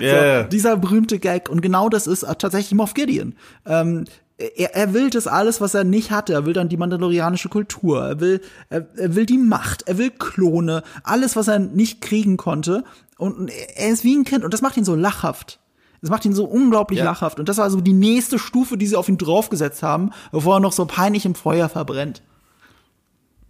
Ja. 0.00 0.42
So, 0.42 0.48
dieser 0.48 0.76
berühmte 0.76 1.18
Gag. 1.18 1.48
Und 1.48 1.62
genau 1.62 1.88
das 1.88 2.06
ist 2.06 2.22
äh, 2.22 2.34
tatsächlich 2.36 2.74
Moff 2.74 2.94
Gideon. 2.94 3.34
Ähm, 3.66 4.04
er, 4.38 4.74
er 4.74 4.94
will 4.94 5.10
das 5.10 5.26
alles, 5.26 5.60
was 5.60 5.74
er 5.74 5.84
nicht 5.84 6.10
hatte. 6.10 6.32
Er 6.32 6.46
will 6.46 6.52
dann 6.52 6.68
die 6.68 6.76
mandalorianische 6.76 7.48
Kultur. 7.48 8.02
Er 8.04 8.20
will, 8.20 8.40
er, 8.68 8.86
er 8.96 9.14
will 9.14 9.26
die 9.26 9.38
Macht. 9.38 9.88
Er 9.88 9.98
will 9.98 10.10
Klone. 10.10 10.82
Alles, 11.02 11.34
was 11.34 11.48
er 11.48 11.58
nicht 11.58 12.00
kriegen 12.00 12.36
konnte. 12.36 12.84
Und 13.22 13.50
er 13.76 13.88
ist 13.90 14.02
wie 14.02 14.16
ein 14.16 14.24
Kind. 14.24 14.44
Und 14.44 14.52
das 14.52 14.62
macht 14.62 14.76
ihn 14.76 14.84
so 14.84 14.94
lachhaft. 14.96 15.60
Das 16.00 16.10
macht 16.10 16.24
ihn 16.24 16.32
so 16.32 16.44
unglaublich 16.44 16.98
Ja. 16.98 17.04
lachhaft. 17.04 17.38
Und 17.38 17.48
das 17.48 17.58
war 17.58 17.70
so 17.70 17.80
die 17.80 17.92
nächste 17.92 18.38
Stufe, 18.40 18.76
die 18.76 18.86
sie 18.88 18.96
auf 18.96 19.08
ihn 19.08 19.18
draufgesetzt 19.18 19.84
haben, 19.84 20.10
bevor 20.32 20.56
er 20.56 20.60
noch 20.60 20.72
so 20.72 20.84
peinlich 20.86 21.24
im 21.24 21.36
Feuer 21.36 21.68
verbrennt. 21.68 22.22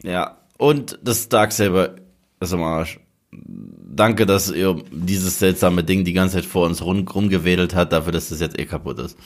Ja. 0.03 0.37
Und 0.59 0.99
das 1.03 1.31
Darksaber 1.31 1.97
ist 2.41 2.53
am 2.53 2.63
Arsch. 2.63 3.01
Danke, 3.31 4.27
dass 4.27 4.51
ihr 4.51 4.83
dieses 4.91 5.39
seltsame 5.39 5.83
Ding 5.85 6.05
die 6.05 6.13
ganze 6.13 6.37
Zeit 6.37 6.45
vor 6.45 6.67
uns 6.67 6.83
rum, 6.85 7.09
rumgewedelt 7.09 7.75
hat, 7.75 7.93
dafür, 7.93 8.13
dass 8.13 8.29
das 8.29 8.41
jetzt 8.41 8.59
eh 8.59 8.67
kaputt 8.67 8.99
ist. 8.99 9.17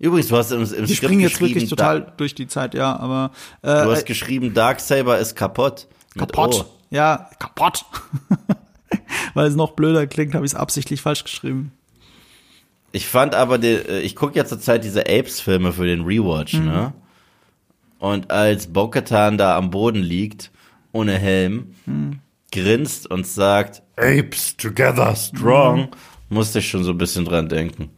Übrigens, 0.00 0.28
du 0.28 0.36
hast 0.36 0.50
im, 0.50 0.62
im 0.62 0.66
Die 0.66 0.74
Skript 0.74 0.96
springen 0.96 1.20
jetzt 1.20 1.32
geschrieben, 1.34 1.54
wirklich 1.54 1.70
total 1.70 2.00
Da, 2.00 2.10
durch 2.16 2.34
die 2.34 2.48
Zeit, 2.48 2.74
ja, 2.74 2.96
aber 2.98 3.30
du 3.62 3.68
äh, 3.68 3.84
hast 3.86 4.06
geschrieben, 4.06 4.52
Darksaber 4.52 5.18
ist 5.20 5.36
kaputt. 5.36 5.86
Kaputt. 6.18 6.66
Ja, 6.90 7.30
kaputt. 7.38 7.84
Weil 9.34 9.46
es 9.46 9.56
noch 9.56 9.72
blöder 9.72 10.06
klingt, 10.06 10.34
habe 10.34 10.44
ich 10.44 10.52
es 10.52 10.58
absichtlich 10.58 11.00
falsch 11.00 11.24
geschrieben. 11.24 11.72
Ich 12.92 13.06
fand 13.06 13.34
aber, 13.34 13.58
die, 13.58 13.68
äh, 13.68 14.00
ich 14.00 14.14
gucke 14.14 14.36
ja 14.36 14.44
zurzeit 14.44 14.84
diese 14.84 15.06
Apes-Filme 15.06 15.72
für 15.72 15.86
den 15.86 16.02
Rewatch, 16.02 16.54
ne? 16.54 16.92
Und 17.98 18.30
als 18.30 18.66
Bo-Katan 18.66 19.38
da 19.38 19.56
am 19.56 19.70
Boden 19.70 20.00
liegt, 20.02 20.50
ohne 20.90 21.16
Helm, 21.16 21.74
grinst 22.50 23.08
und 23.08 23.26
sagt, 23.26 23.82
Apes 23.96 24.56
together 24.56 25.14
strong, 25.14 25.88
musste 26.28 26.58
ich 26.58 26.68
schon 26.68 26.82
so 26.82 26.90
ein 26.90 26.98
bisschen 26.98 27.24
dran 27.24 27.48
denken. 27.48 27.90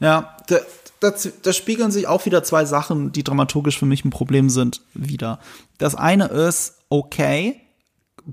Ja, 0.00 0.36
da, 0.46 0.60
das, 1.00 1.30
da 1.42 1.52
spiegeln 1.52 1.90
sich 1.90 2.06
auch 2.06 2.24
wieder 2.26 2.42
zwei 2.42 2.64
Sachen, 2.64 3.12
die 3.12 3.22
dramaturgisch 3.22 3.78
für 3.78 3.86
mich 3.86 4.04
ein 4.04 4.10
Problem 4.10 4.48
sind, 4.50 4.82
wieder. 4.94 5.40
Das 5.76 5.94
eine 5.94 6.26
ist, 6.26 6.78
okay, 6.88 7.60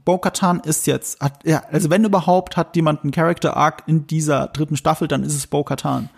Bo-Katan 0.04 0.60
ist 0.60 0.88
jetzt, 0.88 1.22
hat, 1.22 1.46
ja, 1.46 1.64
also 1.72 1.90
wenn 1.90 2.04
überhaupt 2.04 2.58
hat 2.58 2.76
jemand 2.76 3.04
einen 3.04 3.12
Character 3.12 3.56
Arc 3.56 3.84
in 3.88 4.08
dieser 4.08 4.48
dritten 4.48 4.76
Staffel, 4.76 5.08
dann 5.08 5.24
ist 5.24 5.36
es 5.36 5.48
Bo-Katan. 5.48 6.10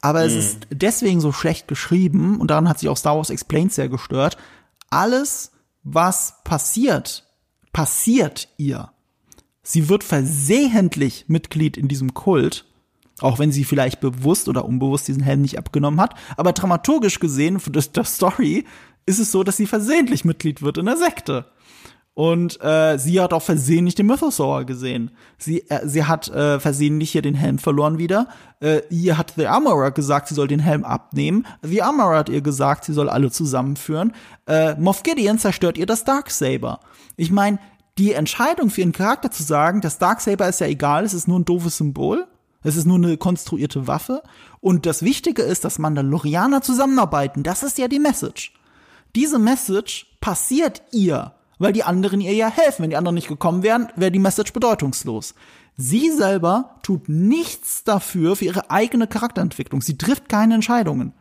Aber 0.00 0.24
es 0.24 0.34
ist 0.34 0.66
deswegen 0.70 1.20
so 1.20 1.32
schlecht 1.32 1.68
geschrieben 1.68 2.40
und 2.40 2.50
daran 2.50 2.68
hat 2.68 2.78
sich 2.78 2.88
auch 2.88 2.96
Star 2.96 3.16
Wars 3.16 3.30
Explained 3.30 3.72
sehr 3.72 3.88
gestört. 3.88 4.36
Alles, 4.90 5.52
was 5.84 6.42
passiert, 6.44 7.24
passiert 7.72 8.48
ihr. 8.56 8.90
Sie 9.62 9.88
wird 9.88 10.02
versehentlich 10.02 11.26
Mitglied 11.28 11.76
in 11.76 11.86
diesem 11.86 12.14
Kult, 12.14 12.66
auch 13.20 13.38
wenn 13.38 13.52
sie 13.52 13.64
vielleicht 13.64 14.00
bewusst 14.00 14.48
oder 14.48 14.64
unbewusst 14.64 15.06
diesen 15.06 15.22
Helm 15.22 15.42
nicht 15.42 15.58
abgenommen 15.58 16.00
hat. 16.00 16.14
Aber 16.36 16.52
dramaturgisch 16.52 17.20
gesehen, 17.20 17.60
für 17.60 17.70
das, 17.70 17.92
der 17.92 18.04
Story, 18.04 18.64
ist 19.06 19.20
es 19.20 19.30
so, 19.30 19.44
dass 19.44 19.56
sie 19.56 19.66
versehentlich 19.66 20.24
Mitglied 20.24 20.62
wird 20.62 20.78
in 20.78 20.86
der 20.86 20.96
Sekte. 20.96 21.46
Und 22.14 22.62
äh, 22.62 22.98
sie 22.98 23.20
hat 23.20 23.32
auch 23.32 23.42
versehentlich 23.42 23.94
den 23.94 24.06
Mythosaur 24.06 24.64
gesehen. 24.64 25.12
Sie, 25.38 25.68
äh, 25.70 25.86
sie 25.88 26.04
hat 26.04 26.28
äh, 26.28 26.60
versehentlich 26.60 27.10
hier 27.12 27.22
den 27.22 27.34
Helm 27.34 27.58
verloren 27.58 27.96
wieder. 27.96 28.28
Äh, 28.60 28.82
ihr 28.90 29.16
hat 29.16 29.32
The 29.36 29.46
Armorer 29.46 29.92
gesagt, 29.92 30.28
sie 30.28 30.34
soll 30.34 30.46
den 30.46 30.60
Helm 30.60 30.84
abnehmen. 30.84 31.46
The 31.62 31.80
Armorer 31.80 32.18
hat 32.18 32.28
ihr 32.28 32.42
gesagt, 32.42 32.84
sie 32.84 32.92
soll 32.92 33.08
alle 33.08 33.30
zusammenführen. 33.30 34.12
Äh, 34.46 34.74
Moff 34.78 35.02
Gideon 35.02 35.38
zerstört 35.38 35.78
ihr 35.78 35.86
das 35.86 36.04
Darksaber. 36.04 36.80
Ich 37.16 37.30
meine, 37.30 37.58
die 37.96 38.12
Entscheidung 38.12 38.68
für 38.68 38.82
ihren 38.82 38.92
Charakter 38.92 39.30
zu 39.30 39.42
sagen, 39.42 39.80
das 39.80 39.98
Darksaber 39.98 40.48
ist 40.48 40.60
ja 40.60 40.66
egal, 40.66 41.04
es 41.04 41.14
ist 41.14 41.28
nur 41.28 41.40
ein 41.40 41.46
doofes 41.46 41.78
Symbol. 41.78 42.26
Es 42.62 42.76
ist 42.76 42.86
nur 42.86 42.96
eine 42.96 43.16
konstruierte 43.16 43.86
Waffe. 43.86 44.22
Und 44.60 44.86
das 44.86 45.02
Wichtige 45.02 45.42
ist, 45.42 45.64
dass 45.64 45.78
Mandalorianer 45.78 46.62
zusammenarbeiten. 46.62 47.42
Das 47.42 47.62
ist 47.62 47.78
ja 47.78 47.88
die 47.88 47.98
Message. 47.98 48.52
Diese 49.16 49.38
Message 49.38 50.14
passiert 50.20 50.82
ihr, 50.92 51.32
weil 51.62 51.72
die 51.72 51.84
anderen 51.84 52.20
ihr 52.20 52.34
ja 52.34 52.50
helfen. 52.50 52.82
Wenn 52.82 52.90
die 52.90 52.96
anderen 52.96 53.14
nicht 53.14 53.28
gekommen 53.28 53.62
wären, 53.62 53.88
wäre 53.94 54.10
die 54.10 54.18
Message 54.18 54.52
bedeutungslos. 54.52 55.34
Sie 55.76 56.10
selber 56.10 56.74
tut 56.82 57.08
nichts 57.08 57.84
dafür 57.84 58.34
für 58.34 58.46
ihre 58.46 58.70
eigene 58.70 59.06
Charakterentwicklung. 59.06 59.80
Sie 59.80 59.96
trifft 59.96 60.28
keine 60.28 60.54
Entscheidungen. 60.54 61.14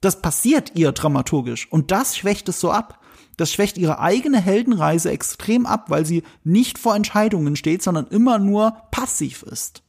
Das 0.00 0.22
passiert 0.22 0.72
ihr 0.74 0.92
dramaturgisch 0.92 1.70
und 1.70 1.90
das 1.90 2.16
schwächt 2.16 2.48
es 2.48 2.60
so 2.60 2.70
ab. 2.70 3.00
Das 3.36 3.52
schwächt 3.52 3.76
ihre 3.76 4.00
eigene 4.00 4.40
Heldenreise 4.40 5.10
extrem 5.10 5.66
ab, 5.66 5.90
weil 5.90 6.06
sie 6.06 6.22
nicht 6.44 6.78
vor 6.78 6.96
Entscheidungen 6.96 7.54
steht, 7.54 7.82
sondern 7.82 8.06
immer 8.06 8.38
nur 8.38 8.74
passiv 8.90 9.42
ist. 9.42 9.82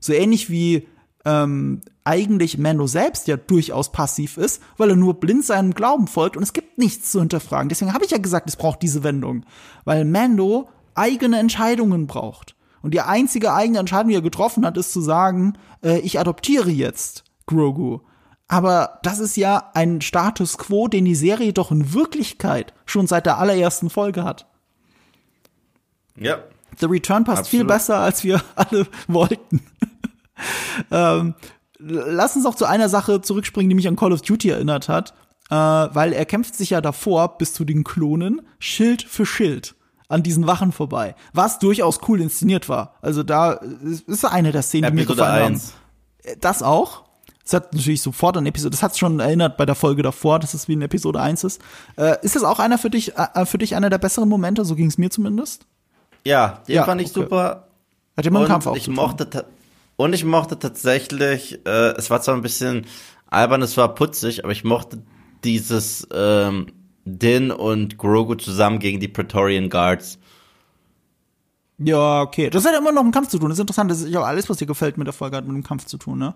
So 0.00 0.12
ähnlich 0.12 0.50
wie 0.50 0.88
ähm, 1.24 1.80
eigentlich 2.04 2.58
Mando 2.58 2.86
selbst 2.86 3.28
ja 3.28 3.36
durchaus 3.36 3.92
passiv 3.92 4.36
ist, 4.36 4.62
weil 4.76 4.90
er 4.90 4.96
nur 4.96 5.20
blind 5.20 5.44
seinem 5.44 5.74
Glauben 5.74 6.06
folgt 6.08 6.36
und 6.36 6.42
es 6.42 6.52
gibt 6.52 6.78
nichts 6.78 7.12
zu 7.12 7.20
hinterfragen. 7.20 7.68
Deswegen 7.68 7.94
habe 7.94 8.04
ich 8.04 8.10
ja 8.10 8.18
gesagt, 8.18 8.48
es 8.48 8.56
braucht 8.56 8.82
diese 8.82 9.04
Wendung, 9.04 9.44
weil 9.84 10.04
Mando 10.04 10.68
eigene 10.94 11.38
Entscheidungen 11.38 12.06
braucht. 12.06 12.56
Und 12.82 12.94
die 12.94 13.00
einzige 13.00 13.52
eigene 13.54 13.78
Entscheidung, 13.78 14.08
die 14.08 14.16
er 14.16 14.22
getroffen 14.22 14.66
hat, 14.66 14.76
ist 14.76 14.92
zu 14.92 15.00
sagen, 15.00 15.54
äh, 15.84 16.00
ich 16.00 16.18
adoptiere 16.18 16.70
jetzt 16.70 17.24
Grogu. 17.46 18.00
Aber 18.48 18.98
das 19.02 19.18
ist 19.18 19.36
ja 19.36 19.70
ein 19.74 20.00
Status 20.00 20.58
quo, 20.58 20.88
den 20.88 21.04
die 21.04 21.14
Serie 21.14 21.52
doch 21.52 21.70
in 21.70 21.94
Wirklichkeit 21.94 22.74
schon 22.84 23.06
seit 23.06 23.24
der 23.24 23.38
allerersten 23.38 23.88
Folge 23.88 24.24
hat. 24.24 24.46
Ja. 26.16 26.38
The 26.78 26.86
Return 26.86 27.24
passt 27.24 27.48
viel 27.48 27.60
Absolut. 27.60 27.68
besser, 27.68 27.98
als 28.00 28.24
wir 28.24 28.42
alle 28.56 28.86
wollten. 29.06 29.60
Ähm, 30.90 31.34
lass 31.78 32.36
uns 32.36 32.46
auch 32.46 32.54
zu 32.54 32.64
einer 32.64 32.88
Sache 32.88 33.20
zurückspringen, 33.20 33.68
die 33.68 33.74
mich 33.74 33.88
an 33.88 33.96
Call 33.96 34.12
of 34.12 34.22
Duty 34.22 34.50
erinnert 34.50 34.88
hat. 34.88 35.14
Äh, 35.50 35.54
weil 35.54 36.12
er 36.12 36.24
kämpft 36.24 36.54
sich 36.54 36.70
ja 36.70 36.80
davor 36.80 37.36
bis 37.36 37.52
zu 37.52 37.64
den 37.64 37.84
Klonen 37.84 38.40
Schild 38.58 39.02
für 39.02 39.26
Schild 39.26 39.74
an 40.08 40.22
diesen 40.22 40.46
Wachen 40.46 40.72
vorbei, 40.72 41.14
was 41.32 41.58
durchaus 41.58 42.00
cool 42.08 42.20
inszeniert 42.20 42.68
war. 42.68 42.94
Also 43.02 43.22
da 43.22 43.60
ist 44.06 44.24
eine 44.24 44.52
der 44.52 44.62
Szenen, 44.62 44.90
die 44.90 44.94
mir 44.94 45.02
Episode 45.02 45.22
gefallen 45.22 45.54
1. 45.54 45.74
haben. 46.24 46.40
Das 46.40 46.62
auch. 46.62 47.04
Das 47.44 47.54
hat 47.54 47.74
natürlich 47.74 48.02
sofort 48.02 48.36
an 48.36 48.46
Episode, 48.46 48.70
das 48.70 48.82
hat 48.82 48.96
schon 48.96 49.18
erinnert 49.18 49.56
bei 49.56 49.66
der 49.66 49.74
Folge 49.74 50.02
davor, 50.02 50.38
dass 50.38 50.54
es 50.54 50.68
wie 50.68 50.74
in 50.74 50.82
Episode 50.82 51.20
1 51.20 51.44
ist. 51.44 51.60
Äh, 51.96 52.16
ist 52.22 52.36
das 52.36 52.44
auch 52.44 52.60
einer 52.60 52.78
für 52.78 52.90
dich, 52.90 53.16
äh, 53.16 53.44
für 53.44 53.58
dich 53.58 53.74
einer 53.74 53.90
der 53.90 53.98
besseren 53.98 54.28
Momente? 54.28 54.64
So 54.64 54.76
ging 54.76 54.86
es 54.86 54.96
mir 54.96 55.10
zumindest. 55.10 55.66
Ja, 56.24 56.62
den 56.68 56.76
Ja, 56.76 56.84
fand 56.84 57.00
ich 57.00 57.08
okay. 57.10 57.20
super. 57.20 57.68
Hat 58.16 58.24
mit 58.24 58.34
dem 58.34 58.46
Kampf 58.46 58.66
auch 58.66 58.76
ich 58.76 58.88
mochte 58.88 59.28
und 60.02 60.12
ich 60.14 60.24
mochte 60.24 60.58
tatsächlich, 60.58 61.64
äh, 61.64 61.92
es 61.96 62.10
war 62.10 62.20
zwar 62.20 62.34
ein 62.34 62.42
bisschen 62.42 62.86
albern, 63.30 63.62
es 63.62 63.76
war 63.76 63.94
putzig, 63.94 64.42
aber 64.42 64.52
ich 64.52 64.64
mochte 64.64 65.00
dieses 65.44 66.08
ähm, 66.12 66.66
Din 67.04 67.52
und 67.52 67.98
Grogu 67.98 68.34
zusammen 68.34 68.80
gegen 68.80 68.98
die 68.98 69.06
Praetorian 69.06 69.70
Guards. 69.70 70.18
Ja, 71.78 72.22
okay. 72.22 72.50
Das 72.50 72.64
hat 72.64 72.72
ja 72.72 72.78
immer 72.78 72.90
noch 72.90 73.04
mit 73.04 73.12
dem 73.12 73.14
Kampf 73.14 73.28
zu 73.28 73.38
tun. 73.38 73.48
Das 73.48 73.58
ist 73.58 73.60
interessant. 73.60 73.90
Das 73.90 74.00
ist 74.00 74.08
ja 74.08 74.22
alles, 74.22 74.50
was 74.50 74.56
dir 74.56 74.66
gefällt 74.66 74.98
mit 74.98 75.06
der 75.06 75.12
Folge, 75.12 75.36
hat 75.36 75.46
mit 75.46 75.54
dem 75.54 75.62
Kampf 75.62 75.86
zu 75.86 75.98
tun, 75.98 76.18
ne? 76.18 76.34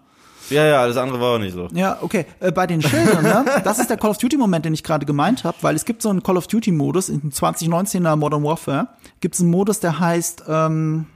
Ja, 0.48 0.64
ja, 0.64 0.80
alles 0.80 0.96
andere 0.96 1.20
war 1.20 1.34
auch 1.34 1.38
nicht 1.38 1.52
so. 1.52 1.68
Ja, 1.72 1.98
okay. 2.02 2.24
Äh, 2.38 2.52
bei 2.52 2.68
den 2.68 2.80
Schildern, 2.80 3.24
ne? 3.24 3.44
Das 3.64 3.80
ist 3.80 3.90
der 3.90 3.96
Call 3.96 4.10
of 4.10 4.18
Duty 4.18 4.36
Moment, 4.36 4.64
den 4.64 4.74
ich 4.74 4.84
gerade 4.84 5.06
gemeint 5.06 5.42
habe, 5.42 5.56
weil 5.62 5.74
es 5.74 5.84
gibt 5.84 6.02
so 6.02 6.08
einen 6.08 6.22
Call 6.22 6.36
of 6.36 6.46
Duty 6.46 6.70
Modus 6.70 7.08
in 7.08 7.32
2019er 7.32 8.14
Modern 8.14 8.44
Warfare. 8.44 8.88
Gibt 9.20 9.34
es 9.34 9.40
einen 9.40 9.50
Modus, 9.50 9.80
der 9.80 9.98
heißt 9.98 10.44
ähm, 10.48 11.06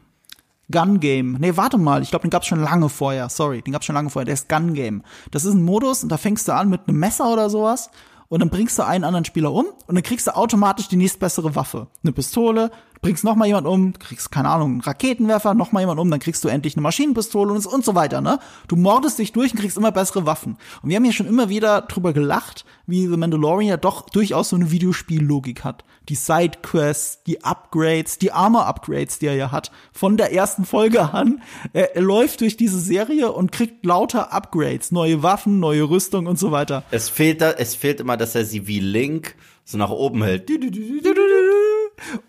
Gun 0.71 1.01
Game. 1.01 1.37
Nee, 1.41 1.57
warte 1.57 1.79
mal, 1.79 2.03
ich 2.03 2.11
glaube, 2.11 2.23
den 2.23 2.31
gab's 2.31 2.47
schon 2.47 2.63
lange 2.63 2.89
vorher. 2.89 3.29
Sorry, 3.29 3.63
den 3.63 3.73
gab's 3.73 3.87
schon 3.87 3.95
lange 3.95 4.11
vorher. 4.11 4.27
Der 4.27 4.35
ist 4.35 4.49
Gun 4.49 4.75
Game. 4.75 5.03
Das 5.31 5.45
ist 5.45 5.55
ein 5.55 5.63
Modus 5.63 6.03
und 6.03 6.11
da 6.11 6.17
fängst 6.17 6.49
du 6.49 6.55
an 6.55 6.69
mit 6.69 6.83
einem 6.87 6.99
Messer 6.99 7.33
oder 7.33 7.51
sowas 7.51 7.91
und 8.29 8.41
dann 8.41 8.49
bringst 8.49 8.79
du 8.79 8.87
einen 8.87 9.05
anderen 9.05 9.25
Spieler 9.25 9.53
um 9.53 9.67
und 9.87 9.95
dann 9.95 10.03
kriegst 10.03 10.27
du 10.27 10.37
automatisch 10.37 10.89
die 10.89 10.97
nächstbessere 10.97 11.55
Waffe. 11.55 11.89
Eine 12.03 12.13
Pistole, 12.13 12.71
bringst 13.01 13.25
noch 13.25 13.35
mal 13.35 13.47
jemand 13.47 13.67
um, 13.67 13.99
kriegst 13.99 14.31
keine 14.31 14.49
Ahnung, 14.51 14.73
einen 14.73 14.81
Raketenwerfer, 14.81 15.55
noch 15.55 15.73
mal 15.73 15.81
jemand 15.81 16.01
um, 16.01 16.11
dann 16.11 16.21
kriegst 16.21 16.45
du 16.45 16.49
endlich 16.49 16.77
eine 16.77 16.83
Maschinenpistole 16.83 17.53
und, 17.53 17.85
so 17.85 17.95
weiter, 17.95 18.21
ne? 18.21 18.39
Du 18.69 18.77
mordest 18.77 19.19
dich 19.19 19.33
durch 19.33 19.53
und 19.53 19.61
kriegst 19.61 19.77
immer 19.77 19.93
bessere 19.93 20.27
Waffen. 20.27 20.59
Und 20.83 20.91
wir 20.91 20.97
haben 20.97 21.05
ja 21.05 21.13
schon 21.13 21.27
immer 21.27 21.49
wieder 21.49 21.83
drüber 21.83 22.13
gelacht, 22.13 22.65
wie 22.87 23.07
The 23.07 23.17
Mandalorian 23.17 23.69
ja 23.69 23.77
doch 23.77 24.11
durchaus 24.11 24.51
so 24.51 24.57
eine 24.57 24.71
Videospiellogik 24.71 25.65
hat. 25.65 25.85
Die 26.09 26.15
Sidequests, 26.15 27.23
die 27.25 27.43
Upgrades, 27.45 28.19
die 28.19 28.33
Armor-Upgrades, 28.33 29.19
die 29.19 29.27
er 29.27 29.35
ja 29.35 29.53
hat, 29.53 29.71
von 29.93 30.17
der 30.17 30.33
ersten 30.33 30.65
Folge 30.65 31.15
an. 31.15 31.43
Er, 31.73 31.97
er 31.97 32.03
läuft 32.03 32.41
durch 32.43 32.57
diese 32.57 32.81
Serie 32.81 33.33
und 33.33 33.53
kriegt 33.53 33.85
lauter 33.87 34.33
Upgrades, 34.33 34.93
neue 34.93 35.23
Waffen, 35.23 35.61
neue 35.61 35.89
Rüstung 35.89 36.27
und 36.27 36.39
so 36.39 36.51
weiter. 36.53 36.85
Es 36.91 37.09
fehlt 37.09 37.41
da, 37.41 37.53
es 37.53 37.75
fehlt 37.75 38.01
immer, 38.01 38.17
dass 38.17 38.35
er 38.35 38.45
sie 38.45 38.67
wie 38.67 38.81
Link 38.81 39.37
so 39.65 39.79
nach 39.79 39.91
oben 39.91 40.23
hält. 40.23 40.51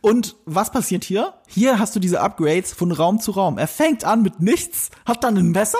Und 0.02 0.36
was 0.46 0.72
passiert 0.72 1.04
hier? 1.04 1.34
Hier 1.48 1.80
hast 1.80 1.96
du 1.96 2.00
diese 2.00 2.22
Upgrades 2.22 2.74
von 2.74 2.92
Raum 2.92 3.20
zu 3.20 3.32
Raum. 3.32 3.58
Er 3.58 3.68
fängt 3.68 4.04
an 4.04 4.22
mit 4.22 4.40
nichts, 4.40 4.90
hat 5.06 5.24
dann 5.24 5.38
ein 5.38 5.52
Messer, 5.52 5.80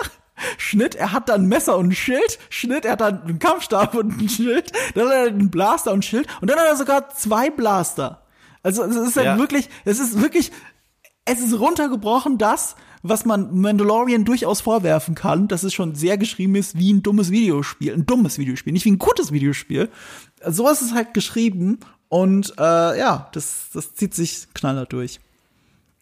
Schnitt, 0.58 0.96
er 0.96 1.12
hat 1.12 1.30
dann 1.30 1.44
ein 1.44 1.48
Messer 1.48 1.78
und 1.78 1.90
ein 1.90 1.96
Schild, 1.96 2.40
Schnitt, 2.50 2.86
er 2.86 2.94
hat 2.94 3.02
dann 3.02 3.22
einen 3.24 3.40
Kampfstab 3.40 3.94
und 3.96 4.20
ein 4.20 4.30
Schild, 4.30 4.72
dann 4.96 5.06
hat 5.08 5.14
er 5.14 5.28
einen 5.28 5.52
Blaster 5.52 5.92
und 5.92 6.00
ein 6.00 6.04
Schild 6.04 6.28
und 6.42 6.50
dann 6.50 6.58
hat 6.60 6.66
er 6.68 6.76
sogar 6.76 7.10
zwei 7.10 7.50
Blaster. 7.50 8.24
Also 8.64 8.84
es 8.84 8.96
ist 8.96 9.16
halt 9.18 9.26
Ja. 9.26 9.38
wirklich, 9.38 9.70
es 9.86 10.00
ist 10.00 10.22
wirklich, 10.22 10.52
es 11.26 11.40
ist 11.40 11.60
runtergebrochen 11.60 12.38
das, 12.38 12.76
was 13.04 13.26
man 13.26 13.60
Mandalorian 13.60 14.26
durchaus 14.26 14.62
vorwerfen 14.62 15.16
kann, 15.16 15.48
dass 15.48 15.64
es 15.64 15.74
schon 15.74 15.96
sehr 15.96 16.18
geschrieben 16.18 16.56
ist 16.56 16.78
wie 16.78 16.94
ein 16.94 17.02
dummes 17.02 17.32
Videospiel, 17.32 17.94
ein 17.94 18.06
dummes 18.06 18.38
Videospiel, 18.38 18.74
nicht 18.74 18.86
wie 18.86 18.92
ein 18.92 19.00
gutes 19.00 19.32
Videospiel. 19.32 19.90
So 20.48 20.70
ist 20.70 20.82
es 20.82 20.94
halt 20.94 21.14
geschrieben 21.14 21.80
und 22.12 22.54
äh, 22.60 23.00
ja, 23.00 23.30
das, 23.32 23.70
das 23.74 23.96
zieht 23.96 24.14
sich 24.14 24.48
knallhart 24.54 24.92
durch. 24.92 25.22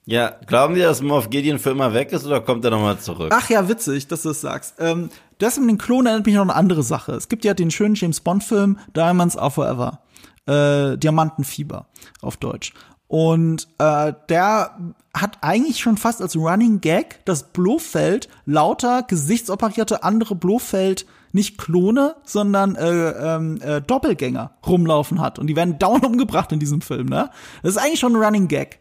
Ja, 0.06 0.34
glauben 0.48 0.74
Sie, 0.74 0.82
dass 0.82 1.04
Moff 1.04 1.30
Gideon 1.30 1.60
für 1.60 1.70
immer 1.70 1.94
weg 1.94 2.12
ist 2.12 2.26
oder 2.26 2.42
kommt 2.42 2.66
er 2.66 2.72
nochmal 2.72 2.98
zurück? 2.98 3.32
Ach 3.32 3.48
ja, 3.48 3.70
witzig, 3.70 4.08
dass 4.08 4.24
du 4.24 4.30
das 4.30 4.42
sagst. 4.42 4.74
Ähm, 4.80 5.12
das 5.38 5.60
mit 5.60 5.70
den 5.70 5.78
Klonen 5.78 6.08
erinnert 6.08 6.26
mich 6.26 6.34
noch 6.34 6.42
an 6.42 6.50
eine 6.50 6.58
andere 6.58 6.82
Sache. 6.82 7.12
Es 7.12 7.30
gibt 7.30 7.46
ja 7.46 7.54
den 7.54 7.70
schönen 7.70 7.94
James 7.94 8.22
Bond-Film 8.22 8.80
Diamonds 8.96 9.38
Are 9.38 9.52
Forever. 9.52 10.00
Äh, 10.48 10.98
Diamantenfieber 10.98 11.86
auf 12.24 12.38
Deutsch. 12.38 12.74
Und 13.08 13.68
äh, 13.78 14.14
der 14.30 14.80
hat 15.14 15.38
eigentlich 15.42 15.78
schon 15.78 15.98
fast 15.98 16.24
als 16.24 16.36
Running 16.36 16.82
Gag, 16.82 17.24
dass 17.26 17.52
Blofeld 17.52 18.30
lauter 18.48 19.04
gesichtsoperierte 19.04 20.04
andere 20.04 20.34
Blofeld 20.34 21.06
nicht 21.32 21.58
Klone, 21.58 22.16
sondern 22.24 22.76
äh, 22.76 23.10
ähm, 23.10 23.60
äh, 23.62 23.82
Doppelgänger 23.82 24.58
rumlaufen 24.66 25.22
hat. 25.22 25.40
Und 25.40 25.48
die 25.48 25.56
werden 25.56 25.80
dauernd 25.80 26.06
umgebracht 26.06 26.52
in 26.52 26.60
diesem 26.60 26.82
Film, 26.82 27.08
ne? 27.08 27.30
Das 27.62 27.72
ist 27.72 27.78
eigentlich 27.78 28.00
schon 28.00 28.16
ein 28.16 28.24
Running 28.24 28.48
Gag. 28.48 28.80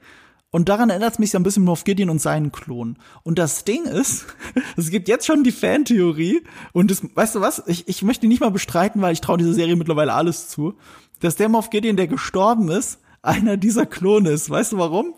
Und 0.50 0.70
daran 0.70 0.88
erinnert 0.88 1.12
es 1.12 1.18
mich 1.18 1.30
so 1.30 1.38
ein 1.38 1.42
bisschen 1.42 1.64
Moff 1.64 1.84
Gideon 1.84 2.08
und 2.08 2.22
seinen 2.22 2.52
Klon. 2.52 2.96
Und 3.22 3.38
das 3.38 3.64
Ding 3.64 3.84
ist, 3.84 4.24
es 4.76 4.90
gibt 4.90 5.08
jetzt 5.08 5.26
schon 5.26 5.44
die 5.44 5.52
Fantheorie, 5.52 6.42
und 6.72 6.90
das, 6.90 7.02
weißt 7.14 7.34
du 7.34 7.40
was, 7.40 7.62
ich, 7.66 7.86
ich 7.86 8.02
möchte 8.02 8.26
nicht 8.26 8.40
mal 8.40 8.50
bestreiten, 8.50 9.02
weil 9.02 9.12
ich 9.12 9.20
traue 9.20 9.38
dieser 9.38 9.52
Serie 9.52 9.76
mittlerweile 9.76 10.14
alles 10.14 10.48
zu, 10.48 10.74
dass 11.20 11.36
der 11.36 11.48
Moff 11.48 11.70
Gideon, 11.70 11.96
der 11.96 12.06
gestorben 12.06 12.70
ist, 12.70 13.00
einer 13.20 13.56
dieser 13.56 13.84
Klone 13.84 14.30
ist. 14.30 14.48
Weißt 14.48 14.72
du 14.72 14.78
warum? 14.78 15.14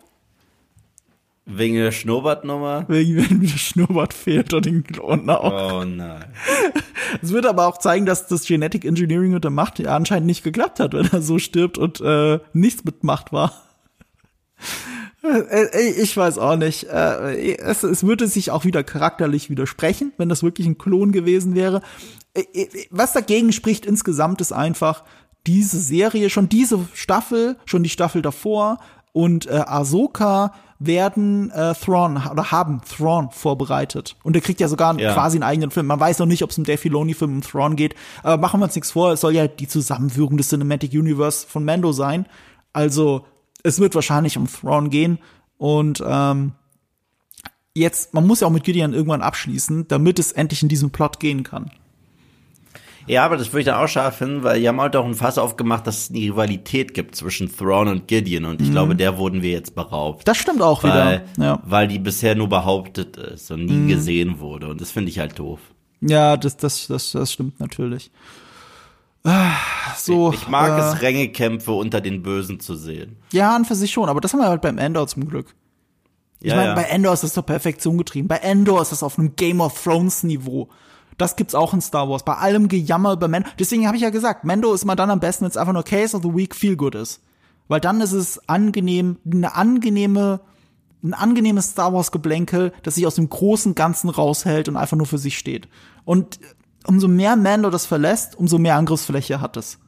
Wegen 1.45 1.75
der 1.75 1.91
Schnurrbartnummer? 1.91 2.85
Wegen 2.87 3.17
wenn 3.17 3.41
der 3.41 3.47
Schnurrbart 3.57 4.13
fehlt 4.13 4.53
und 4.53 4.65
den 4.65 4.83
Klonen 4.83 5.29
auch. 5.29 5.73
Oh 5.81 5.83
nein. 5.85 6.25
Es 7.21 7.31
wird 7.33 7.45
aber 7.45 7.67
auch 7.67 7.77
zeigen, 7.77 8.05
dass 8.05 8.27
das 8.27 8.45
Genetic 8.45 8.85
Engineering 8.85 9.33
mit 9.33 9.43
der 9.43 9.51
Macht 9.51 9.79
ja 9.79 9.95
anscheinend 9.95 10.27
nicht 10.27 10.43
geklappt 10.43 10.79
hat, 10.79 10.93
wenn 10.93 11.09
er 11.11 11.21
so 11.21 11.39
stirbt 11.39 11.77
und 11.77 11.99
äh, 11.99 12.39
nichts 12.53 12.85
mit 12.85 13.03
Macht 13.03 13.33
war. 13.33 13.51
Äh, 15.23 15.91
Ich 16.01 16.15
weiß 16.15 16.37
auch 16.37 16.55
nicht. 16.55 16.85
Äh, 16.85 17.55
Es, 17.57 17.83
es 17.83 18.03
würde 18.03 18.27
sich 18.27 18.51
auch 18.51 18.63
wieder 18.65 18.83
charakterlich 18.83 19.49
widersprechen, 19.49 20.13
wenn 20.17 20.29
das 20.29 20.41
wirklich 20.43 20.67
ein 20.67 20.77
Klon 20.77 21.11
gewesen 21.11 21.53
wäre. 21.55 21.81
Äh, 22.33 22.67
Was 22.91 23.11
dagegen 23.13 23.51
spricht 23.51 23.85
insgesamt 23.85 24.39
ist 24.41 24.53
einfach 24.53 25.03
diese 25.47 25.79
Serie, 25.79 26.29
schon 26.29 26.49
diese 26.49 26.79
Staffel, 26.93 27.57
schon 27.65 27.83
die 27.83 27.89
Staffel 27.89 28.21
davor 28.21 28.79
und 29.11 29.47
äh, 29.47 29.63
Ahsoka 29.65 30.53
werden 30.83 31.51
äh, 31.51 31.73
Thrawn 31.75 32.17
oder 32.31 32.51
haben 32.51 32.81
Thrawn 32.81 33.29
vorbereitet. 33.31 34.15
Und 34.23 34.33
der 34.33 34.41
kriegt 34.41 34.59
ja 34.59 34.67
sogar 34.67 34.97
Ja. 34.99 35.13
quasi 35.13 35.37
einen 35.37 35.43
eigenen 35.43 35.71
Film. 35.71 35.85
Man 35.87 35.99
weiß 35.99 36.19
noch 36.19 36.25
nicht, 36.25 36.43
ob 36.43 36.49
es 36.49 36.57
um 36.57 36.63
Dave 36.63 36.77
Filoni-Film 36.79 37.35
um 37.35 37.41
Thrawn 37.41 37.75
geht. 37.75 37.95
Aber 38.23 38.41
machen 38.41 38.59
wir 38.59 38.65
uns 38.65 38.75
nichts 38.75 38.91
vor, 38.91 39.11
es 39.11 39.21
soll 39.21 39.35
ja 39.35 39.47
die 39.47 39.67
Zusammenführung 39.67 40.37
des 40.37 40.49
Cinematic 40.49 40.91
Universe 40.93 41.45
von 41.47 41.63
Mando 41.63 41.91
sein. 41.91 42.25
Also 42.73 43.25
es 43.63 43.79
wird 43.79 43.93
wahrscheinlich 43.95 44.37
um 44.37 44.47
Thrawn 44.47 44.89
gehen. 44.89 45.19
Und 45.57 46.03
ähm, 46.05 46.53
jetzt, 47.75 48.13
man 48.13 48.25
muss 48.25 48.39
ja 48.39 48.47
auch 48.47 48.51
mit 48.51 48.63
Gideon 48.63 48.93
irgendwann 48.93 49.21
abschließen, 49.21 49.87
damit 49.87 50.17
es 50.17 50.31
endlich 50.31 50.63
in 50.63 50.69
diesem 50.69 50.89
Plot 50.89 51.19
gehen 51.19 51.43
kann. 51.43 51.71
Ja, 53.07 53.25
aber 53.25 53.37
das 53.37 53.47
würde 53.51 53.59
ich 53.61 53.65
dann 53.65 53.83
auch 53.83 53.87
scharf 53.87 54.17
finden, 54.17 54.43
weil 54.43 54.59
die 54.59 54.67
haben 54.67 54.79
halt 54.79 54.95
auch 54.95 55.05
ein 55.05 55.15
Fass 55.15 55.37
aufgemacht, 55.37 55.87
dass 55.87 56.03
es 56.03 56.09
eine 56.11 56.19
Rivalität 56.19 56.93
gibt 56.93 57.15
zwischen 57.15 57.55
Thrawn 57.55 57.87
und 57.87 58.07
Gideon 58.07 58.45
und 58.45 58.61
ich 58.61 58.71
glaube, 58.71 58.95
der 58.95 59.17
wurden 59.17 59.41
wir 59.41 59.51
jetzt 59.51 59.75
beraubt. 59.75 60.27
Das 60.27 60.37
stimmt 60.37 60.61
auch 60.61 60.83
weil, 60.83 61.23
wieder. 61.37 61.45
Ja, 61.45 61.59
weil 61.65 61.87
die 61.87 61.99
bisher 61.99 62.35
nur 62.35 62.47
behauptet 62.49 63.17
ist 63.17 63.49
und 63.51 63.65
nie 63.65 63.87
gesehen 63.93 64.39
wurde 64.39 64.67
und 64.69 64.79
das 64.81 64.91
finde 64.91 65.09
ich 65.09 65.19
halt 65.19 65.37
doof. 65.39 65.59
ja 66.01 66.37
das, 66.37 66.57
das, 66.57 66.87
das, 66.87 67.11
das 67.11 67.31
stimmt 67.33 67.59
natürlich. 67.59 68.11
Ah, 69.23 69.53
So, 69.97 70.33
ich 70.33 70.47
mag 70.47 70.71
äh, 70.79 70.81
es, 70.81 71.01
Rängekämpfe 71.01 71.71
unter 71.73 72.01
den 72.01 72.23
Bösen 72.23 72.59
zu 72.59 72.75
sehen. 72.75 73.17
Ja, 73.31 73.55
an 73.55 73.65
für 73.65 73.75
sich 73.75 73.91
schon, 73.91 74.09
aber 74.09 74.19
das 74.19 74.33
haben 74.33 74.39
wir 74.39 74.47
halt 74.49 74.61
beim 74.61 74.77
Endor 74.79 75.07
zum 75.07 75.27
Glück. 75.27 75.53
Ich 76.39 76.49
Ja, 76.49 76.55
meine, 76.55 76.69
ja. 76.69 76.75
bei 76.75 76.83
Endor 76.83 77.13
ist 77.13 77.23
das 77.23 77.33
doch 77.35 77.45
Perfektion 77.45 77.99
getrieben. 77.99 78.27
Bei 78.27 78.37
Endor 78.37 78.81
ist 78.81 78.91
das 78.91 79.03
auf 79.03 79.19
einem 79.19 79.35
Game 79.35 79.61
of 79.61 79.79
Thrones 79.83 80.23
Niveau. 80.23 80.69
Das 81.17 81.35
gibt's 81.35 81.55
auch 81.55 81.73
in 81.73 81.81
Star 81.81 82.09
Wars. 82.09 82.23
Bei 82.23 82.35
allem 82.35 82.67
Gejammer 82.67 83.13
über 83.13 83.27
Mando. 83.27 83.49
Deswegen 83.59 83.85
habe 83.87 83.97
ich 83.97 84.03
ja 84.03 84.09
gesagt, 84.09 84.43
Mando 84.43 84.73
ist 84.73 84.83
immer 84.83 84.95
dann 84.95 85.11
am 85.11 85.19
besten, 85.19 85.43
wenn 85.43 85.51
es 85.51 85.57
einfach 85.57 85.73
nur 85.73 85.83
Case 85.83 86.15
of 86.15 86.23
the 86.23 86.33
Week 86.33 86.55
feel 86.55 86.75
good 86.75 86.95
ist. 86.95 87.21
Weil 87.67 87.79
dann 87.79 88.01
ist 88.01 88.11
es 88.11 88.49
angenehm, 88.49 89.17
eine 89.25 89.55
angenehme, 89.55 90.41
ein 91.03 91.13
angenehmes 91.13 91.71
Star 91.71 91.93
Wars 91.93 92.11
Geblänkel, 92.11 92.73
das 92.83 92.95
sich 92.95 93.07
aus 93.07 93.15
dem 93.15 93.29
großen 93.29 93.75
Ganzen 93.75 94.09
raushält 94.09 94.67
und 94.67 94.75
einfach 94.75 94.97
nur 94.97 95.07
für 95.07 95.17
sich 95.17 95.37
steht. 95.37 95.67
Und 96.05 96.39
umso 96.85 97.07
mehr 97.07 97.35
Mando 97.35 97.69
das 97.69 97.85
verlässt, 97.85 98.35
umso 98.35 98.57
mehr 98.57 98.75
Angriffsfläche 98.75 99.41
hat 99.41 99.57
es. 99.57 99.79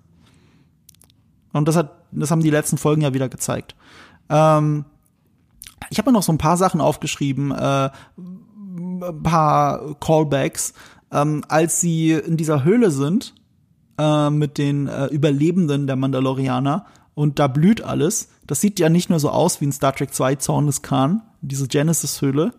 Und 1.51 1.67
das 1.67 1.75
hat, 1.75 1.91
das 2.11 2.31
haben 2.31 2.41
die 2.41 2.49
letzten 2.49 2.77
Folgen 2.77 3.01
ja 3.01 3.13
wieder 3.13 3.29
gezeigt. 3.29 3.75
Ähm, 4.29 4.85
ich 5.89 5.97
habe 5.97 6.09
mir 6.09 6.13
noch 6.13 6.23
so 6.23 6.31
ein 6.31 6.37
paar 6.37 6.57
Sachen 6.57 6.81
aufgeschrieben, 6.81 7.51
äh, 7.51 7.89
ein 8.17 9.23
paar 9.23 9.95
Callbacks, 9.99 10.73
ähm, 11.13 11.43
als 11.47 11.79
sie 11.79 12.11
in 12.11 12.35
dieser 12.37 12.63
Höhle 12.63 12.91
sind 12.91 13.33
äh, 13.97 14.29
mit 14.29 14.57
den 14.57 14.87
äh, 14.87 15.05
Überlebenden 15.07 15.87
der 15.87 15.95
Mandalorianer 15.95 16.85
und 17.13 17.39
da 17.39 17.47
blüht 17.47 17.81
alles. 17.81 18.29
Das 18.47 18.59
sieht 18.59 18.79
ja 18.79 18.89
nicht 18.89 19.09
nur 19.09 19.19
so 19.19 19.29
aus 19.29 19.61
wie 19.61 19.65
in 19.65 19.71
Star 19.71 19.93
Trek 19.95 20.13
2 20.13 20.35
Zorn 20.35 20.65
des 20.65 20.81
Khan, 20.81 21.21
diese 21.41 21.67
Genesis-Höhle. 21.67 22.51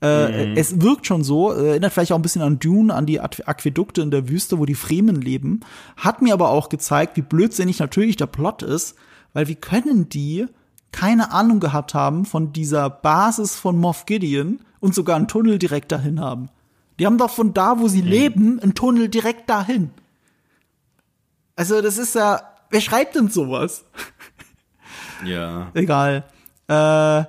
Äh, 0.00 0.52
Es 0.54 0.80
wirkt 0.80 1.06
schon 1.06 1.24
so, 1.24 1.52
äh, 1.52 1.70
erinnert 1.70 1.92
vielleicht 1.92 2.12
auch 2.12 2.16
ein 2.18 2.22
bisschen 2.22 2.42
an 2.42 2.58
Dune, 2.60 2.94
an 2.94 3.06
die 3.06 3.20
Aqu- 3.20 3.44
Aquädukte 3.46 4.02
in 4.02 4.10
der 4.12 4.28
Wüste, 4.28 4.58
wo 4.58 4.64
die 4.66 4.76
Fremen 4.76 5.20
leben. 5.20 5.60
Hat 5.96 6.22
mir 6.22 6.34
aber 6.34 6.50
auch 6.50 6.68
gezeigt, 6.68 7.16
wie 7.16 7.22
blödsinnig 7.22 7.80
natürlich 7.80 8.16
der 8.16 8.26
Plot 8.26 8.62
ist, 8.62 8.94
weil 9.32 9.48
wie 9.48 9.56
können 9.56 10.08
die 10.08 10.46
keine 10.92 11.32
Ahnung 11.32 11.58
gehabt 11.60 11.94
haben 11.94 12.24
von 12.26 12.52
dieser 12.52 12.88
Basis 12.90 13.56
von 13.56 13.76
Moff 13.78 14.06
Gideon 14.06 14.60
und 14.80 14.94
sogar 14.94 15.16
einen 15.16 15.28
Tunnel 15.28 15.58
direkt 15.58 15.90
dahin 15.90 16.20
haben. 16.20 16.48
Die 16.98 17.06
haben 17.06 17.18
doch 17.18 17.30
von 17.30 17.54
da, 17.54 17.78
wo 17.78 17.88
sie 17.88 18.00
leben, 18.02 18.58
einen 18.60 18.74
Tunnel 18.74 19.08
direkt 19.08 19.48
dahin. 19.48 19.90
Also 21.56 21.80
das 21.82 21.98
ist 21.98 22.14
ja, 22.14 22.40
wer 22.70 22.80
schreibt 22.80 23.14
denn 23.14 23.28
sowas? 23.28 23.84
Ja. 25.24 25.70
Egal. 25.74 26.24
Äh, 26.68 27.24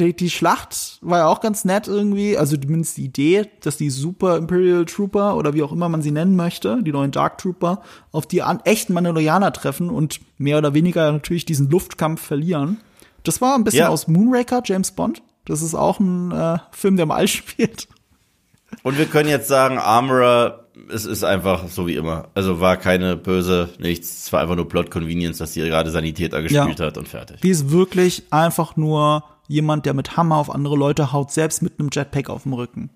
die, 0.00 0.14
die 0.14 0.30
Schlacht 0.30 0.98
war 1.02 1.18
ja 1.18 1.26
auch 1.26 1.40
ganz 1.40 1.64
nett 1.64 1.86
irgendwie. 1.86 2.36
Also 2.36 2.56
zumindest 2.56 2.96
die 2.96 3.04
Idee, 3.04 3.48
dass 3.60 3.76
die 3.76 3.90
Super 3.90 4.36
Imperial 4.36 4.84
Trooper 4.86 5.36
oder 5.36 5.54
wie 5.54 5.62
auch 5.62 5.72
immer 5.72 5.88
man 5.88 6.02
sie 6.02 6.10
nennen 6.10 6.36
möchte, 6.36 6.82
die 6.82 6.92
neuen 6.92 7.12
Dark 7.12 7.38
Trooper, 7.38 7.82
auf 8.10 8.26
die 8.26 8.40
echten 8.64 8.92
Mandalorianer 8.92 9.52
treffen 9.52 9.90
und 9.90 10.20
mehr 10.36 10.58
oder 10.58 10.74
weniger 10.74 11.12
natürlich 11.12 11.44
diesen 11.44 11.70
Luftkampf 11.70 12.20
verlieren. 12.20 12.80
Das 13.22 13.40
war 13.40 13.54
ein 13.54 13.64
bisschen 13.64 13.80
Ja. 13.80 13.88
aus 13.88 14.08
Moonraker, 14.08 14.62
James 14.64 14.90
Bond. 14.92 15.22
Das 15.44 15.62
ist 15.62 15.74
auch 15.74 16.00
ein 16.00 16.32
äh, 16.32 16.58
Film, 16.72 16.96
der 16.96 17.04
im 17.04 17.10
All 17.10 17.28
spielt. 17.28 17.86
Und 18.84 18.98
wir 18.98 19.06
können 19.06 19.30
jetzt 19.30 19.48
sagen, 19.48 19.78
Armorer, 19.78 20.66
es 20.92 21.06
ist 21.06 21.24
einfach 21.24 21.68
so 21.68 21.86
wie 21.86 21.94
immer. 21.94 22.28
Also 22.34 22.60
war 22.60 22.76
keine 22.76 23.16
böse, 23.16 23.70
nichts. 23.78 24.26
Es 24.26 24.32
war 24.32 24.42
einfach 24.42 24.56
nur 24.56 24.68
Plot 24.68 24.90
Convenience, 24.90 25.38
dass 25.38 25.54
sie 25.54 25.62
gerade 25.62 25.90
Sanitäter 25.90 26.42
gespielt 26.42 26.80
hat 26.80 26.98
und 26.98 27.08
fertig. 27.08 27.40
Die 27.40 27.48
ist 27.48 27.70
wirklich 27.70 28.24
einfach 28.30 28.76
nur 28.76 29.24
jemand, 29.48 29.86
der 29.86 29.94
mit 29.94 30.18
Hammer 30.18 30.36
auf 30.36 30.50
andere 30.50 30.76
Leute 30.76 31.12
haut, 31.12 31.32
selbst 31.32 31.62
mit 31.62 31.80
einem 31.80 31.88
Jetpack 31.90 32.28
auf 32.28 32.42
dem 32.42 32.52
Rücken. 32.52 32.90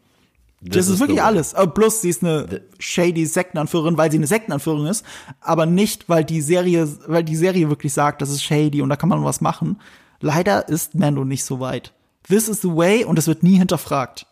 Das, 0.61 0.89
ist, 0.89 1.01
wirklich 1.01 1.21
so. 1.21 1.25
alles. 1.25 1.55
Aber 1.55 1.73
plus, 1.73 2.03
sie 2.03 2.11
ist 2.11 2.23
eine 2.23 2.61
shady 2.79 3.25
Sektenanführerin, 3.25 3.97
weil 3.97 4.11
sie 4.11 4.19
eine 4.19 4.27
Sektenanführerin 4.27 4.89
ist, 4.89 5.07
aber 5.41 5.65
nicht, 5.65 6.11
weil 6.11 6.25
die 6.25 6.43
Serie, 6.43 6.87
weil 7.07 7.25
die 7.25 7.37
Serie 7.37 7.71
wirklich 7.71 7.95
sagt, 7.95 8.21
das 8.21 8.29
ist 8.29 8.43
shady 8.43 8.83
und 8.83 8.91
da 8.91 8.97
kann 8.97 9.09
man 9.09 9.25
was 9.25 9.41
machen. 9.41 9.81
Leider 10.21 10.69
ist 10.69 10.97
Mando 10.97 11.25
nicht 11.25 11.45
so 11.45 11.61
weit. 11.61 11.95
This 12.29 12.49
is 12.49 12.61
the 12.61 12.69
way 12.69 13.05
und 13.05 13.19
es 13.19 13.27
wird 13.27 13.43
nie 13.43 13.57
hinterfragt. 13.57 14.27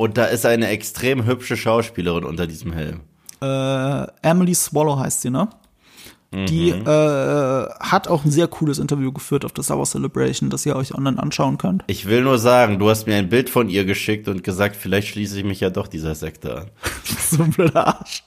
Und 0.00 0.16
da 0.16 0.24
ist 0.24 0.46
eine 0.46 0.68
extrem 0.68 1.26
hübsche 1.26 1.58
Schauspielerin 1.58 2.24
unter 2.24 2.46
diesem 2.46 2.72
Helm. 2.72 3.00
Äh, 3.42 4.06
Emily 4.26 4.54
Swallow 4.54 4.98
heißt 4.98 5.20
sie, 5.20 5.28
ne? 5.28 5.50
Die 6.32 6.72
Mhm. 6.72 6.86
äh, 6.86 7.66
hat 7.80 8.08
auch 8.08 8.24
ein 8.24 8.30
sehr 8.30 8.48
cooles 8.48 8.78
Interview 8.78 9.12
geführt 9.12 9.44
auf 9.44 9.52
der 9.52 9.62
Star 9.62 9.76
Wars 9.76 9.90
Celebration, 9.90 10.48
das 10.48 10.64
ihr 10.64 10.74
euch 10.74 10.94
online 10.94 11.22
anschauen 11.22 11.58
könnt. 11.58 11.84
Ich 11.86 12.06
will 12.06 12.22
nur 12.22 12.38
sagen, 12.38 12.78
du 12.78 12.88
hast 12.88 13.06
mir 13.06 13.16
ein 13.16 13.28
Bild 13.28 13.50
von 13.50 13.68
ihr 13.68 13.84
geschickt 13.84 14.26
und 14.28 14.42
gesagt, 14.42 14.74
vielleicht 14.74 15.08
schließe 15.08 15.36
ich 15.38 15.44
mich 15.44 15.60
ja 15.60 15.68
doch 15.68 15.86
dieser 15.86 16.14
Sekte 16.14 16.56
an. 16.56 16.70
so 17.30 17.42
ein 17.42 17.50
blöder 17.50 17.86
Arsch. 17.88 18.22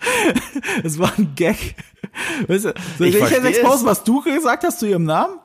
Es 0.84 0.96
war 1.00 1.10
ein 1.18 1.32
Gag. 1.34 1.74
Weißt 2.46 2.66
du, 2.66 2.74
Ich 3.00 3.16
ich, 3.16 3.30
jetzt 3.30 3.62
es. 3.64 3.84
was 3.84 4.04
du 4.04 4.20
gesagt 4.22 4.62
hast 4.62 4.78
zu 4.78 4.86
ihrem 4.86 5.04
Namen? 5.04 5.40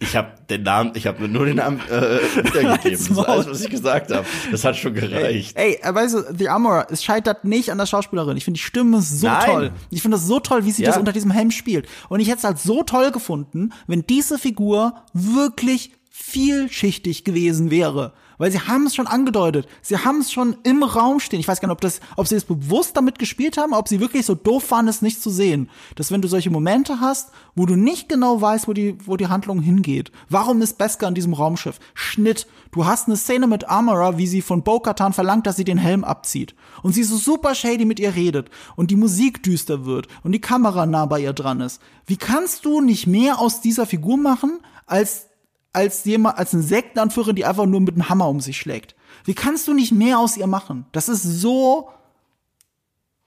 Ich 0.00 0.16
habe 0.16 0.32
den 0.48 0.62
Namen, 0.62 0.92
ich 0.94 1.06
habe 1.06 1.28
nur 1.28 1.44
den 1.44 1.56
Namen 1.56 1.78
äh, 1.90 2.18
wiedergegeben. 2.42 2.92
Das 2.92 3.00
ist 3.10 3.18
alles, 3.18 3.50
was 3.50 3.60
ich 3.60 3.68
gesagt 3.70 4.10
habe. 4.10 4.24
Das 4.50 4.64
hat 4.64 4.76
schon 4.76 4.94
gereicht. 4.94 5.56
Ey, 5.58 5.78
äh, 5.82 5.94
weißt 5.94 6.14
du, 6.14 6.22
The 6.38 6.48
Armorer, 6.48 6.86
es 6.90 7.04
scheitert 7.04 7.44
nicht 7.44 7.70
an 7.70 7.76
der 7.76 7.84
Schauspielerin. 7.84 8.36
Ich 8.38 8.44
finde 8.44 8.58
die 8.58 8.64
Stimme 8.64 9.02
so 9.02 9.26
Nein. 9.26 9.44
toll. 9.46 9.72
Ich 9.90 10.00
finde 10.00 10.16
das 10.16 10.26
so 10.26 10.40
toll, 10.40 10.64
wie 10.64 10.70
sie 10.70 10.82
Ja. 10.84 10.88
das 10.90 10.98
unter 10.98 11.12
diesem 11.12 11.30
Helm 11.30 11.50
spielt. 11.50 11.86
Und 12.08 12.20
ich 12.20 12.28
hätte 12.28 12.38
es 12.38 12.44
halt 12.44 12.58
so 12.58 12.82
toll 12.82 13.10
gefunden, 13.10 13.72
wenn 13.86 14.06
diese 14.06 14.38
Figur 14.38 14.94
wirklich 15.12 15.92
vielschichtig 16.10 17.24
gewesen 17.24 17.70
wäre. 17.70 18.12
Weil 18.38 18.50
sie 18.52 18.60
haben 18.60 18.86
es 18.86 18.94
schon 18.94 19.06
angedeutet. 19.06 19.68
Sie 19.82 19.98
haben 19.98 20.20
es 20.20 20.32
schon 20.32 20.56
im 20.62 20.82
Raum 20.82 21.20
stehen. 21.20 21.40
Ich 21.40 21.48
weiß 21.48 21.60
gar 21.60 21.68
nicht, 21.68 21.74
ob, 21.74 21.80
das, 21.80 22.00
ob 22.16 22.26
sie 22.26 22.36
es 22.36 22.44
bewusst 22.44 22.96
damit 22.96 23.18
gespielt 23.18 23.58
haben, 23.58 23.74
ob 23.74 23.88
sie 23.88 24.00
wirklich 24.00 24.24
so 24.24 24.34
doof 24.34 24.70
waren, 24.70 24.88
es 24.88 25.02
nicht 25.02 25.20
zu 25.20 25.30
sehen. 25.30 25.68
Dass 25.96 26.10
wenn 26.10 26.22
du 26.22 26.28
solche 26.28 26.50
Momente 26.50 27.00
hast, 27.00 27.30
wo 27.54 27.66
du 27.66 27.76
nicht 27.76 28.08
genau 28.08 28.40
weißt, 28.40 28.68
wo 28.68 28.72
die, 28.72 28.96
wo 29.04 29.16
die 29.16 29.26
Handlung 29.26 29.60
hingeht. 29.60 30.12
Warum 30.28 30.62
ist 30.62 30.78
Beskar 30.78 31.08
in 31.08 31.14
diesem 31.14 31.34
Raumschiff? 31.34 31.80
Schnitt. 31.94 32.46
Du 32.70 32.86
hast 32.86 33.08
eine 33.08 33.16
Szene 33.16 33.46
mit 33.46 33.68
Armorer, 33.68 34.18
wie 34.18 34.26
sie 34.26 34.42
von 34.42 34.62
Bo-Katan 34.62 35.12
verlangt, 35.12 35.46
dass 35.46 35.56
sie 35.56 35.64
den 35.64 35.78
Helm 35.78 36.04
abzieht. 36.04 36.54
Und 36.82 36.92
sie 36.92 37.02
so 37.02 37.16
super 37.16 37.54
shady 37.54 37.84
mit 37.84 37.98
ihr 37.98 38.14
redet. 38.14 38.50
Und 38.76 38.90
die 38.90 38.96
Musik 38.96 39.42
düster 39.42 39.84
wird. 39.84 40.06
Und 40.22 40.32
die 40.32 40.40
Kamera 40.40 40.86
nah 40.86 41.06
bei 41.06 41.20
ihr 41.20 41.32
dran 41.32 41.60
ist. 41.60 41.80
Wie 42.06 42.16
kannst 42.16 42.64
du 42.64 42.80
nicht 42.80 43.06
mehr 43.06 43.40
aus 43.40 43.60
dieser 43.60 43.86
Figur 43.86 44.16
machen, 44.16 44.60
als 44.86 45.27
als 45.72 46.04
jemand, 46.04 46.38
als 46.38 46.54
eine 46.54 46.62
Sektenanführerin, 46.62 47.36
die 47.36 47.44
einfach 47.44 47.66
nur 47.66 47.80
mit 47.80 47.94
einem 47.94 48.08
Hammer 48.08 48.28
um 48.28 48.40
sich 48.40 48.56
schlägt. 48.56 48.94
Wie 49.24 49.34
kannst 49.34 49.68
du 49.68 49.74
nicht 49.74 49.92
mehr 49.92 50.18
aus 50.18 50.36
ihr 50.36 50.46
machen? 50.46 50.86
Das 50.92 51.08
ist 51.08 51.22
so 51.22 51.90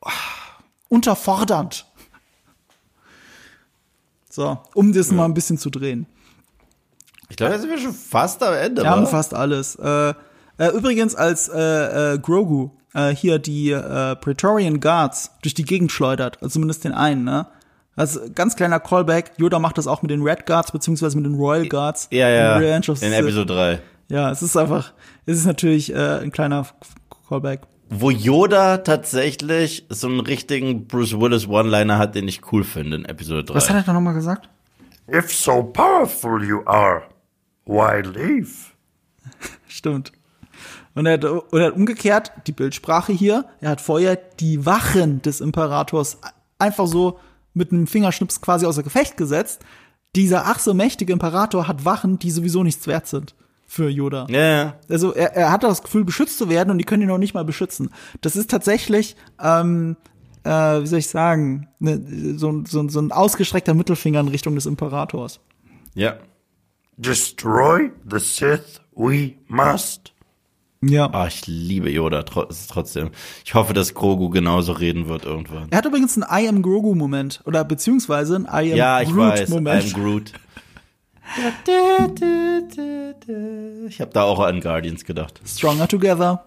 ah, 0.01 0.11
unterfordernd. 0.89 1.85
So, 4.29 4.57
um 4.73 4.93
das 4.93 5.11
mal 5.11 5.25
ein 5.25 5.33
bisschen 5.33 5.57
zu 5.57 5.69
drehen. 5.69 6.07
Ich 7.29 7.35
glaube, 7.37 7.53
da 7.53 7.59
sind 7.59 7.69
wir 7.69 7.77
schon 7.77 7.93
fast 7.93 8.41
am 8.43 8.53
Ende. 8.53 8.83
Wir 8.83 8.89
haben 8.89 9.07
fast 9.07 9.33
alles. 9.33 9.75
Äh, 9.75 10.13
äh, 10.57 10.67
übrigens, 10.73 11.15
als 11.15 11.49
äh, 11.49 12.13
äh, 12.13 12.19
Grogu 12.19 12.71
äh, 12.93 13.09
hier 13.09 13.39
die 13.39 13.71
äh, 13.71 14.15
Praetorian 14.15 14.79
Guards 14.79 15.31
durch 15.41 15.53
die 15.53 15.63
Gegend 15.63 15.91
schleudert, 15.91 16.37
also 16.41 16.53
zumindest 16.53 16.83
den 16.83 16.93
einen, 16.93 17.23
ne? 17.23 17.47
Also 17.95 18.21
ganz 18.33 18.55
kleiner 18.55 18.79
Callback. 18.79 19.33
Yoda 19.37 19.59
macht 19.59 19.77
das 19.77 19.87
auch 19.87 20.01
mit 20.01 20.11
den 20.11 20.21
Red 20.21 20.45
Guards 20.45 20.71
beziehungsweise 20.71 21.17
mit 21.17 21.25
den 21.25 21.35
Royal 21.35 21.67
Guards. 21.67 22.07
Ja, 22.11 22.29
ja. 22.29 22.57
in 22.57 22.63
Revenge 22.63 22.89
of 22.89 23.01
In. 23.01 23.13
Episode 23.13 23.53
3. 23.53 23.79
Ja, 24.09 24.31
es 24.31 24.41
ist 24.41 24.57
einfach, 24.57 24.93
es 25.25 25.37
ist 25.37 25.45
natürlich 25.45 25.93
äh, 25.93 26.19
ein 26.19 26.31
kleiner 26.31 26.65
Callback. 27.27 27.61
Wo 27.89 28.09
Yoda 28.09 28.77
tatsächlich 28.77 29.85
so 29.89 30.07
einen 30.07 30.21
richtigen 30.21 30.87
Bruce 30.87 31.19
Willis 31.19 31.47
One-Liner 31.47 31.97
hat, 31.97 32.15
den 32.15 32.27
ich 32.27 32.41
cool 32.51 32.63
finde 32.63 32.97
in 32.97 33.05
Episode 33.05 33.43
3. 33.43 33.55
Was 33.55 33.69
hat 33.69 33.75
er 33.77 33.83
da 33.83 33.93
nochmal 33.93 34.13
gesagt? 34.13 34.49
If 35.13 35.33
so 35.33 35.61
powerful 35.63 36.41
you 36.43 36.61
are, 36.65 37.03
why 37.65 38.01
leave? 38.01 38.49
Stimmt. 39.67 40.13
Und 40.93 41.05
er, 41.05 41.13
hat, 41.13 41.25
und 41.25 41.59
er 41.59 41.67
hat 41.67 41.75
umgekehrt 41.75 42.31
die 42.47 42.51
Bildsprache 42.51 43.11
hier. 43.13 43.45
Er 43.59 43.71
hat 43.71 43.81
vorher 43.81 44.15
die 44.15 44.65
Wachen 44.65 45.21
des 45.21 45.41
Imperators 45.41 46.17
einfach 46.59 46.87
so 46.87 47.19
mit 47.53 47.71
einem 47.71 47.87
Fingerschnips 47.87 48.41
quasi 48.41 48.65
außer 48.65 48.83
Gefecht 48.83 49.17
gesetzt. 49.17 49.61
Dieser 50.15 50.45
ach 50.45 50.59
so 50.59 50.73
mächtige 50.73 51.13
Imperator 51.13 51.67
hat 51.67 51.85
Wachen, 51.85 52.19
die 52.19 52.31
sowieso 52.31 52.63
nichts 52.63 52.87
wert 52.87 53.07
sind 53.07 53.35
für 53.71 53.87
Yoda. 53.87 54.27
Ja. 54.29 54.75
Also 54.89 55.13
er, 55.13 55.33
er 55.33 55.51
hat 55.51 55.63
das 55.63 55.81
Gefühl, 55.81 56.03
beschützt 56.03 56.37
zu 56.37 56.49
werden 56.49 56.71
und 56.71 56.77
die 56.77 56.83
können 56.83 57.03
ihn 57.03 57.07
noch 57.07 57.17
nicht 57.17 57.33
mal 57.33 57.45
beschützen. 57.45 57.89
Das 58.19 58.35
ist 58.35 58.49
tatsächlich, 58.49 59.15
ähm, 59.41 59.95
äh, 60.43 60.49
wie 60.49 60.87
soll 60.87 60.99
ich 60.99 61.07
sagen, 61.07 61.69
ne, 61.79 62.35
so, 62.35 62.63
so, 62.65 62.89
so 62.89 62.99
ein 62.99 63.13
ausgestreckter 63.13 63.73
Mittelfinger 63.73 64.19
in 64.19 64.27
Richtung 64.27 64.55
des 64.55 64.65
Imperators. 64.65 65.39
Ja. 65.93 66.17
Destroy 66.97 67.91
the 68.09 68.19
Sith 68.19 68.81
we 68.93 69.35
must. 69.47 70.10
Ja. 70.83 71.09
Ah, 71.13 71.27
ich 71.27 71.45
liebe 71.45 71.91
Yoda 71.91 72.23
tro 72.23 72.47
trotzdem. 72.67 73.11
Ich 73.45 73.53
hoffe, 73.53 73.73
dass 73.73 73.93
Grogu 73.93 74.29
genauso 74.29 74.71
reden 74.71 75.07
wird 75.07 75.25
irgendwann. 75.25 75.67
Er 75.69 75.77
hat 75.77 75.85
übrigens 75.85 76.17
einen 76.19 76.45
I 76.45 76.47
am 76.49 76.61
Grogu 76.63 76.95
Moment 76.95 77.41
oder 77.45 77.63
beziehungsweise 77.63 78.35
einen 78.35 78.45
I 78.45 78.71
am 78.71 78.77
Ja, 78.77 79.01
ich 79.01 79.09
Groot 79.09 79.17
weiß. 79.17 79.49
Moment. 79.49 79.83
I'm 79.83 79.93
Groot. 79.93 80.33
Ich 83.87 84.01
habe 84.01 84.11
da 84.11 84.23
auch 84.23 84.39
an 84.39 84.59
Guardians 84.59 85.05
gedacht. 85.05 85.39
Stronger 85.45 85.87
Together. 85.87 86.43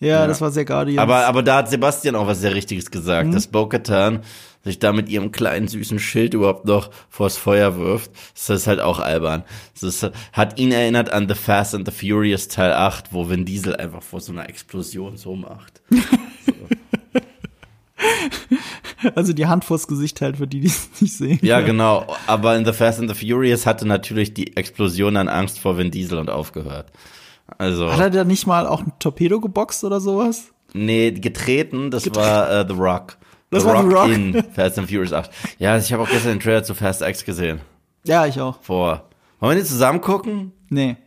Ja, 0.00 0.26
das 0.26 0.40
war 0.40 0.50
sehr 0.50 0.64
Guardians. 0.64 1.00
Aber, 1.00 1.26
aber 1.26 1.42
da 1.42 1.56
hat 1.56 1.70
Sebastian 1.70 2.14
auch 2.14 2.26
was 2.26 2.40
sehr 2.40 2.54
Richtiges 2.54 2.86
Mhm. 2.86 2.90
gesagt, 2.90 3.34
dass 3.34 3.46
Bo-Katan 3.48 4.20
sich 4.64 4.78
da 4.78 4.92
mit 4.92 5.08
ihrem 5.08 5.32
kleinen 5.32 5.66
süßen 5.66 5.98
Schild 5.98 6.34
überhaupt 6.34 6.64
noch 6.66 6.90
vors 7.08 7.36
Feuer 7.36 7.78
wirft. 7.78 8.10
Das 8.34 8.48
ist 8.50 8.66
halt 8.66 8.80
auch 8.80 8.98
albern. 9.00 9.44
Das 9.80 10.08
hat 10.32 10.58
ihn 10.58 10.72
erinnert 10.72 11.10
an 11.12 11.28
The 11.28 11.34
Fast 11.34 11.74
and 11.74 11.90
the 11.90 11.92
Furious 11.92 12.48
Teil 12.48 12.72
8, 12.72 13.12
wo 13.12 13.28
Vin 13.28 13.44
Diesel 13.44 13.76
einfach 13.76 14.02
vor 14.02 14.20
so 14.20 14.32
einer 14.32 14.48
Explosion 14.48 15.16
so 15.16 15.34
macht. 15.36 15.80
also 19.14 19.32
die 19.32 19.46
Hand 19.46 19.64
vors 19.64 19.86
Gesicht 19.86 20.20
hält, 20.20 20.36
für 20.38 20.46
die, 20.46 20.60
die 20.60 20.66
es 20.68 20.88
nicht 21.00 21.16
sehen. 21.16 21.38
Ja, 21.42 21.60
genau. 21.60 22.06
Aber 22.26 22.56
in 22.56 22.64
The 22.64 22.72
Fast 22.72 23.00
and 23.00 23.10
the 23.14 23.26
Furious 23.28 23.66
hatte 23.66 23.86
natürlich 23.86 24.34
die 24.34 24.56
Explosion 24.56 25.14
dann 25.14 25.28
Angst 25.28 25.58
vor 25.58 25.78
Vin 25.78 25.90
Diesel 25.90 26.18
und 26.18 26.30
aufgehört. 26.30 26.86
Also, 27.56 27.90
Hat 27.90 28.00
er 28.00 28.10
da 28.10 28.24
nicht 28.24 28.46
mal 28.46 28.66
auch 28.66 28.80
ein 28.82 28.92
Torpedo 28.98 29.40
geboxt 29.40 29.84
oder 29.84 30.00
sowas? 30.00 30.48
nee, 30.74 31.10
getreten, 31.12 31.90
das 31.90 32.14
war 32.14 32.50
äh, 32.50 32.66
The 32.68 32.74
Rock. 32.74 33.16
Das 33.50 33.64
war 33.64 33.82
The 33.82 33.94
Rock. 33.94 34.08
in 34.10 34.44
Fast 34.52 34.78
and 34.78 34.90
Furious 34.90 35.14
8. 35.14 35.30
Ja, 35.58 35.78
ich 35.78 35.90
habe 35.90 36.02
auch 36.02 36.08
gestern 36.10 36.32
den 36.32 36.40
Trailer 36.40 36.62
zu 36.64 36.74
Fast 36.74 37.00
X 37.00 37.24
gesehen. 37.24 37.62
Ja, 38.04 38.26
ich 38.26 38.38
auch. 38.42 38.60
Vor. 38.60 39.08
Wollen 39.40 39.56
wir 39.56 39.62
den 39.62 39.66
zusammen 39.66 40.02
gucken? 40.02 40.52
Nee. 40.68 40.98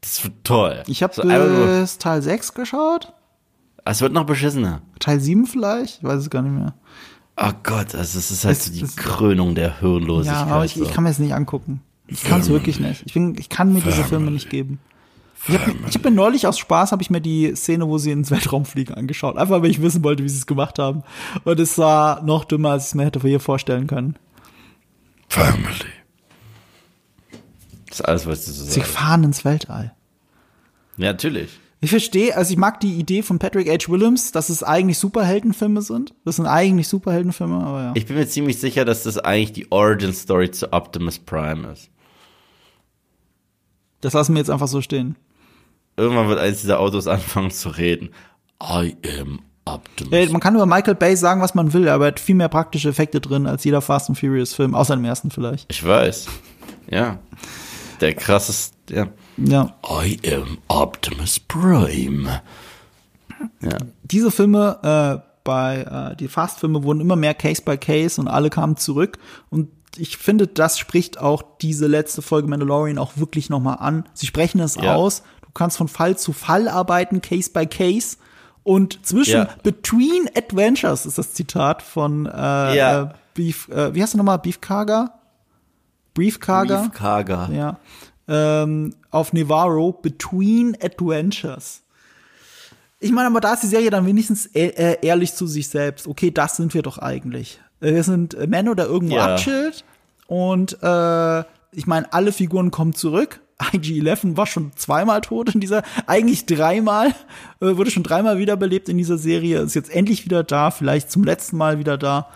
Das 0.00 0.24
wird 0.24 0.34
toll. 0.42 0.82
Ich 0.88 1.04
habe 1.04 1.14
so, 1.14 1.22
bis 1.22 1.98
Teil 1.98 2.20
6 2.20 2.52
geschaut. 2.54 3.12
Es 3.84 4.00
wird 4.00 4.12
noch 4.12 4.26
beschissener. 4.26 4.82
Teil 4.98 5.20
7 5.20 5.46
vielleicht? 5.46 5.98
Ich 5.98 6.02
weiß 6.04 6.18
es 6.20 6.30
gar 6.30 6.42
nicht 6.42 6.50
mehr. 6.52 6.74
Oh 7.36 7.52
Gott, 7.62 7.94
also 7.94 8.18
es 8.18 8.32
ist 8.32 8.44
halt 8.44 8.56
Es- 8.58 8.64
so 8.64 8.72
die 8.72 8.82
es- 8.82 8.96
Krönung 8.96 9.54
der 9.54 9.78
Hirnlosigkeit. 9.78 10.48
Ja, 10.48 10.52
aber 10.52 10.64
ich, 10.64 10.74
so. 10.74 10.82
ich 10.82 10.92
kann 10.92 11.04
mir 11.04 11.10
das 11.10 11.20
nicht 11.20 11.32
angucken. 11.34 11.80
Ich 12.08 12.24
kann 12.24 12.40
es 12.40 12.48
wirklich 12.48 12.80
nicht. 12.80 13.04
Ich, 13.06 13.14
bin, 13.14 13.36
ich 13.38 13.48
kann 13.48 13.72
mir 13.72 13.82
diese 13.82 14.02
Filme 14.02 14.32
nicht 14.32 14.50
geben. 14.50 14.80
Ich 15.48 15.58
habe 15.58 15.74
ich 15.88 15.94
hab 15.94 16.04
mir 16.04 16.10
neulich 16.10 16.46
aus 16.46 16.58
Spaß 16.58 16.92
habe 16.92 17.02
ich 17.02 17.10
mir 17.10 17.20
die 17.20 17.54
Szene, 17.54 17.88
wo 17.88 17.98
sie 17.98 18.10
ins 18.10 18.30
Weltraum 18.30 18.64
fliegen, 18.64 18.94
angeschaut. 18.94 19.36
Einfach, 19.36 19.62
weil 19.62 19.70
ich 19.70 19.80
wissen 19.82 20.02
wollte, 20.02 20.24
wie 20.24 20.28
sie 20.28 20.38
es 20.38 20.46
gemacht 20.46 20.78
haben. 20.78 21.02
Und 21.44 21.60
es 21.60 21.78
war 21.78 22.22
noch 22.22 22.44
dümmer, 22.44 22.70
als 22.70 22.84
ich 22.84 22.88
es 22.88 22.94
mir 22.94 23.04
hätte 23.04 23.20
hier 23.20 23.40
vorstellen 23.40 23.86
können. 23.86 24.16
Family. 25.28 25.66
das 27.88 28.00
ist 28.00 28.04
alles, 28.04 28.26
was 28.26 28.44
du 28.44 28.52
so 28.52 28.64
Sie 28.64 28.80
sagst. 28.80 28.92
fahren 28.92 29.24
ins 29.24 29.44
Weltall. 29.44 29.94
Ja, 30.96 31.12
natürlich. 31.12 31.50
Ich 31.80 31.90
verstehe, 31.90 32.34
also 32.34 32.50
ich 32.52 32.56
mag 32.58 32.80
die 32.80 32.94
Idee 32.94 33.22
von 33.22 33.38
Patrick 33.38 33.68
H. 33.68 33.90
Williams, 33.92 34.32
dass 34.32 34.48
es 34.48 34.62
eigentlich 34.62 34.98
Superheldenfilme 34.98 35.82
sind. 35.82 36.14
Das 36.24 36.36
sind 36.36 36.46
eigentlich 36.46 36.88
Superheldenfilme, 36.88 37.54
aber 37.62 37.82
ja. 37.82 37.92
Ich 37.94 38.06
bin 38.06 38.16
mir 38.16 38.26
ziemlich 38.26 38.58
sicher, 38.58 38.84
dass 38.84 39.02
das 39.02 39.18
eigentlich 39.18 39.52
die 39.52 39.70
Origin 39.70 40.12
Story 40.14 40.50
zu 40.50 40.72
Optimus 40.72 41.18
Prime 41.18 41.68
ist. 41.68 41.90
Das 44.00 44.14
lassen 44.14 44.34
wir 44.34 44.38
jetzt 44.38 44.50
einfach 44.50 44.68
so 44.68 44.80
stehen. 44.80 45.16
Irgendwann 45.96 46.28
wird 46.28 46.38
eins 46.38 46.60
dieser 46.60 46.80
Autos 46.80 47.06
anfangen 47.06 47.50
zu 47.50 47.68
reden. 47.70 48.10
I 48.62 48.96
am 49.20 49.40
Optimus. 49.64 50.30
Man 50.30 50.40
kann 50.40 50.54
über 50.54 50.66
Michael 50.66 50.94
Bay 50.94 51.16
sagen, 51.16 51.40
was 51.40 51.54
man 51.54 51.72
will, 51.72 51.88
aber 51.88 52.04
er 52.06 52.08
hat 52.08 52.20
viel 52.20 52.34
mehr 52.36 52.48
praktische 52.48 52.88
Effekte 52.88 53.20
drin 53.20 53.46
als 53.46 53.64
jeder 53.64 53.80
Fast 53.80 54.08
and 54.08 54.18
Furious 54.18 54.54
Film, 54.54 54.74
außer 54.74 54.94
dem 54.96 55.04
ersten 55.04 55.30
vielleicht. 55.30 55.66
Ich 55.70 55.84
weiß. 55.84 56.26
Ja. 56.90 57.18
Der 58.00 58.14
krasseste, 58.14 58.76
ja. 58.94 59.06
Ja. 59.38 59.74
I 60.02 60.18
am 60.34 60.58
Optimus 60.68 61.40
Prime. 61.40 62.40
Ja. 63.60 63.76
Diese 64.04 64.30
Filme, 64.30 64.78
äh, 65.22 65.26
bei 65.44 66.10
äh, 66.12 66.16
die 66.16 66.28
Fast-Filme 66.28 66.82
wurden 66.82 67.00
immer 67.00 67.16
mehr 67.16 67.34
Case 67.34 67.62
by 67.62 67.76
Case 67.76 68.20
und 68.20 68.28
alle 68.28 68.50
kamen 68.50 68.76
zurück. 68.76 69.18
Und 69.50 69.68
ich 69.96 70.16
finde, 70.16 70.46
das 70.46 70.78
spricht 70.78 71.18
auch 71.18 71.42
diese 71.60 71.86
letzte 71.86 72.20
Folge 72.22 72.48
Mandalorian 72.48 72.98
auch 72.98 73.12
wirklich 73.16 73.48
nochmal 73.48 73.76
an. 73.80 74.04
Sie 74.12 74.26
sprechen 74.26 74.60
es 74.60 74.74
Ja. 74.76 74.94
aus. 74.94 75.22
Du 75.56 75.58
kannst 75.58 75.78
von 75.78 75.88
Fall 75.88 76.18
zu 76.18 76.34
Fall 76.34 76.68
arbeiten, 76.68 77.22
Case 77.22 77.50
by 77.50 77.64
Case. 77.64 78.18
Und 78.62 79.06
zwischen 79.06 79.32
Ja. 79.32 79.48
Between 79.62 80.28
Adventures 80.36 81.06
ist 81.06 81.16
das 81.16 81.32
Zitat 81.32 81.80
von 81.80 82.26
äh, 82.26 82.76
Ja. 82.76 83.02
äh, 83.04 83.08
Beef, 83.32 83.66
äh, 83.70 83.94
wie 83.94 84.02
heißt 84.02 84.12
du 84.12 84.18
nochmal? 84.18 84.38
Beef 84.38 84.60
Karga? 84.60 85.14
Brief 86.12 86.40
Karga? 86.40 86.82
Brief 86.82 86.92
Karga. 86.92 87.48
Ja. 87.50 87.78
Ähm, 88.28 88.94
auf 89.10 89.32
Nevarro, 89.32 89.92
Between 89.92 90.76
Adventures. 90.82 91.80
Ich 93.00 93.10
meine, 93.12 93.28
aber 93.28 93.40
da 93.40 93.54
ist 93.54 93.62
die 93.62 93.66
Serie 93.68 93.88
dann 93.88 94.04
wenigstens 94.04 94.44
e 94.54 94.66
äh, 94.66 94.98
ehrlich 95.00 95.32
zu 95.32 95.46
sich 95.46 95.68
selbst. 95.68 96.06
Okay, 96.06 96.30
das 96.32 96.56
sind 96.56 96.74
wir 96.74 96.82
doch 96.82 96.98
eigentlich. 96.98 97.60
Wir 97.80 98.02
sind 98.02 98.36
Männer, 98.46 98.74
der 98.74 98.86
irgendwo 98.88 99.14
Ja. 99.16 99.36
abchillt. 99.36 99.84
Und 100.26 100.76
äh, 100.82 101.40
ich 101.72 101.86
meine, 101.86 102.12
alle 102.12 102.32
Figuren 102.32 102.70
kommen 102.70 102.92
zurück. 102.94 103.40
IG-11 103.58 104.36
war 104.36 104.46
schon 104.46 104.72
zweimal 104.76 105.20
tot 105.20 105.54
in 105.54 105.60
dieser, 105.60 105.82
eigentlich 106.06 106.46
dreimal, 106.46 107.14
äh, 107.60 107.76
wurde 107.76 107.90
schon 107.90 108.02
dreimal 108.02 108.38
wiederbelebt 108.38 108.88
in 108.88 108.98
dieser 108.98 109.18
Serie, 109.18 109.60
ist 109.60 109.74
jetzt 109.74 109.90
endlich 109.90 110.24
wieder 110.24 110.44
da, 110.44 110.70
vielleicht 110.70 111.10
zum 111.10 111.24
letzten 111.24 111.56
Mal 111.56 111.78
wieder 111.78 111.96
da. 111.96 112.28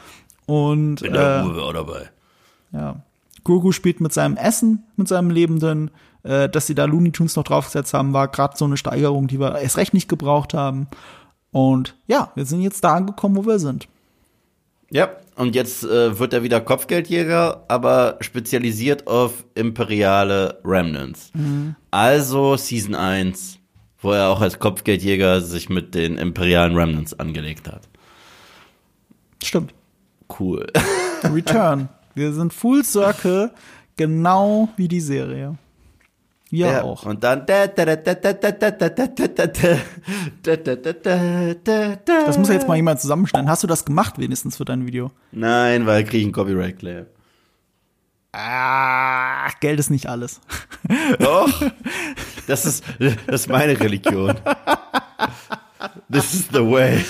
Und 0.47 0.97
Bin 0.97 1.13
der 1.13 1.43
äh, 1.43 1.47
Uwe 1.47 1.63
auch 1.63 1.73
dabei. 1.73 2.11
ja. 2.73 2.97
Grogu 3.43 3.73
spielt 3.73 4.01
mit 4.01 4.13
seinem 4.13 4.37
Essen, 4.37 4.85
mit 4.97 5.09
seinem 5.09 5.31
Lebenden. 5.31 5.91
Äh, 6.23 6.51
dass 6.51 6.67
sie 6.67 6.75
da 6.75 6.85
Looney 6.85 7.13
Tunes 7.13 7.37
noch 7.37 7.45
draufgesetzt 7.45 7.95
haben, 7.95 8.13
war 8.13 8.29
gerade 8.29 8.57
so 8.57 8.67
eine 8.67 8.77
Steigerung, 8.77 9.27
die 9.27 9.41
wir 9.41 9.59
erst 9.59 9.79
recht 9.79 9.95
nicht 9.95 10.09
gebraucht 10.09 10.53
haben. 10.53 10.87
Und 11.51 11.97
ja, 12.07 12.31
wir 12.35 12.45
sind 12.45 12.61
jetzt 12.61 12.85
da 12.85 12.95
angekommen, 12.95 13.37
wo 13.37 13.47
wir 13.47 13.59
sind. 13.59 13.89
Ja, 14.93 15.11
und 15.37 15.55
jetzt 15.55 15.85
äh, 15.85 16.19
wird 16.19 16.33
er 16.33 16.43
wieder 16.43 16.61
Kopfgeldjäger, 16.61 17.65
aber 17.69 18.17
spezialisiert 18.21 19.07
auf 19.07 19.45
imperiale 19.55 20.61
Remnants. 20.65 21.31
Also 21.93 22.57
Season 22.57 22.97
1, 22.97 23.59
wo 24.01 24.13
er 24.13 24.29
auch 24.29 24.41
als 24.41 24.59
Kopfgeldjäger 24.59 25.41
sich 25.41 25.69
mit 25.69 25.95
den 25.95 26.19
imperialen 26.19 26.77
Remnants 26.77 27.19
angelegt 27.19 27.69
hat. 27.69 27.89
Stimmt. 29.43 29.73
Cool. 30.39 30.67
Return. 31.25 31.89
wir 32.15 32.33
sind 32.33 32.53
Full 32.53 32.85
Circle, 32.85 33.53
genau 33.97 34.69
wie 34.77 34.89
die 34.89 35.01
Serie. 35.01 35.57
Ja, 36.51 36.83
auch. 36.83 37.07
Und 37.07 37.23
dann. 37.23 37.47
Das 37.47 37.71
muss 42.39 42.49
ja 42.49 42.55
jetzt 42.55 42.67
mal 42.67 42.77
jemand 42.77 43.01
zusammenschneiden. 43.01 43.49
Hast 43.49 43.63
du 43.63 43.67
das 43.67 43.85
gemacht 43.85 44.19
wenigstens 44.19 44.57
für 44.57 44.65
dein 44.65 44.87
Video? 44.87 45.13
Nein, 45.31 45.87
weil 45.87 46.03
kriege 46.05 46.19
ich 46.19 46.25
einen 46.25 46.33
Copyright 46.33 46.79
Claim. 46.81 47.07
Ah, 48.33 49.49
Geld 49.61 49.81
ist 49.81 49.91
nicht 49.91 50.09
alles. 50.09 50.41
Doch. 51.19 51.63
Das 52.47 52.65
ist, 52.65 52.85
das 52.99 53.43
ist 53.43 53.49
meine 53.49 53.79
Religion. 53.79 54.35
This 56.11 56.35
is 56.35 56.49
the 56.53 56.61
way. 56.61 57.05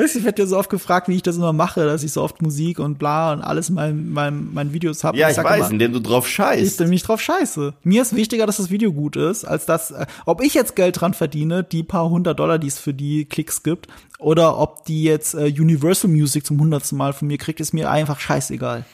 Weißt 0.00 0.16
ich 0.16 0.24
werde 0.24 0.42
ja 0.42 0.48
so 0.48 0.56
oft 0.56 0.70
gefragt, 0.70 1.08
wie 1.08 1.16
ich 1.16 1.22
das 1.22 1.36
immer 1.36 1.52
mache, 1.52 1.84
dass 1.84 2.02
ich 2.02 2.12
so 2.12 2.22
oft 2.22 2.40
Musik 2.40 2.78
und 2.78 2.98
bla 2.98 3.32
und 3.32 3.42
alles 3.42 3.68
in 3.68 3.74
meinen 3.74 4.12
mein, 4.12 4.48
mein 4.52 4.72
Videos 4.72 5.04
habe. 5.04 5.18
Ja, 5.18 5.28
ich 5.28 5.36
weiß, 5.36 5.70
indem 5.70 5.92
du 5.92 6.00
drauf 6.00 6.26
ich 6.26 6.32
scheißt. 6.32 6.78
bin 6.78 6.88
mich 6.88 7.02
drauf 7.02 7.20
scheiße. 7.20 7.74
Mir 7.82 8.02
ist 8.02 8.16
wichtiger, 8.16 8.46
dass 8.46 8.56
das 8.56 8.70
Video 8.70 8.92
gut 8.92 9.16
ist, 9.16 9.44
als 9.44 9.66
dass, 9.66 9.90
äh, 9.90 10.06
ob 10.24 10.42
ich 10.42 10.54
jetzt 10.54 10.74
Geld 10.74 11.00
dran 11.00 11.12
verdiene, 11.12 11.64
die 11.64 11.82
paar 11.82 12.08
hundert 12.08 12.38
Dollar, 12.38 12.58
die 12.58 12.68
es 12.68 12.78
für 12.78 12.94
die 12.94 13.26
Klicks 13.26 13.62
gibt, 13.62 13.88
oder 14.18 14.58
ob 14.58 14.84
die 14.86 15.04
jetzt 15.04 15.34
äh, 15.34 15.46
Universal 15.46 16.10
Music 16.10 16.46
zum 16.46 16.58
hundertsten 16.60 16.96
Mal 16.96 17.12
von 17.12 17.28
mir 17.28 17.36
kriegt, 17.36 17.60
ist 17.60 17.74
mir 17.74 17.90
einfach 17.90 18.20
scheißegal. 18.20 18.86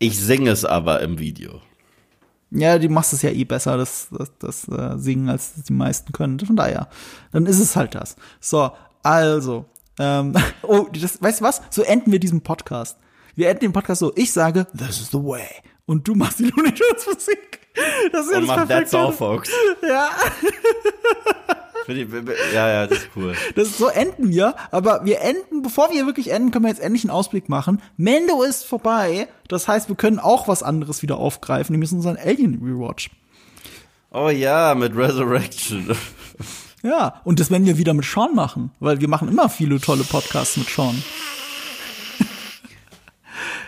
Ich 0.00 0.18
singe 0.18 0.50
es 0.50 0.64
aber 0.64 1.00
im 1.02 1.18
Video. 1.18 1.60
Ja, 2.50 2.78
du 2.78 2.88
machst 2.88 3.12
es 3.12 3.22
ja 3.22 3.30
eh 3.30 3.44
besser, 3.44 3.76
das, 3.76 4.08
das, 4.10 4.32
das 4.38 4.68
äh, 4.68 4.98
Singen, 4.98 5.28
als 5.28 5.54
die 5.68 5.72
meisten 5.72 6.12
können. 6.12 6.38
Von 6.40 6.56
daher, 6.56 6.88
dann 7.32 7.46
ist 7.46 7.58
es 7.58 7.74
halt 7.74 7.94
das. 7.94 8.16
So, 8.40 8.70
also, 9.02 9.66
ähm, 9.98 10.34
oh, 10.62 10.86
das, 10.92 11.22
weißt 11.22 11.40
du 11.40 11.44
was? 11.44 11.62
So 11.70 11.82
enden 11.82 12.12
wir 12.12 12.20
diesen 12.20 12.42
Podcast. 12.42 12.98
Wir 13.34 13.48
enden 13.48 13.60
den 13.60 13.72
Podcast 13.72 14.00
so, 14.00 14.12
ich 14.16 14.32
sage, 14.32 14.66
this 14.76 15.00
is 15.00 15.10
the 15.10 15.18
way. 15.18 15.46
Und 15.86 16.06
du 16.08 16.14
machst 16.14 16.38
die 16.38 16.44
Looney 16.44 16.72
Tunes 16.72 17.06
Musik. 17.06 17.60
Das 18.12 18.26
ist 18.26 18.32
ja 18.32 18.38
Und 18.38 18.46
das 18.46 18.56
mach 18.56 18.68
That's 18.68 18.94
all, 18.94 19.12
folks. 19.12 19.50
Ja, 19.82 20.10
Ja, 22.54 22.68
ja, 22.68 22.86
das 22.86 22.98
ist 22.98 23.08
cool. 23.16 23.34
das 23.56 23.68
ist, 23.68 23.78
so 23.78 23.88
enden 23.88 24.30
wir. 24.30 24.54
Aber 24.70 25.04
wir 25.04 25.20
enden, 25.20 25.62
bevor 25.62 25.90
wir 25.90 26.06
wirklich 26.06 26.30
enden, 26.30 26.50
können 26.50 26.64
wir 26.64 26.70
jetzt 26.70 26.80
endlich 26.80 27.04
einen 27.04 27.10
Ausblick 27.10 27.48
machen. 27.48 27.82
Mendo 27.96 28.42
ist 28.42 28.64
vorbei. 28.64 29.28
Das 29.48 29.68
heißt, 29.68 29.88
wir 29.88 29.96
können 29.96 30.18
auch 30.18 30.48
was 30.48 30.62
anderes 30.62 31.02
wieder 31.02 31.18
aufgreifen, 31.18 31.72
nämlich 31.72 31.92
unseren 31.92 32.16
Alien 32.16 32.60
Rewatch. 32.62 33.10
Oh 34.10 34.28
ja, 34.30 34.74
mit 34.74 34.96
Resurrection. 34.96 35.96
Ja, 36.84 37.22
und 37.24 37.40
das 37.40 37.50
werden 37.50 37.64
wir 37.64 37.78
wieder 37.78 37.94
mit 37.94 38.04
Sean 38.04 38.34
machen, 38.34 38.70
weil 38.78 39.00
wir 39.00 39.08
machen 39.08 39.28
immer 39.28 39.48
viele 39.48 39.80
tolle 39.80 40.04
Podcasts 40.04 40.56
mit 40.56 40.68
Sean. 40.68 41.02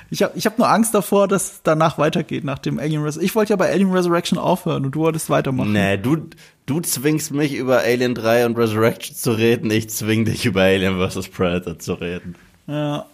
Ich 0.09 0.22
habe 0.22 0.38
ich 0.38 0.47
hab 0.47 0.56
nur 0.56 0.68
Angst 0.68 0.94
davor, 0.94 1.26
dass 1.26 1.51
es 1.51 1.60
danach 1.64 1.98
weitergeht 1.98 2.44
nach 2.44 2.60
dem 2.60 2.78
Alien 2.78 3.02
Resurrection. 3.02 3.24
Ich 3.24 3.34
wollte 3.34 3.55
ja 3.55 3.56
bei 3.56 3.72
Alien 3.72 3.90
Resurrection 3.90 4.38
aufhören 4.38 4.84
und 4.84 4.94
du 4.94 5.01
wolltest 5.01 5.30
weitermachen. 5.30 5.72
Nee, 5.72 5.97
du, 5.97 6.28
du 6.64 6.80
zwingst 6.80 7.32
mich 7.32 7.55
über 7.55 7.80
Alien 7.80 8.14
3 8.14 8.47
und 8.47 8.56
Resurrection 8.56 9.16
zu 9.16 9.32
reden, 9.32 9.68
ich 9.72 9.90
zwing 9.90 10.24
dich 10.24 10.47
über 10.47 10.62
Alien 10.62 10.97
vs. 10.97 11.26
Predator 11.28 11.80
zu 11.80 11.94
reden. 11.94 12.36
Ja. 12.68 13.06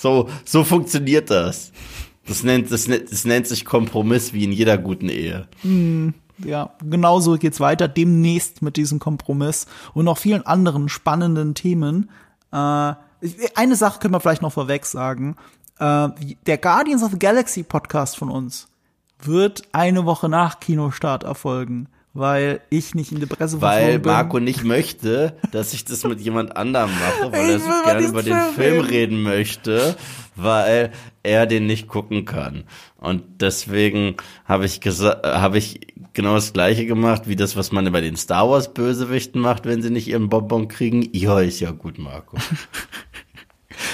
So, 0.00 0.28
so 0.44 0.64
funktioniert 0.64 1.30
das. 1.30 1.70
Das 2.26 2.42
nennt, 2.42 2.72
das, 2.72 2.86
das 2.86 3.24
nennt 3.24 3.46
sich 3.46 3.64
Kompromiss 3.64 4.32
wie 4.32 4.42
in 4.42 4.50
jeder 4.50 4.78
guten 4.78 5.08
Ehe. 5.08 5.46
Ja, 6.38 6.70
genauso 6.82 7.38
geht's 7.38 7.60
weiter 7.60 7.88
demnächst 7.88 8.62
mit 8.62 8.76
diesem 8.76 8.98
Kompromiss 8.98 9.66
und 9.94 10.04
noch 10.04 10.18
vielen 10.18 10.44
anderen 10.44 10.88
spannenden 10.88 11.54
Themen. 11.54 12.10
Äh, 12.52 12.94
eine 13.54 13.76
Sache 13.76 13.98
können 13.98 14.14
wir 14.14 14.20
vielleicht 14.20 14.42
noch 14.42 14.52
vorweg 14.52 14.84
sagen. 14.84 15.36
Äh, 15.78 16.08
der 16.46 16.58
Guardians 16.58 17.02
of 17.02 17.12
the 17.12 17.18
Galaxy 17.18 17.62
Podcast 17.62 18.16
von 18.16 18.30
uns 18.30 18.68
wird 19.18 19.62
eine 19.72 20.04
Woche 20.04 20.28
nach 20.28 20.60
Kinostart 20.60 21.24
erfolgen, 21.24 21.88
weil 22.16 22.60
ich 22.70 22.94
nicht 22.94 23.12
in 23.12 23.20
der 23.20 23.26
Presse 23.26 23.60
Weil 23.60 23.98
bin. 23.98 24.12
Marco 24.12 24.40
nicht 24.40 24.64
möchte, 24.64 25.36
dass 25.52 25.72
ich 25.72 25.84
das 25.84 26.04
mit 26.04 26.20
jemand 26.20 26.56
anderem 26.56 26.90
mache, 26.90 27.32
weil 27.32 27.50
er 27.50 27.58
so 27.58 27.70
gerne 27.84 28.06
über 28.06 28.22
den 28.22 28.38
Film 28.38 28.54
Film 28.54 28.80
reden. 28.80 28.88
reden 28.88 29.22
möchte, 29.22 29.96
weil 30.34 30.92
er 31.22 31.46
den 31.46 31.66
nicht 31.66 31.88
gucken 31.88 32.24
kann. 32.24 32.64
Und 32.96 33.22
deswegen 33.40 34.16
habe 34.44 34.64
ich 34.66 34.80
gesagt, 34.80 35.26
habe 35.26 35.58
ich 35.58 35.80
genau 36.12 36.34
das 36.34 36.52
gleiche 36.52 36.86
gemacht, 36.86 37.22
wie 37.26 37.36
das, 37.36 37.56
was 37.56 37.72
man 37.72 37.90
bei 37.92 38.00
den 38.00 38.16
Star 38.16 38.48
Wars 38.48 38.72
Bösewichten 38.72 39.40
macht, 39.40 39.66
wenn 39.66 39.82
sie 39.82 39.90
nicht 39.90 40.08
ihren 40.08 40.28
Bonbon 40.28 40.68
kriegen. 40.68 41.08
Ja, 41.12 41.40
ist 41.40 41.60
ja 41.60 41.70
gut, 41.70 41.98
Marco. 41.98 42.38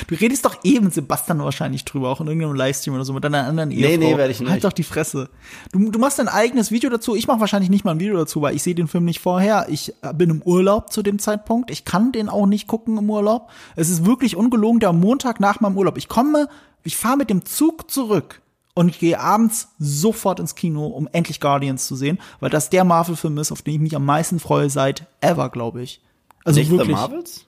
Du 0.07 0.15
redest 0.15 0.45
doch 0.45 0.57
eben 0.65 0.87
mit 0.87 0.95
Sebastian 0.95 1.39
wahrscheinlich 1.41 1.85
drüber, 1.85 2.11
auch 2.11 2.21
in 2.21 2.27
irgendeinem 2.27 2.55
Livestream 2.55 2.95
oder 2.95 3.05
so 3.05 3.13
mit 3.13 3.25
deiner 3.25 3.47
anderen 3.47 3.71
Ehefrau. 3.71 3.97
nee, 3.97 4.17
werd 4.17 4.31
ich 4.31 4.41
nicht. 4.41 4.51
Halt 4.51 4.65
doch 4.65 4.73
die 4.73 4.83
Fresse. 4.83 5.29
Du, 5.73 5.91
du 5.91 5.99
machst 5.99 6.19
dein 6.19 6.29
eigenes 6.29 6.71
Video 6.71 6.91
dazu. 6.91 7.15
Ich 7.15 7.27
mache 7.27 7.41
wahrscheinlich 7.41 7.71
nicht 7.71 7.85
mal 7.85 7.93
ein 7.93 8.01
Video 8.01 8.17
dazu, 8.17 8.43
weil 8.43 8.55
ich 8.55 8.63
sehe 8.63 8.75
den 8.75 8.89
Film 8.89 9.05
nicht 9.05 9.21
vorher. 9.21 9.67
Ich 9.69 9.95
äh, 10.03 10.13
bin 10.15 10.31
im 10.31 10.43
Urlaub 10.43 10.93
zu 10.93 11.03
dem 11.03 11.19
Zeitpunkt. 11.19 11.71
Ich 11.71 11.85
kann 11.85 12.13
den 12.13 12.29
auch 12.29 12.47
nicht 12.47 12.67
gucken 12.67 12.99
im 12.99 13.09
Urlaub. 13.11 13.51
Es 13.77 13.89
ist 13.91 14.05
wirklich 14.05 14.37
ungelogen 14.37 14.81
der 14.81 14.93
Montag 14.93 15.41
nach 15.41 15.61
meinem 15.61 15.77
Urlaub. 15.77 15.99
Ich 15.99 16.09
komme, 16.09 16.49
ich 16.85 16.97
fahre 16.97 17.17
mit 17.17 17.31
dem 17.31 17.45
Zug 17.45 17.91
zurück 17.91 18.41
und 18.75 18.89
ich 18.89 18.99
gehe 18.99 19.21
abends 19.21 19.69
sofort 19.79 20.41
ins 20.41 20.55
Kino, 20.55 20.87
um 20.87 21.09
endlich 21.13 21.41
Guardians 21.41 21.87
zu 21.87 21.97
sehen, 21.97 22.19
weil 22.41 22.51
das 22.51 22.71
der 22.71 22.85
Marvel-Film 22.85 23.39
ist, 23.39 23.53
auf 23.53 23.63
den 23.63 23.75
ich 23.75 23.81
mich 23.81 23.97
am 23.97 24.05
meisten 24.05 24.41
freue 24.41 24.71
seit 24.71 25.07
ever, 25.21 25.51
glaube 25.51 25.83
ich. 25.83 26.01
Also 26.45 26.59
nicht 26.59 26.71
wirklich 26.71 26.89
The 26.89 26.95
Marvels? 26.95 27.47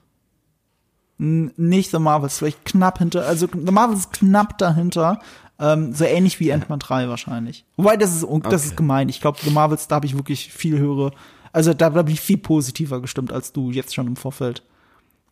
Nicht 1.17 1.91
The 1.91 1.99
Marvels, 1.99 2.37
vielleicht 2.39 2.65
knapp 2.65 2.97
hinter, 2.99 3.25
also 3.25 3.47
The 3.47 3.71
Marvels 3.71 4.01
ist 4.01 4.13
knapp 4.13 4.57
dahinter, 4.57 5.19
ähm, 5.59 5.93
so 5.93 6.03
ähnlich 6.03 6.39
wie 6.41 6.51
Ant-Man 6.51 6.79
3 6.79 7.07
wahrscheinlich. 7.07 7.63
Wobei, 7.77 7.95
das 7.95 8.13
ist, 8.13 8.23
das 8.23 8.29
Okay. 8.29 8.55
ist 8.55 8.75
gemein. 8.77 9.07
Ich 9.07 9.21
glaube, 9.21 9.37
The 9.41 9.49
Marvels, 9.51 9.87
da 9.87 9.95
habe 9.95 10.05
ich 10.05 10.15
wirklich 10.17 10.51
viel 10.51 10.77
höhere, 10.77 11.11
also 11.53 11.73
da, 11.73 11.89
da 11.89 12.01
bin 12.01 12.13
ich 12.13 12.19
viel 12.21 12.37
positiver 12.37 12.99
gestimmt 13.01 13.31
als 13.31 13.53
du 13.53 13.71
jetzt 13.71 13.95
schon 13.95 14.07
im 14.07 14.15
Vorfeld. 14.17 14.63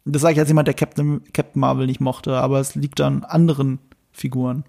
Das 0.06 0.22
sage 0.22 0.34
ich 0.34 0.40
als 0.40 0.50
jemand, 0.50 0.68
der 0.68 0.76
Captain, 0.76 1.22
Captain 1.34 1.60
Marvel 1.60 1.86
nicht 1.88 2.00
mochte, 2.02 2.36
aber 2.38 2.60
es 2.60 2.76
liegt 2.76 3.02
an 3.02 3.24
anderen 3.26 3.80
Figuren, 4.12 4.64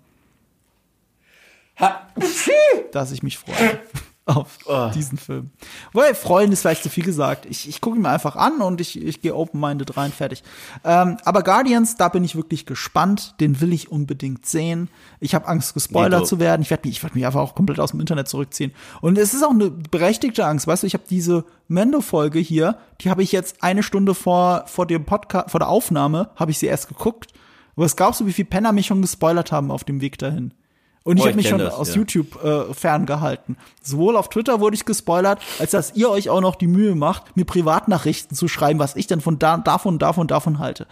dass 2.92 3.12
ich 3.12 3.22
mich 3.22 3.38
freue. 3.38 3.54
auf 4.26 4.58
Oh. 4.66 4.90
diesen 4.94 5.18
Film. 5.18 5.50
Weil 5.92 6.14
freuen 6.14 6.50
ist 6.52 6.62
vielleicht 6.62 6.82
zu 6.82 6.88
viel 6.88 7.04
gesagt. 7.04 7.44
Ich, 7.46 7.68
ich 7.68 7.80
gucke 7.80 7.96
ihn 7.96 8.02
mir 8.02 8.08
einfach 8.08 8.36
an 8.36 8.60
und 8.62 8.80
ich, 8.80 9.00
ich 9.02 9.20
gehe 9.20 9.34
open-minded 9.34 9.96
rein, 9.96 10.12
fertig. 10.12 10.42
Ähm, 10.82 11.18
aber 11.24 11.42
Guardians, 11.42 11.96
da 11.96 12.08
bin 12.08 12.24
ich 12.24 12.34
wirklich 12.34 12.64
gespannt. 12.64 13.34
Den 13.40 13.60
will 13.60 13.72
ich 13.72 13.90
unbedingt 13.92 14.46
sehen. 14.46 14.88
Ich 15.20 15.34
habe 15.34 15.46
Angst, 15.46 15.74
gespoilert 15.74 16.20
Nico. 16.20 16.24
zu 16.26 16.38
werden. 16.40 16.62
Ich 16.62 16.70
werde 16.70 16.88
mich, 16.88 16.96
ich 16.96 17.02
werd 17.02 17.14
mich 17.14 17.26
einfach 17.26 17.40
auch 17.40 17.54
komplett 17.54 17.80
aus 17.80 17.90
dem 17.90 18.00
Internet 18.00 18.28
zurückziehen. 18.28 18.72
Und 19.02 19.18
es 19.18 19.34
ist 19.34 19.42
auch 19.44 19.50
eine 19.50 19.70
berechtigte 19.70 20.46
Angst. 20.46 20.66
Weißt 20.66 20.82
du, 20.84 20.86
ich 20.86 20.94
habe 20.94 21.04
diese 21.08 21.44
Mendo-Folge 21.68 22.38
hier, 22.38 22.78
die 23.02 23.10
habe 23.10 23.22
ich 23.22 23.32
jetzt 23.32 23.62
eine 23.62 23.82
Stunde 23.82 24.14
vor, 24.14 24.64
vor 24.66 24.86
dem 24.86 25.04
Podcast, 25.04 25.50
vor 25.50 25.60
der 25.60 25.68
Aufnahme, 25.68 26.30
habe 26.36 26.50
ich 26.50 26.58
sie 26.58 26.66
erst 26.66 26.88
geguckt. 26.88 27.32
Aber 27.76 27.84
was 27.84 27.96
glaubst 27.96 28.20
du, 28.20 28.26
wie 28.26 28.32
viele 28.32 28.48
Penner 28.48 28.72
mich 28.72 28.86
schon 28.86 29.02
gespoilert 29.02 29.52
haben 29.52 29.70
auf 29.70 29.84
dem 29.84 30.00
Weg 30.00 30.16
dahin? 30.18 30.54
Und 31.04 31.18
ich 31.18 31.22
Oh, 31.22 31.26
habe 31.26 31.30
ich 31.32 31.36
mich 31.36 31.48
schon 31.48 31.58
das, 31.58 31.74
aus 31.74 31.90
ja. 31.90 31.96
YouTube 31.96 32.42
äh, 32.42 32.72
ferngehalten. 32.72 33.56
Sowohl 33.82 34.16
auf 34.16 34.30
Twitter 34.30 34.58
wurde 34.60 34.74
ich 34.74 34.86
gespoilert, 34.86 35.40
als 35.58 35.70
dass 35.70 35.94
ihr 35.94 36.10
euch 36.10 36.30
auch 36.30 36.40
noch 36.40 36.56
die 36.56 36.66
Mühe 36.66 36.94
macht, 36.94 37.36
mir 37.36 37.44
Privatnachrichten 37.44 38.34
zu 38.36 38.48
schreiben, 38.48 38.78
was 38.78 38.96
ich 38.96 39.06
denn 39.06 39.20
von 39.20 39.38
da, 39.38 39.58
davon, 39.58 39.98
davon, 39.98 40.26
davon 40.26 40.58
halte. 40.58 40.86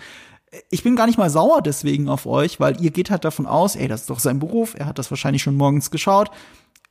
Ich 0.69 0.83
bin 0.83 0.97
gar 0.97 1.07
nicht 1.07 1.17
mal 1.17 1.31
sauer 1.31 1.63
deswegen 1.63 2.11
auf 2.11 2.27
euch, 2.27 2.61
weil 2.61 2.79
ihr 2.83 2.91
geht 2.91 3.11
halt 3.11 3.25
davon 3.25 3.47
aus, 3.47 3.75
ey, 3.75 3.89
das 3.89 4.03
ist 4.03 4.11
doch 4.11 4.19
sein 4.19 4.39
Beruf, 4.39 4.75
er 4.79 4.85
hat 4.85 4.99
das 4.99 5.11
wahrscheinlich 5.11 5.43
schon 5.43 5.57
morgens 5.57 5.91
geschaut. 5.91 6.31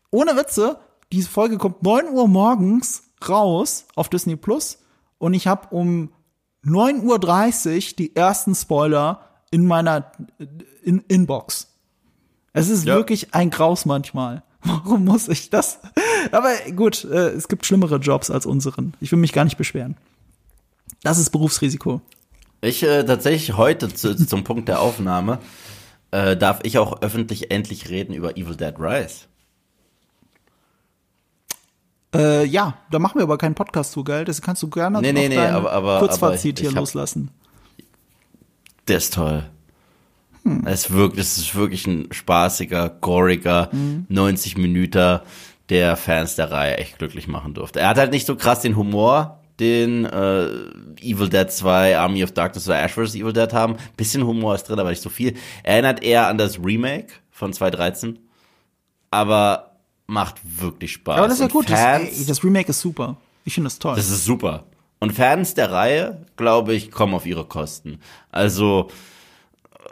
Ohne 0.10 0.36
Witze, 0.36 0.80
diese 1.12 1.30
Folge 1.30 1.60
kommt 1.60 1.84
9 1.84 2.10
Uhr 2.10 2.28
morgens 2.28 3.04
raus 3.30 3.86
auf 3.96 4.10
Disney 4.10 4.36
Plus 4.36 4.80
und 5.20 5.36
ich 5.36 5.46
habe 5.46 5.68
um 5.76 6.12
9.30 6.66 7.92
Uhr 7.92 7.96
die 8.00 8.16
ersten 8.16 8.56
Spoiler 8.56 9.28
in 9.52 9.68
meiner 9.68 10.12
in 10.84 11.04
Inbox. 11.08 11.71
Es 12.54 12.70
ist 12.70 12.86
Ja. 12.86 12.96
wirklich 12.96 13.34
ein 13.34 13.50
Graus 13.50 13.86
manchmal. 13.86 14.44
Warum 14.64 15.06
muss 15.06 15.28
ich 15.28 15.50
das? 15.50 15.80
Aber 16.32 16.50
gut, 16.76 17.04
äh, 17.06 17.30
es 17.30 17.48
gibt 17.48 17.66
schlimmere 17.66 17.98
Jobs 17.98 18.30
als 18.30 18.46
unseren. 18.46 18.94
Ich 19.02 19.12
will 19.12 19.20
mich 19.20 19.34
gar 19.34 19.44
nicht 19.46 19.58
beschweren. 19.58 19.98
Das 21.04 21.18
ist 21.18 21.32
Berufsrisiko. 21.32 22.02
Ich 22.62 22.84
äh, 22.84 23.04
tatsächlich 23.04 23.58
heute 23.58 23.92
zu, 23.94 24.16
zum 24.28 24.44
Punkt 24.44 24.68
der 24.68 24.82
Aufnahme 24.82 25.40
äh, 26.12 26.36
darf 26.38 26.60
ich 26.64 26.78
auch 26.78 27.02
öffentlich 27.02 27.50
endlich 27.52 27.90
reden 27.90 28.14
über 28.14 28.38
Evil 28.38 28.56
Dead 28.56 28.76
Rise. 28.78 29.22
Äh, 32.14 32.46
ja, 32.46 32.76
da 32.92 33.00
machen 33.00 33.18
wir 33.20 33.24
aber 33.24 33.38
keinen 33.38 33.56
Podcast 33.56 33.94
zu, 33.94 34.04
gell? 34.04 34.26
Das 34.26 34.42
kannst 34.42 34.62
du 34.62 34.70
gerne 34.70 35.00
Nee, 35.00 35.14
nee, 35.14 35.30
nee, 35.30 35.38
aber- 35.38 35.72
aber- 35.72 36.00
Kurzfazit 36.00 36.24
aber 36.24 36.36
ich- 36.36 36.42
hier 36.42 36.70
ich 36.70 36.76
hab- 36.76 36.82
loslassen. 36.82 37.32
Der 38.90 38.98
ist 38.98 39.14
toll. 39.14 39.50
Hm. 40.44 40.66
Es 40.66 40.86
ist 40.86 40.92
wirklich, 40.94 41.26
es 41.26 41.38
ist 41.38 41.56
wirklich 41.56 41.86
ein 41.88 42.08
spaßiger, 42.12 42.90
goriger 43.02 43.70
90 44.10 44.58
Minuten, 44.58 45.20
der 45.70 45.96
Fans 45.96 46.36
der 46.36 46.52
Reihe 46.52 46.78
echt 46.78 46.98
glücklich 46.98 47.28
machen 47.28 47.54
durfte. 47.54 47.80
Er 47.80 47.90
hat 47.90 47.98
halt 47.98 48.12
nicht 48.12 48.26
so 48.26 48.36
krass 48.36 48.62
den 48.62 48.76
Humor, 48.76 49.40
den 49.60 50.06
äh, 50.06 50.48
Evil 51.02 51.30
Dead 51.30 51.50
2, 51.50 51.98
Army 51.98 52.24
of 52.24 52.32
Darkness 52.32 52.68
oder 52.68 52.82
Ash 52.82 52.94
vs. 52.94 53.16
Evil 53.16 53.32
Dead 53.32 53.54
haben. 53.54 53.78
Bisschen 53.96 54.26
Humor 54.26 54.56
ist 54.56 54.64
drin, 54.64 54.80
aber 54.80 54.90
nicht 54.90 55.02
so 55.02 55.10
viel. 55.10 55.36
Erinnert 55.64 56.04
eher 56.04 56.28
an 56.28 56.38
das 56.38 56.60
Remake 56.60 57.14
von 57.30 57.54
2013, 57.54 58.20
aber 59.12 59.78
macht 60.08 60.36
wirklich 60.44 60.92
Spaß. 60.94 61.18
Aber 61.18 61.28
das 61.28 61.36
ist 61.36 61.42
ja 61.42 61.48
gut. 61.48 61.70
Das, 61.70 61.80
Fans, 61.80 62.20
ey, 62.20 62.26
das 62.26 62.44
Remake 62.44 62.70
ist 62.70 62.82
super. 62.82 63.18
Ich 63.46 63.54
finde 63.54 63.68
das 63.68 63.80
toll. 63.80 63.96
das 63.96 64.10
ist 64.10 64.26
super. 64.26 64.66
Und 65.00 65.14
Fans 65.14 65.54
der 65.56 65.72
Reihe, 65.72 66.26
glaube 66.36 66.74
ich, 66.74 66.92
kommen 66.92 67.14
auf 67.14 67.26
ihre 67.26 67.46
Kosten. 67.46 68.00
Also, 68.30 68.90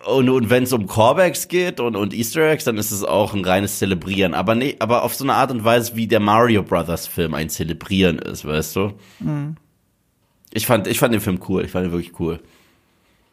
und, 0.10 0.30
und 0.30 0.50
wenn 0.50 0.64
es 0.64 0.74
um 0.74 0.88
Callbacks 0.88 1.48
geht 1.48 1.80
und, 1.80 1.96
und 1.96 2.14
Easter 2.14 2.50
Eggs, 2.50 2.64
dann 2.66 2.78
ist 2.78 2.92
es 2.92 3.04
auch 3.04 3.34
ein 3.34 3.46
reines 3.46 3.80
Zelebrieren. 3.80 4.34
Aber 4.34 4.56
nee, 4.56 4.76
aber 4.80 5.04
auf 5.04 5.16
so 5.16 5.24
eine 5.24 5.34
Art 5.36 5.52
und 5.52 5.64
Weise, 5.64 5.96
wie 5.96 6.08
der 6.08 6.20
Mario 6.20 6.64
Brothers 6.64 7.08
Film 7.08 7.34
ein 7.34 7.50
Zelebrieren 7.50 8.20
ist, 8.20 8.46
weißt 8.46 8.76
du? 8.76 8.94
Ich 10.52 10.66
fand, 10.66 10.88
ich 10.88 11.00
fand 11.00 11.14
den 11.14 11.22
Film 11.22 11.40
cool. 11.48 11.64
Ich 11.66 11.72
fand 11.72 11.86
ihn 11.88 11.92
wirklich 11.92 12.20
cool. 12.20 12.40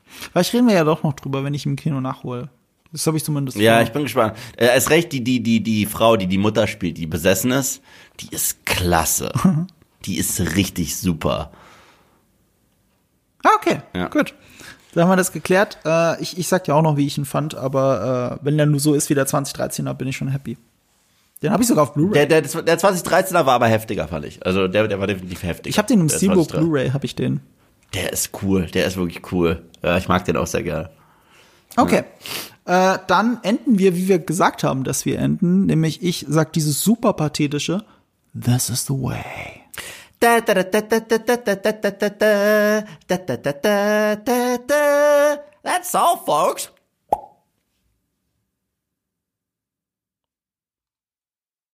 Vielleicht 0.05 0.53
reden 0.55 0.69
wir 0.69 0.75
ja 0.75 0.85
doch 0.85 1.03
noch 1.03 1.15
drüber, 1.15 1.43
wenn 1.45 1.55
ich 1.55 1.67
im 1.67 1.77
Kino 1.77 2.01
nachhole. 2.01 2.49
Das 2.93 3.07
habe 3.07 3.17
ich 3.17 3.25
zumindest 3.25 3.59
Ja, 3.59 3.83
ich 3.83 3.91
bin 3.91 4.03
gespannt. 4.05 4.37
Äh, 4.57 4.67
erst 4.67 4.91
recht, 4.91 5.13
die, 5.13 5.23
die, 5.25 5.43
die, 5.43 5.63
die 5.63 5.87
Frau, 5.87 6.17
die 6.17 6.27
die 6.29 6.39
Mutter 6.39 6.67
spielt, 6.67 6.97
die 6.99 7.07
besessen 7.07 7.51
ist, 7.51 7.83
die 8.21 8.29
ist 8.35 8.65
klasse. 8.65 9.33
die 10.05 10.17
ist 10.19 10.39
richtig 10.57 10.97
super. 10.97 11.51
Ah, 13.45 13.51
okay, 13.57 13.81
Ja. 13.95 14.09
gut. 14.09 14.35
Dann 14.97 15.05
haben 15.05 15.13
wir 15.13 15.17
das 15.17 15.33
geklärt. 15.33 15.77
Äh, 15.85 16.23
ich, 16.23 16.39
ich 16.39 16.49
sag 16.49 16.65
dir 16.65 16.75
auch 16.75 16.81
noch, 16.81 16.97
wie 16.97 17.07
ich 17.07 17.19
ihn 17.19 17.27
fand, 17.27 17.55
aber 17.55 18.39
äh, 18.41 18.45
wenn 18.47 18.57
der 18.57 18.65
nur 18.65 18.81
so 18.81 18.95
ist 18.95 19.11
wie 19.11 19.15
der 19.15 19.27
2013er, 19.27 19.93
bin 19.93 20.09
ich 20.09 20.17
schon 20.17 20.29
happy. 20.29 20.57
Den 21.43 21.53
habe 21.53 21.63
ich 21.63 21.69
sogar 21.69 21.83
auf 21.83 21.93
Blu-ray. 21.93 22.27
Der, 22.27 22.41
der, 22.41 22.63
der 22.63 22.79
2013er 22.79 23.45
war 23.45 23.49
aber 23.49 23.67
heftiger, 23.67 24.09
fand 24.09 24.25
ich. 24.25 24.45
Also 24.47 24.69
der, 24.69 24.89
der 24.89 24.99
war 24.99 25.07
definitiv 25.07 25.43
heftiger. 25.43 25.69
Ich 25.69 25.77
habe 25.77 25.87
den 25.87 26.01
im 26.01 26.09
Steelbook 26.09 26.49
2013er. 26.49 26.59
Blu-ray, 26.59 26.91
habe 26.93 27.05
ich 27.05 27.15
den. 27.15 27.41
Der 27.93 28.11
ist 28.11 28.31
cool, 28.43 28.69
der 28.73 28.87
ist 28.87 28.97
wirklich 28.97 29.31
cool. 29.33 29.63
Ja, 29.83 29.99
ich 29.99 30.09
mag 30.09 30.25
den 30.25 30.39
auch 30.39 30.47
sehr 30.47 30.63
gerne. 30.63 30.89
Okay. 31.77 32.05
Äh, 32.65 32.99
dann 33.07 33.39
enden 33.43 33.79
wir, 33.79 33.97
wie 33.97 34.09
wir 34.09 34.19
gesagt 34.19 34.65
haben, 34.65 34.83
dass 34.83 35.05
wir 35.05 35.19
enden. 35.19 35.67
Nämlich 35.67 36.03
ich 36.03 36.25
sag 36.27 36.55
dieses 36.55 36.81
super 36.81 37.13
pathetische 37.13 37.85
This 38.33 38.71
is 38.71 38.87
the 38.87 38.95
way. 38.95 39.56
That's 45.63 45.95
all, 45.95 46.17
folks. 46.17 46.69